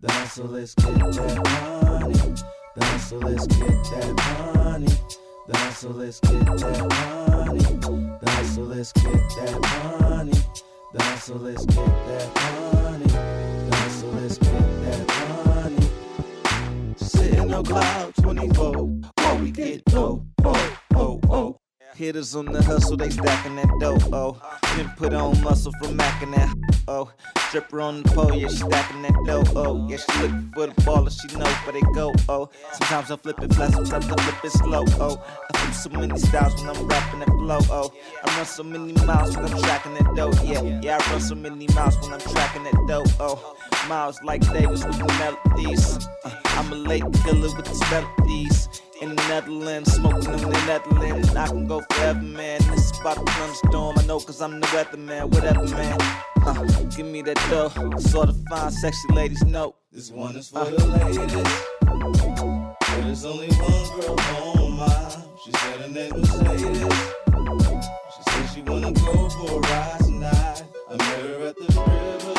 The 0.00 0.12
hustle, 0.12 0.46
let's 0.46 0.72
get 0.76 0.94
that 0.94 1.10
money. 1.90 2.14
The 2.76 2.84
hustle, 2.84 3.18
let's 3.18 3.46
get 3.48 3.58
that 3.66 4.54
money. 4.54 4.86
The 5.48 5.56
hustle, 5.56 5.90
let's 5.94 6.20
get 6.20 6.46
that 6.46 6.78
money. 6.78 7.58
The 7.58 8.30
hustle, 8.30 8.64
let's 8.66 8.92
get 8.92 9.12
that 9.12 9.60
money. 10.00 10.32
The 10.92 11.02
hustle, 11.02 11.38
let's 11.38 11.66
get 11.66 12.06
that 12.06 12.34
money. 12.72 13.06
The 13.68 13.76
hustle, 13.76 14.10
let's 14.10 14.38
get 14.38 14.80
that 14.82 15.08
money. 15.44 16.94
Sitting 16.98 17.52
on 17.52 17.64
cloud 17.64 18.14
24. 18.14 18.76
What 18.76 19.40
we 19.40 19.50
get 19.50 19.84
dough. 19.86 20.24
Oh, 20.44 20.78
oh, 20.94 21.20
oh. 21.24 21.30
oh. 21.30 21.65
Hitters 21.96 22.36
on 22.36 22.44
the 22.44 22.62
hustle, 22.62 22.98
they 22.98 23.08
stacking 23.08 23.56
that 23.56 23.70
dough. 23.80 23.96
Oh, 24.12 24.38
been 24.76 24.90
put 24.98 25.14
on 25.14 25.42
muscle 25.42 25.72
from 25.80 25.96
macking 25.96 26.34
that. 26.34 26.54
Oh, 26.86 27.10
stripper 27.48 27.80
on 27.80 28.02
the 28.02 28.10
pole, 28.10 28.34
yeah, 28.34 28.48
she 28.48 28.56
stacking 28.56 29.00
that 29.00 29.14
dough. 29.24 29.42
Oh, 29.56 29.88
yeah, 29.88 29.96
she 29.96 30.20
looking 30.20 30.52
for 30.54 30.66
the 30.66 30.74
baller, 30.82 31.10
she 31.10 31.38
know 31.38 31.46
where 31.46 31.72
they 31.72 31.80
go. 31.94 32.12
Oh, 32.28 32.50
sometimes 32.72 33.10
I'm 33.10 33.18
flipping 33.18 33.48
fast, 33.48 33.76
sometimes 33.76 34.06
I 34.08 34.14
flip 34.14 34.44
it 34.44 34.52
slow. 34.52 34.84
Oh, 35.00 35.24
I 35.54 35.58
flip 35.58 35.74
so 35.74 35.88
many 35.98 36.18
styles 36.18 36.54
when 36.60 36.68
I'm 36.68 36.86
rapping 36.86 37.20
that 37.20 37.28
flow. 37.28 37.60
Oh, 37.70 37.92
I 38.22 38.36
run 38.36 38.44
so 38.44 38.62
many 38.62 38.92
miles 39.06 39.34
when 39.34 39.46
I'm 39.46 39.58
tracking 39.62 39.94
that 39.94 40.14
dough. 40.14 40.32
Yeah, 40.44 40.80
yeah, 40.82 40.98
I 41.00 41.12
run 41.12 41.20
so 41.22 41.34
many 41.34 41.66
miles 41.68 41.96
when 42.02 42.12
I'm 42.12 42.20
tracking 42.20 42.64
that 42.64 42.84
dough. 42.86 43.04
Oh, 43.18 43.56
miles 43.88 44.22
like 44.22 44.42
Davis 44.52 44.84
with 44.84 44.98
the 44.98 45.06
melodies. 45.18 46.06
Uh, 46.24 46.30
I'm 46.44 46.70
a 46.72 46.76
late 46.76 47.04
killer 47.24 47.56
with 47.56 47.64
these 47.64 47.80
melodies. 47.90 48.68
In 49.02 49.14
the 49.14 49.22
Netherlands, 49.28 49.92
smoking 49.92 50.32
in 50.32 50.40
the 50.40 50.64
Netherlands. 50.66 51.34
I 51.36 51.46
can 51.48 51.66
go 51.66 51.82
forever, 51.90 52.20
man. 52.22 52.60
This 52.70 52.90
is 52.90 53.00
about 53.00 53.16
to 53.16 53.32
thunderstorm. 53.32 53.98
I 53.98 54.06
know, 54.06 54.18
cause 54.20 54.40
I'm 54.40 54.58
the 54.60 54.66
weather, 54.72 54.96
weatherman, 54.96 55.28
whatever, 55.34 55.66
man. 55.68 56.00
Uh, 56.46 56.64
give 56.96 57.04
me 57.06 57.20
that 57.22 57.36
dough. 57.50 57.68
Sort 57.98 58.30
of 58.30 58.42
fine, 58.48 58.70
sexy 58.70 59.12
ladies 59.12 59.44
know. 59.44 59.74
This 59.92 60.10
one 60.10 60.34
is 60.36 60.48
for 60.48 60.64
the 60.64 60.86
ladies. 60.86 61.18
But 61.18 63.04
there's 63.04 63.24
only 63.26 63.48
one 63.48 64.00
girl 64.00 64.64
on 64.64 64.72
mine. 64.78 65.24
She 65.44 65.52
said 65.52 65.80
her 65.80 65.88
name 65.88 66.12
was 66.14 66.30
Sadie. 66.30 66.74
She 68.16 68.22
said 68.30 68.46
she 68.54 68.62
wanna 68.62 68.92
go 68.92 69.28
for 69.28 69.56
a 69.56 69.60
ride 69.60 70.00
tonight. 70.00 70.64
I 70.88 70.96
met 70.96 71.20
her 71.20 71.46
at 71.48 71.56
the 71.56 71.62
river. 71.64 72.34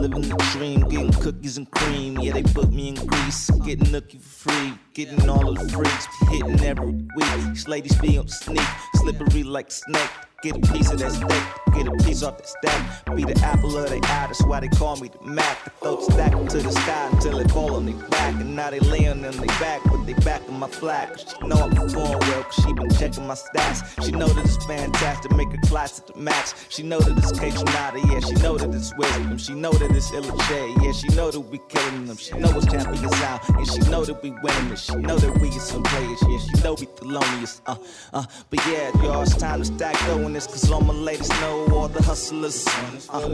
Living 0.00 0.22
the 0.22 0.36
dream, 0.52 0.83
getting 0.94 1.12
cookies 1.12 1.56
and 1.56 1.70
cream. 1.70 2.18
Yeah, 2.18 2.32
they 2.32 2.42
put 2.42 2.72
me 2.72 2.88
in 2.88 2.94
grease. 2.94 3.50
Getting 3.64 3.86
nookie 3.86 4.20
for 4.20 4.50
free. 4.50 4.74
Getting 4.94 5.28
all 5.28 5.48
of 5.48 5.56
the 5.58 5.68
freaks. 5.68 6.06
Hitting 6.30 6.60
every 6.60 6.92
week. 6.92 7.48
These 7.48 7.68
ladies 7.68 7.96
be 7.96 8.18
on 8.18 8.28
sneak. 8.28 8.60
Slippery 8.94 9.42
like 9.42 9.70
snake. 9.70 10.10
Get 10.44 10.56
a 10.56 10.72
piece 10.74 10.90
of 10.90 10.98
that 10.98 11.12
steak, 11.12 11.74
get 11.74 11.86
a 11.88 12.04
piece 12.04 12.22
off 12.22 12.36
that 12.36 12.46
stack. 12.46 13.16
Be 13.16 13.24
the 13.24 13.34
apple 13.42 13.78
of 13.78 13.88
their 13.88 13.96
eye, 13.96 14.26
that's 14.26 14.44
why 14.44 14.60
they 14.60 14.68
call 14.68 14.94
me 14.96 15.08
the 15.08 15.26
Mac. 15.26 15.64
The 15.64 15.70
throw 15.70 15.96
the 15.96 16.12
stack 16.12 16.32
to 16.32 16.58
the 16.58 16.70
sky 16.70 17.08
until 17.12 17.38
it 17.38 17.50
fall 17.50 17.74
on 17.76 17.86
their 17.86 17.94
back. 18.10 18.34
And 18.34 18.54
now 18.54 18.68
they 18.68 18.78
laying 18.80 19.24
on 19.24 19.38
their 19.38 19.46
back, 19.58 19.80
but 19.86 20.04
they 20.04 20.12
back 20.12 20.42
on 20.46 20.58
my 20.58 20.68
flag. 20.68 21.08
Cause 21.12 21.34
she 21.40 21.46
know 21.46 21.56
I'm 21.56 21.70
performing 21.70 22.18
well, 22.18 22.42
cause 22.42 22.62
she 22.62 22.74
been 22.74 22.90
checking 22.90 23.26
my 23.26 23.32
stats. 23.32 24.04
She 24.04 24.12
know 24.12 24.28
that 24.28 24.44
it's 24.44 24.62
fantastic, 24.66 25.34
make 25.34 25.50
her 25.50 25.66
class 25.66 25.98
at 25.98 26.08
the 26.08 26.20
max. 26.20 26.66
She 26.68 26.82
know 26.82 27.00
that 27.00 27.16
it's 27.16 27.32
Kaytranada, 27.32 28.04
yeah, 28.12 28.20
she 28.20 28.34
know 28.42 28.58
that 28.58 28.68
it's 28.74 28.94
wisdom. 28.98 29.38
She 29.38 29.54
know 29.54 29.72
that 29.72 29.90
it's 29.92 30.12
Illa 30.12 30.36
yeah, 30.84 30.92
she 30.92 31.08
know 31.08 31.30
that 31.30 31.40
we 31.40 31.58
killing 31.68 32.06
them. 32.06 32.16
She 32.16 32.34
know 32.34 32.50
it's 32.56 32.66
champions 32.66 33.12
out, 33.22 33.48
and 33.48 33.66
she 33.66 33.78
know 33.90 34.04
that 34.04 34.22
we 34.22 34.30
winning 34.30 34.72
it. 34.72 34.78
She 34.78 34.94
know 34.96 35.16
that 35.16 35.40
we 35.40 35.48
is 35.48 35.62
some 35.62 35.82
players, 35.82 36.22
yeah, 36.28 36.38
she 36.38 36.62
know 36.62 36.74
we 36.74 36.86
loneliest, 37.02 37.62
uh, 37.66 37.76
uh. 38.12 38.24
But 38.50 38.66
yeah, 38.66 38.90
y'all, 39.02 39.22
it's 39.22 39.34
time 39.36 39.60
to 39.60 39.64
stack 39.64 39.98
dough 40.06 40.18
in 40.18 40.32
this, 40.34 40.46
cause 40.46 40.70
all 40.70 40.80
my 40.80 40.92
ladies 40.92 41.30
know 41.40 41.66
all 41.72 41.88
the 41.88 42.02
hustlers. 42.02 42.66
Uh. 43.08 43.28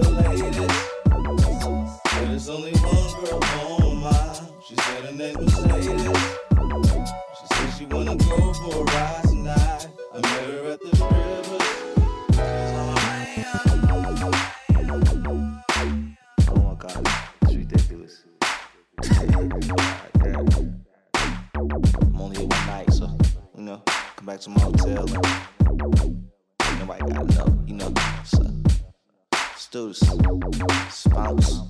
There's 2.21 2.49
only 2.49 2.73
one 2.73 3.25
girl 3.25 3.41
on 3.83 3.97
my, 3.97 4.41
She 4.67 4.75
said 4.77 5.05
her 5.05 5.13
name 5.13 5.37
was 5.37 5.55
Sadie. 5.55 5.99
She 7.39 7.47
said 7.55 7.71
she 7.79 7.85
wanna 7.87 8.17
go 8.17 8.53
for 8.55 8.81
a 8.81 8.85
ride 8.85 9.25
tonight. 9.25 9.89
I 10.15 10.21
met 10.21 10.51
her 10.51 10.71
at 10.71 10.81
the 10.81 10.87
river. 10.87 11.60
To 24.41 24.51
my 24.51 24.61
hotel. 24.63 25.07
Nobody 26.79 27.13
got 27.13 27.29
know, 27.37 27.65
you 27.67 27.75
know. 27.75 27.93
So, 28.25 28.47
students, 29.57 30.01
spouse, 30.89 31.61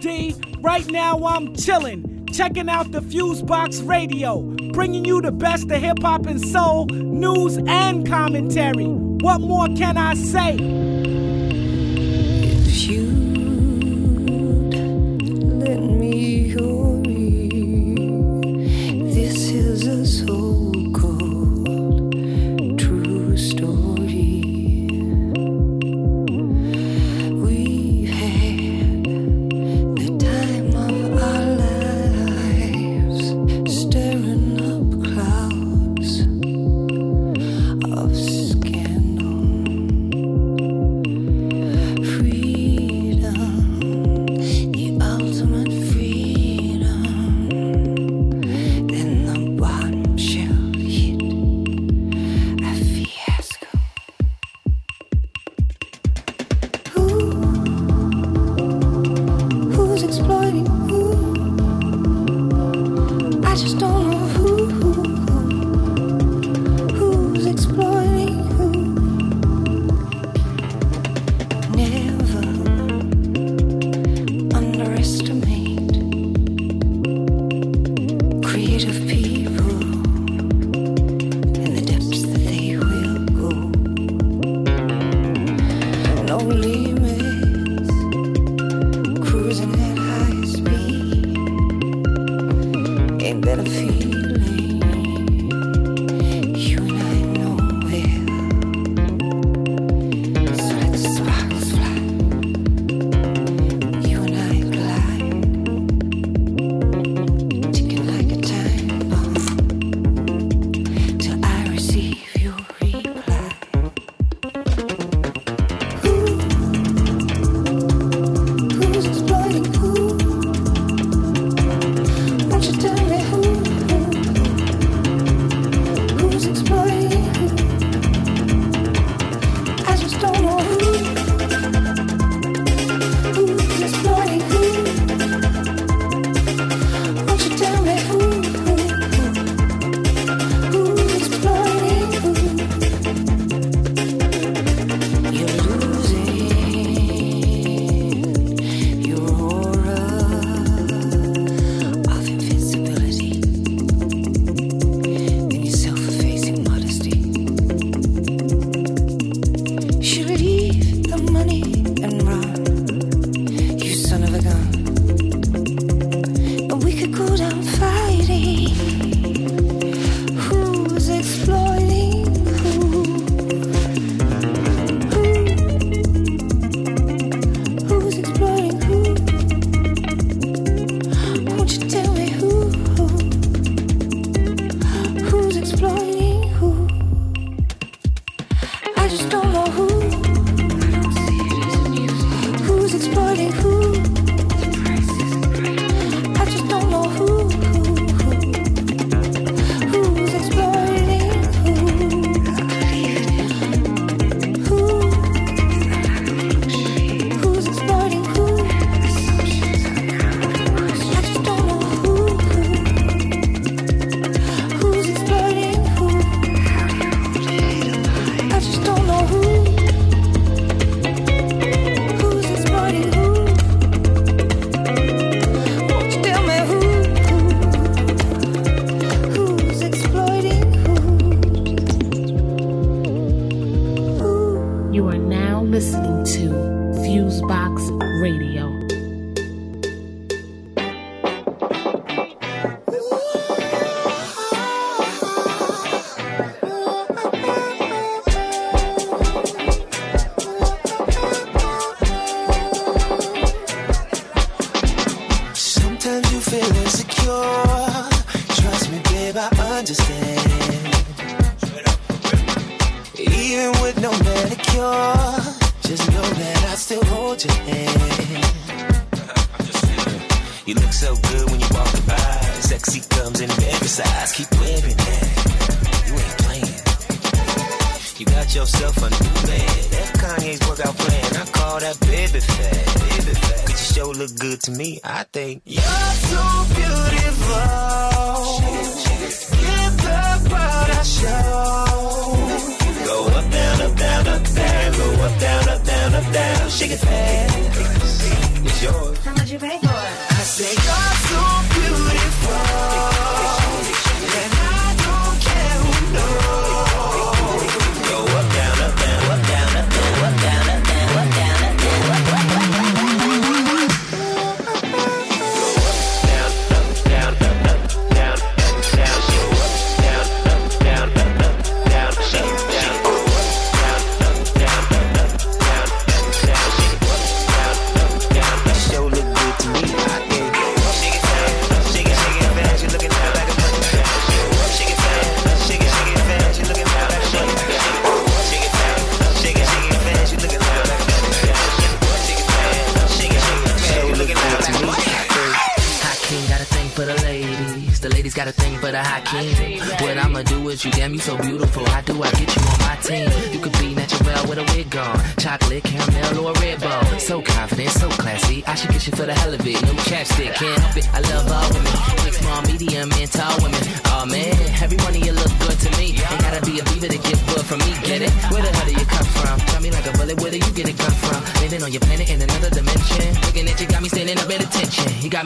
D. 0.00 0.34
Right 0.60 0.86
now 0.86 1.24
I'm 1.26 1.54
chillin', 1.54 2.34
checking 2.34 2.68
out 2.68 2.90
the 2.90 3.00
Fusebox 3.00 3.86
Radio, 3.86 4.40
bringing 4.72 5.04
you 5.04 5.20
the 5.20 5.30
best 5.30 5.70
of 5.70 5.80
hip 5.80 5.98
hop 6.00 6.26
and 6.26 6.40
soul, 6.40 6.86
news 6.86 7.58
and 7.58 8.06
commentary. 8.08 8.86
What 8.86 9.42
more 9.42 9.66
can 9.68 9.98
I 9.98 10.14
say? 10.14 10.56
Fuse. 12.70 13.19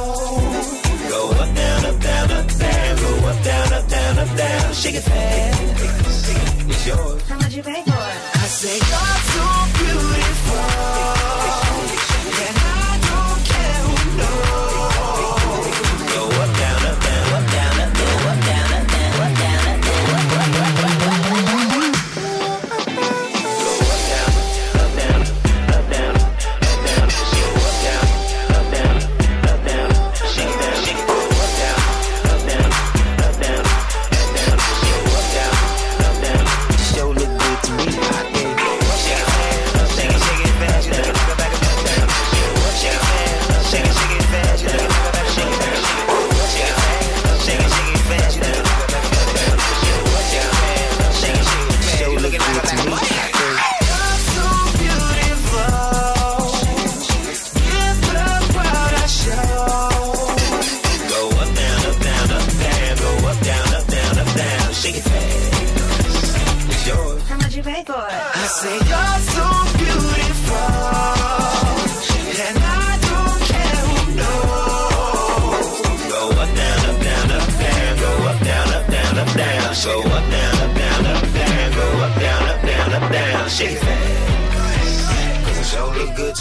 Go 1.08 1.20
up, 1.42 1.54
down, 1.54 1.84
up, 1.86 2.00
down, 2.00 2.30
up, 2.30 2.48
down. 2.58 2.96
Go 2.96 3.28
up, 3.28 3.42
down, 3.44 3.72
up, 3.72 3.88
down, 3.88 4.18
up, 4.18 4.36
down. 4.36 4.74
Shake 4.74 4.96
it 4.96 5.02
fast. 5.02 5.62
It's 6.70 6.86
yours. 6.86 7.22
How 7.28 7.38
much 7.38 7.54
you 7.54 7.62
pay 7.62 7.82
for 7.82 8.02
it? 8.12 8.20
I 8.34 8.46
say 8.60 8.76
you're 8.90 9.18
too 9.32 9.63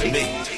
to 0.03 0.11
me. 0.11 0.52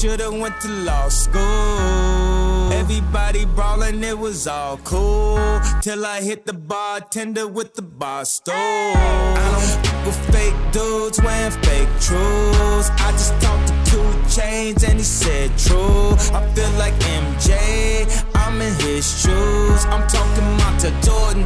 Should've 0.00 0.32
went 0.32 0.58
to 0.62 0.68
law 0.68 1.10
school. 1.10 2.72
Everybody 2.72 3.44
brawling, 3.44 4.02
it 4.02 4.18
was 4.18 4.46
all 4.46 4.78
cool. 4.78 5.60
Till 5.82 6.06
I 6.06 6.22
hit 6.22 6.46
the 6.46 6.54
bartender 6.54 7.46
with 7.46 7.74
the 7.74 7.82
bar 7.82 8.24
stool. 8.24 8.54
I 8.56 9.46
don't 9.52 10.06
with 10.06 10.16
fake 10.32 10.56
dudes 10.72 11.20
wearing 11.20 11.52
fake 11.52 11.90
truths. 12.00 12.88
I 12.96 13.10
just 13.12 13.38
talked 13.42 13.68
to 13.68 13.74
2 13.90 13.98
Chainz 14.34 14.88
and 14.88 14.96
he 14.96 15.04
said 15.04 15.50
true. 15.58 16.12
I 16.34 16.50
feel 16.54 16.70
like 16.78 16.94
MJ, 17.20 18.24
I'm 18.36 18.58
in 18.58 18.72
his 18.76 19.04
shoes. 19.04 19.84
I'm 19.84 20.08
talking 20.08 20.48
Montell 20.60 20.98
Jordan. 21.04 21.42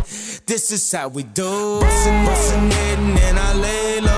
This 0.46 0.70
is 0.70 0.92
how 0.92 1.08
we 1.08 1.24
do. 1.24 1.80
Bustin', 1.80 2.24
bustin' 2.24 2.66
it 2.70 2.98
and 3.26 3.36
I 3.36 3.52
lay 3.54 4.00
low. 4.00 4.13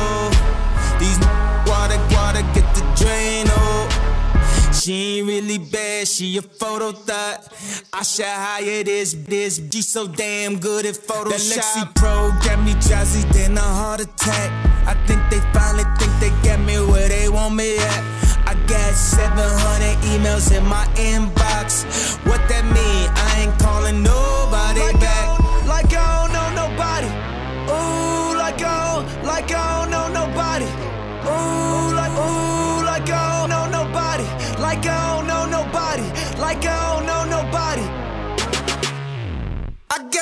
She 4.86 5.18
ain't 5.18 5.26
really 5.26 5.58
bad, 5.58 6.06
she 6.06 6.36
a 6.36 6.42
photo 6.42 6.92
thought. 6.92 7.52
I 7.92 8.04
should 8.04 8.24
hire 8.24 8.84
this, 8.84 9.14
this, 9.14 9.60
she 9.68 9.82
so 9.82 10.06
damn 10.06 10.60
good 10.60 10.86
at 10.86 10.94
Photoshop. 10.94 11.56
That 11.56 11.90
Lexapro 11.96 12.44
got 12.44 12.64
me 12.64 12.70
jazzy, 12.74 13.28
then 13.32 13.58
a 13.58 13.60
heart 13.62 13.98
attack. 13.98 14.48
I 14.86 14.94
think 15.08 15.18
they 15.28 15.40
finally 15.52 15.82
think 15.98 16.12
they 16.20 16.30
get 16.46 16.60
me 16.60 16.78
where 16.78 17.08
they 17.08 17.28
want 17.28 17.56
me 17.56 17.78
at. 17.78 18.04
I 18.46 18.54
got 18.68 18.94
700 18.94 19.98
emails 20.14 20.56
in 20.56 20.64
my 20.64 20.86
inbox. 20.94 21.82
What 22.24 22.38
that 22.48 22.62
mean? 22.70 22.95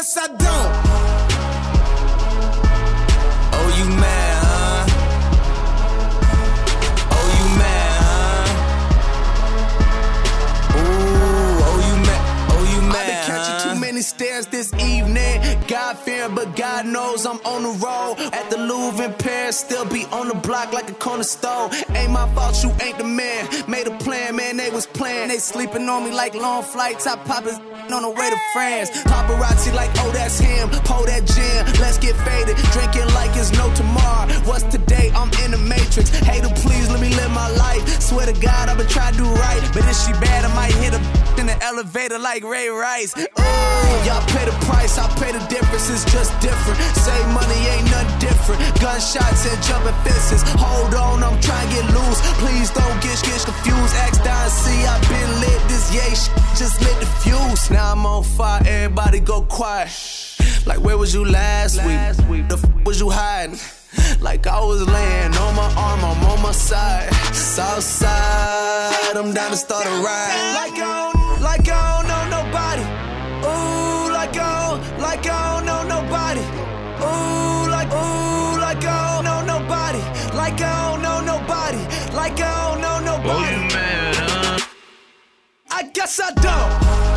Guess 0.04 0.18
I 0.18 0.26
don't. 0.26 0.83
Stares 14.04 14.46
this 14.46 14.72
evening. 14.74 15.40
God 15.66 15.98
fearing, 15.98 16.34
but 16.34 16.54
God 16.54 16.86
knows 16.86 17.26
I'm 17.26 17.38
on 17.44 17.62
the 17.62 17.74
road. 17.84 18.16
At 18.32 18.50
the 18.50 18.58
Louvre 18.58 19.04
in 19.04 19.14
Paris, 19.14 19.58
still 19.58 19.86
be 19.86 20.04
on 20.12 20.28
the 20.28 20.34
block 20.34 20.72
like 20.72 20.90
a 20.90 20.94
corner 20.94 21.24
store. 21.24 21.70
Ain't 21.94 22.12
my 22.12 22.28
fault, 22.34 22.62
you 22.62 22.70
ain't 22.82 22.98
the 22.98 23.04
man. 23.04 23.48
Made 23.68 23.86
a 23.86 23.96
plan, 23.98 24.36
man, 24.36 24.56
they 24.56 24.70
was 24.70 24.86
playing. 24.86 25.28
They 25.28 25.38
sleeping 25.38 25.88
on 25.88 26.04
me 26.04 26.12
like 26.12 26.34
long 26.34 26.62
flights. 26.62 27.06
I 27.06 27.16
pop 27.16 27.44
his 27.44 27.58
on 27.92 28.02
the 28.02 28.10
way 28.10 28.30
to 28.30 28.38
France. 28.52 28.90
Paparazzi 28.90 29.74
like, 29.74 29.90
oh, 29.98 30.10
that's 30.12 30.38
him. 30.38 30.68
Pour 30.84 31.06
that 31.06 31.24
gin, 31.26 31.64
let's 31.80 31.98
get 31.98 32.14
faded. 32.28 32.56
Drinking 32.72 33.08
like 33.14 33.34
it's 33.36 33.52
no 33.52 33.72
tomorrow. 33.74 34.28
What's 34.44 34.64
today? 34.64 35.10
I'm 35.14 35.32
in 35.44 35.50
the 35.52 35.58
matrix. 35.58 36.10
Hater, 36.10 36.52
please 36.60 36.90
let 36.90 37.00
me 37.00 37.08
live 37.16 37.30
my 37.32 37.48
life. 37.56 37.82
Swear 38.00 38.26
to 38.26 38.36
God, 38.40 38.68
I've 38.68 38.76
been 38.76 38.88
trying 38.88 39.12
to 39.14 39.18
do 39.18 39.28
right. 39.40 39.60
But 39.72 39.84
if 39.88 39.96
she 39.96 40.12
bad, 40.20 40.44
I 40.44 40.54
might 40.54 40.74
hit 40.74 40.92
her 41.34 41.40
in 41.40 41.46
the 41.46 41.64
elevator 41.64 42.18
like 42.18 42.44
Ray 42.44 42.68
Rice. 42.68 43.16
Ooh, 43.16 43.22
y'all 44.06 44.24
pay 44.28 44.44
the 44.44 44.56
price, 44.66 44.98
I 44.98 45.08
pay 45.18 45.32
the 45.32 45.44
difference. 45.46 45.90
It's 45.90 46.04
just 46.12 46.32
different. 46.40 46.78
Save 46.96 47.26
money 47.32 47.60
ain't 47.68 47.90
nothing 47.90 48.18
different. 48.18 48.60
Gunshots 48.80 49.46
and 49.46 49.62
jumping 49.62 49.94
fences. 50.04 50.42
Hold 50.58 50.94
on, 50.94 51.22
I'm 51.22 51.40
trying 51.40 51.68
to 51.68 51.74
get 51.74 51.84
loose. 51.94 52.20
Please 52.38 52.70
don't 52.70 52.98
get, 53.02 53.20
get 53.22 53.44
confused. 53.44 53.94
Ask 53.96 54.22
Don 54.22 54.50
C, 54.50 54.70
I 54.86 54.98
been 55.08 55.40
lit. 55.40 55.60
This 55.68 55.94
yay 55.94 56.14
sh- 56.14 56.30
just 56.58 56.80
lit 56.82 56.98
the 57.00 57.06
fuse. 57.06 57.70
Now 57.70 57.92
I'm 57.92 58.06
on 58.06 58.22
fire, 58.22 58.62
everybody 58.66 59.20
go 59.20 59.42
quiet. 59.42 59.90
Like 60.66 60.80
where 60.80 60.96
was 60.96 61.12
you 61.14 61.24
last, 61.24 61.76
week? 61.84 62.48
The 62.48 62.56
f- 62.56 62.86
was 62.86 63.00
you 63.00 63.10
hiding? 63.10 63.58
Like 64.20 64.46
I 64.46 64.60
was 64.60 64.82
laying 64.88 65.34
on 65.36 65.54
my 65.54 65.72
arm, 65.76 66.00
I'm 66.04 66.24
on 66.24 66.42
my 66.42 66.52
side. 66.52 67.12
South 67.34 67.82
side, 67.82 69.16
I'm 69.16 69.32
down 69.32 69.50
to 69.50 69.56
start 69.56 69.86
a 69.86 69.90
ride. 69.90 70.54
Like 70.54 70.80
I 70.82 71.12
don't, 71.12 71.23
like 71.44 71.68
I 71.68 71.82
don't 71.92 72.08
know 72.08 72.24
nobody. 72.38 72.82
Ooh, 73.44 74.12
like 74.12 74.36
I 74.36 74.52
don't, 74.64 74.98
like 74.98 75.26
I 75.26 75.40
don't 75.52 75.66
know 75.66 75.82
nobody. 75.94 76.40
Ooh, 77.04 77.70
like, 77.70 77.90
ooh, 77.92 78.58
like 78.58 78.84
I 78.84 79.14
don't 79.14 79.24
know 79.28 79.40
nobody. 79.54 80.00
Like 80.34 80.60
I 80.62 80.90
don't 80.90 81.02
know 81.02 81.20
nobody. 81.20 81.82
Like 82.16 82.40
I 82.40 82.54
don't 82.64 82.80
know 82.80 82.98
nobody. 83.10 83.58
Oh, 84.26 84.68
I 85.70 85.82
guess 85.92 86.18
I 86.18 86.30
don't. 86.32 87.13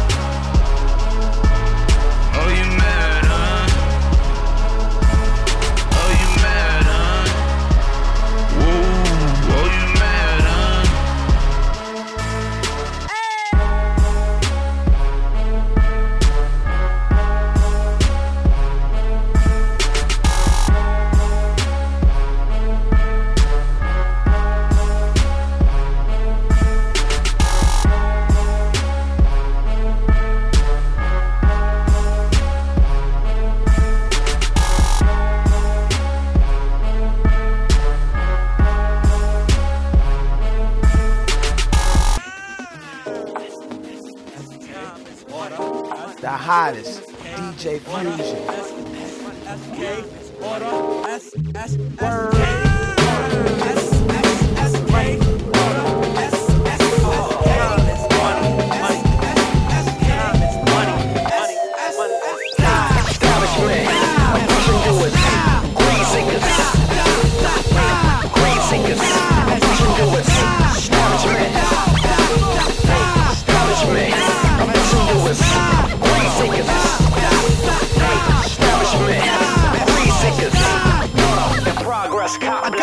Hottest. 46.47 47.03
DJ 47.35 47.81
Fusion. 47.81 48.47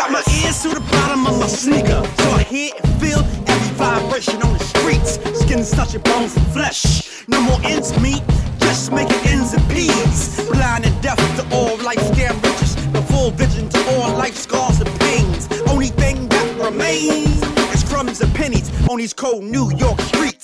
Got 0.05 0.11
my 0.11 0.33
ears 0.43 0.61
to 0.61 0.69
the 0.69 0.79
bottom 0.91 1.25
of 1.25 1.39
my 1.39 1.47
sneaker, 1.47 2.03
so 2.17 2.29
I 2.31 2.43
hear 2.43 2.71
and 2.83 3.01
feel 3.01 3.19
every 3.47 3.73
vibration 3.75 4.41
on 4.43 4.53
the 4.53 4.63
streets. 4.63 5.17
Skin's 5.39 5.71
touching 5.71 6.01
bones 6.01 6.35
and 6.37 6.45
flesh. 6.47 7.27
No 7.27 7.41
more 7.41 7.59
ends 7.63 7.97
meet, 7.99 8.21
just 8.59 8.91
making 8.91 9.17
ends 9.25 9.53
and 9.53 9.67
peas. 9.69 10.47
Blind 10.51 10.85
and 10.85 11.01
deaf 11.01 11.17
to 11.37 11.55
all 11.55 11.77
life's 11.77 12.03
scam 12.11 12.35
riches, 12.43 12.75
the 12.91 13.01
full 13.01 13.31
vision 13.31 13.67
to 13.69 13.79
all 13.95 14.15
life 14.15 14.35
scars 14.35 14.79
and 14.79 14.99
pains. 14.99 15.47
Only 15.67 15.87
thing 15.87 16.27
that 16.29 16.63
remains 16.63 17.41
is 17.73 17.83
crumbs 17.83 18.21
and 18.21 18.33
pennies 18.35 18.69
on 18.89 18.97
these 18.97 19.13
cold 19.13 19.43
New 19.43 19.71
York 19.75 19.99
streets. 20.01 20.34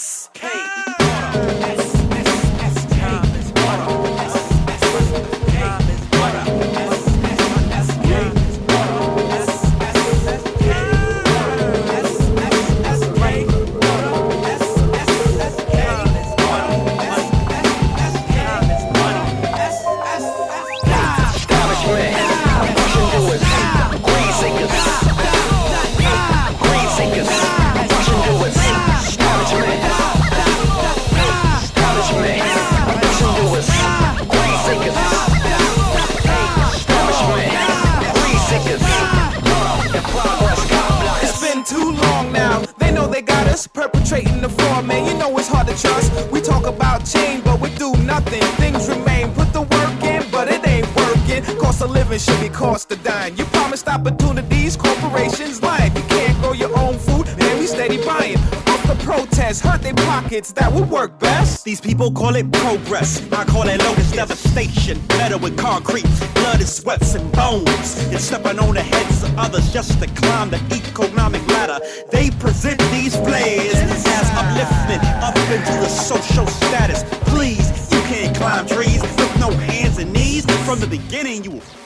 methods 60.42 60.54
that 60.54 60.72
would 60.74 60.90
work 60.90 61.20
best. 61.20 61.64
These 61.64 61.82
people 61.82 62.12
call 62.12 62.36
it 62.36 62.52
progress. 62.52 63.22
I 63.32 63.44
call 63.46 63.68
it 63.68 63.80
lotus 63.80 64.12
devastation. 64.12 65.00
Metal 65.10 65.40
with 65.40 65.58
concrete, 65.58 66.06
blood 66.34 66.60
and 66.60 66.68
sweats 66.68 67.16
and 67.16 67.32
bones. 67.32 68.00
And 68.12 68.20
stepping 68.20 68.60
on 68.60 68.74
the 68.74 68.82
heads 68.82 69.24
of 69.24 69.38
others 69.38 69.72
just 69.72 70.00
to 70.02 70.08
climb 70.08 70.50
the 70.50 70.60
economic 70.72 71.46
ladder. 71.48 71.80
They 72.12 72.32
present 72.32 72.80
these 72.92 73.16
flares 73.16 73.76
as 73.76 74.30
upliftment 74.42 75.04
up 75.22 75.38
into 75.38 75.74
the 75.84 75.90
social 75.90 76.48
status. 76.48 77.04
Please, 77.30 77.70
you 77.92 78.02
can't 78.10 78.36
climb 78.36 78.66
trees 78.68 79.02
with 79.02 79.40
no 79.40 79.52
hands 79.52 79.98
and 79.98 80.12
knees. 80.12 80.46
From 80.66 80.80
the 80.80 80.88
beginning, 80.88 81.44
you 81.44 81.52
will 81.52 81.81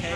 K 0.00 0.14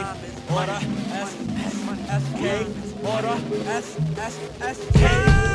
order 0.52 0.80
S 1.12 1.36
S 1.66 1.76
S 2.08 2.24
K 2.34 2.66
order 3.04 3.36
S 3.66 3.96
S 4.16 4.34
S 4.60 4.78
K. 4.92 5.47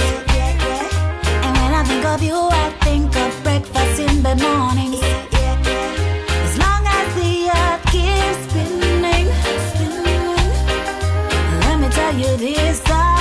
And 0.00 1.56
when 1.58 1.72
I 1.74 1.84
think 1.84 2.04
of 2.04 2.22
you, 2.22 2.36
I 2.36 2.70
think 2.82 3.14
of 3.16 3.42
breakfast 3.42 4.00
in. 4.00 4.24
As 4.26 4.40
long 6.58 6.82
as 6.86 7.14
the 7.14 7.50
earth 7.50 7.84
keeps 7.92 8.38
spinning, 8.48 9.28
let 11.60 11.76
me 11.80 11.88
tell 11.88 12.14
you 12.14 12.36
this. 12.36 13.11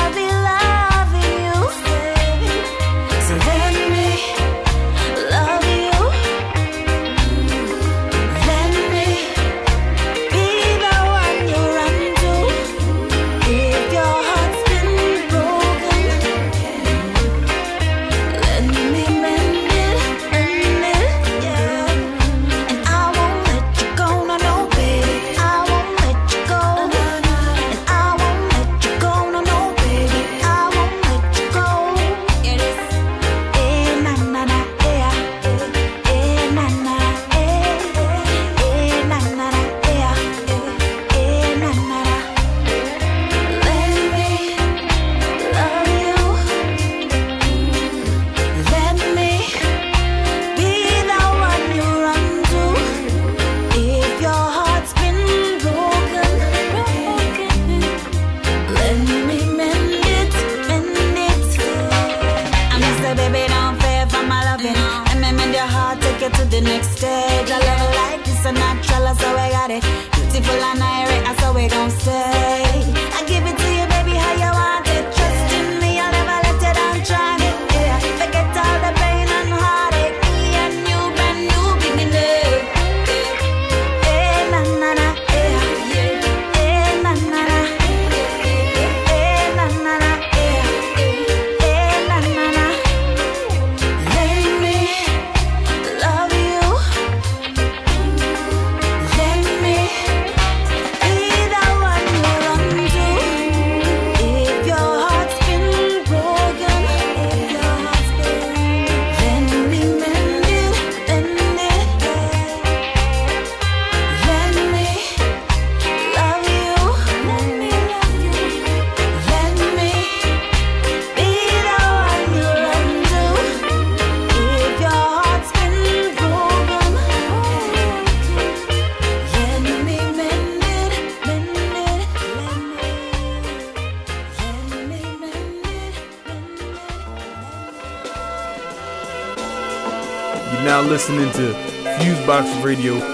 Radio 142.71 143.10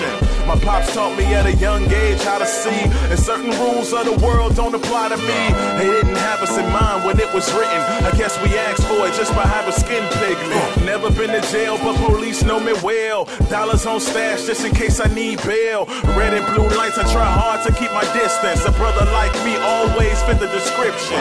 with 0.00 0.33
at 1.32 1.46
a 1.46 1.54
young 1.56 1.84
age 1.90 2.20
how 2.22 2.38
to 2.38 2.46
see. 2.46 2.82
And 3.10 3.18
certain 3.18 3.50
rules 3.60 3.92
of 3.92 4.04
the 4.04 4.16
world 4.24 4.56
don't 4.56 4.74
apply 4.74 5.08
to 5.08 5.16
me. 5.16 5.40
They 5.78 5.88
didn't 5.88 6.16
have 6.16 6.42
us 6.42 6.56
in 6.56 6.66
mind 6.72 7.04
when 7.04 7.18
it 7.20 7.32
was 7.32 7.52
written. 7.54 7.80
I 8.04 8.10
guess 8.16 8.40
we 8.42 8.56
asked 8.58 8.84
for 8.86 9.06
it 9.06 9.14
just 9.14 9.32
by 9.34 9.46
having 9.46 9.72
skin 9.72 10.04
pigment. 10.20 10.84
Never 10.84 11.10
been 11.10 11.30
to 11.30 11.40
jail, 11.52 11.78
but 11.78 11.96
police 12.06 12.42
know 12.42 12.60
me 12.60 12.72
well. 12.82 13.24
Dollars 13.48 13.86
on 13.86 14.00
stash 14.00 14.46
just 14.46 14.64
in 14.64 14.74
case 14.74 15.00
I 15.00 15.12
need 15.14 15.42
bail. 15.42 15.86
Red 16.18 16.34
and 16.34 16.46
blue 16.54 16.68
lights, 16.76 16.98
I 16.98 17.04
try 17.12 17.24
hard 17.24 17.64
to 17.66 17.72
keep 17.72 17.92
my 17.92 18.04
distance. 18.12 18.64
A 18.64 18.72
brother 18.72 19.04
like 19.12 19.32
me 19.44 19.56
always 19.56 20.20
fit 20.24 20.38
the 20.40 20.48
description. 20.48 21.20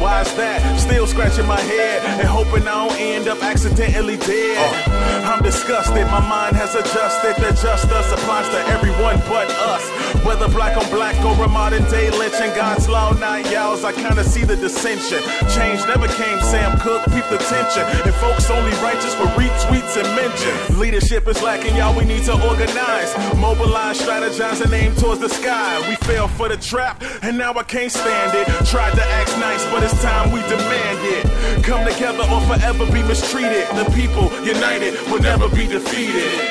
Why 0.00 0.22
is 0.22 0.34
that? 0.36 0.78
Still 0.78 1.06
scratching 1.06 1.46
my 1.46 1.60
head 1.60 2.02
and 2.20 2.28
hoping 2.28 2.62
I 2.62 2.88
don't 2.88 2.98
end 2.98 3.28
up 3.28 3.42
accidentally 3.42 4.16
dead. 4.16 4.88
I'm 5.24 5.42
disgusted, 5.42 6.06
my 6.06 6.20
mind 6.20 6.56
has 6.56 6.74
adjusted. 6.74 7.36
The 7.36 7.50
justice 7.60 8.12
applies 8.12 8.48
to 8.50 8.58
everyone 8.68 9.20
but 9.28 9.41
us. 9.50 9.84
Whether 10.24 10.48
black 10.48 10.76
on 10.76 10.88
black 10.90 11.16
or 11.24 11.44
a 11.44 11.48
modern 11.48 11.84
day 11.90 12.10
lynching, 12.10 12.54
God's 12.54 12.88
law 12.88 13.12
not 13.12 13.50
y'all's. 13.50 13.84
I 13.84 13.92
kinda 13.92 14.24
see 14.24 14.44
the 14.44 14.56
dissension. 14.56 15.20
Change 15.54 15.80
never 15.86 16.08
came, 16.08 16.40
Sam 16.40 16.78
Cooke, 16.80 17.04
peep 17.06 17.26
the 17.30 17.38
tension. 17.38 17.82
And 18.04 18.14
folks 18.16 18.50
only 18.50 18.72
righteous 18.82 19.14
for 19.14 19.26
retweets 19.38 19.96
and 19.96 20.08
mentions. 20.14 20.78
Leadership 20.78 21.26
is 21.28 21.42
lacking, 21.42 21.76
y'all. 21.76 21.96
We 21.96 22.04
need 22.04 22.24
to 22.24 22.34
organize, 22.48 23.10
mobilize, 23.36 24.00
strategize, 24.00 24.60
and 24.60 24.72
aim 24.72 24.94
towards 24.96 25.20
the 25.20 25.28
sky. 25.28 25.78
We 25.88 25.96
fell 26.06 26.28
for 26.28 26.48
the 26.48 26.56
trap, 26.56 27.02
and 27.22 27.36
now 27.36 27.52
I 27.54 27.62
can't 27.62 27.90
stand 27.90 28.34
it. 28.34 28.46
Tried 28.66 28.94
to 28.94 29.04
act 29.04 29.36
nice, 29.38 29.64
but 29.66 29.82
it's 29.82 30.00
time 30.02 30.30
we 30.30 30.40
demand 30.42 30.98
it. 31.02 31.64
Come 31.64 31.84
together 31.84 32.24
or 32.30 32.40
forever 32.42 32.86
be 32.86 33.02
mistreated. 33.02 33.66
The 33.76 33.90
people 33.94 34.30
united 34.44 34.94
will 35.10 35.20
never 35.20 35.48
be 35.48 35.66
defeated. 35.66 36.48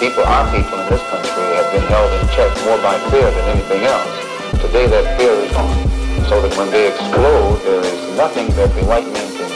People, 0.00 0.24
our 0.24 0.44
people 0.52 0.78
in 0.78 0.90
this 0.90 1.02
country 1.02 1.15
have 1.56 1.72
been 1.72 1.88
held 1.88 2.12
in 2.12 2.20
check 2.36 2.52
more 2.68 2.76
by 2.84 3.00
fear 3.08 3.24
than 3.32 3.44
anything 3.56 3.80
else. 3.88 4.12
Today 4.60 4.84
that 4.92 5.16
fear 5.16 5.32
is 5.40 5.48
gone. 5.56 5.72
So 6.28 6.44
that 6.44 6.52
when 6.60 6.68
they 6.68 6.92
explode, 6.92 7.64
there 7.64 7.80
is 7.80 7.96
nothing 8.12 8.52
that 8.60 8.68
the 8.76 8.84
white 8.84 9.08
men 9.08 9.24
can 9.40 9.48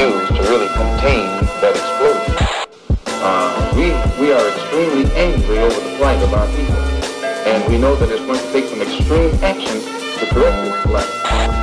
use 0.00 0.28
to 0.32 0.40
really 0.48 0.72
contain 0.72 1.28
that 1.60 1.76
explosion. 1.76 2.32
Uh, 3.20 3.52
we, 3.76 3.92
we 4.16 4.32
are 4.32 4.40
extremely 4.48 5.04
angry 5.12 5.60
over 5.60 5.76
the 5.76 5.92
plight 6.00 6.22
of 6.24 6.32
our 6.32 6.48
people. 6.56 6.80
And 7.44 7.60
we 7.68 7.76
know 7.76 7.96
that 8.00 8.08
it's 8.08 8.24
going 8.24 8.40
to 8.40 8.50
take 8.56 8.72
some 8.72 8.80
extreme 8.80 9.36
actions 9.44 9.84
to 9.84 10.24
correct 10.32 10.56
this 10.64 10.78
plight. 10.88 11.10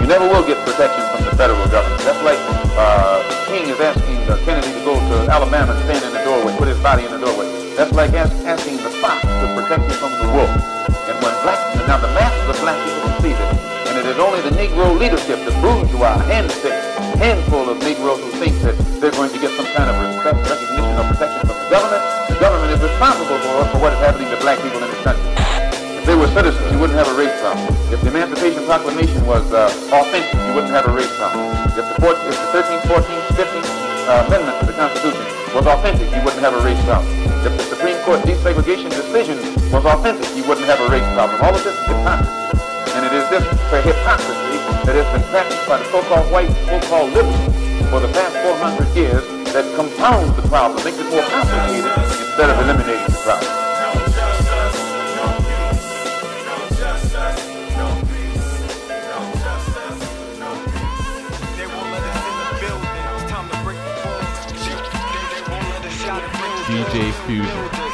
You 0.02 0.06
never 0.06 0.30
will 0.30 0.46
get 0.46 0.62
protection 0.70 1.02
from 1.10 1.26
the 1.26 1.34
federal 1.34 1.66
government. 1.74 1.98
That's 2.06 2.22
like 2.22 2.38
uh, 2.78 3.26
King 3.50 3.74
is 3.74 3.80
asking 3.82 4.22
Kennedy 4.46 4.70
to 4.70 4.86
go 4.86 4.94
to 4.94 5.32
Alabama 5.32 5.74
and 5.74 5.82
stand 5.90 6.06
in 6.06 6.14
the 6.14 6.22
doorway, 6.22 6.56
put 6.58 6.68
his 6.68 6.78
body 6.86 7.06
in 7.06 7.12
the 7.12 7.18
doorway. 7.18 7.49
That's 7.80 7.96
like 7.96 8.12
asking 8.12 8.76
the 8.84 8.92
fox 9.00 9.24
to 9.24 9.46
protect 9.56 9.88
you 9.88 9.96
from 10.04 10.12
the 10.20 10.28
wolf. 10.36 10.52
And 11.08 11.16
when 11.24 11.32
black, 11.48 11.64
now 11.88 11.96
the 11.96 12.12
mass 12.12 12.36
of 12.44 12.52
the 12.52 12.60
black 12.60 12.76
people 12.84 13.08
can 13.08 13.16
see 13.24 13.32
this, 13.32 13.52
and 13.88 13.96
it 13.96 14.04
is 14.04 14.20
only 14.20 14.44
the 14.44 14.52
Negro 14.52 15.00
leadership, 15.00 15.40
the 15.48 15.56
bourgeois, 15.64 16.20
handpicked 16.28 16.76
handful 17.24 17.72
of 17.72 17.80
Negroes 17.80 18.20
who 18.20 18.36
think 18.36 18.52
that 18.68 18.76
they're 19.00 19.16
going 19.16 19.32
to 19.32 19.40
get 19.40 19.56
some 19.56 19.64
kind 19.72 19.88
of 19.88 19.96
respect, 19.96 20.44
recognition, 20.44 20.92
or 20.92 21.08
protection 21.08 21.40
from 21.48 21.56
the 21.56 21.70
government. 21.72 22.04
The 22.28 22.40
government 22.44 22.70
is 22.76 22.84
responsible 22.84 23.40
for, 23.48 23.64
for 23.72 23.80
what 23.80 23.96
is 23.96 24.04
happening 24.04 24.28
to 24.28 24.36
black 24.44 24.60
people 24.60 24.84
in 24.84 24.92
this 24.92 25.00
country. 25.08 25.24
If 25.96 26.04
they 26.04 26.20
were 26.20 26.28
citizens, 26.36 26.68
you 26.76 26.84
wouldn't 26.84 27.00
have 27.00 27.08
a 27.08 27.16
race 27.16 27.32
problem. 27.40 27.64
If 27.96 28.04
the 28.04 28.12
Emancipation 28.12 28.68
Proclamation 28.68 29.24
was 29.24 29.48
uh, 29.56 29.72
authentic, 29.96 30.36
you 30.36 30.52
wouldn't 30.52 30.76
have 30.76 30.84
a 30.84 30.92
race 30.92 31.16
problem. 31.16 31.48
If 31.80 31.80
the, 31.80 31.96
14, 31.96 32.28
if 32.28 32.36
the 32.44 32.60
13th, 32.60 32.84
14th, 32.92 33.40
15th 33.40 33.72
uh, 34.12 34.28
Amendment 34.28 34.56
to 34.60 34.66
the 34.68 34.76
Constitution 34.76 35.24
was 35.56 35.64
authentic, 35.64 36.12
you 36.12 36.20
wouldn't 36.28 36.44
have 36.44 36.60
a 36.60 36.60
race 36.60 36.84
problem. 36.84 37.29
If 38.10 38.26
the 38.26 38.42
Court 38.42 38.66
desegregation 38.66 38.90
decision 38.90 39.38
was 39.70 39.86
authentic, 39.86 40.26
you 40.36 40.42
wouldn't 40.50 40.66
have 40.66 40.82
a 40.82 40.90
race 40.90 41.06
problem. 41.14 41.42
All 41.46 41.54
of 41.54 41.64
this 41.64 41.78
is 41.78 41.86
hypocrisy. 41.86 42.98
And 42.98 43.06
it 43.06 43.14
is 43.14 43.30
this 43.30 43.46
hypocrisy 43.86 44.58
that 44.82 44.98
has 44.98 45.06
been 45.14 45.30
practiced 45.30 45.68
by 45.70 45.78
the 45.78 45.86
so-called 45.94 46.32
white, 46.32 46.50
so-called 46.66 47.14
liberals 47.14 47.54
for 47.94 48.00
the 48.00 48.10
past 48.10 48.34
400 48.42 48.98
years 48.98 49.22
that 49.54 49.62
compounds 49.76 50.36
the 50.36 50.42
problem, 50.50 50.84
makes 50.84 50.98
it 50.98 51.06
more 51.12 51.22
complicated 51.22 51.86
instead 51.86 52.50
of 52.50 52.58
eliminating 52.66 53.14
the 53.14 53.22
problem. 53.22 53.70
DJ 66.70 67.12
Fusion. 67.26 67.89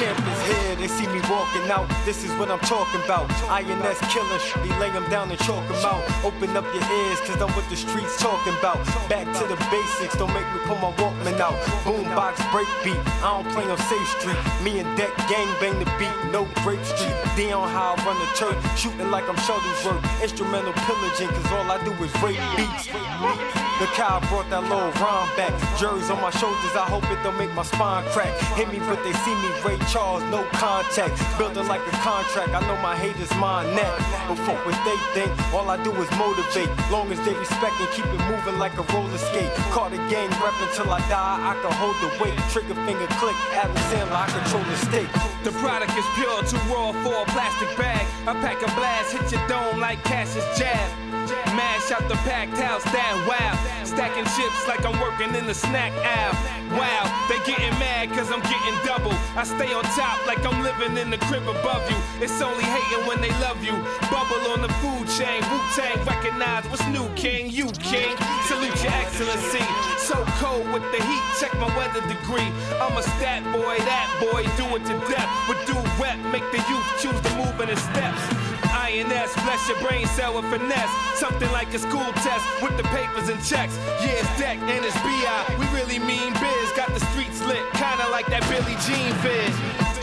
Champ 0.00 0.16
is 0.16 0.40
here, 0.48 0.76
they 0.76 0.88
see 0.88 1.06
me 1.08 1.20
walking 1.28 1.68
out. 1.68 1.84
This 2.06 2.24
is 2.24 2.30
what 2.38 2.50
I'm 2.50 2.60
talking 2.60 3.02
about. 3.04 3.28
INS 3.50 4.00
killer, 4.08 4.40
they 4.64 4.72
lay 4.80 4.88
them 4.90 5.04
down 5.10 5.30
and 5.30 5.38
chalk 5.40 5.66
them 5.68 5.76
out. 5.84 6.00
Open 6.24 6.56
up 6.56 6.64
your 6.72 6.80
ears, 6.80 7.20
cause 7.26 7.42
I'm 7.42 7.50
what 7.52 7.68
the 7.68 7.76
streets 7.76 8.16
talking 8.16 8.54
about. 8.60 8.78
Back 9.10 9.26
to 9.38 9.44
the 9.46 9.56
basics, 9.68 10.16
don't 10.16 10.32
make 10.32 10.46
me 10.54 10.60
pull 10.64 10.76
my 10.76 10.92
Walkman 10.96 11.38
out. 11.40 11.52
Boombox 11.84 12.36
breakbeat, 12.48 12.96
I 13.20 13.42
don't 13.42 13.52
play 13.52 13.68
on 13.68 13.76
Safe 13.76 14.08
Street. 14.20 14.40
Me 14.64 14.80
and 14.80 14.88
Deck 14.96 15.14
gang 15.28 15.48
bang 15.60 15.78
the 15.78 15.90
beat, 15.98 16.32
no 16.32 16.48
Grape 16.62 16.84
Street. 16.84 17.14
Dion 17.36 17.68
how 17.68 17.94
I 17.98 18.04
run 18.06 18.16
the 18.16 18.30
church, 18.40 18.78
shooting 18.78 19.10
like 19.10 19.28
I'm 19.28 19.36
Shuttlesworth. 19.36 20.22
Instrumental 20.22 20.72
pillaging, 20.88 21.28
cause 21.28 21.52
all 21.52 21.70
I 21.70 21.76
do 21.84 21.92
is 22.02 22.12
rape 22.22 22.40
beats. 22.56 23.59
The 23.80 23.88
cow 23.96 24.20
brought 24.28 24.44
that 24.52 24.60
little 24.68 24.92
rhyme 25.00 25.24
back. 25.40 25.56
Jury's 25.80 26.12
on 26.12 26.20
my 26.20 26.28
shoulders, 26.36 26.76
I 26.76 26.84
hope 26.84 27.00
it 27.08 27.16
don't 27.24 27.40
make 27.40 27.48
my 27.56 27.64
spine 27.64 28.04
crack. 28.12 28.28
Hit 28.52 28.68
me, 28.68 28.76
but 28.76 29.00
they 29.00 29.16
see 29.24 29.32
me, 29.40 29.48
Ray 29.64 29.80
Charles, 29.88 30.20
no 30.28 30.44
contact. 30.52 31.16
Building 31.40 31.64
like 31.64 31.80
a 31.88 31.96
contract, 32.04 32.52
I 32.52 32.60
know 32.68 32.76
my 32.84 32.92
haters 32.92 33.32
mind 33.40 33.72
net. 33.72 33.88
But 34.28 34.36
fuck 34.44 34.60
what 34.68 34.76
they 34.84 35.00
think, 35.16 35.32
all 35.56 35.64
I 35.72 35.80
do 35.80 35.96
is 35.96 36.12
motivate. 36.20 36.68
Long 36.92 37.08
as 37.08 37.24
they 37.24 37.32
respect 37.32 37.72
and 37.80 37.88
keep 37.96 38.04
it 38.04 38.20
moving 38.28 38.60
like 38.60 38.76
a 38.76 38.84
roller 38.92 39.16
skate. 39.16 39.48
Call 39.72 39.88
the 39.88 39.96
gang 40.12 40.28
rep 40.44 40.52
until 40.60 40.92
I 40.92 41.00
die, 41.08 41.40
I 41.40 41.56
can 41.64 41.72
hold 41.80 41.96
the 42.04 42.12
weight. 42.20 42.36
Trigger 42.52 42.76
finger 42.84 43.08
click, 43.16 43.38
Adam 43.56 43.80
Sandler, 43.88 44.12
I 44.12 44.28
control 44.28 44.64
the 44.68 44.76
state. 44.92 45.08
The 45.40 45.56
product 45.56 45.96
is 45.96 46.04
pure, 46.20 46.44
too 46.44 46.60
raw 46.68 46.92
for 47.00 47.24
a 47.24 47.26
plastic 47.32 47.72
bag. 47.80 48.04
I 48.28 48.36
pack 48.44 48.60
a 48.60 48.68
blast, 48.76 49.16
hit 49.16 49.32
your 49.32 49.40
dome 49.48 49.80
like 49.80 50.04
Cassius 50.04 50.44
jab. 50.60 51.09
Mash 51.56 51.90
out 51.90 52.06
the 52.08 52.16
packed 52.26 52.58
house, 52.58 52.84
that 52.84 53.14
wow. 53.28 53.54
Stacking 53.84 54.24
chips 54.36 54.66
like 54.68 54.84
I'm 54.86 54.98
working 55.00 55.34
in 55.34 55.46
the 55.46 55.54
snack 55.54 55.92
aisle. 56.04 56.34
Wow, 56.78 57.10
they 57.28 57.38
getting 57.42 57.74
mad 57.82 58.10
cause 58.10 58.30
I'm 58.30 58.40
getting 58.40 58.76
double. 58.86 59.12
I 59.34 59.42
stay 59.42 59.72
on 59.74 59.82
top 59.98 60.24
like 60.26 60.44
I'm 60.46 60.62
living 60.62 60.96
in 60.96 61.10
the 61.10 61.18
crib 61.26 61.42
above 61.42 61.82
you. 61.90 61.98
It's 62.22 62.40
only 62.40 62.62
hating 62.62 63.06
when 63.06 63.20
they 63.20 63.34
love 63.42 63.58
you. 63.64 63.74
Bubble 64.06 64.40
on 64.54 64.62
the 64.62 64.72
food 64.78 65.10
chain. 65.18 65.42
Wu 65.50 65.58
Tang 65.74 65.98
recognize 66.06 66.64
what's 66.70 66.86
new, 66.88 67.08
king. 67.14 67.50
You, 67.50 67.66
king. 67.82 68.14
Salute 68.46 68.78
your 68.82 68.94
excellency. 68.94 69.64
So 69.98 70.22
cold 70.38 70.70
with 70.72 70.86
the 70.94 71.02
heat, 71.02 71.24
check 71.40 71.52
my 71.58 71.70
weather 71.76 72.00
degree. 72.06 72.50
I'm 72.78 72.96
a 72.96 73.02
stat 73.02 73.42
boy, 73.50 73.76
that 73.82 74.08
boy, 74.22 74.46
do 74.54 74.66
it 74.78 74.86
to 74.86 74.94
death. 75.10 75.30
But 75.50 75.58
do 75.66 75.74
rep, 75.98 76.18
make 76.30 76.46
the 76.54 76.62
youth 76.70 76.88
choose 77.02 77.20
to 77.20 77.30
move 77.36 77.60
in 77.60 77.68
his 77.68 77.82
steps. 77.82 78.49
INS, 78.90 79.32
bless 79.44 79.68
your 79.68 79.78
brain 79.80 80.04
cell 80.08 80.34
with 80.34 80.50
finesse. 80.50 80.90
Something 81.14 81.50
like 81.52 81.72
a 81.74 81.78
school 81.78 82.12
test 82.26 82.44
with 82.60 82.76
the 82.76 82.82
papers 82.90 83.28
and 83.28 83.38
checks. 83.44 83.76
Yeah, 84.02 84.18
it's 84.18 84.38
deck 84.38 84.58
and 84.58 84.84
it's 84.84 84.96
BI. 85.02 85.56
We 85.58 85.66
really 85.78 86.00
mean 86.00 86.32
biz. 86.32 86.72
Got 86.74 86.88
the 86.92 87.00
streets 87.12 87.40
lit, 87.44 87.62
kinda 87.74 88.08
like 88.10 88.26
that 88.26 88.42
Billie 88.50 88.78
Jean 88.86 89.12
fizz. 89.22 89.54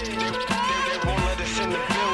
They 0.07 0.97
won't 1.05 1.23
let 1.25 1.41
us 1.41 1.59
in 1.59 1.69
the 1.69 1.77
builders. 1.77 2.06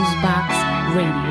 Fusebox 0.00 0.48
Radio. 0.96 1.29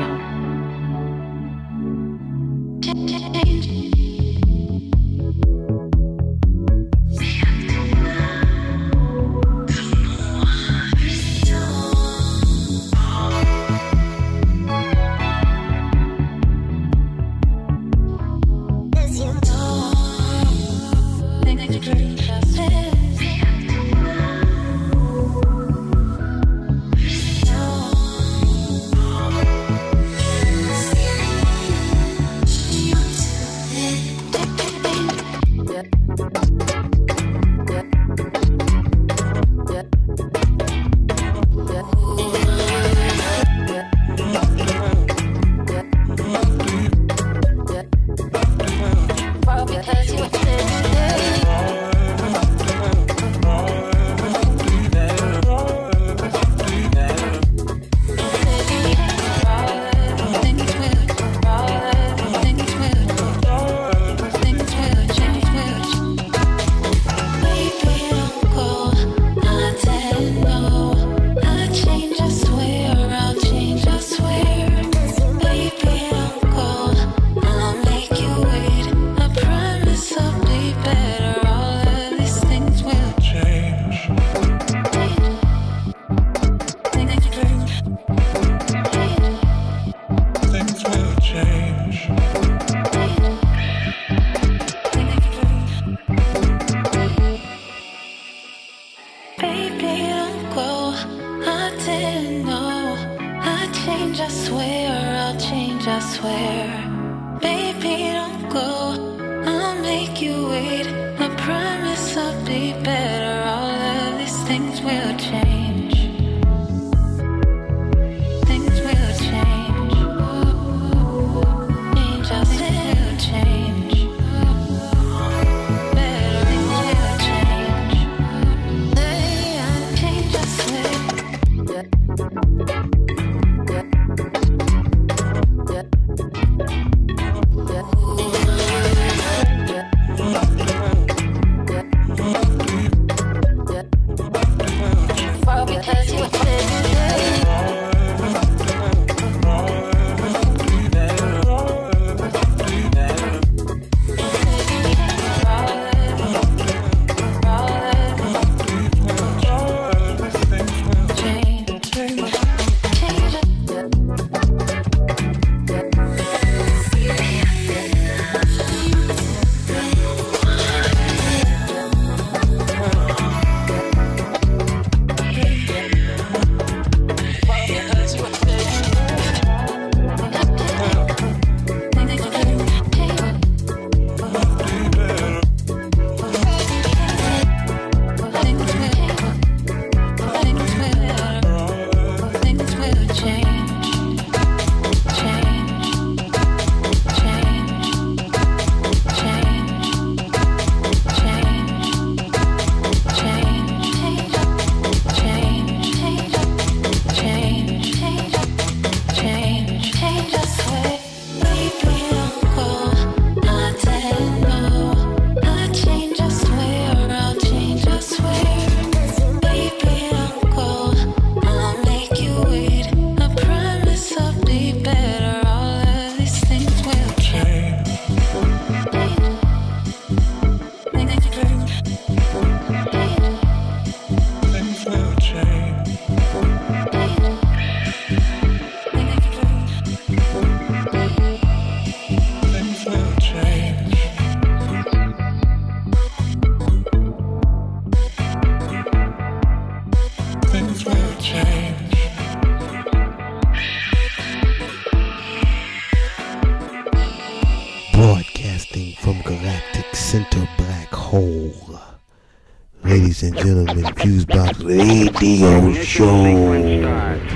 Ladies 263.42 263.56
and 263.56 263.68
gentlemen, 263.68 263.94
Fusebox 263.94 264.64
Radio 264.66 265.72
Show. 265.82 267.29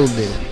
Building. 0.00 0.49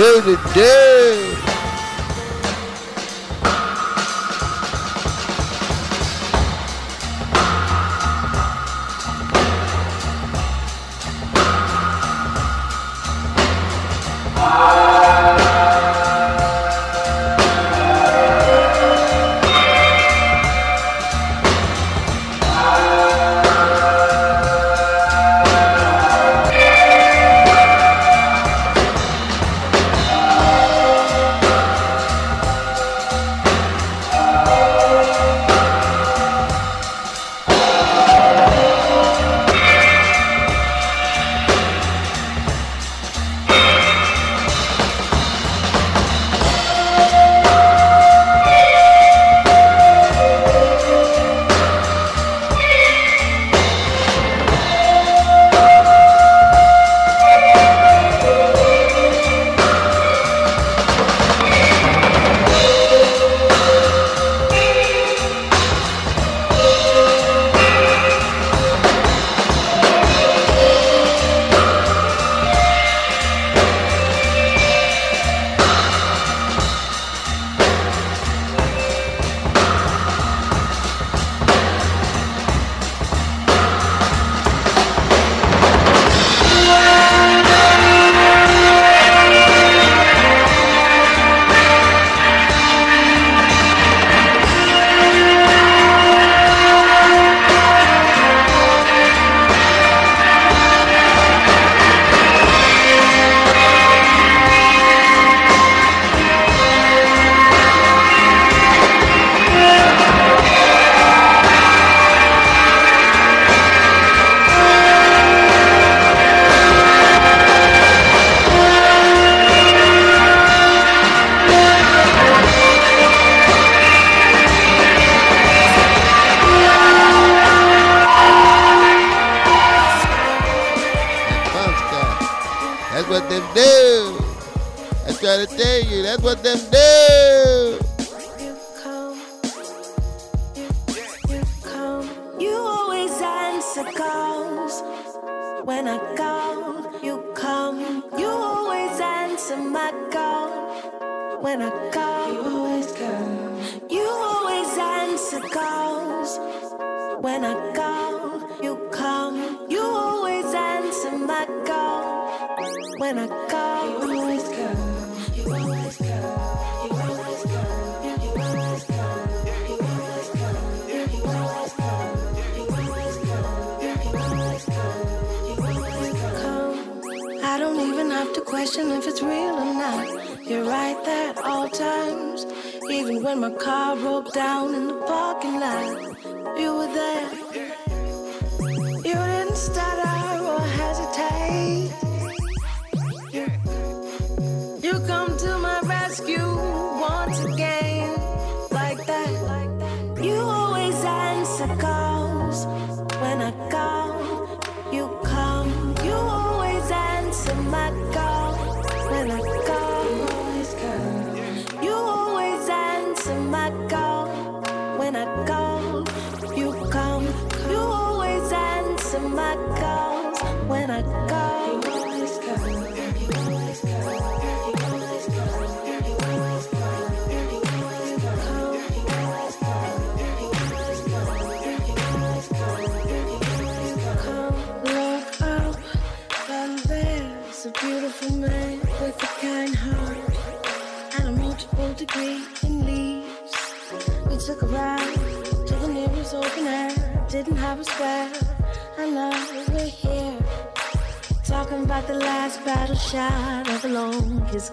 day 0.00 0.20
to 0.22 0.54
day. 0.54 0.79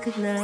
recognize 0.08 0.37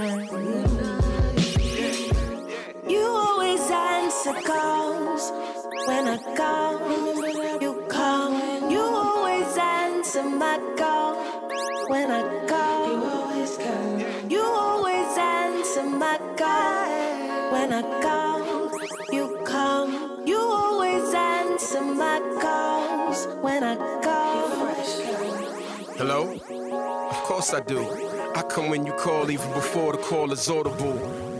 call 30.03 30.33
is 30.33 30.49
audible. 30.49 30.93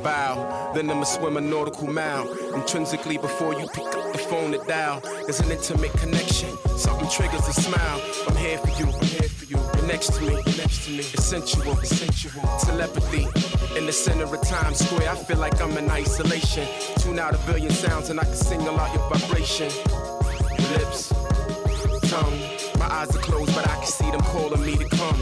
Bow, 0.04 0.72
then 0.74 0.90
I'ma 0.90 1.04
swim 1.04 1.38
a 1.38 1.42
nautical 1.42 1.88
mile. 1.88 2.26
Intrinsically, 2.56 3.18
before 3.18 3.54
you 3.54 3.68
pick 3.68 3.88
up 3.88 4.12
the 4.14 4.18
phone 4.18 4.52
to 4.54 4.58
dial, 4.60 5.02
there's 5.26 5.42
an 5.42 5.52
intimate 5.52 5.92
connection. 5.94 6.50
Something 6.78 7.10
triggers 7.10 7.46
a 7.48 7.54
smile. 7.54 8.02
I'm 8.28 8.36
here 8.38 8.58
for 8.58 8.70
you, 8.80 8.88
I'm 8.88 9.06
here 9.06 9.30
for 9.30 9.46
you. 9.46 9.58
You're 9.76 9.88
next 9.88 10.14
to 10.14 10.22
me, 10.22 10.34
you're 10.34 10.58
next 10.64 10.86
to 10.86 10.92
me. 10.92 11.00
It's 11.00 11.26
sensual, 11.26 11.78
it's 11.80 11.96
sensual. 11.96 12.42
Telepathy. 12.60 13.28
In 13.78 13.86
the 13.86 13.92
center 13.92 14.24
of 14.24 14.42
Times 14.48 14.80
Square, 14.80 15.10
I 15.10 15.16
feel 15.16 15.40
like 15.40 15.60
I'm 15.62 15.78
in 15.78 15.90
isolation. 15.90 16.68
Tune 17.00 17.20
out 17.20 17.36
a 17.36 17.40
billion 17.46 17.72
sounds 17.72 18.10
and 18.10 18.20
I 18.20 18.24
can 18.24 18.36
single 18.36 18.80
out 18.80 18.94
your 18.94 19.10
vibration. 19.10 19.70
Your 20.60 20.70
lips, 20.80 21.10
tongue. 22.10 22.40
My 22.80 22.88
eyes 23.00 23.16
are 23.16 23.20
closed, 23.20 23.54
but 23.56 23.68
I 23.70 23.76
can 23.76 23.88
see 23.88 24.10
them 24.10 24.22
calling 24.22 24.66
me 24.66 24.78
to 24.78 24.88
come. 24.90 25.20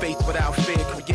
Faith 0.00 0.20
without 0.26 0.54
fear 0.56 0.84
creates 0.92 1.13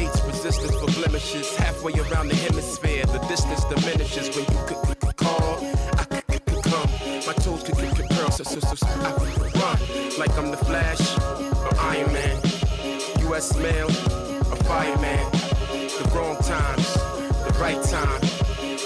resistance 0.49 0.79
for 0.79 0.99
blemishes. 0.99 1.55
Halfway 1.57 1.93
around 1.93 2.29
the 2.29 2.35
hemisphere, 2.35 3.05
the 3.05 3.19
distance 3.27 3.63
diminishes 3.65 4.35
when 4.35 4.45
you 4.45 4.65
could, 4.65 4.99
could, 4.99 5.15
call. 5.15 5.59
I 5.93 6.03
could, 6.05 6.45
could, 6.45 6.63
come. 6.63 6.89
My 7.27 7.33
toes 7.33 7.61
could, 7.63 7.77
could, 7.77 7.95
could 7.95 8.33
so, 8.33 8.43
so, 8.43 8.59
so, 8.59 8.75
so 8.75 8.87
I 8.87 9.11
could 9.11 9.55
run 9.55 9.77
like 10.17 10.35
I'm 10.37 10.49
the 10.49 10.57
Flash 10.57 11.17
or 11.65 11.79
Iron 11.79 12.11
Man. 12.13 12.41
U.S. 13.27 13.55
mail, 13.57 13.87
a 13.87 14.55
fireman. 14.65 15.31
The 15.31 16.11
wrong 16.15 16.37
times, 16.37 16.93
the 17.45 17.55
right 17.59 17.81
time, 17.83 18.21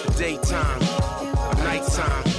the 0.03 0.13
daytime, 0.17 0.79
the 0.79 1.63
nighttime. 1.63 2.32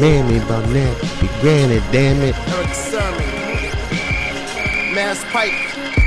Mammy 0.00 0.40
about 0.40 0.64
that. 0.72 0.96
Be 1.20 1.28
granted, 1.44 1.84
damn 1.92 2.24
it. 2.24 2.32
Erick 2.56 2.72
Sermon. 2.72 3.20
Mass 4.96 5.20
Pipe. 5.28 5.52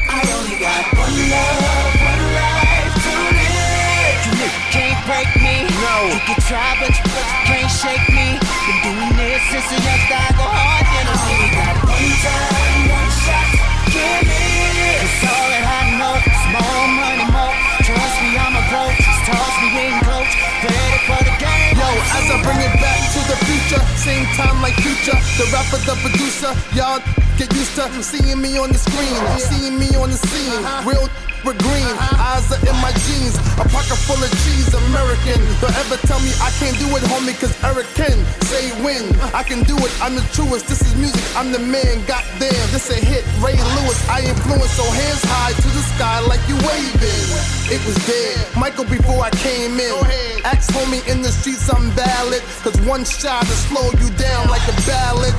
I 0.09 0.17
only 0.33 0.57
got 0.57 0.81
one 0.97 1.13
love, 1.29 1.93
one 2.01 2.25
life 2.33 2.89
to 2.89 3.13
live. 3.37 4.17
You 4.33 4.49
can't 4.73 4.97
break 5.05 5.29
me. 5.45 5.69
No. 5.77 6.09
You 6.09 6.17
can 6.25 6.41
try, 6.41 6.73
but 6.81 6.89
you, 6.89 7.05
but 7.05 7.21
you 7.21 7.39
can't 7.45 7.69
shake 7.69 8.07
me. 8.09 8.41
Been 8.41 8.79
doing 8.81 9.13
this 9.13 9.45
since 9.53 9.69
a 9.69 9.77
young 9.77 10.03
I 10.09 10.25
go 10.41 10.45
hard, 10.49 10.85
then 10.89 11.05
I 11.05 11.15
only 11.29 11.53
got 11.53 11.75
one 11.85 12.09
time, 12.25 12.97
one 12.97 13.11
shot. 13.13 13.49
Give 13.93 14.25
me 14.25 14.41
it. 14.89 15.05
Cause 15.05 15.37
all 15.37 15.47
that 15.53 15.65
I 15.69 16.01
know 16.01 16.17
is 16.17 16.43
more 16.49 16.87
money, 16.97 17.29
more. 17.29 17.53
Trust 17.85 18.17
me, 18.25 18.41
I'm 18.41 18.57
a 18.57 18.63
coach. 18.73 18.97
Just 19.05 19.21
toss 19.29 19.53
me 19.61 19.69
in, 19.85 20.01
coach. 20.01 20.33
Ready 20.65 20.81
for 20.81 20.81
the 20.81 20.97
game. 20.97 21.02
Yo, 21.83 21.91
as 22.15 22.31
I 22.31 22.39
bring 22.47 22.63
it 22.63 22.71
back 22.79 22.95
to 23.11 23.19
the 23.27 23.35
future, 23.43 23.83
same 23.99 24.23
time 24.39 24.63
like 24.63 24.71
future. 24.79 25.19
The 25.35 25.51
rapper, 25.51 25.83
the 25.83 25.99
producer, 25.99 26.55
y'all 26.71 27.03
get 27.35 27.51
used 27.51 27.75
to 27.75 27.91
seeing 27.99 28.39
me 28.39 28.55
on 28.55 28.71
the 28.71 28.79
screen, 28.79 29.19
seeing 29.35 29.75
me 29.75 29.91
on 29.99 30.07
the 30.07 30.15
scene. 30.15 30.63
Real 30.87 31.11
with 31.43 31.59
green. 31.59 31.91
Eyes 32.15 32.47
are 32.55 32.63
in 32.63 32.75
my 32.79 32.95
jeans, 33.03 33.35
a 33.59 33.67
pocket 33.67 33.99
full 34.07 34.15
of 34.15 34.31
cheese, 34.47 34.71
American. 34.87 35.43
Don't 35.59 35.75
ever 35.75 35.99
tell 36.07 36.23
me 36.23 36.31
I 36.39 36.55
can't 36.55 36.79
do 36.79 36.87
it, 36.95 37.03
homie, 37.11 37.35
cause 37.35 37.51
Eric 37.67 37.91
can. 37.99 38.15
Say 38.47 38.71
when, 38.79 39.03
I 39.35 39.43
can 39.43 39.67
do 39.67 39.75
it, 39.75 39.91
I'm 39.99 40.15
the 40.15 40.23
truest. 40.31 40.71
This 40.71 40.79
is 40.87 40.95
music, 40.95 41.19
I'm 41.35 41.51
the 41.51 41.59
man, 41.59 41.99
goddamn. 42.07 42.63
This 42.71 42.87
a 42.87 42.95
hit, 42.95 43.27
Ray 43.43 43.59
Lewis, 43.59 43.99
I 44.07 44.23
influence, 44.23 44.71
so 44.71 44.87
hands 44.87 45.19
high 45.27 45.51
to 45.51 45.67
the 45.67 45.83
sky 45.99 46.23
like 46.31 46.39
you 46.47 46.55
waving. 46.63 47.62
It 47.73 47.83
was 47.89 47.97
dead, 48.05 48.37
Michael 48.55 48.85
before 48.85 49.25
I 49.25 49.31
came 49.31 49.79
in. 49.79 49.97
Ask 50.45 50.69
homie 50.77 51.01
in 51.09 51.23
the 51.23 51.31
streets, 51.33 51.65
I'm 51.73 51.89
valid. 51.97 52.43
Cause 52.61 52.77
one 52.85 53.03
shot 53.03 53.41
will 53.49 53.61
slow 53.65 53.89
you 53.97 54.13
down 54.13 54.45
like 54.47 54.61
a 54.69 54.77
ballad. 54.85 55.33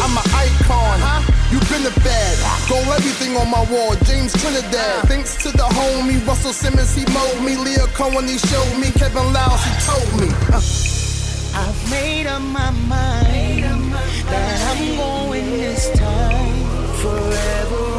I'm 0.00 0.16
an 0.16 0.24
icon, 0.32 0.96
you 1.52 1.60
been 1.68 1.84
a 1.84 1.92
fad. 2.00 2.40
Gold 2.72 2.88
everything 2.88 3.36
on 3.36 3.50
my 3.50 3.60
wall, 3.68 3.92
James 4.08 4.32
Trinidad. 4.32 5.04
Thanks 5.12 5.36
to 5.44 5.52
the 5.52 5.68
homie 5.76 6.26
Russell 6.26 6.54
Simmons, 6.54 6.94
he 6.94 7.04
mowed 7.12 7.44
me. 7.44 7.52
Lyor 7.60 7.92
Cohen, 7.92 8.28
he 8.28 8.38
showed 8.38 8.80
me. 8.80 8.88
Kevin 8.96 9.34
Liles, 9.34 9.60
he 9.68 9.72
told 9.84 10.08
me. 10.16 10.28
Uh. 10.56 10.64
I've 11.52 11.90
made 11.90 12.26
up 12.26 12.40
my 12.40 12.70
mind 12.88 13.92
that 14.32 14.56
I'm 14.72 14.96
going 14.96 15.50
this 15.50 15.90
time. 15.98 16.64
Forever 17.04 17.93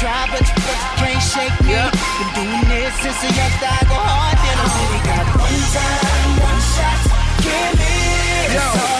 try, 0.00 0.28
but 0.30 0.40
you, 0.40 0.54
but 0.54 0.76
you 0.76 0.90
can't 1.00 1.22
shake 1.22 1.56
me. 1.64 1.72
Been 1.72 2.30
doing 2.36 2.64
this 2.68 2.92
since 3.00 3.20
a 3.24 3.30
young 3.32 3.54
I 3.64 3.80
go 3.88 3.96
hard. 3.96 4.36
Then 4.44 4.56
I 4.60 4.66
only 4.76 5.00
got 5.08 5.26
one 5.40 5.60
time, 5.72 6.32
one 6.44 6.60
shot. 6.74 7.00
Can't 7.40 7.78
live. 7.80 8.52
That's 8.52 8.95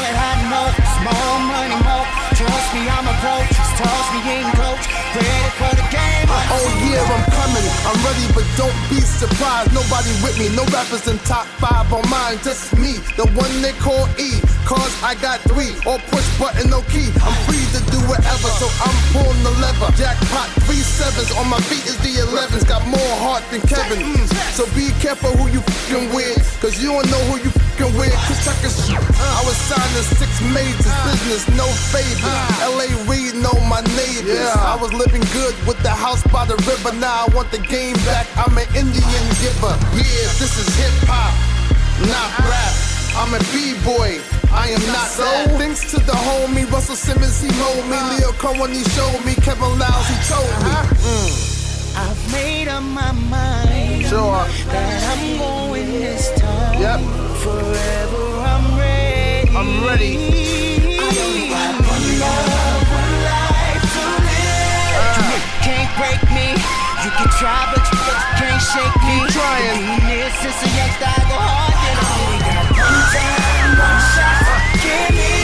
me, 2.76 2.88
I'm 2.88 3.08
a 3.08 3.14
pro. 3.24 3.40
Just 3.48 3.72
toss 3.80 4.06
me 4.12 4.20
in, 4.28 4.44
coach. 4.52 4.84
Ready 5.16 5.50
for 5.56 5.72
the 5.72 5.86
game. 5.88 6.28
Oh 6.28 6.68
yeah, 6.84 7.00
I'm 7.08 7.24
coming. 7.32 7.66
I'm 7.88 7.98
ready, 8.04 8.26
but 8.36 8.44
don't 8.60 8.76
be 8.92 9.00
surprised. 9.00 9.72
Nobody 9.72 10.12
with 10.20 10.36
me. 10.36 10.52
No 10.52 10.64
rappers 10.68 11.08
in 11.08 11.16
top 11.24 11.46
five 11.56 11.88
on 11.92 12.04
mine. 12.12 12.38
Just 12.44 12.76
me, 12.76 13.00
the 13.16 13.24
one 13.32 13.50
they 13.64 13.72
call 13.80 14.04
E. 14.20 14.36
Cause 14.68 14.92
I 15.02 15.14
got 15.16 15.40
three. 15.48 15.72
Or 15.88 15.98
push 16.12 16.26
button, 16.38 16.68
no 16.68 16.82
key. 16.92 17.08
I'm 17.24 17.36
free 17.48 17.64
to 17.76 17.80
do 17.88 17.98
whatever, 18.10 18.50
so 18.60 18.66
I'm 18.84 18.96
pulling 19.14 19.42
the 19.46 19.54
lever. 19.62 19.90
Jackpot, 19.96 20.48
three 20.66 20.82
sevens. 20.84 21.32
On 21.38 21.48
my 21.48 21.60
feet 21.70 21.86
is 21.86 21.96
the 22.04 22.20
11s. 22.28 22.66
Got 22.68 22.84
more 22.86 23.14
heart 23.22 23.44
than 23.50 23.62
Kevin. 23.64 24.02
Mm. 24.02 24.26
So 24.52 24.66
be 24.76 24.92
careful 25.00 25.30
who 25.38 25.48
you 25.48 25.60
fucking 25.60 26.12
with. 26.14 26.42
Cause 26.60 26.82
you 26.82 26.92
don't 26.92 27.08
know 27.10 27.22
who 27.30 27.40
you 27.40 27.65
fucking 27.76 27.96
with. 27.98 28.12
Cause 28.26 28.44
check 28.44 28.56
shit. 28.64 28.96
I 29.20 29.42
was 29.44 29.56
signed 29.56 29.92
to 29.96 30.02
six 30.16 30.30
majors. 30.52 30.86
Business, 31.04 31.48
no 31.56 31.66
favors. 31.92 32.24
LA 32.64 32.88
Reid 33.10 33.34
know 33.36 33.52
my 33.68 33.80
neighbors. 33.96 34.48
I 34.56 34.76
was 34.80 34.92
living 34.92 35.22
good 35.32 35.54
with 35.66 35.78
the 35.82 35.90
house 35.90 36.22
by 36.32 36.44
the 36.44 36.56
river. 36.66 36.96
Now 36.98 37.26
I 37.26 37.34
want 37.34 37.50
the 37.50 37.58
game 37.58 37.96
back. 38.08 38.26
I'm 38.36 38.56
an 38.56 38.68
Indian 38.74 39.24
giver. 39.40 39.74
Yeah, 39.94 40.28
this 40.40 40.56
is 40.58 40.68
hip 40.76 41.08
hop, 41.08 41.32
not 42.08 42.30
rap. 42.48 42.74
I'm 43.16 43.32
a 43.32 43.40
b-boy. 43.52 44.20
I 44.52 44.68
am 44.68 44.80
not 44.92 45.08
that. 45.16 45.56
Thanks 45.58 45.90
to 45.90 45.96
the 45.96 46.12
homie 46.12 46.70
Russell 46.70 46.96
Simmons, 46.96 47.40
he 47.40 47.48
molded 47.58 47.88
me. 47.88 47.96
Lyor 47.96 48.32
Cohen, 48.38 48.72
he 48.72 48.84
showed 48.92 49.24
me. 49.24 49.34
Kevin 49.36 49.78
Liles, 49.78 50.06
he 50.08 50.16
told 50.28 50.52
me. 50.64 50.72
Mm. 51.00 51.56
I've 51.96 52.32
made 52.32 52.68
up 52.68 52.82
my 52.82 53.12
mind 53.12 54.04
Sure. 54.04 54.44
that 54.68 55.18
I'm 55.18 55.38
going 55.38 55.86
this 55.92 56.30
time. 56.38 56.80
Yep. 56.80 57.25
Forever 57.46 58.26
I'm 58.42 58.74
ready. 58.74 59.46
I'm 59.54 59.70
ready. 59.86 60.18
I 60.98 61.14
only 61.14 61.46
got 61.46 61.78
one 61.78 62.06
love, 62.18 62.82
one 62.90 63.14
life 63.22 63.86
to 63.86 64.02
live. 64.26 65.30
You 65.30 65.38
can't 65.62 65.90
break 65.94 66.22
me. 66.34 66.58
You 67.06 67.10
can 67.14 67.30
try, 67.38 67.70
but 67.70 67.86
you, 67.86 67.98
can't 68.42 68.58
shake 68.58 68.98
me. 69.06 69.22
Keep 69.22 69.38
trying. 69.38 69.78
Been 70.10 70.30
since 70.42 70.58
I 70.58 71.22
go 71.30 71.38
hard. 71.38 71.70
Then 71.86 71.96
I 72.02 72.10
only 72.18 72.38
got 72.42 72.66
one 72.82 73.02
time, 73.14 73.78
one 73.78 74.00
shot. 74.10 74.42
Ah. 74.50 74.82
Can't 74.82 75.14
live. 75.14 75.35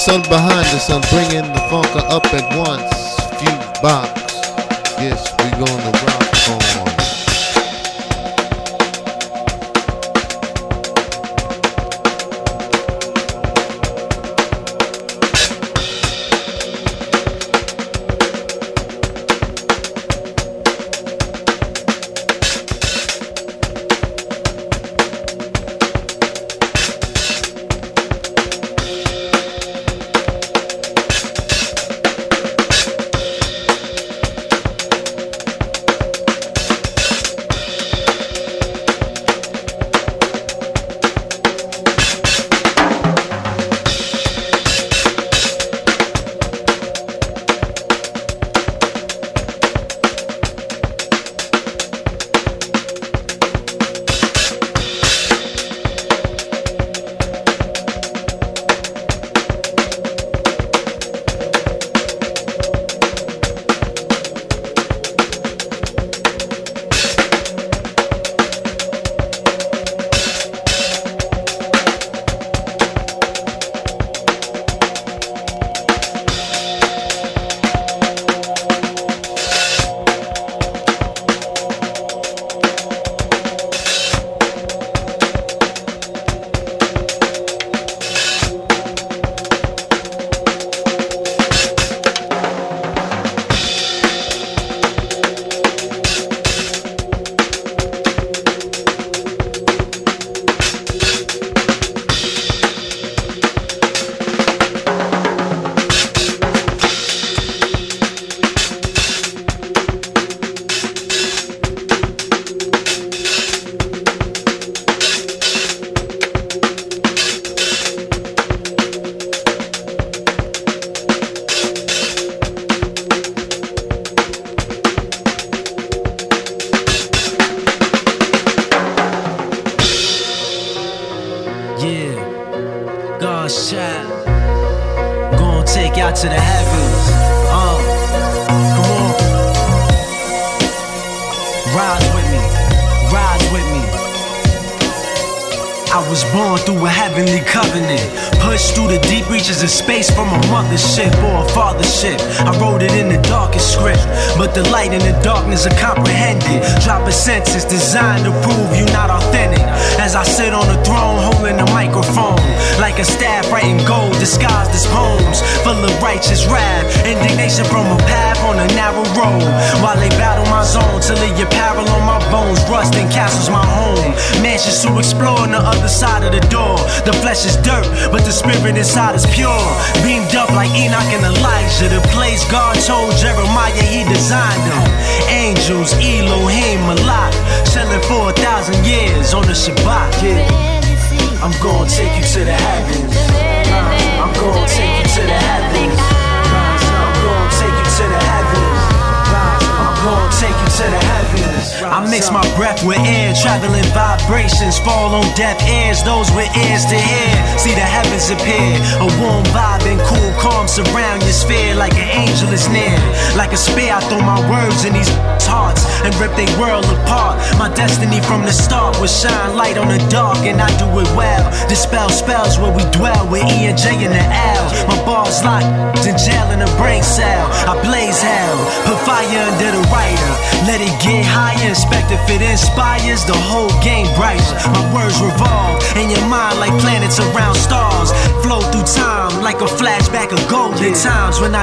sun 0.00 0.22
behind 0.22 0.64
the 0.72 0.78
sun, 0.78 1.02
bringing 1.10 1.52
the 1.52 1.60
funk 1.68 1.94
up 1.94 2.24
at 2.32 2.56
once. 2.56 2.89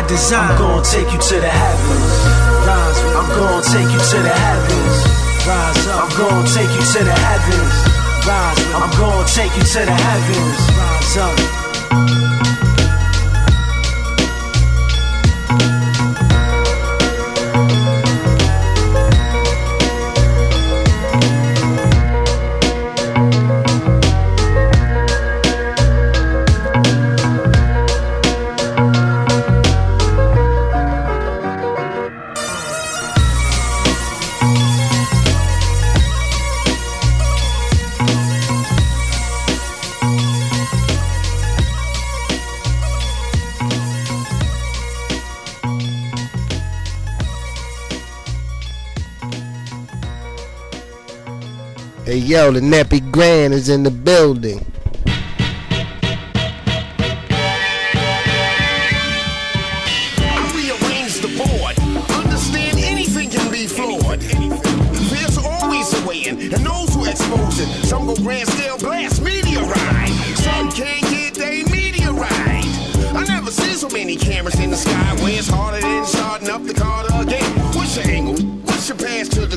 design. 0.07 0.51
I'm 0.51 0.57
gonna 0.57 0.83
take 0.83 1.11
you 1.11 1.19
to 1.19 1.35
the 1.39 1.49
heavens. 1.49 2.11
Rise, 2.65 2.99
up! 3.03 3.15
I'm 3.19 3.29
gonna 3.35 3.63
take 3.63 3.91
you 3.91 3.99
to 3.99 4.17
the 4.23 4.33
heavens. 4.33 4.95
Rise 5.45 5.87
up. 5.87 6.03
I'm 6.03 6.17
gonna 6.17 6.47
take 6.47 6.71
you 6.71 6.83
to 6.93 6.99
the 7.03 7.17
heavens. 7.27 7.73
Rise, 8.25 8.59
I'm 8.73 8.91
gonna 8.99 9.27
take 9.27 9.55
you 9.55 9.63
to 9.63 9.79
the 9.85 9.91
heavens. 9.91 10.59
Rise 10.77 11.17
up. 11.17 11.66
The 52.51 52.61
Nappy 52.61 53.11
Grand 53.11 53.53
is 53.53 53.67
in 53.67 53.83
the 53.83 53.91
building. 53.91 54.65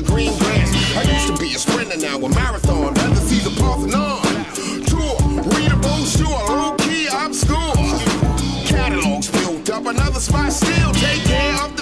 The 0.01 0.11
green 0.11 0.37
grass? 0.39 0.69
I 0.95 1.03
used 1.03 1.27
to 1.27 1.37
be 1.37 1.53
a 1.53 1.59
sprinter, 1.59 1.97
now 1.97 2.17
a 2.17 2.29
marathon. 2.29 2.93
Rather 2.93 3.15
see 3.15 3.39
the 3.39 3.53
Parthenon. 3.59 4.21
Tour, 4.85 5.17
readable, 5.53 6.05
sure, 6.05 6.27
low 6.47 6.75
key, 6.77 7.07
obscure. 7.07 7.73
Catalogs 8.65 9.29
built 9.29 9.69
up, 9.69 9.85
another 9.85 10.19
spot 10.19 10.51
still. 10.51 10.91
Take 10.93 11.23
care 11.23 11.55
of 11.63 11.75
the 11.77 11.80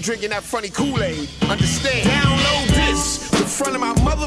you 0.00 0.04
drinking 0.04 0.30
that 0.30 0.42
funny 0.42 0.70
Kool-Aid. 0.70 1.28
Understand? 1.42 2.08
Download 2.08 2.66
this. 2.74 3.30
The 3.30 3.44
front 3.44 3.74
of 3.74 3.80
my 3.80 3.92
mother 4.02 4.26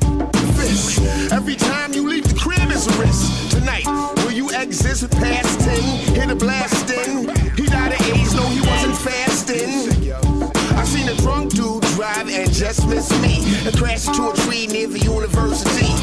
fist. 0.53 1.02
Every 1.32 1.56
time 1.56 1.93
you 1.93 2.08
leave 2.08 2.27
the 2.27 2.38
crib 2.38 2.69
is 2.69 2.88
a 2.88 3.02
risk. 3.02 3.50
Tonight, 3.50 3.85
will 4.18 4.32
you 4.32 4.52
exit 4.52 5.10
past 5.11 5.60
10? 5.61 6.16
Hit 6.16 6.30
a 6.30 6.35
blasting. 6.35 7.30
He 7.56 7.66
died 7.66 7.93
of 7.93 8.02
AIDS, 8.08 8.35
no, 8.35 8.43
he 8.50 8.61
wasn't 8.61 8.98
fasting. 8.98 10.14
I 10.77 10.84
seen 10.85 11.10
a 11.10 11.16
drunk 11.16 11.53
dude 11.53 11.84
drive 11.95 12.30
and 12.30 12.52
just 12.52 12.88
miss 12.88 13.10
me 13.22 13.42
and 13.66 13.76
crash 13.77 14.08
into 14.08 14.30
a 14.30 14.35
tree 14.45 14.68
near 14.68 14.88
the 14.88 15.00
university. 15.00 16.02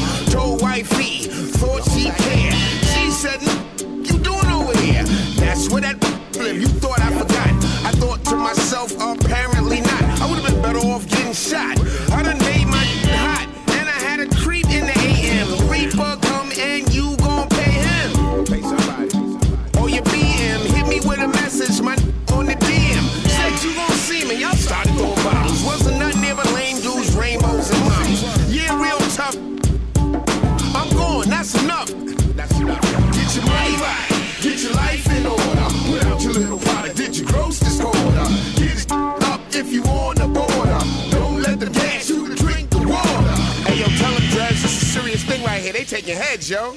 Right 46.01 46.07
here. 46.07 46.15
They 46.15 46.21
taking 46.21 46.21
heads, 46.21 46.49
yo. 46.49 46.75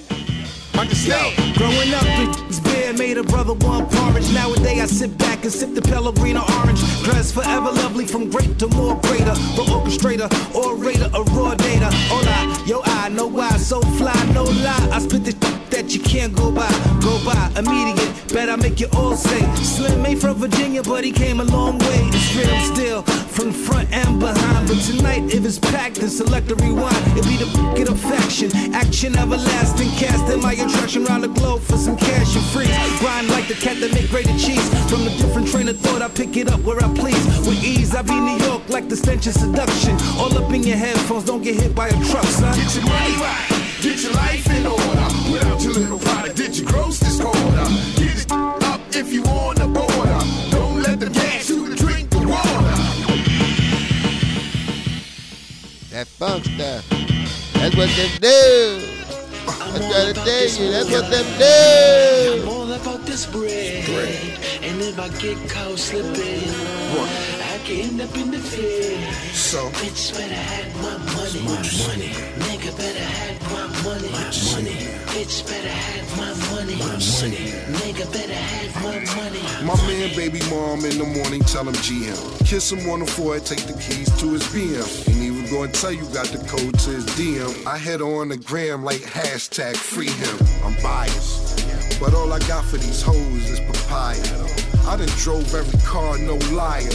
Understand? 0.78 1.56
Growing 1.56 1.94
up, 1.94 2.02
it's 2.48 2.60
beer 2.60 2.92
made 2.92 3.16
a 3.16 3.22
brother 3.22 3.54
want 3.54 3.90
porridge. 3.90 4.32
Nowadays, 4.32 4.80
I 4.80 4.86
sit 4.86 5.16
back 5.18 5.44
and 5.44 5.52
sip 5.52 5.74
the 5.74 5.82
Pellegrino 5.82 6.42
orange. 6.58 6.80
Dressed 7.04 7.34
forever 7.34 7.70
lovely, 7.70 8.06
from 8.06 8.30
great 8.30 8.58
to 8.58 8.66
more 8.68 8.96
greater. 9.02 9.34
The 9.56 9.64
orchestrator, 9.70 10.28
orator, 10.54 11.10
a 11.14 11.22
raw 11.22 11.54
data. 11.54 11.90
Hola, 12.08 12.66
yo, 12.66 12.80
I 12.84 13.08
know 13.08 13.26
why, 13.26 13.56
so 13.56 13.80
fly, 13.98 14.14
no 14.32 14.44
lie. 14.44 14.88
I 14.92 14.98
spit 14.98 15.24
the 15.24 15.53
that 15.74 15.92
you 15.92 16.00
can't 16.00 16.32
go 16.36 16.52
by, 16.52 16.70
go 17.02 17.18
by. 17.26 17.34
Immediate, 17.58 18.32
bet 18.32 18.48
I 18.48 18.54
make 18.54 18.78
you 18.78 18.86
all 18.94 19.16
say. 19.16 19.42
Slim 19.56 20.02
made 20.02 20.20
from 20.20 20.34
Virginia, 20.34 20.82
but 20.82 21.02
he 21.02 21.10
came 21.10 21.40
a 21.40 21.44
long 21.44 21.78
way. 21.78 22.00
It's 22.14 22.30
real 22.36 22.60
still, 22.72 23.02
from 23.02 23.50
front 23.50 23.90
and 23.90 24.20
behind. 24.20 24.68
But 24.68 24.78
tonight, 24.82 25.34
if 25.34 25.44
it's 25.44 25.58
packed, 25.58 25.96
then 25.96 26.10
select 26.10 26.50
a 26.52 26.54
rewind. 26.54 26.96
It 27.18 27.24
be 27.26 27.36
the 27.42 27.50
get 27.74 27.88
of 27.88 27.98
faction, 27.98 28.54
action 28.72 29.18
everlasting, 29.18 29.90
casting 29.98 30.40
my 30.40 30.52
attraction 30.52 31.06
around 31.06 31.22
the 31.22 31.28
globe 31.28 31.60
for 31.60 31.76
some 31.76 31.96
cash 31.96 32.36
and 32.36 32.44
freeze. 32.54 32.70
Grind 33.00 33.28
like 33.30 33.48
the 33.48 33.54
cat 33.54 33.80
that 33.80 33.92
make 33.92 34.08
grated 34.10 34.38
cheese. 34.38 34.68
From 34.88 35.02
a 35.02 35.10
different 35.18 35.48
train 35.48 35.68
of 35.68 35.78
thought, 35.80 36.02
I 36.02 36.08
pick 36.08 36.36
it 36.36 36.48
up 36.48 36.60
where 36.60 36.78
I 36.78 36.88
please. 36.94 37.24
With 37.48 37.62
ease, 37.64 37.96
I 37.96 38.02
be 38.02 38.14
New 38.14 38.38
York 38.46 38.68
like 38.68 38.88
the 38.88 38.96
stench 38.96 39.26
of 39.26 39.34
seduction. 39.34 39.98
All 40.22 40.30
up 40.38 40.52
in 40.52 40.62
your 40.62 40.76
headphones, 40.76 41.24
don't 41.24 41.42
get 41.42 41.56
hit 41.56 41.74
by 41.74 41.88
a 41.88 41.96
truck, 42.10 42.26
son. 42.26 42.54
Get 42.54 42.74
your 42.76 42.84
money 42.84 43.14
right, 43.18 43.63
get 43.84 44.02
your 44.02 44.12
life 44.14 44.50
in 44.50 44.66
order. 44.66 45.08
Put 45.28 45.44
out 45.44 45.62
your 45.62 45.74
little 45.74 45.98
product, 45.98 46.36
did 46.36 46.56
you 46.56 46.64
gross 46.64 46.98
this 46.98 47.20
quarter? 47.20 47.66
Get 48.00 48.24
it 48.24 48.32
up 48.32 48.80
if 48.90 49.12
you 49.12 49.22
on 49.24 49.56
the 49.56 49.68
border. 49.68 50.20
Don't 50.50 50.82
let 50.82 51.00
them 51.00 51.12
gas 51.12 51.50
you 51.50 51.68
to 51.68 51.76
drink 51.76 52.08
the 52.08 52.20
water. 52.20 52.76
That 55.90 56.06
funk 56.08 56.44
stuff. 56.46 56.88
That's 57.52 57.76
what 57.76 57.90
them 57.90 58.10
do. 58.20 58.88
I'm 59.46 59.80
trying 59.80 60.14
to 60.14 60.20
tell 60.24 60.48
you, 60.48 60.70
that's 60.70 60.90
what 60.90 61.10
them 61.10 61.28
do. 61.38 62.42
I'm 62.42 62.48
all 62.48 62.72
about 62.72 63.04
this 63.04 63.26
bread. 63.26 63.84
And 64.62 64.80
if 64.80 64.98
I 64.98 65.08
get 65.20 65.36
caught 65.50 65.78
slipping, 65.78 66.48
I 67.52 67.58
can 67.64 67.90
end 67.90 68.00
up 68.00 68.16
in 68.16 68.30
the 68.30 68.38
field. 68.38 69.33
So, 69.54 69.70
bitch 69.70 70.12
better 70.12 70.34
have 70.34 70.74
my 70.82 70.98
money. 71.14 71.40
My 71.42 71.54
money. 71.86 72.10
Nigga 72.42 72.76
better 72.76 72.98
have 72.98 73.40
my 73.52 73.66
money. 73.84 74.10
My 74.10 74.24
money. 74.50 74.74
Bitch 75.14 75.46
better 75.46 75.68
have 75.68 76.16
my 76.18 76.34
money. 76.50 76.74
My 76.74 76.86
money. 76.90 77.54
Nigga 77.78 78.12
better 78.12 78.34
have 78.34 78.82
my 78.82 78.98
money. 79.14 79.64
My 79.64 79.76
man, 79.86 80.16
baby 80.16 80.40
mom, 80.50 80.84
in 80.84 80.98
the 80.98 81.04
morning, 81.04 81.40
tell 81.42 81.62
him 81.62 81.74
GM. 81.74 82.44
Kiss 82.44 82.72
him 82.72 82.90
on 82.90 82.98
the 82.98 83.06
forehead, 83.06 83.46
take 83.46 83.60
the 83.60 83.74
keys 83.74 84.10
to 84.18 84.32
his 84.32 84.42
BM. 84.48 85.08
Ain't 85.08 85.22
even 85.22 85.48
gonna 85.48 85.70
tell 85.70 85.92
you 85.92 86.02
got 86.12 86.26
the 86.26 86.38
code 86.48 86.76
to 86.80 86.90
his 86.90 87.06
DM. 87.14 87.64
I 87.64 87.78
head 87.78 88.02
on 88.02 88.30
the 88.30 88.36
gram 88.36 88.82
like 88.82 89.02
hashtag 89.02 89.76
free 89.76 90.10
him. 90.10 90.36
I'm 90.64 90.74
biased. 90.82 92.00
But 92.00 92.12
all 92.12 92.32
I 92.32 92.40
got 92.40 92.64
for 92.64 92.78
these 92.78 93.02
hoes 93.02 93.50
is 93.50 93.60
papaya. 93.60 94.18
I 94.88 94.96
done 94.96 95.06
drove 95.18 95.54
every 95.54 95.78
car, 95.86 96.18
no 96.18 96.34
liar. 96.52 96.90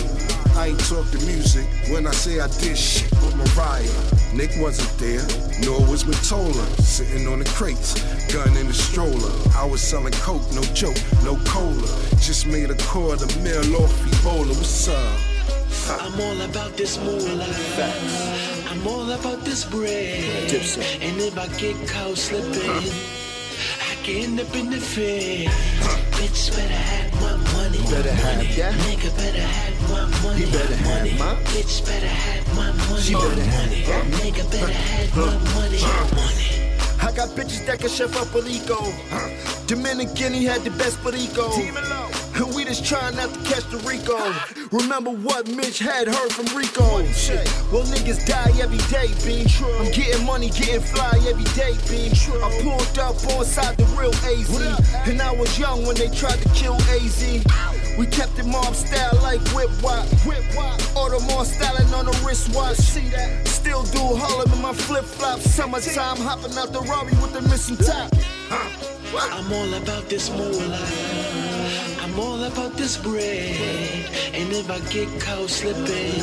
I 0.60 0.68
ain't 0.68 0.80
talk 0.90 1.06
the 1.06 1.20
music 1.20 1.66
when 1.90 2.06
I 2.06 2.12
say 2.12 2.42
I 2.42 2.48
did 2.60 2.78
shit 2.78 3.10
with 3.24 3.34
Mariah. 3.38 3.88
Nick 4.34 4.52
wasn't 4.60 4.92
there, 5.00 5.26
nor 5.64 5.80
was 5.90 6.04
Mottola. 6.04 6.66
Sitting 6.82 7.30
on 7.30 7.40
the 7.40 7.46
crates, 7.46 7.96
gun 8.34 8.58
in 8.58 8.68
the 8.68 8.74
stroller. 8.74 9.32
I 9.56 9.64
was 9.64 9.80
selling 9.82 10.12
coke, 10.20 10.44
no 10.52 10.62
joke, 10.76 11.00
no 11.24 11.38
cola. 11.46 11.88
Just 12.20 12.46
made 12.46 12.72
a 12.72 12.76
quarter 12.76 13.26
mil 13.40 13.78
off 13.78 13.96
Ebola. 14.12 14.50
What's 14.50 14.90
up? 14.90 16.02
I'm 16.02 16.20
all 16.20 16.42
about 16.42 16.76
this 16.76 16.98
moolah. 17.00 17.48
I'm 18.68 18.86
all 18.86 19.10
about 19.12 19.46
this 19.46 19.64
bread. 19.64 20.52
And 20.52 21.22
if 21.22 21.38
I 21.38 21.48
get 21.58 21.88
caught 21.88 22.18
slipping, 22.18 23.19
I 24.02 24.12
end 24.12 24.40
up 24.40 24.54
in 24.56 24.70
the 24.72 24.78
field. 24.78 25.52
Bitch 26.18 26.50
better 26.56 26.74
have 26.74 27.14
my 27.22 27.36
money. 27.54 27.78
Better 27.92 28.12
have 28.12 28.56
that. 28.58 28.74
Nigga 28.86 29.16
better 29.18 29.42
have 29.42 29.90
my 29.92 30.22
money. 30.24 30.46
He 30.46 30.52
better 30.52 30.70
my 30.70 30.76
have 30.78 30.98
money. 31.00 31.14
my- 31.20 31.36
Bitch 31.54 31.86
better 31.86 32.08
have 32.08 32.56
my 32.56 32.72
money. 32.72 33.02
She 33.02 33.14
better 33.14 33.44
have 33.44 33.66
money. 33.70 33.84
that. 33.84 34.06
Nigga 34.20 34.52
better 34.52 34.74
have 34.74 35.16
my 35.16 35.38
money. 35.54 35.80
money. 36.16 36.50
I 37.02 37.12
got 37.16 37.30
bitches 37.36 37.66
that 37.68 37.80
can 37.80 37.90
chef 37.90 38.16
up 38.16 38.32
Perico. 38.32 38.80
Dominican, 39.68 40.34
he 40.34 40.46
had 40.46 40.64
the 40.64 40.72
best 40.72 41.02
Perico. 41.04 41.52
And 41.52 41.78
we 42.48 42.64
just 42.64 42.86
trying 42.86 43.16
not 43.16 43.34
to 43.34 43.40
catch 43.42 43.66
the 43.70 43.78
Rico. 43.80 44.16
Remember 44.72 45.10
what 45.10 45.48
Mitch 45.50 45.80
had 45.80 46.08
heard 46.08 46.32
from 46.32 46.46
Rico. 46.56 47.04
Well, 47.72 47.86
niggas 47.86 48.26
die 48.26 48.54
every 48.62 48.78
day, 48.88 49.12
B. 49.26 49.46
I'm 49.80 49.92
getting 49.92 50.26
money, 50.26 50.50
getting 50.50 50.80
fly 50.80 51.20
every 51.28 51.44
day, 51.56 51.76
B. 51.90 52.12
I 52.42 52.50
pulled 52.62 53.00
up 53.00 53.16
on 53.36 53.46
side 53.46 53.78
the 53.78 53.86
real 54.00 54.14
AZ. 54.24 55.08
And 55.08 55.22
I 55.22 55.32
was 55.34 55.58
young 55.60 55.86
when 55.86 55.96
they 55.96 56.10
tried 56.10 56.40
to 56.40 56.50
kill 56.50 56.76
AZ. 56.96 57.44
We 57.98 58.06
kept 58.06 58.40
it 58.40 58.46
mob 58.46 58.76
style 58.76 59.20
like 59.22 59.42
whip 59.54 59.70
wop. 59.84 60.08
Whip 60.26 60.44
wop. 60.56 60.80
Audemars 60.96 61.46
styling 61.46 61.94
on 61.94 62.06
the 62.06 62.24
wristwatch. 62.26 62.78
See 62.78 63.10
that? 63.10 63.48
Still 63.48 63.84
do 63.84 64.00
Harlem 64.00 64.54
in 64.54 64.62
my 64.62 64.74
flip 64.74 65.04
flops. 65.04 65.50
Summertime 65.52 66.18
hopping 66.18 66.58
out 66.58 66.72
the 66.72 66.82
Rari 66.82 67.12
with 67.22 67.34
the 67.34 67.42
missing 67.42 67.78
top. 67.78 68.14
I'm 69.14 69.52
all 69.52 69.74
about 69.74 70.08
this 70.08 70.30
moolah. 70.30 70.80
I'm 70.80 71.49
all 72.20 72.44
about 72.44 72.74
this 72.74 72.98
bread. 72.98 74.06
And 74.34 74.52
if 74.52 74.70
I 74.70 74.80
get 74.92 75.10
caught 75.22 75.50
slipping, 75.50 76.20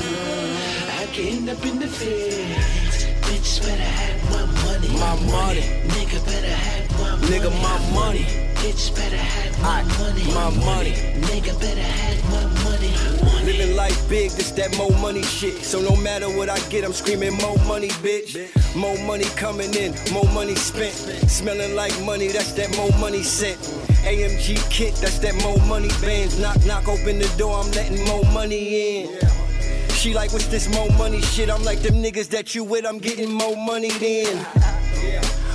End 1.18 1.48
up 1.48 1.64
in 1.64 1.78
the 1.78 1.86
feds. 1.86 3.06
Bitch 3.24 3.62
better 3.62 3.82
have 3.82 4.22
my 4.30 4.44
money. 4.64 4.88
My 5.00 5.16
money. 5.32 5.62
Nigga 5.88 6.22
better 6.26 6.46
have 6.46 6.90
my 6.92 7.10
money. 7.16 7.26
Nigga, 7.28 7.50
my 7.62 7.94
money. 7.94 8.24
Bitch 8.56 8.94
better 8.94 9.16
have 9.16 9.62
my 9.62 9.82
money. 9.96 10.24
My 10.34 10.50
money. 10.66 10.92
Nigga 11.24 11.58
better 11.58 11.80
have 11.80 12.22
my 12.30 12.64
money. 12.64 13.46
Living 13.46 13.74
life 13.74 13.96
big, 14.10 14.30
this 14.32 14.50
that 14.52 14.76
more 14.76 14.90
money 15.00 15.22
shit. 15.22 15.64
So 15.64 15.80
no 15.80 15.96
matter 15.96 16.28
what 16.28 16.50
I 16.50 16.58
get, 16.68 16.84
I'm 16.84 16.92
screaming 16.92 17.32
more 17.38 17.56
money, 17.64 17.88
bitch. 18.04 18.36
More 18.76 18.98
money 19.06 19.24
coming 19.36 19.72
in, 19.72 19.94
more 20.12 20.30
money 20.34 20.54
spent. 20.54 20.92
Smelling 21.30 21.74
like 21.74 21.98
money, 22.02 22.28
that's 22.28 22.52
that 22.52 22.76
more 22.76 22.92
money 23.00 23.22
sent. 23.22 23.56
AMG 24.04 24.68
kit, 24.68 24.94
that's 24.96 25.18
that 25.20 25.34
more 25.42 25.58
money 25.66 25.88
bands. 26.02 26.38
Knock, 26.38 26.62
knock, 26.66 26.88
open 26.88 27.18
the 27.18 27.32
door, 27.38 27.56
I'm 27.64 27.70
letting 27.70 28.04
more 28.04 28.24
money 28.32 29.04
in. 29.04 29.45
She 29.94 30.14
like, 30.14 30.32
what's 30.32 30.46
this 30.46 30.68
more 30.74 30.88
money 30.98 31.20
shit? 31.20 31.50
I'm 31.50 31.64
like, 31.64 31.80
them 31.80 32.02
niggas 32.02 32.28
that 32.28 32.54
you 32.54 32.64
with, 32.64 32.86
I'm 32.86 32.98
getting 32.98 33.32
more 33.32 33.56
money 33.56 33.90
then. 33.98 34.44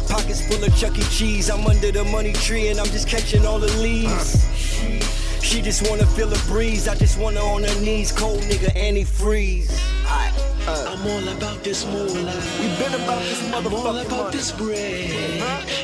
Pockets 0.09 0.45
full 0.45 0.63
of 0.63 0.75
Chuck 0.75 0.97
E. 0.97 1.03
Cheese, 1.03 1.49
I'm 1.49 1.65
under 1.65 1.91
the 1.91 2.03
money 2.05 2.33
tree 2.33 2.67
and 2.67 2.79
I'm 2.79 2.87
just 2.87 3.07
catching 3.07 3.45
all 3.45 3.59
the 3.59 3.71
leaves. 3.77 4.45
She 5.41 5.61
just 5.61 5.89
wanna 5.89 6.05
feel 6.05 6.31
a 6.31 6.37
breeze, 6.47 6.87
I 6.87 6.95
just 6.95 7.17
wanna 7.19 7.39
on 7.39 7.63
her 7.63 7.81
knees, 7.81 8.11
cold 8.11 8.41
nigga 8.43 8.71
antifreeze. 8.75 9.71
I'm 10.67 11.07
all 11.07 11.37
about 11.37 11.63
this 11.63 11.85
moolah. 11.85 12.41
We 12.59 12.67
been 12.77 12.93
about 13.03 13.21
this 13.23 13.53
I'm 13.53 13.73
all 13.73 13.97
about 13.97 14.09
money. 14.09 14.37
this 14.37 14.51
bread. 14.51 15.09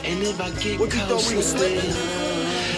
And 0.03 0.21
if 0.21 0.39
I 0.39 0.51
get 0.61 0.79
What 0.79 0.93
you 0.93 0.99
caught 0.99 1.09
thought 1.09 1.29
we 1.29 1.37
was 1.37 1.51
slipping? 1.51 1.91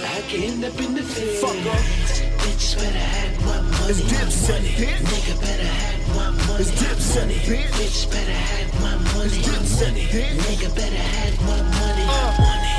I 0.05 0.21
can 0.27 0.43
end 0.43 0.63
up 0.63 0.79
in 0.79 0.95
the 0.95 1.03
feds. 1.03 1.41
Fuck 1.41 1.65
up. 1.65 2.38
Bitch 2.59 2.75
better 2.75 2.99
have 2.99 3.45
my 3.45 3.61
money. 3.71 3.87
It's 3.87 4.01
Dipset, 4.03 4.59
bitch. 4.75 4.99
Nigga 5.07 5.39
better 5.39 5.63
have 5.63 6.07
my 6.11 6.27
money. 6.43 6.59
It's 6.59 6.71
Dipset, 6.75 7.31
bitch. 7.47 7.71
Bitch 7.79 8.11
better 8.11 8.35
have 8.35 8.73
my 8.83 8.95
money. 9.15 9.31
It's 9.31 9.47
Dipset, 9.47 9.95
bitch. 9.95 10.35
Nigga 10.43 10.75
better 10.75 10.99
have 10.99 11.39
my 11.47 11.55
money. 11.55 12.03
Uh. 12.03 12.35
money. 12.35 12.75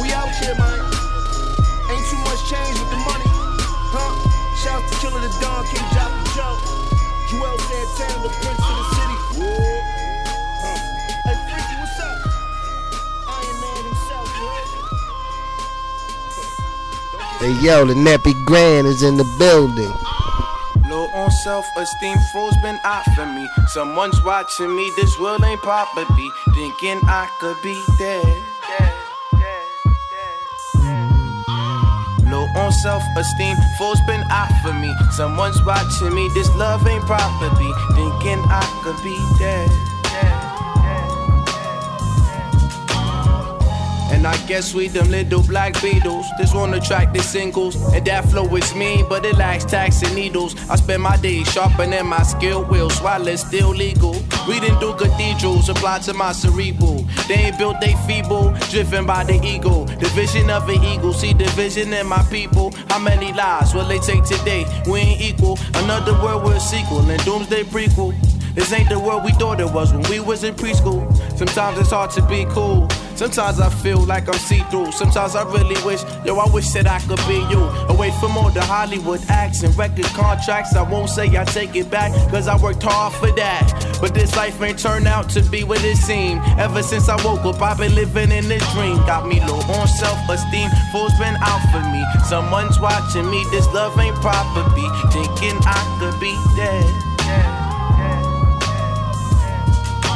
We 0.00 0.16
out 0.16 0.32
here, 0.40 0.56
man. 0.56 0.80
Ain't 1.92 2.06
too 2.08 2.24
much 2.24 2.40
change 2.48 2.72
with 2.80 2.88
the 2.88 3.00
money. 3.04 3.28
Huh? 3.92 4.16
Shout 4.64 4.80
out 4.80 4.88
to 4.88 4.94
Killer 5.04 5.20
the 5.20 5.28
Don, 5.44 5.60
King 5.68 5.84
Jolly 5.92 6.16
Joe. 6.32 6.56
Juelz 7.28 7.60
Santana, 7.68 8.16
the 8.24 8.32
Prince 8.40 8.61
Hey 17.42 17.58
yo, 17.60 17.84
the 17.84 17.94
nappy 17.94 18.34
grand 18.44 18.86
is 18.86 19.02
in 19.02 19.16
the 19.16 19.24
building. 19.36 19.92
Low 20.88 21.08
on 21.10 21.28
self-esteem, 21.42 22.16
fools 22.30 22.54
been 22.62 22.78
out 22.84 23.04
for 23.16 23.26
me. 23.26 23.48
Someone's 23.66 24.22
watching 24.22 24.72
me, 24.76 24.92
this 24.94 25.18
world 25.18 25.42
ain't 25.42 25.60
property. 25.60 26.30
Thinking 26.54 27.00
I 27.02 27.28
could 27.40 27.60
be 27.60 27.74
dead. 27.98 28.22
Low 32.30 32.46
on 32.54 32.70
self-esteem, 32.70 33.56
fools 33.76 33.98
been 34.06 34.22
out 34.30 34.52
for 34.62 34.72
me. 34.72 34.94
Someone's 35.10 35.60
watching 35.64 36.14
me, 36.14 36.28
this 36.34 36.48
love 36.54 36.86
ain't 36.86 37.04
property. 37.06 37.72
Thinking 37.96 38.38
I 38.46 38.62
could 38.84 39.02
be 39.02 39.18
dead. 39.40 39.91
And 44.22 44.28
I 44.28 44.46
guess 44.46 44.72
we 44.72 44.86
them 44.86 45.10
little 45.10 45.42
black 45.42 45.82
beetles. 45.82 46.26
This 46.38 46.54
one 46.54 46.72
attract 46.74 47.12
the 47.12 47.20
singles. 47.20 47.74
And 47.92 48.06
that 48.06 48.24
flow 48.26 48.46
is 48.54 48.72
mean, 48.72 49.04
but 49.08 49.26
it 49.26 49.36
lacks 49.36 49.64
tax 49.64 50.00
and 50.00 50.14
needles. 50.14 50.54
I 50.70 50.76
spend 50.76 51.02
my 51.02 51.16
days 51.16 51.52
sharpening 51.52 52.06
my 52.06 52.22
skill 52.22 52.62
wheels 52.62 52.96
while 53.00 53.26
it's 53.26 53.44
still 53.44 53.70
legal. 53.70 54.14
Reading 54.46 54.78
through 54.78 54.94
cathedrals, 54.94 55.68
apply 55.68 55.98
to 56.06 56.14
my 56.14 56.30
cerebral. 56.30 57.04
They 57.26 57.34
ain't 57.34 57.58
built, 57.58 57.80
they 57.80 57.94
feeble, 58.06 58.54
driven 58.70 59.06
by 59.06 59.24
the 59.24 59.44
ego. 59.44 59.86
The 59.86 60.08
vision 60.10 60.50
of 60.50 60.68
an 60.68 60.84
eagle, 60.84 61.12
see 61.12 61.32
the 61.32 61.50
vision 61.56 61.92
in 61.92 62.06
my 62.06 62.22
people. 62.30 62.72
How 62.90 63.00
many 63.00 63.32
lives 63.32 63.74
will 63.74 63.88
they 63.88 63.98
take 63.98 64.22
today? 64.22 64.64
We 64.86 65.00
ain't 65.00 65.20
equal. 65.20 65.58
Another 65.74 66.12
world 66.22 66.44
with 66.44 66.58
a 66.58 66.60
sequel 66.60 67.00
and 67.00 67.24
doomsday 67.24 67.64
prequel. 67.64 68.14
This 68.54 68.72
ain't 68.72 68.88
the 68.88 69.00
world 69.00 69.24
we 69.24 69.32
thought 69.32 69.58
it 69.58 69.72
was 69.72 69.92
when 69.92 70.02
we 70.10 70.20
was 70.20 70.44
in 70.44 70.54
preschool. 70.54 71.02
Sometimes 71.36 71.78
it's 71.80 71.90
hard 71.90 72.12
to 72.12 72.22
be 72.28 72.44
cool. 72.50 72.86
Sometimes 73.22 73.60
I 73.60 73.70
feel 73.70 74.00
like 74.00 74.26
I'm 74.26 74.34
see-through. 74.34 74.90
Sometimes 74.90 75.36
I 75.36 75.44
really 75.44 75.80
wish, 75.86 76.02
yo, 76.24 76.38
I 76.38 76.52
wish 76.52 76.68
that 76.70 76.88
I 76.88 76.98
could 77.06 77.22
be 77.28 77.38
you. 77.54 77.62
Away 77.86 78.10
from 78.18 78.36
all 78.36 78.50
the 78.50 78.60
Hollywood 78.60 79.20
acts 79.28 79.62
and 79.62 79.72
record 79.78 80.06
contracts. 80.06 80.74
I 80.74 80.82
won't 80.82 81.08
say 81.08 81.28
I 81.38 81.44
take 81.44 81.76
it 81.76 81.88
back, 81.88 82.10
cause 82.32 82.48
I 82.48 82.56
worked 82.60 82.82
hard 82.82 83.14
for 83.14 83.30
that. 83.36 83.96
But 84.00 84.12
this 84.12 84.34
life 84.34 84.60
ain't 84.60 84.76
turned 84.76 85.06
out 85.06 85.30
to 85.30 85.40
be 85.40 85.62
what 85.62 85.84
it 85.84 85.98
seemed. 85.98 86.40
Ever 86.58 86.82
since 86.82 87.08
I 87.08 87.14
woke 87.24 87.44
up, 87.44 87.62
I've 87.62 87.78
been 87.78 87.94
living 87.94 88.32
in 88.32 88.48
this 88.48 88.66
dream. 88.72 88.96
Got 89.06 89.28
me 89.28 89.38
low 89.38 89.60
on 89.70 89.86
self-esteem. 89.86 90.68
Fools 90.90 91.16
been 91.20 91.36
out 91.42 91.62
for 91.70 91.80
me. 91.94 92.02
Someone's 92.24 92.80
watching 92.80 93.30
me. 93.30 93.46
This 93.52 93.68
love 93.68 93.96
ain't 94.00 94.16
proper. 94.16 94.68
Be 94.74 94.82
Thinking 95.12 95.58
I 95.62 95.78
could 96.00 96.18
be 96.18 96.34
dead. 96.56 97.61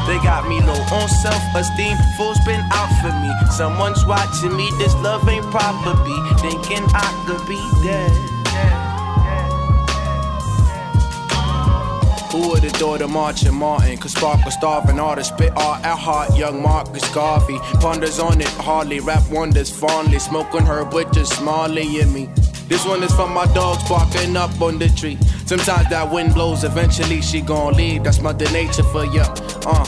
They 0.06 0.18
got 0.18 0.48
me 0.48 0.60
low 0.60 0.80
on 0.92 1.08
self-esteem. 1.08 1.96
Fools 2.16 2.38
been 2.46 2.64
out 2.70 2.90
for 3.02 3.12
me. 3.20 3.30
Someone's 3.50 4.06
watching 4.06 4.56
me. 4.56 4.70
This 4.78 4.94
love 4.96 5.28
ain't 5.28 5.44
proper. 5.50 5.94
Be 6.04 6.16
Thinking 6.38 6.84
I 6.94 7.10
could 7.26 7.44
be 7.48 7.58
dead. 7.82 8.36
Who 12.30 12.50
would've 12.50 12.72
thought 12.72 13.00
of 13.00 13.10
Marching 13.10 13.54
Martin 13.54 13.96
could 13.96 14.10
spark 14.10 14.44
a 14.46 14.50
starving 14.50 15.00
artist, 15.00 15.32
spit 15.32 15.52
art 15.56 15.82
at 15.84 15.96
heart, 15.96 16.36
young 16.36 16.62
Marcus 16.62 17.08
Garvey. 17.14 17.58
Ponders 17.80 18.18
on 18.18 18.40
it, 18.40 18.48
hardly 18.48 19.00
rap 19.00 19.22
wonders 19.30 19.70
fondly, 19.70 20.18
smoking 20.18 20.66
her 20.66 20.84
with 20.84 21.10
just 21.12 21.42
Marley 21.42 22.00
in 22.00 22.12
me. 22.12 22.28
This 22.68 22.84
one 22.84 23.02
is 23.04 23.12
for 23.14 23.28
my 23.28 23.46
dogs 23.54 23.88
barking 23.88 24.36
up 24.36 24.60
on 24.60 24.78
the 24.78 24.88
tree. 24.88 25.18
Sometimes 25.46 25.88
that 25.90 26.10
wind 26.10 26.34
blows, 26.34 26.64
eventually 26.64 27.22
she 27.22 27.40
gon' 27.40 27.74
leave. 27.74 28.02
That's 28.02 28.20
Mother 28.20 28.50
Nature 28.50 28.82
for 28.82 29.04
ya. 29.04 29.24
Uh, 29.64 29.84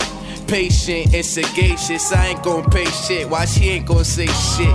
patient 0.47 1.13
and 1.13 1.25
sagacious. 1.25 2.13
I 2.13 2.29
ain't 2.29 2.43
gon' 2.43 2.65
pay 2.71 2.85
shit. 2.87 3.29
Why 3.29 3.47
she 3.47 3.71
ain't 3.71 3.87
gon' 3.87 4.05
say 4.05 4.27
shit? 4.27 4.69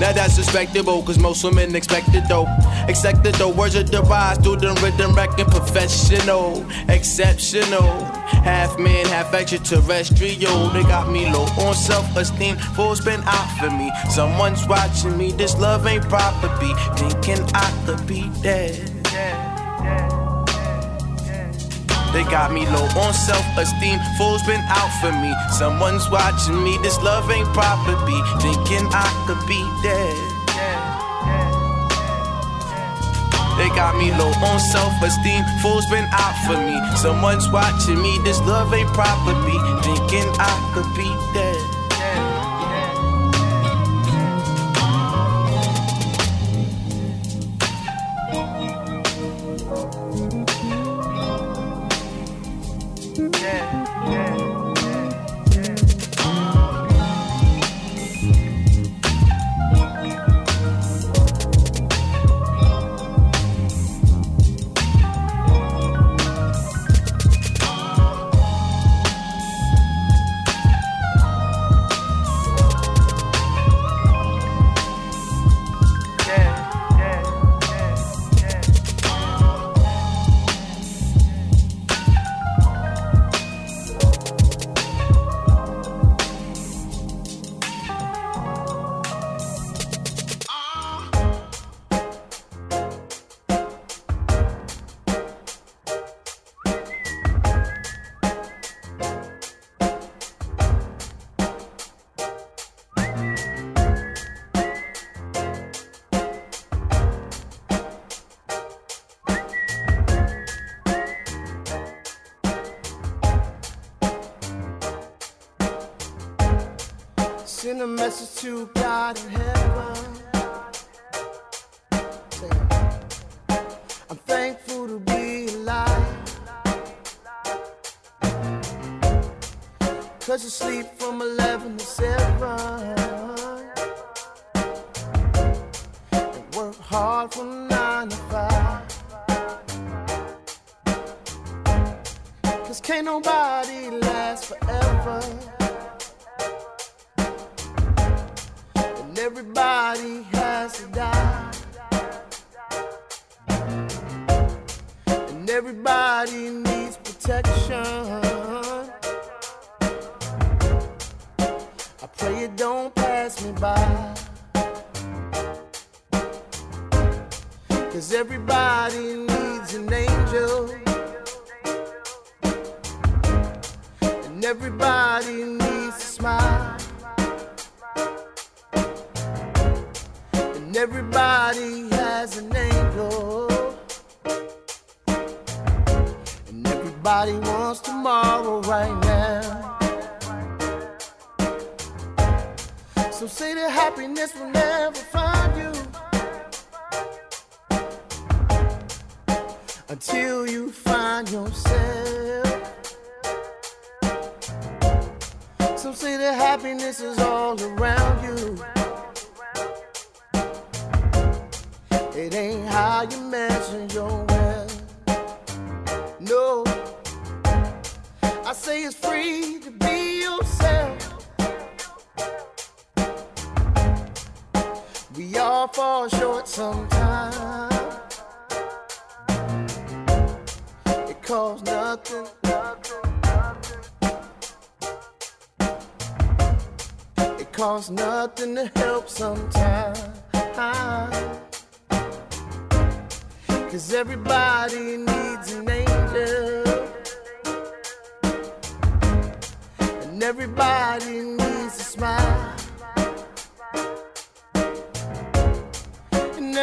Now 0.00 0.12
that's 0.12 0.36
respectable, 0.36 1.02
cause 1.04 1.18
most 1.20 1.44
women 1.44 1.76
expect 1.76 2.08
it 2.14 2.24
though. 2.28 2.48
Expect 2.88 3.24
it 3.26 3.36
though, 3.36 3.50
words 3.50 3.76
are 3.76 3.84
devised 3.84 4.42
through 4.42 4.56
the 4.56 4.72
rhythm 4.82 5.14
record 5.14 5.46
professional, 5.46 6.66
exceptional. 6.88 8.13
Half 8.44 8.78
man, 8.78 9.06
half 9.06 9.34
extraterrestrial. 9.34 10.68
They 10.70 10.82
got 10.82 11.10
me 11.10 11.30
low 11.30 11.46
on 11.58 11.74
self 11.74 12.16
esteem. 12.16 12.56
Fools 12.76 13.00
been 13.00 13.22
out 13.24 13.50
for 13.58 13.70
me. 13.70 13.90
Someone's 14.10 14.66
watching 14.66 15.16
me. 15.16 15.32
This 15.32 15.56
love 15.58 15.86
ain't 15.86 16.08
property. 16.08 16.72
Thinking 16.96 17.44
I 17.54 17.70
could 17.86 18.06
be 18.06 18.30
dead. 18.42 18.90
They 22.14 22.22
got 22.22 22.52
me 22.52 22.64
low 22.66 22.86
on 23.02 23.12
self-esteem. 23.12 23.98
Fools 24.16 24.40
been 24.44 24.60
out 24.68 24.92
for 25.00 25.10
me. 25.10 25.34
Someone's 25.50 26.08
watching 26.08 26.62
me. 26.62 26.78
This 26.78 26.96
love 27.02 27.28
ain't 27.28 27.48
property. 27.48 28.20
Thinking 28.40 28.86
I 28.92 29.10
could 29.26 29.44
be 29.48 29.58
dead. 29.82 30.93
They 33.56 33.68
got 33.68 33.96
me 33.96 34.10
low 34.10 34.32
on 34.42 34.58
self-esteem. 34.58 35.44
Fools 35.62 35.86
been 35.86 36.08
out 36.10 36.36
for 36.46 36.58
me. 36.58 36.76
Someone's 36.96 37.48
watching 37.50 38.00
me. 38.02 38.18
This 38.24 38.40
love 38.40 38.74
ain't 38.74 38.88
property. 38.88 39.58
Thinking 39.86 40.28
I 40.38 40.54
could 40.74 40.90
be 40.94 41.08
dead. 41.32 41.53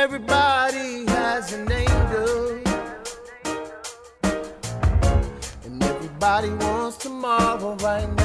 Everybody 0.04 1.06
has 1.10 1.54
an 1.54 1.72
angel. 1.72 2.60
And 5.64 5.84
everybody 5.84 6.50
wants 6.50 6.98
tomorrow 6.98 7.76
right 7.76 8.10
now. 8.16 8.21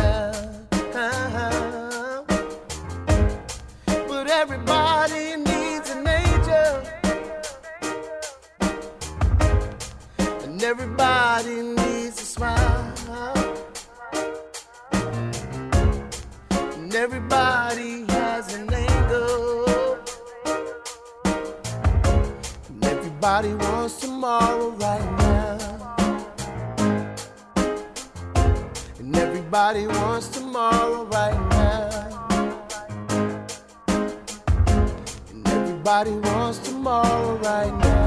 Everybody 23.36 23.66
wants 23.66 24.00
tomorrow 24.00 24.70
right 24.70 25.18
now. 25.18 25.58
And 28.98 29.14
everybody 29.14 29.86
wants 29.86 30.28
tomorrow 30.28 31.04
right 31.04 31.38
now. 31.50 32.64
And 35.28 35.48
everybody 35.48 36.12
wants 36.12 36.60
tomorrow 36.60 37.36
right 37.36 37.78
now. 37.80 38.05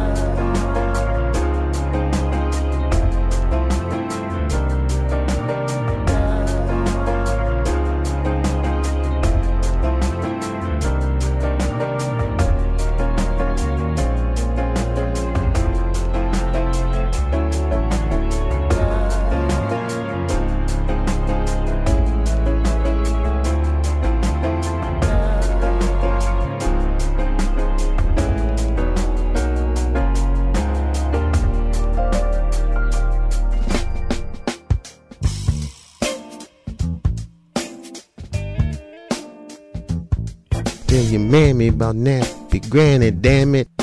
mammy 41.29 41.67
about 41.67 41.95
nappy 41.95 42.67
granny, 42.69 43.11
damn 43.11 43.53
it. 43.55 43.78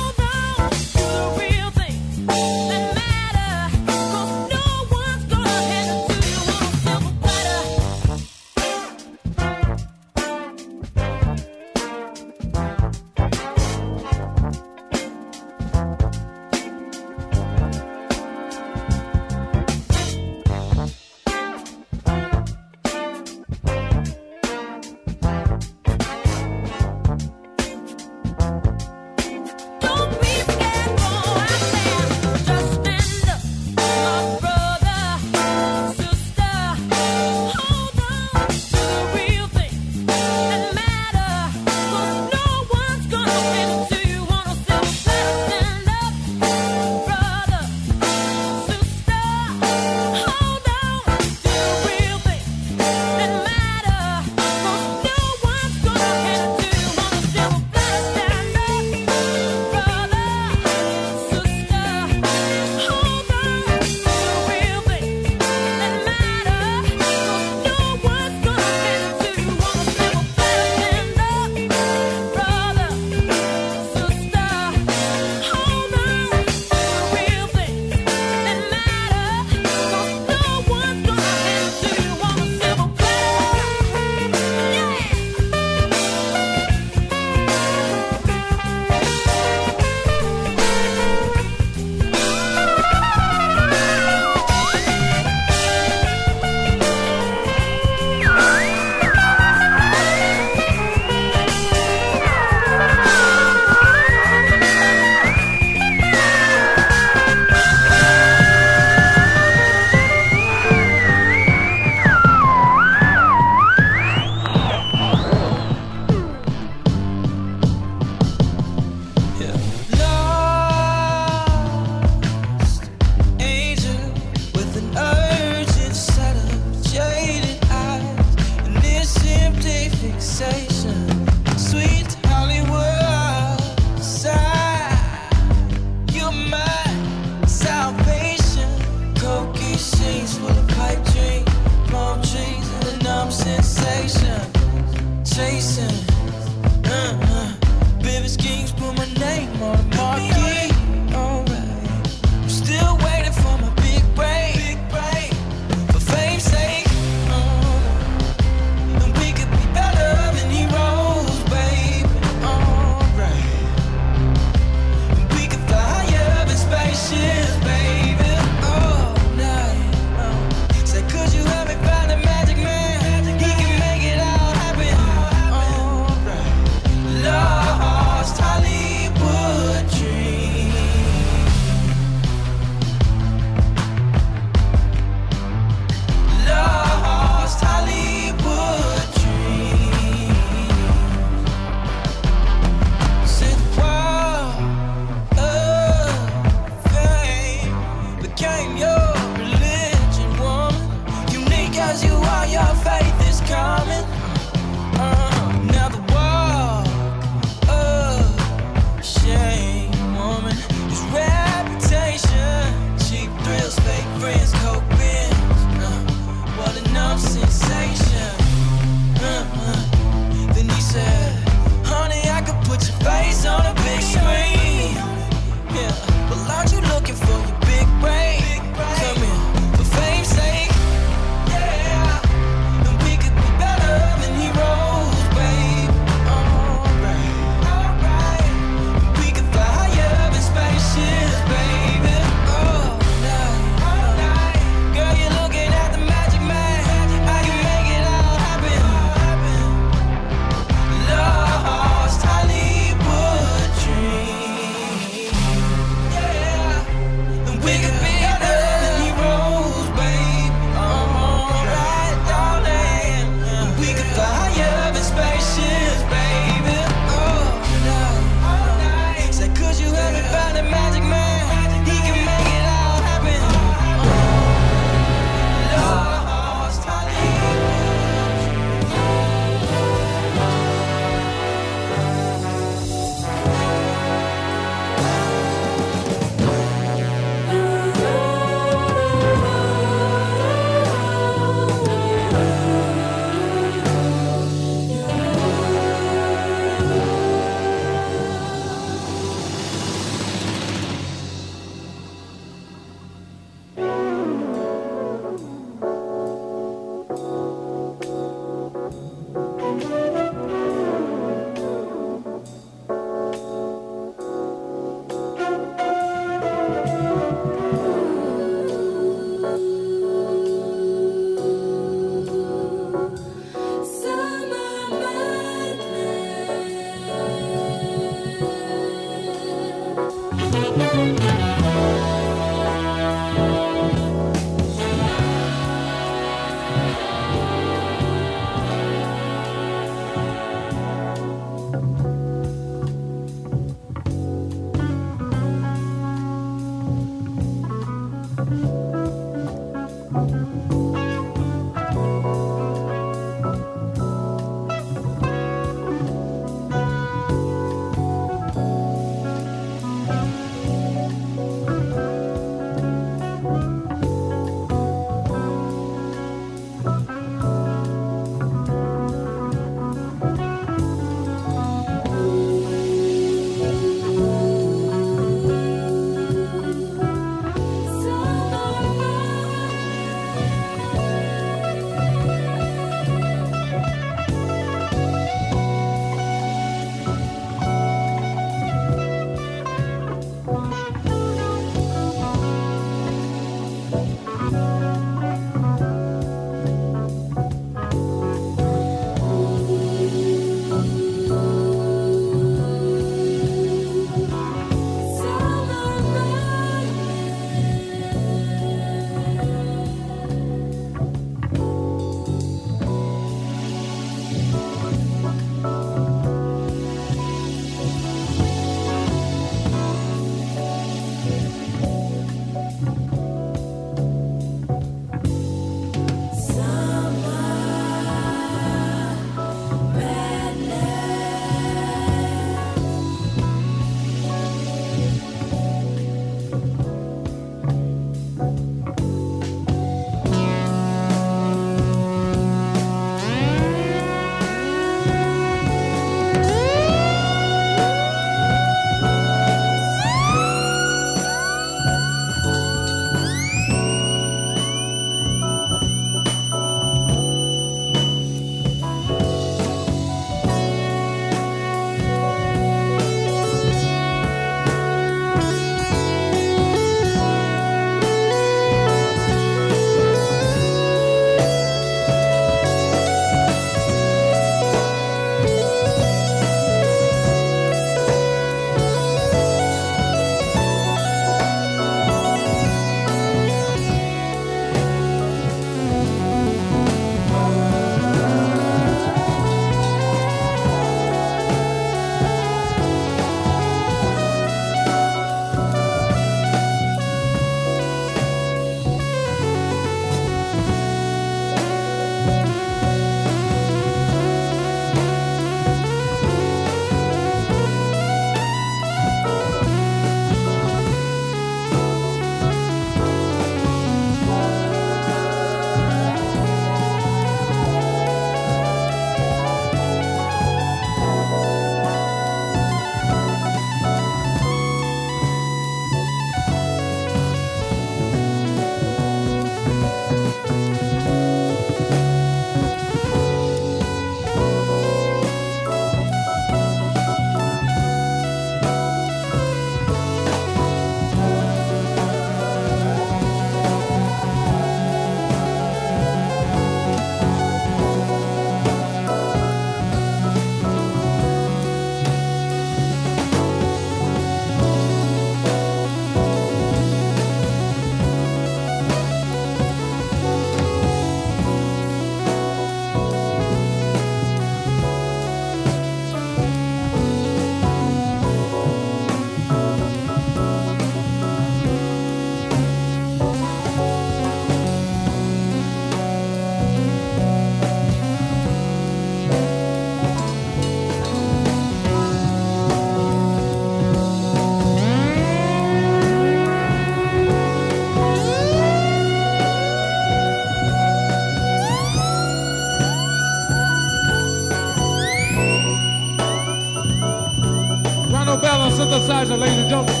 Elijah, 599.21 599.37
ladies 599.37 599.59
and 599.59 599.69
gentlemen. 599.69 600.00